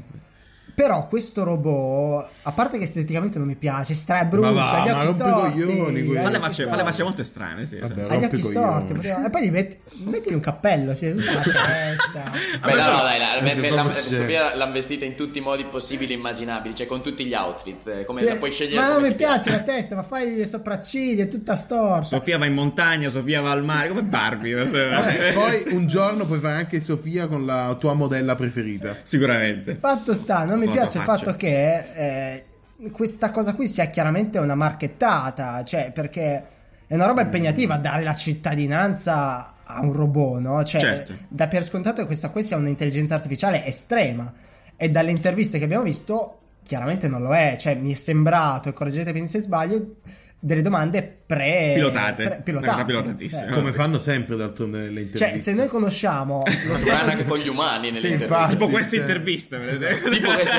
Però 0.78 1.07
questo 1.07 1.43
robot, 1.43 2.30
a 2.43 2.51
parte 2.51 2.78
che 2.78 2.84
esteticamente 2.84 3.39
non 3.39 3.47
mi 3.47 3.55
piace, 3.55 3.95
stra 3.95 4.19
è 4.19 4.25
brutto, 4.25 4.45
Ma 4.45 4.51
va, 4.51 4.71
ha 4.73 4.86
gli 4.86 4.89
ma 4.91 4.99
occhi 5.01 5.11
storti, 5.13 5.61
coglioni, 5.63 6.03
Fa 6.21 6.30
le 6.30 6.39
facce, 6.39 6.67
fa 6.67 6.75
le 6.75 6.84
facce 6.84 7.01
molto 7.01 7.23
strane, 7.23 7.65
sì. 7.65 7.80
Vabbè. 7.80 8.05
Ha 8.07 8.15
gli 8.17 8.23
occhi 8.25 8.41
storti, 8.43 8.93
e 9.07 9.30
poi 9.32 9.47
gli 9.47 9.49
metti, 9.49 9.78
metti 10.03 10.34
un 10.36 10.39
cappello, 10.39 10.93
si 10.93 11.07
è 11.07 11.15
tutta 11.15 11.34
la 11.34 11.41
testa. 11.41 12.32
Beh, 12.63 12.73
no, 12.75 12.91
no, 12.91 13.01
dai, 13.01 13.17
la- 13.17 13.41
me- 13.41 13.55
me- 13.55 13.69
la-. 13.71 13.91
Sofia 14.05 14.53
l'hanno 14.55 14.71
vestita 14.71 15.03
in 15.03 15.15
tutti 15.15 15.39
i 15.39 15.41
modi 15.41 15.65
possibili 15.65 16.13
e 16.13 16.15
immaginabili, 16.15 16.75
cioè 16.75 16.86
con 16.86 17.01
tutti 17.01 17.25
gli 17.25 17.34
outfit. 17.34 17.88
eh, 17.88 18.05
Come 18.05 18.19
Sì, 18.19 18.25
la 18.28 18.36
puoi 18.36 18.51
scegliere 18.51 18.80
ma 18.80 18.93
non 18.93 19.01
mi 19.01 19.09
ti 19.09 19.15
piace 19.15 19.49
la 19.49 19.63
testa, 19.63 19.95
ma 19.95 20.03
fai 20.03 20.36
le 20.36 20.45
sopracciglia, 20.45 21.23
è 21.23 21.28
tutta 21.28 21.55
storta. 21.55 22.03
Sofia 22.03 22.38
va 22.38 22.45
in 22.45 22.53
montagna, 22.53 23.09
Sofia 23.09 23.41
va 23.41 23.49
al 23.49 23.63
mare, 23.63 23.88
come 23.88 24.03
Barbie. 24.03 24.53
Vabbè, 24.53 25.34
poi 25.34 25.73
un 25.73 25.88
giorno 25.88 26.28
puoi 26.28 26.38
fare 26.38 26.57
anche 26.57 26.84
Sofia 26.84 27.25
con 27.25 27.47
la 27.47 27.75
tua 27.80 27.95
modella 27.95 28.36
preferita. 28.36 28.95
Sicuramente. 29.01 29.75
Fatto 29.82 30.13
sta, 30.13 30.43
non 30.45 30.59
mi 30.59 30.65
Cosa 30.68 30.80
piace 30.82 30.97
il 30.97 31.03
fatto 31.03 31.36
che 31.36 31.84
eh, 31.95 32.45
questa 32.91 33.32
cosa 33.32 33.53
qui 33.55 33.68
sia 33.68 33.86
chiaramente 33.86 34.38
una 34.39 34.55
marchettata, 34.55 35.63
cioè 35.63 35.91
perché 35.91 36.43
è 36.88 36.93
una 36.93 37.05
roba 37.05 37.22
impegnativa 37.22 37.78
dare 37.78 38.03
la 38.03 38.13
cittadinanza 38.13 39.53
a 39.63 39.82
un 39.82 39.93
robot, 39.93 40.39
no? 40.39 40.63
Cioè, 40.63 40.80
Certo. 40.80 41.13
da 41.28 41.47
per 41.47 41.63
scontato 41.65 42.01
che 42.01 42.07
questa 42.07 42.30
qui 42.30 42.43
sia 42.43 42.55
un'intelligenza 42.57 43.15
artificiale 43.15 43.65
estrema 43.65 44.32
e 44.76 44.89
dalle 44.89 45.11
interviste 45.11 45.57
che 45.57 45.65
abbiamo 45.65 45.84
visto 45.84 46.39
chiaramente 46.63 47.07
non 47.07 47.22
lo 47.22 47.34
è, 47.34 47.55
cioè 47.57 47.76
mi 47.76 47.91
è 47.93 47.95
sembrato, 47.95 48.70
e 48.70 48.74
correggetemi 48.74 49.26
se 49.28 49.39
sbaglio, 49.39 49.95
delle 50.40 50.62
domande 50.62 51.18
pre 51.26 51.72
Pilotate. 51.76 52.42
pre- 52.44 52.84
pilotatissima. 52.86 53.48
Eh. 53.48 53.54
Come 53.54 53.72
fanno 53.74 54.00
sempre 54.00 54.36
d'altronde 54.36 54.80
nelle 54.80 55.02
interviste. 55.02 55.28
Cioè, 55.30 55.38
se 55.38 55.54
noi 55.54 55.68
conosciamo 55.68 56.44
lo 56.68 56.78
stato 56.78 57.10
anche 57.12 57.26
con 57.26 57.40
gli 57.40 57.48
umani 57.48 57.92
nelle 57.92 58.06
Sì, 58.06 58.12
interviste. 58.14 58.34
infatti. 58.34 58.54
Tipo 58.58 58.68
queste 58.70 58.92
cioè- 58.92 59.00
interviste, 59.00 59.58
per 59.58 59.70
esempio. 59.74 60.12
Tipo 60.12 60.32
questo. 60.32 60.56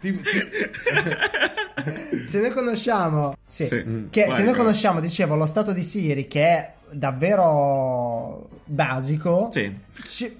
Ti- 0.00 0.20
se 2.26 2.40
noi 2.40 2.50
conosciamo 2.50 3.36
sì, 3.44 3.66
Sì. 3.66 4.06
che 4.10 4.26
Vai, 4.26 4.36
se 4.36 4.42
noi 4.42 4.52
vai. 4.52 4.60
conosciamo 4.60 5.00
dicevo 5.00 5.34
lo 5.34 5.46
stato 5.46 5.72
di 5.72 5.82
Siri 5.82 6.26
che 6.28 6.42
è 6.44 6.72
davvero 6.90 8.48
basico 8.64 9.50
Sì. 9.52 9.74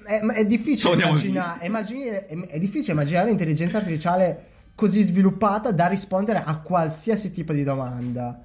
è, 0.05 0.21
è 0.21 0.45
difficile 0.47 0.95
immaginare, 0.95 1.67
immaginare- 1.67 2.27
è, 2.27 2.37
è 2.47 2.59
difficile 2.59 2.93
immaginare 2.93 3.25
un'intelligenza 3.27 3.79
artificiale 3.79 4.45
così 4.75 5.03
sviluppata 5.03 5.73
da 5.73 5.87
rispondere 5.87 6.43
a 6.45 6.57
qualsiasi 6.59 7.33
tipo 7.33 7.53
di 7.53 7.65
domanda 7.65 8.39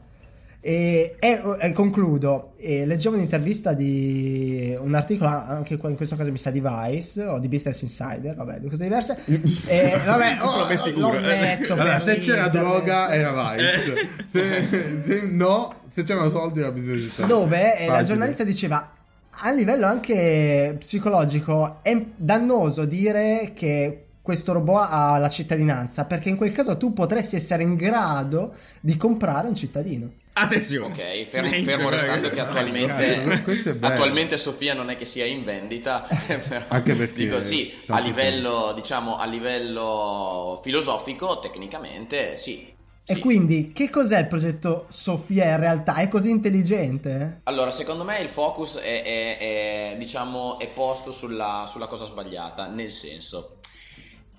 E, 0.65 1.17
e, 1.19 1.41
e 1.59 1.71
concludo, 1.73 2.53
e 2.55 2.85
leggevo 2.85 3.17
un'intervista 3.17 3.73
di 3.73 4.73
un 4.79 4.93
articolo, 4.93 5.29
anche 5.29 5.75
qua 5.75 5.89
in 5.89 5.97
questo 5.97 6.15
caso 6.15 6.31
mi 6.31 6.37
sa 6.37 6.51
di 6.51 6.63
Vice 6.63 7.21
o 7.25 7.37
di 7.37 7.49
Business 7.49 7.81
Insider, 7.81 8.33
vabbè, 8.33 8.59
due 8.59 8.69
cose 8.69 8.83
diverse. 8.83 9.17
e, 9.25 9.99
vabbè, 10.05 10.37
oh, 10.41 10.47
Sono 10.47 10.65
ben 10.67 10.77
sicuro. 10.77 11.19
metto 11.19 11.73
Allora, 11.73 11.99
se 11.99 12.15
c'era 12.15 12.45
ridere. 12.45 12.63
droga 12.63 13.13
era 13.13 13.55
Vice. 13.55 14.07
Se, 14.31 15.01
se 15.03 15.27
no, 15.27 15.81
se 15.89 16.03
c'erano 16.03 16.29
soldi 16.29 16.61
era 16.61 16.71
bisogno 16.71 16.95
di 16.95 17.11
dove 17.27 17.77
eh, 17.77 17.85
la 17.85 17.91
Facile. 17.91 18.07
giornalista 18.07 18.43
diceva 18.45 18.91
a 19.31 19.51
livello 19.51 19.85
anche 19.85 20.77
psicologico 20.79 21.79
è 21.81 22.05
dannoso 22.15 22.85
dire 22.85 23.51
che 23.53 24.05
questo 24.21 24.53
robot 24.53 24.87
ha 24.89 25.17
la 25.17 25.27
cittadinanza 25.27 26.05
perché 26.05 26.29
in 26.29 26.37
quel 26.37 26.53
caso 26.53 26.77
tu 26.77 26.93
potresti 26.93 27.35
essere 27.35 27.63
in 27.63 27.75
grado 27.75 28.53
di 28.79 28.95
comprare 28.95 29.47
un 29.49 29.55
cittadino. 29.55 30.09
Attenzione. 30.33 30.93
Ok, 30.93 31.27
fermo, 31.27 31.47
Silenzio, 31.47 31.63
fermo 31.75 31.89
restando 31.89 32.29
che 32.29 32.39
attualmente, 32.39 33.43
attualmente 33.81 34.37
Sofia 34.37 34.73
non 34.73 34.89
è 34.89 34.97
che 34.97 35.05
sia 35.05 35.25
in 35.25 35.43
vendita, 35.43 36.07
però 36.27 36.65
Anche 36.69 36.95
perché 36.95 37.13
dico 37.13 37.39
sì, 37.39 37.71
a 37.87 37.99
livello, 37.99 38.73
diciamo, 38.73 39.17
a 39.17 39.25
livello 39.25 40.59
filosofico, 40.63 41.37
tecnicamente 41.39 42.35
sì. 42.37 42.71
E 43.05 43.15
sì. 43.15 43.19
quindi 43.19 43.73
che 43.73 43.89
cos'è 43.89 44.17
il 44.19 44.27
progetto 44.27 44.85
Sofia 44.89 45.51
in 45.51 45.59
realtà? 45.59 45.95
È 45.95 46.07
così 46.07 46.29
intelligente? 46.29 47.41
Allora, 47.43 47.69
secondo 47.69 48.03
me 48.03 48.17
il 48.19 48.29
focus 48.29 48.77
è, 48.77 49.03
è- 49.03 49.37
è, 49.37 49.95
diciamo, 49.97 50.57
è 50.57 50.69
posto 50.69 51.11
sulla, 51.11 51.65
sulla 51.67 51.87
cosa 51.87 52.05
sbagliata, 52.05 52.65
nel 52.67 52.91
senso, 52.91 53.57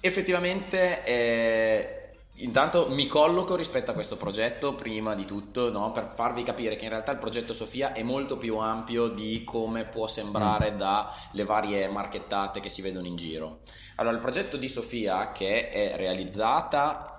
effettivamente, 0.00 1.04
eh, 1.04 2.03
intanto 2.36 2.88
mi 2.90 3.06
colloco 3.06 3.54
rispetto 3.54 3.90
a 3.90 3.94
questo 3.94 4.16
progetto, 4.16 4.74
prima 4.74 5.14
di 5.14 5.24
tutto, 5.24 5.70
no? 5.70 5.92
per 5.92 6.12
farvi 6.14 6.42
capire 6.42 6.76
che 6.76 6.84
in 6.84 6.90
realtà 6.90 7.12
il 7.12 7.18
progetto 7.18 7.52
Sofia 7.52 7.92
è 7.92 8.02
molto 8.02 8.36
più 8.36 8.56
ampio 8.56 9.08
di 9.08 9.44
come 9.44 9.84
può 9.84 10.06
sembrare 10.06 10.74
dalle 10.74 11.44
varie 11.44 11.88
marchettate 11.88 12.60
che 12.60 12.68
si 12.68 12.82
vedono 12.82 13.06
in 13.06 13.16
giro. 13.16 13.60
Allora, 13.96 14.14
il 14.14 14.20
progetto 14.20 14.56
di 14.56 14.68
Sofia, 14.68 15.30
che 15.32 15.68
è 15.68 15.96
realizzata 15.96 17.14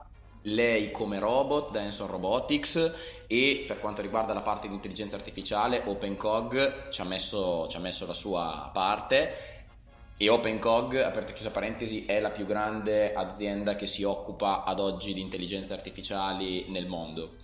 lei 0.47 0.91
come 0.91 1.20
robot 1.20 1.72
da 1.72 1.82
Enson 1.82 2.07
Robotics 2.07 3.24
e 3.28 3.63
per 3.68 3.80
quanto 3.80 4.01
riguarda 4.01 4.34
la 4.34 4.41
parte 4.41 4.68
di 4.68 4.76
intelligenza 4.76 5.16
artificiale 5.16 5.82
OpenCog 5.86 6.89
ci 6.89 7.01
ha 7.01 7.03
messo, 7.03 7.68
ci 7.68 7.78
ha 7.78 7.80
messo 7.80 8.05
la 8.05 8.13
sua 8.13 8.70
parte 8.72 9.63
e 10.18 10.30
OpenCog, 10.30 10.95
aperta 10.95 11.32
e 11.32 11.34
chiusa 11.34 11.51
parentesi, 11.51 12.05
è 12.05 12.20
la 12.20 12.30
più 12.30 12.45
grande 12.45 13.13
azienda 13.13 13.76
che 13.76 13.86
si 13.86 14.03
occupa 14.03 14.63
ad 14.63 14.80
oggi 14.80 15.13
di 15.13 15.22
intelligenze 15.22 15.74
artificiali 15.74 16.66
nel 16.70 16.88
mondo. 16.88 17.36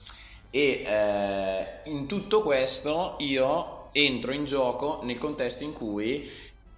E 0.49 0.83
eh, 0.85 1.89
in 1.89 2.07
tutto 2.07 2.41
questo 2.41 3.15
io 3.19 3.89
entro 3.91 4.31
in 4.31 4.45
gioco 4.45 4.99
nel 5.03 5.17
contesto 5.17 5.63
in 5.63 5.73
cui 5.73 6.29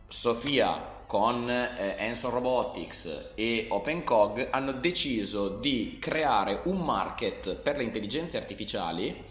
Sofia 0.08 0.92
con 1.06 1.50
eh, 1.50 1.96
Enson 1.98 2.32
Robotics 2.32 3.32
e 3.36 3.68
OpenCog 3.70 4.48
hanno 4.52 4.72
deciso 4.74 5.50
di 5.50 5.98
creare 6.00 6.62
un 6.66 6.78
market 6.78 7.56
per 7.56 7.78
le 7.78 7.84
intelligenze 7.84 8.38
artificiali 8.38 9.24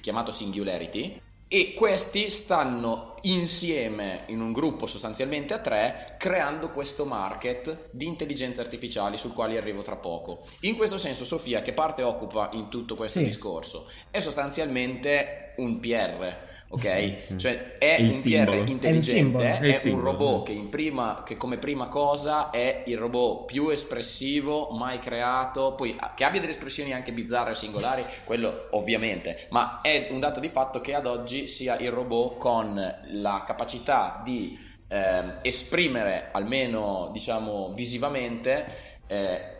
chiamato 0.00 0.32
Singularity 0.32 1.20
e 1.48 1.72
questi 1.74 2.28
stanno 2.28 3.14
insieme 3.22 4.24
in 4.26 4.40
un 4.40 4.52
gruppo 4.52 4.86
sostanzialmente 4.86 5.54
a 5.54 5.58
tre 5.58 6.14
creando 6.18 6.70
questo 6.70 7.04
market 7.04 7.88
di 7.90 8.06
intelligenze 8.06 8.60
artificiali 8.60 9.16
sul 9.16 9.32
quale 9.32 9.56
arrivo 9.56 9.82
tra 9.82 9.96
poco. 9.96 10.46
In 10.60 10.76
questo 10.76 10.98
senso 10.98 11.24
Sofia 11.24 11.62
che 11.62 11.72
parte 11.72 12.02
occupa 12.02 12.50
in 12.52 12.68
tutto 12.68 12.94
questo 12.94 13.18
Sì. 13.18 13.24
discorso 13.24 13.88
è 14.10 14.20
sostanzialmente 14.20 15.54
un 15.56 15.80
PR, 15.80 16.36
ok? 16.68 17.36
Cioè 17.36 17.74
è 17.78 17.96
È 17.96 18.02
un 18.02 18.12
simbolo. 18.12 18.62
PR 18.62 18.64
È 18.64 18.70
intelligente, 18.70 19.44
un 19.44 19.58
è, 19.60 19.60
È 19.60 19.66
il 19.66 19.74
un 19.74 19.74
simbolo. 19.74 20.10
robot 20.10 20.46
che, 20.46 20.52
in 20.52 20.68
prima, 20.68 21.22
che 21.24 21.36
come 21.36 21.58
prima 21.58 21.88
cosa 21.88 22.50
è 22.50 22.82
il 22.86 22.96
robot 22.98 23.44
più 23.46 23.68
espressivo 23.70 24.68
mai 24.72 24.98
creato, 24.98 25.74
poi 25.74 25.96
che 26.14 26.24
abbia 26.24 26.40
delle 26.40 26.52
espressioni 26.52 26.92
anche 26.92 27.12
bizzarre 27.12 27.50
o 27.50 27.54
singolari, 27.54 28.04
quello 28.24 28.68
ovviamente, 28.72 29.46
ma 29.50 29.80
è 29.82 30.08
un 30.10 30.20
dato 30.20 30.40
di 30.40 30.48
fatto 30.48 30.80
che 30.80 30.94
ad 30.94 31.06
oggi 31.06 31.46
sia 31.46 31.76
il 31.78 31.90
robot 31.90 32.36
con 32.38 32.96
la 33.12 33.44
capacità 33.46 34.20
di 34.24 34.56
ehm, 34.88 35.38
esprimere, 35.42 36.28
almeno 36.32 37.10
diciamo 37.12 37.72
visivamente, 37.74 38.66
eh, 39.06 39.56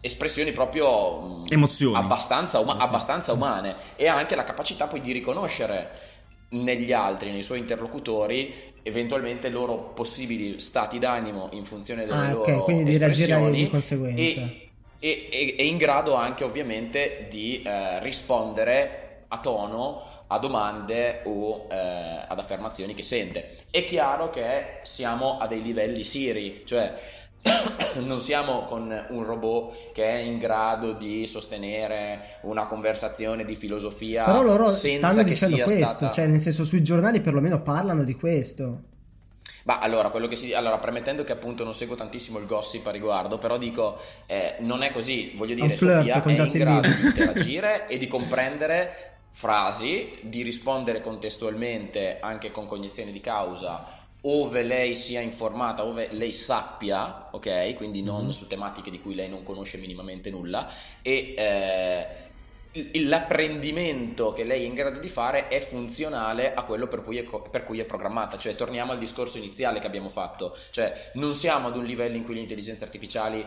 espressioni 0.00 0.52
proprio 0.52 1.20
mh, 1.20 1.44
Emozioni. 1.48 1.96
abbastanza, 1.96 2.58
uma- 2.60 2.76
abbastanza 2.76 3.32
umane 3.32 3.76
e 3.96 4.06
ha 4.06 4.14
anche 4.16 4.36
la 4.36 4.44
capacità 4.44 4.86
poi 4.86 5.00
di 5.00 5.12
riconoscere 5.12 6.14
negli 6.50 6.92
altri, 6.92 7.30
nei 7.32 7.42
suoi 7.42 7.58
interlocutori, 7.60 8.54
eventualmente 8.82 9.48
i 9.48 9.50
loro 9.50 9.92
possibili 9.92 10.58
stati 10.60 10.98
d'animo 10.98 11.48
in 11.52 11.64
funzione 11.64 12.04
delle 12.06 12.26
Ah, 12.26 12.28
loro 12.28 12.64
quindi 12.64 12.84
di 12.84 12.98
reagire 12.98 13.34
espressioni 13.34 13.58
di 13.58 13.68
conseguenza. 13.68 14.42
e, 14.98 15.28
e- 15.28 15.28
e- 15.30 15.54
è 15.56 15.62
in 15.62 15.76
grado 15.76 16.14
anche 16.14 16.44
ovviamente 16.44 17.26
di 17.28 17.62
eh, 17.62 18.00
rispondere 18.00 19.24
a 19.28 19.40
tono 19.40 20.02
a 20.28 20.38
domande 20.38 21.22
o 21.24 21.66
eh, 21.70 21.76
ad 22.28 22.38
affermazioni 22.38 22.94
che 22.94 23.02
sente. 23.02 23.66
È 23.70 23.84
chiaro 23.84 24.30
che 24.30 24.78
siamo 24.82 25.38
a 25.38 25.46
dei 25.46 25.62
livelli 25.62 26.02
siri, 26.04 26.62
cioè 26.64 26.94
non 28.04 28.20
siamo 28.20 28.64
con 28.64 29.06
un 29.10 29.24
robot 29.24 29.92
che 29.92 30.04
è 30.04 30.16
in 30.18 30.38
grado 30.38 30.92
di 30.92 31.26
sostenere 31.26 32.20
una 32.42 32.66
conversazione 32.66 33.44
di 33.44 33.54
filosofia 33.54 34.24
Però 34.24 34.42
loro 34.42 34.68
senza 34.68 35.08
stanno 35.08 35.24
che 35.24 35.30
dicendo 35.30 35.54
sia 35.56 35.64
questo, 35.64 35.84
stata... 35.84 36.10
cioè 36.10 36.26
nel 36.26 36.40
senso 36.40 36.64
sui 36.64 36.82
giornali 36.82 37.20
perlomeno 37.20 37.62
parlano 37.62 38.04
di 38.04 38.14
questo. 38.14 38.82
Ma 39.64 39.80
allora, 39.80 40.10
quello 40.10 40.28
che 40.28 40.36
si 40.36 40.54
allora, 40.54 40.78
premettendo 40.78 41.24
che 41.24 41.32
appunto 41.32 41.64
non 41.64 41.74
seguo 41.74 41.96
tantissimo 41.96 42.38
il 42.38 42.46
gossip 42.46 42.86
a 42.86 42.92
riguardo, 42.92 43.36
però 43.36 43.58
dico, 43.58 43.98
eh, 44.26 44.54
non 44.60 44.82
è 44.82 44.92
così, 44.92 45.32
voglio 45.34 45.56
dire, 45.56 45.74
Sofia 45.74 46.22
è 46.22 46.28
in 46.28 46.34
Justin 46.36 46.60
grado 46.60 46.80
Bieber. 46.82 47.00
di 47.00 47.06
interagire 47.06 47.88
e 47.88 47.98
di 47.98 48.06
comprendere 48.06 49.16
frasi, 49.28 50.12
di 50.22 50.42
rispondere 50.42 51.00
contestualmente 51.00 52.18
anche 52.20 52.52
con 52.52 52.66
cognizione 52.66 53.10
di 53.10 53.20
causa, 53.20 53.84
ove 54.28 54.62
lei 54.62 54.94
sia 54.94 55.20
informata, 55.20 55.84
ove 55.84 56.08
lei 56.12 56.32
sappia, 56.32 57.28
ok? 57.32 57.74
Quindi 57.76 58.02
non 58.02 58.24
Mhm. 58.24 58.30
su 58.32 58.46
tematiche 58.46 58.90
di 58.90 59.00
cui 59.00 59.14
lei 59.14 59.28
non 59.28 59.42
conosce 59.42 59.78
minimamente 59.78 60.30
nulla 60.30 60.68
e 61.02 61.34
eh, 61.36 62.06
l'apprendimento 63.04 64.32
che 64.32 64.44
lei 64.44 64.62
è 64.64 64.66
in 64.66 64.74
grado 64.74 64.98
di 64.98 65.08
fare 65.08 65.48
è 65.48 65.60
funzionale 65.60 66.52
a 66.54 66.64
quello 66.64 66.88
per 66.88 67.02
cui 67.02 67.16
è, 67.18 67.24
co- 67.24 67.42
per 67.42 67.62
cui 67.62 67.78
è 67.80 67.84
programmata, 67.86 68.36
cioè 68.36 68.54
torniamo 68.54 68.92
al 68.92 68.98
discorso 68.98 69.38
iniziale 69.38 69.80
che 69.80 69.86
abbiamo 69.86 70.08
fatto, 70.10 70.54
cioè 70.72 70.92
non 71.14 71.34
siamo 71.34 71.68
ad 71.68 71.76
un 71.76 71.84
livello 71.84 72.16
in 72.16 72.24
cui 72.24 72.34
le 72.34 72.40
intelligenze 72.40 72.84
artificiali 72.84 73.44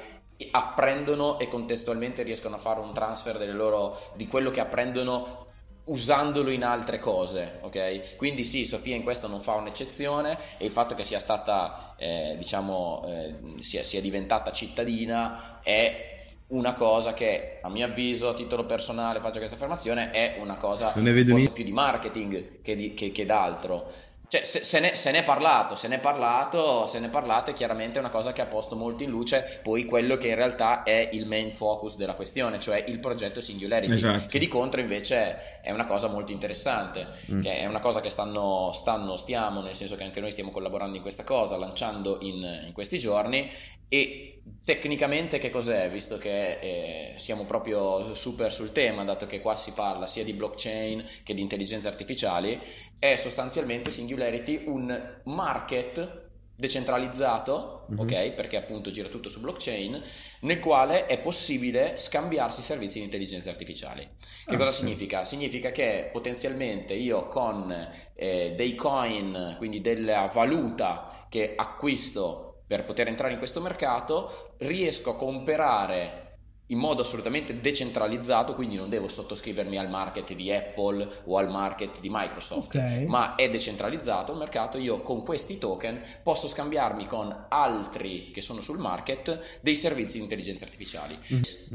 apprendono 0.51 1.37
e 1.37 1.47
contestualmente 1.47 2.23
riescono 2.23 2.55
a 2.55 2.59
fare 2.59 2.79
un 2.79 2.93
transfer 2.93 3.37
delle 3.37 3.51
loro, 3.53 3.99
di 4.15 4.25
quello 4.27 4.49
che 4.51 4.61
apprendono 4.61 5.45
usandolo 5.89 6.49
in 6.51 6.63
altre 6.63 6.99
cose, 6.99 7.59
ok? 7.61 8.15
Quindi 8.15 8.43
sì, 8.43 8.65
Sofia 8.65 8.95
in 8.95 9.03
questo 9.03 9.27
non 9.27 9.41
fa 9.41 9.53
un'eccezione 9.55 10.37
e 10.57 10.65
il 10.65 10.71
fatto 10.71 10.95
che 10.95 11.03
sia 11.03 11.19
stata, 11.19 11.95
eh, 11.97 12.35
diciamo, 12.37 13.03
eh, 13.07 13.35
sia, 13.61 13.83
sia 13.83 14.01
diventata 14.01 14.51
cittadina 14.51 15.59
è 15.61 16.17
una 16.47 16.73
cosa 16.73 17.13
che 17.13 17.59
a 17.61 17.69
mio 17.69 17.85
avviso, 17.85 18.29
a 18.29 18.33
titolo 18.33 18.65
personale, 18.65 19.19
faccio 19.19 19.37
questa 19.37 19.55
affermazione, 19.55 20.09
è 20.11 20.37
una 20.41 20.57
cosa 20.57 20.91
forse 21.27 21.51
più 21.51 21.63
di 21.63 21.71
marketing 21.71 22.61
che, 22.61 22.75
di- 22.75 22.93
che- 22.95 23.11
che 23.11 23.25
d'altro. 23.25 23.91
Cioè, 24.29 24.43
se, 24.43 24.63
se 24.63 24.79
ne, 24.79 24.93
se 24.93 25.09
ne 25.09 25.19
è 25.19 25.23
parlato, 25.23 25.73
se 25.73 25.87
ne 25.87 25.95
è 25.95 25.99
parlato, 25.99 26.85
se 26.85 26.99
ne 26.99 27.07
è 27.07 27.09
parlato, 27.09 27.49
è 27.49 27.53
chiaramente 27.53 27.97
una 27.97 28.11
cosa 28.11 28.31
che 28.31 28.41
ha 28.41 28.45
posto 28.45 28.75
molto 28.75 29.01
in 29.01 29.09
luce 29.09 29.59
poi 29.63 29.85
quello 29.85 30.17
che 30.17 30.27
in 30.27 30.35
realtà 30.35 30.83
è 30.83 31.09
il 31.13 31.25
main 31.25 31.51
focus 31.51 31.95
della 31.95 32.13
questione, 32.13 32.59
cioè 32.59 32.83
il 32.87 32.99
progetto 32.99 33.41
Singularity, 33.41 33.91
Esatto. 33.91 34.27
che 34.27 34.37
di 34.37 34.47
contro 34.47 34.79
invece 34.81 35.61
è 35.61 35.71
una 35.71 35.85
cosa 35.85 36.07
molto 36.09 36.31
interessante, 36.31 37.07
Mm. 37.31 37.41
che 37.41 37.57
è 37.57 37.65
una 37.65 37.79
cosa 37.79 38.01
che 38.01 38.09
stanno, 38.09 38.71
stanno, 38.71 39.15
stiamo, 39.15 39.61
nel 39.61 39.73
senso 39.73 39.95
che 39.95 40.03
anche 40.03 40.19
noi 40.19 40.29
stiamo 40.31 40.51
collaborando 40.51 40.95
in 40.95 41.01
questa 41.01 41.23
cosa, 41.23 41.57
lanciando 41.57 42.19
in, 42.21 42.65
in 42.67 42.71
questi 42.73 42.99
giorni 42.99 43.51
e 43.91 44.41
tecnicamente 44.63 45.39
che 45.39 45.49
cos'è, 45.49 45.89
visto 45.89 46.17
che 46.17 46.59
eh, 46.59 47.13
siamo 47.17 47.45
proprio 47.45 48.13
super 48.13 48.51
sul 48.51 48.71
tema, 48.71 49.03
dato 49.03 49.25
che 49.25 49.41
qua 49.41 49.55
si 49.55 49.71
parla 49.71 50.05
sia 50.05 50.23
di 50.23 50.33
blockchain 50.33 51.03
che 51.23 51.33
di 51.33 51.41
intelligenze 51.41 51.87
artificiali, 51.87 52.59
è 52.99 53.15
sostanzialmente 53.15 53.89
Singularity 53.89 54.63
un 54.67 55.21
market 55.25 56.27
decentralizzato, 56.55 57.85
Mhm. 57.87 57.99
ok? 57.99 58.31
Perché 58.33 58.57
appunto 58.57 58.91
gira 58.91 59.07
tutto 59.07 59.29
su 59.29 59.39
blockchain, 59.39 60.01
nel 60.41 60.59
quale 60.59 61.05
è 61.05 61.17
possibile 61.19 61.95
scambiarsi 61.95 62.61
servizi 62.61 62.99
di 62.99 63.05
intelligenza 63.05 63.49
artificiali. 63.49 64.07
Che 64.45 64.55
Ah, 64.55 64.57
cosa 64.57 64.71
sì. 64.71 64.79
significa? 64.83 65.23
Significa 65.23 65.71
che 65.71 66.09
potenzialmente 66.11 66.93
io 66.93 67.27
con 67.27 67.71
eh, 68.13 68.53
dei 68.55 68.75
coin, 68.75 69.55
quindi 69.57 69.79
della 69.79 70.29
valuta 70.33 71.25
che 71.29 71.53
acquisto 71.55 72.63
per 72.67 72.83
poter 72.85 73.07
entrare 73.07 73.31
in 73.33 73.39
questo 73.39 73.61
mercato, 73.61 74.55
riesco 74.57 75.11
a 75.11 75.15
comprare 75.15 76.28
in 76.71 76.77
modo 76.77 77.01
assolutamente 77.01 77.59
decentralizzato, 77.61 78.53
quindi 78.55 78.75
non 78.75 78.89
devo 78.89 79.07
sottoscrivermi 79.07 79.77
al 79.77 79.89
market 79.89 80.33
di 80.33 80.51
Apple 80.51 81.07
o 81.25 81.37
al 81.37 81.49
market 81.49 81.99
di 81.99 82.09
Microsoft, 82.11 82.75
Ok. 82.75 83.05
ma 83.07 83.35
è 83.35 83.49
decentralizzato 83.49 84.31
il 84.31 84.37
mercato, 84.37 84.77
io 84.77 85.01
con 85.01 85.23
questi 85.23 85.57
token 85.57 85.99
posso 86.23 86.47
scambiarmi 86.47 87.07
con 87.07 87.45
altri 87.49 88.31
che 88.31 88.41
sono 88.41 88.61
sul 88.61 88.77
market 88.77 89.59
dei 89.61 89.75
servizi 89.75 90.17
di 90.17 90.23
intelligenza 90.23 90.65
artificiali. 90.65 91.17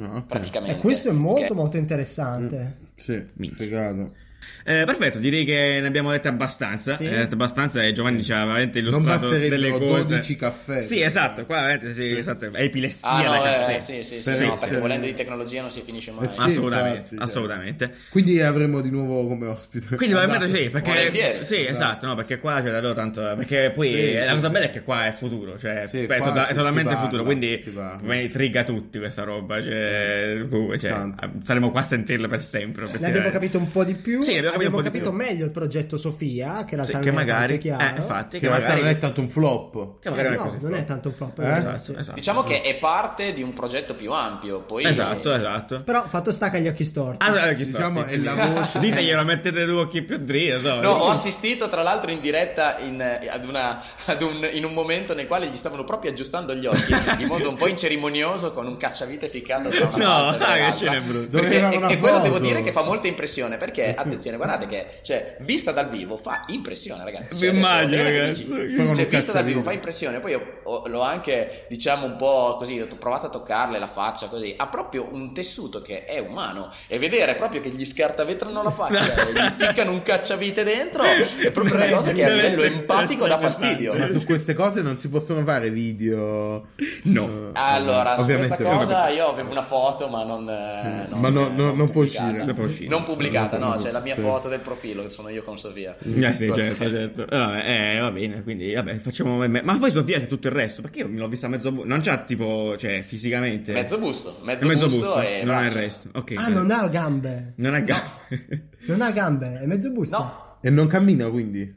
Ah, 0.00 0.16
ok. 0.16 0.26
Praticamente. 0.26 0.78
E 0.78 0.80
questo 0.80 1.08
è 1.08 1.12
molto 1.12 1.52
ok? 1.52 1.58
molto 1.58 1.76
interessante. 1.76 2.76
Sì, 2.96 3.22
Minchia. 3.34 4.22
Eh, 4.66 4.84
perfetto, 4.86 5.18
direi 5.18 5.44
che 5.44 5.78
ne 5.80 5.86
abbiamo 5.86 6.10
dette 6.10 6.28
abbastanza. 6.28 6.94
Sì. 6.94 7.02
Ne 7.02 7.08
abbiamo 7.08 7.24
dette 7.24 7.34
abbastanza 7.34 7.82
e 7.82 7.92
Giovanni 7.92 8.22
ci 8.22 8.32
ha 8.32 8.44
veramente 8.44 8.78
illustrato 8.78 9.28
delle 9.28 9.70
cose. 9.70 10.06
12 10.06 10.36
caffè. 10.36 10.82
Sì, 10.82 11.00
esatto, 11.02 11.44
qua 11.44 11.56
veramente 11.60 11.92
sì, 11.92 12.16
esatto, 12.16 12.46
è 12.52 12.62
epilessia 12.62 13.08
Ah, 13.10 13.22
da 13.22 13.36
no, 13.36 13.42
caffè. 13.42 13.74
eh, 13.76 13.80
sì, 13.80 14.02
sì, 14.02 14.20
sì, 14.22 14.30
Per 14.30 14.40
no, 14.46 14.54
perché 14.58 14.78
volendo 14.78 15.06
di 15.06 15.14
tecnologia 15.14 15.60
non 15.60 15.70
si 15.70 15.82
finisce 15.84 16.10
mai. 16.12 16.24
Eh 16.24 16.28
sì. 16.28 16.40
assolutamente, 16.40 16.98
infatti, 16.98 17.16
cioè. 17.16 17.24
assolutamente. 17.24 17.94
Quindi 18.10 18.40
avremo 18.40 18.80
di 18.80 18.90
nuovo 18.90 19.26
come 19.28 19.46
ospite. 19.46 19.96
Quindi 19.96 20.14
probabilmente 20.14 20.56
sì, 20.56 20.70
perché 20.70 20.90
Volentieri. 20.92 21.44
sì, 21.44 21.66
esatto, 21.66 22.06
no, 22.06 22.14
perché 22.14 22.38
qua 22.38 22.62
c'è 22.62 22.70
davvero 22.70 22.92
tanto 22.94 23.20
perché 23.36 23.70
poi 23.74 23.88
Sì, 23.88 24.12
eh, 24.12 24.24
la 24.24 24.32
cosa 24.32 24.50
bella 24.50 24.64
è 24.66 24.70
che 24.70 24.82
qua 24.82 25.06
è 25.06 25.12
futuro, 25.12 25.58
cioè 25.58 25.86
Sì, 25.88 26.06
beh, 26.06 26.16
è, 26.16 26.18
qua 26.18 26.28
tota- 26.28 26.46
è 26.48 26.54
totalmente 26.54 26.90
parla, 26.92 27.04
futuro, 27.04 27.24
quindi 27.24 27.62
come 27.98 28.28
triga 28.28 28.62
tutti 28.64 28.98
questa 28.98 29.22
roba, 29.24 29.62
cioè, 29.62 30.46
comunque, 30.48 30.78
cioè, 30.78 31.08
saremo 31.42 31.70
qua 31.70 31.80
a 31.80 31.84
sentirlo 31.84 32.28
per 32.28 32.42
sempre. 32.42 32.90
Ne 32.98 33.06
abbiamo 33.06 33.30
capito 33.30 33.58
un 33.58 33.70
po' 33.70 33.84
di 33.84 33.94
più. 33.94 34.22
Sì, 34.22 34.33
abbiamo 34.38 34.76
capito 34.78 35.10
di 35.10 35.16
più. 35.16 35.26
meglio 35.26 35.44
il 35.44 35.50
progetto 35.50 35.96
Sofia, 35.96 36.64
che 36.64 36.74
in 36.74 36.84
Sì, 36.84 36.92
che 36.98 37.08
è 37.08 37.12
magari 37.12 37.58
chiaro. 37.58 37.84
eh, 37.84 37.96
infatti, 37.96 38.38
Che 38.38 38.38
che 38.38 38.44
in 38.46 38.50
realtà 38.50 38.68
magari 38.68 38.80
non 38.82 38.90
è 38.90 38.98
tanto 38.98 39.20
un 39.20 39.28
flop. 39.28 39.98
che 40.00 40.10
magari 40.10 40.26
Eh, 40.26 40.30
non 40.30 40.34
è 40.34 40.36
no, 40.38 40.44
così 40.50 40.62
non 40.62 40.70
è 40.72 40.74
flop. 40.74 40.86
tanto 40.86 41.08
un 41.08 41.14
flop. 41.14 41.38
Eh? 41.38 41.44
eh, 41.44 41.56
Esatto, 41.58 41.98
esatto. 41.98 42.12
Diciamo 42.14 42.42
che 42.42 42.60
è 42.62 42.74
parte 42.76 43.32
di 43.32 43.42
un 43.42 43.52
progetto 43.52 43.94
più 43.94 44.12
ampio, 44.12 44.60
poi 44.62 44.84
Esatto, 44.84 45.32
esatto. 45.34 45.82
Però 45.82 46.06
fatto 46.08 46.32
sta 46.32 46.50
che 46.50 46.56
ha 46.58 46.60
gli 46.60 46.68
occhi 46.68 46.84
storti. 46.84 47.24
Ah, 47.26 47.48
eh, 47.48 47.56
chi 47.56 47.64
Diciamo 47.64 48.00
storti. 48.00 48.14
è 48.14 48.18
la 48.18 48.34
voce. 48.34 48.78
Diteglielo, 48.78 49.24
mettete 49.24 49.64
due 49.64 49.80
occhi 49.80 50.02
più 50.02 50.18
dritti, 50.18 50.60
so. 50.60 50.80
No, 50.80 50.90
ho 50.90 51.08
assistito 51.08 51.68
tra 51.68 51.82
l'altro 51.82 52.10
in 52.10 52.20
diretta 52.20 52.78
in, 52.78 53.00
eh, 53.00 53.28
ad 53.28 53.44
una, 53.46 53.80
ad 54.06 54.22
un, 54.22 54.48
in 54.52 54.64
un 54.64 54.72
momento 54.72 55.14
nel 55.14 55.26
quale 55.26 55.46
gli 55.46 55.56
stavano 55.56 55.84
proprio 55.84 56.10
aggiustando 56.10 56.54
gli 56.54 56.66
occhi 56.66 56.92
in 57.18 57.26
modo 57.26 57.48
un 57.48 57.56
po' 57.56 57.66
incerimonioso 57.68 58.52
con 58.52 58.66
un 58.66 58.76
cacciavite 58.76 59.28
ficcato 59.28 59.68
tra 59.68 59.88
una 59.92 60.04
No, 60.04 60.36
e 60.36 60.42
ah, 60.42 60.70
che 60.70 60.76
scena 60.76 61.00
brutta. 61.00 61.38
E, 61.40 61.80
e 61.92 61.98
quello 61.98 62.18
devo 62.20 62.38
dire 62.38 62.60
che 62.60 62.72
fa 62.72 62.82
molta 62.82 63.06
impressione 63.06 63.56
perché 63.56 63.94
attenzione 63.94 64.22
guardate 64.32 64.66
che 64.66 64.86
cioè 65.02 65.36
vista 65.40 65.70
dal 65.72 65.88
vivo 65.88 66.16
fa 66.16 66.44
impressione 66.48 67.04
ragazzi 67.04 67.36
Cioè, 67.36 67.50
immagino, 67.50 68.02
ragazzi. 68.02 68.46
cioè 68.94 69.06
vista 69.06 69.32
dal 69.32 69.44
vivo 69.44 69.62
fa 69.62 69.72
impressione 69.72 70.18
poi 70.20 70.34
ho- 70.34 70.60
ho- 70.64 70.86
l'ho 70.86 71.00
anche 71.02 71.66
diciamo 71.68 72.06
un 72.06 72.16
po' 72.16 72.56
così 72.58 72.80
ho 72.80 72.86
provato 72.98 73.26
a 73.26 73.30
toccarle 73.30 73.78
la 73.78 73.86
faccia 73.86 74.26
così 74.28 74.54
ha 74.56 74.66
proprio 74.68 75.08
un 75.10 75.32
tessuto 75.34 75.80
che 75.82 76.04
è 76.04 76.18
umano 76.18 76.70
e 76.86 76.98
vedere 76.98 77.34
proprio 77.34 77.60
che 77.60 77.70
gli 77.70 77.84
scartavetrano 77.84 78.62
la 78.62 78.70
faccia 78.70 79.14
e 79.28 79.32
gli 79.32 79.52
ficcano 79.66 79.90
un 79.90 80.02
cacciavite 80.02 80.62
dentro 80.64 81.02
è 81.04 81.50
proprio 81.50 81.74
una 81.74 81.88
cosa 81.88 82.12
che 82.12 82.24
a 82.24 82.28
livello 82.28 82.46
essere 82.46 82.66
empatico 82.66 83.26
dà 83.26 83.36
pesante. 83.38 83.66
fastidio 83.66 83.94
Ma 83.96 84.08
su 84.18 84.24
queste 84.24 84.54
cose 84.54 84.80
non 84.82 84.98
si 84.98 85.08
possono 85.08 85.42
fare 85.44 85.70
video. 85.70 86.66
No. 87.04 87.24
Eh, 87.24 87.50
allora, 87.54 88.16
su 88.18 88.24
questa 88.26 88.56
cosa 88.56 89.08
io 89.08 89.28
avevo 89.28 89.50
una 89.50 89.62
foto, 89.62 90.08
ma 90.08 90.22
non, 90.24 90.48
eh, 90.48 91.06
non- 91.08 91.20
Ma 91.20 91.28
no- 91.28 91.48
no- 91.54 91.72
non 91.74 91.90
può 91.90 92.02
pubblicata. 92.02 92.24
uscire. 92.26 92.44
Non 92.44 92.54
può 92.54 92.64
uscire. 92.64 92.88
Non 92.88 93.02
pubblicata, 93.02 93.58
no, 93.58 93.74
c'è 93.76 93.90
la 93.90 94.00
mia 94.00 94.13
sì. 94.14 94.20
foto 94.20 94.48
del 94.48 94.60
profilo, 94.60 95.02
che 95.02 95.08
sono 95.10 95.28
io 95.28 95.42
con 95.42 95.58
Sofia. 95.58 95.96
Eh 95.98 96.34
sì, 96.34 96.50
certo, 96.52 96.88
certo. 96.88 97.22
Eh, 97.22 97.36
vabbè, 97.36 97.94
eh, 97.96 97.98
va 98.00 98.10
bene, 98.10 98.42
quindi 98.42 98.72
vabbè, 98.72 98.98
facciamo 98.98 99.46
ma 99.46 99.78
poi 99.78 99.90
Sofia 99.90 100.18
c'è 100.18 100.26
tutto 100.26 100.48
il 100.48 100.52
resto, 100.54 100.82
perché 100.82 101.00
io 101.00 101.08
me 101.08 101.18
l'ho 101.18 101.28
vista 101.28 101.48
mezzo 101.48 101.70
bu- 101.72 101.84
non 101.84 102.00
c'ha 102.00 102.18
tipo, 102.18 102.76
cioè, 102.76 103.00
fisicamente 103.02 103.72
Mezzo 103.72 103.98
busto, 103.98 104.36
mezzo, 104.42 104.66
mezzo 104.66 104.84
busto, 104.84 104.98
busto, 105.00 105.20
e 105.20 105.42
non 105.44 105.54
ha 105.56 105.64
il 105.64 105.70
resto. 105.70 106.08
Ok. 106.14 106.32
Ah, 106.36 106.48
non 106.48 106.70
ha 106.70 106.86
gambe. 106.88 107.52
non 107.56 107.74
ha 107.74 107.80
gambe. 107.80 108.68
Non 108.86 109.00
ha 109.00 109.10
gambe, 109.12 109.60
è 109.60 109.66
mezzo 109.66 109.90
busto. 109.90 110.18
No, 110.18 110.56
E 110.60 110.68
non 110.70 110.86
cammina 110.88 111.28
quindi. 111.30 111.74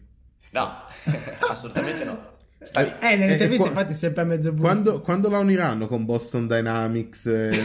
no, 0.51 0.77
assolutamente 1.49 2.03
no. 2.03 2.35
Eh, 2.60 3.16
nelle 3.16 3.28
Eh, 3.28 3.32
interviste 3.34 3.58
qua- 3.58 3.68
infatti 3.70 3.93
è 3.93 3.95
sempre 3.95 4.24
a 4.24 4.26
mezzo 4.26 4.51
busto. 4.51 4.62
Quando, 4.68 5.01
quando 5.01 5.30
la 5.30 5.38
uniranno 5.38 5.88
con 5.88 6.05
Boston 6.05 6.47
Dynamics? 6.47 7.26
eh, 7.28 7.49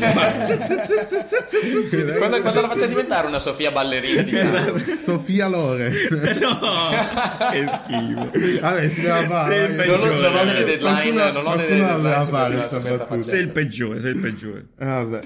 Quando, 2.18 2.40
quando 2.40 2.60
la 2.60 2.68
faccia 2.68 2.86
diventare 2.86 3.26
una 3.26 3.38
Sofia 3.38 3.70
ballerina 3.72 4.22
di 4.22 4.36
Esatto. 4.38 4.78
Sofia 5.02 5.48
Lore. 5.48 5.90
no, 6.10 6.58
che 7.50 7.68
schifo. 7.84 8.60
Vabbè, 8.60 8.88
si 8.90 9.00
deve 9.00 9.26
fare. 9.26 9.68
Non 9.86 10.00
ho, 10.00 10.12
non 10.20 10.34
ho 10.36 10.44
delle 10.44 10.64
deadline, 10.64 11.12
Qualcuno- 11.12 11.30
non 11.32 11.46
ho 11.46 11.56
delle 11.56 11.76
deadline. 11.76 13.22
Sei 13.22 13.40
il 13.40 13.48
peggiore, 13.48 14.00
sei 14.00 14.10
il 14.12 14.18
peggiore. 14.20 14.66
Eh, 14.78 14.84
Vabbè. 14.84 15.20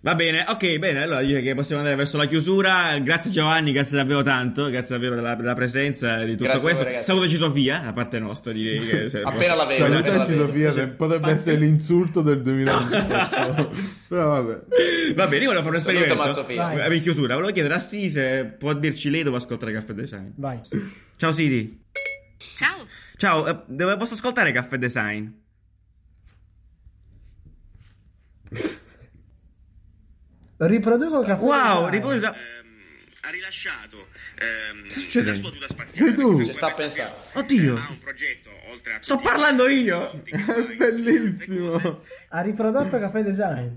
Va 0.00 0.14
bene, 0.14 0.44
ok, 0.46 0.78
bene, 0.78 1.02
allora 1.02 1.22
direi 1.22 1.42
che 1.42 1.54
possiamo 1.56 1.80
andare 1.80 1.96
verso 1.96 2.16
la 2.16 2.26
chiusura. 2.26 2.96
Grazie 2.98 3.32
Giovanni, 3.32 3.72
grazie 3.72 3.96
davvero 3.96 4.22
tanto, 4.22 4.70
grazie 4.70 4.94
davvero 4.94 5.16
della, 5.16 5.34
della 5.34 5.54
presenza 5.54 6.20
e 6.22 6.24
di 6.26 6.30
tutto 6.32 6.44
Grazie 6.44 6.60
voi, 6.60 6.70
questo. 6.70 6.84
ragazzi. 6.84 7.04
Salutaci 7.06 7.36
Sofia, 7.36 7.80
da 7.80 7.92
parte 7.92 8.18
nostra, 8.20 8.52
direi 8.52 8.86
che 8.86 9.08
se 9.10 9.22
Appena 9.22 9.54
la 9.56 9.64
vedo, 9.66 9.84
Salutaci. 9.86 10.36
Sofia, 10.36 10.72
se 10.72 10.86
potrebbe 10.88 11.30
essere 11.32 11.56
l'insulto 11.56 12.22
del 12.22 12.42
2018. 12.42 13.70
Però 14.08 14.28
vabbè. 14.42 14.60
Va 15.16 15.26
bene, 15.26 15.42
io 15.42 15.50
volevo 15.50 15.64
fare 15.64 15.76
un 15.76 15.82
Saluto 15.82 16.04
esperimento. 16.04 16.14
ma 16.16 16.26
Sofia. 16.28 16.62
Vai. 16.86 16.96
In 16.96 17.02
chiusura, 17.02 17.34
volevo 17.34 17.52
chiedere 17.52 17.74
a 17.74 17.80
Siri 17.80 18.08
se 18.10 18.54
può 18.56 18.72
dirci 18.74 19.10
lei 19.10 19.24
dove 19.24 19.38
ascoltare 19.38 19.72
Caffè 19.72 19.94
Design. 19.94 20.28
Vai. 20.36 20.60
Ciao 21.16 21.32
Siri. 21.32 21.82
Ciao, 22.54 22.86
Ciao, 23.16 23.48
eh, 23.48 23.58
dove 23.66 23.96
posso 23.96 24.14
ascoltare 24.14 24.52
Caffè 24.52 24.78
Design? 24.78 25.26
Riproduco 30.58 31.20
il 31.20 31.26
caffè. 31.26 31.42
Wow, 31.42 31.84
design. 31.84 31.90
riposa. 31.90 32.34
ha 33.20 33.30
rilasciato 33.30 34.08
ehm, 34.38 35.24
la 35.24 35.34
sua 35.34 35.50
tuta 35.50 35.66
spaziale. 35.68 36.10
Sei 36.10 36.14
tu? 36.14 36.44
Ci 36.44 36.52
sta 36.52 36.66
a 36.66 36.70
pensare. 36.72 37.12
Oddio. 37.34 37.76
Ha 37.76 37.86
un 37.90 37.98
progetto 37.98 38.50
oltre 38.70 38.94
a 38.94 38.98
Sto 39.00 39.16
parlando 39.16 39.68
io. 39.68 40.22
È 40.24 40.76
bellissimo. 40.76 42.00
Ha 42.28 42.40
riprodotto 42.40 42.98
caffè 42.98 43.22
design. 43.22 43.68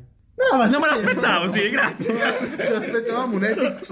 No, 0.49 0.57
ma 0.57 0.65
Non 0.67 0.81
me 0.81 0.87
l'aspettavo, 0.87 1.53
sì, 1.53 1.69
grazie. 1.69 2.15
Ci 2.57 2.71
aspettavamo 2.71 3.35
un 3.35 3.43
epic 3.45 3.85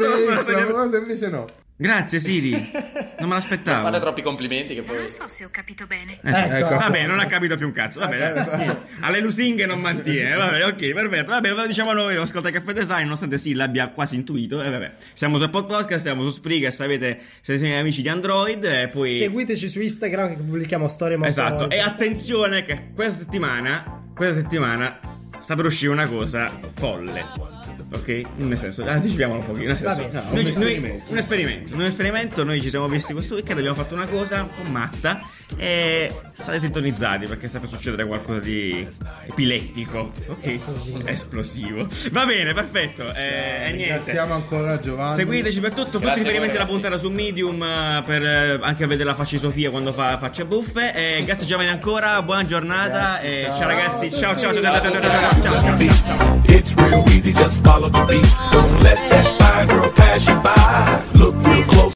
cosa 0.72 0.98
invece 0.98 1.30
no. 1.30 1.46
Grazie 1.82 2.20
Siri. 2.20 2.52
Non 3.20 3.28
me 3.28 3.36
Non 3.36 3.44
l'aspettavo. 3.44 3.84
fare 3.84 4.00
troppi 4.00 4.22
complimenti 4.22 4.74
che 4.74 4.82
poi... 4.82 4.98
non 4.98 5.08
so 5.10 5.28
se 5.28 5.44
ho 5.44 5.50
capito 5.52 5.86
bene. 5.86 6.20
Eh, 6.24 6.34
sì. 6.34 6.56
Ecco. 6.56 6.76
Vabbè, 6.76 7.06
non 7.06 7.20
ha 7.20 7.26
capito 7.26 7.58
più 7.58 7.66
un 7.66 7.74
cazzo. 7.74 8.00
Vabbè, 8.00 8.78
alle 9.02 9.20
lusinghe 9.20 9.66
non 9.66 9.82
mantiene. 9.82 10.36
Vabbè, 10.36 10.66
ok, 10.68 10.94
perfetto. 10.94 11.32
Vabbè, 11.32 11.50
ve 11.50 11.56
lo 11.56 11.68
diciamo 11.68 11.92
noi, 11.92 12.16
ascolta 12.16 12.50
Caffè 12.50 12.72
Design, 12.72 13.04
nonostante 13.04 13.38
sì 13.38 13.54
l'abbia 13.54 13.90
quasi 13.90 14.16
intuito. 14.16 14.62
E 14.64 14.70
vabbè, 14.70 14.94
siamo 15.14 15.38
su 15.38 15.44
Apple 15.44 15.66
Podcast, 15.66 16.04
siamo 16.04 16.24
su 16.24 16.30
Spreaker, 16.30 16.72
sapete, 16.74 17.20
se 17.42 17.58
siete 17.58 17.76
amici 17.76 18.02
di 18.02 18.08
Android. 18.08 18.64
E 18.64 18.88
poi. 18.88 19.18
Seguiteci 19.18 19.68
su 19.68 19.82
Instagram 19.82 20.30
che 20.30 20.36
pubblichiamo 20.36 20.88
storie 20.88 21.18
molto 21.18 21.30
Esatto. 21.30 21.70
E 21.70 21.80
attenzione 21.80 22.64
che 22.64 22.92
questa 22.96 23.20
settimana, 23.24 24.06
questa 24.16 24.36
settimana 24.36 24.98
sta 25.40 25.56
per 25.56 25.66
uscire 25.66 25.92
una 25.92 26.08
cosa 26.08 26.58
folle. 26.76 27.59
Ok? 27.92 28.22
Nel 28.38 28.58
senso, 28.60 28.88
anticipiamolo 28.88 29.40
un 29.40 29.46
pochino. 29.46 29.66
Nel 29.68 29.78
senso, 29.78 29.96
bene. 29.96 30.12
No, 30.12 30.22
noi- 30.32 30.32
un 30.32 30.44
noi- 30.44 30.50
esperimento. 30.52 31.12
un 31.12 31.18
esperimento. 31.18 31.74
Un 31.76 31.82
esperimento. 31.84 32.44
Noi 32.44 32.62
ci 32.62 32.70
siamo 32.70 32.88
visti 32.88 33.14
questo 33.14 33.34
weekend, 33.36 33.58
abbiamo 33.60 33.76
fatto 33.76 33.96
una 33.96 34.06
cosa 34.08 34.44
un 34.44 34.50
po' 34.64 34.70
matta. 34.70 35.22
E 35.58 36.14
state 36.34 36.60
sintonizzati 36.60 37.26
perché 37.26 37.48
sta 37.48 37.60
per 37.60 37.70
succedere 37.70 38.06
qualcosa 38.06 38.40
di 38.40 38.88
epilettico. 39.28 40.12
Ok? 40.28 40.46
Esplosivo. 40.46 41.08
Esplosivo. 41.08 41.88
Va 42.12 42.26
bene, 42.28 42.54
perfetto. 42.54 43.12
E 43.16 43.24
e 43.24 43.72
niente. 43.72 43.72
Ringraziamo 43.72 44.34
ancora 44.36 44.80
Giovanni. 44.80 45.16
Seguiteci 45.18 45.60
per 45.60 45.72
tutto, 45.74 45.90
tutti 45.90 45.98
i 45.98 46.02
Grazie 46.02 46.22
voi, 46.22 46.32
riferimenti 46.32 46.56
alla 46.56 46.68
puntata 46.68 46.98
su 47.00 47.10
Medium 47.10 47.64
eh, 47.64 48.04
per 48.06 48.22
eh, 48.24 48.60
anche 48.62 48.86
vedere 48.86 49.10
la 49.10 49.16
faccia 49.16 49.32
di 49.32 49.40
Sofia 49.40 49.72
quando 49.72 49.92
fa 49.92 50.20
facce 50.20 50.46
buffe. 50.46 50.94
E 50.94 51.24
grazie 51.24 51.48
Giovanni 51.48 51.70
ancora, 51.72 52.22
buona 52.22 52.46
giornata 52.46 53.20
e 53.20 53.46
ciao, 53.58 53.68
ragazzi, 53.68 54.12
ciao 54.12 54.38
ciao 54.38 54.54
ciao 54.54 54.62
ciao 54.62 54.82
ciao 54.82 54.92
ciao 54.92 55.02
ciao 55.02 55.42
ciao. 55.42 55.62
ciao, 55.62 56.18
ciao. 56.18 56.42
It's 56.46 56.74
real 56.76 57.04
easy, 57.08 57.32
just 57.34 57.62
follow 57.80 57.90
the 57.90 58.06
beat. 58.06 58.36
Don't 58.52 58.80
let 58.82 58.98
that 59.10 59.40
fine 59.40 59.68
girl 59.68 59.92
pass 59.92 60.28
you 60.28 60.36
by. 60.42 61.04
Look 61.14 61.36
real 61.46 61.64
close. 61.64 61.80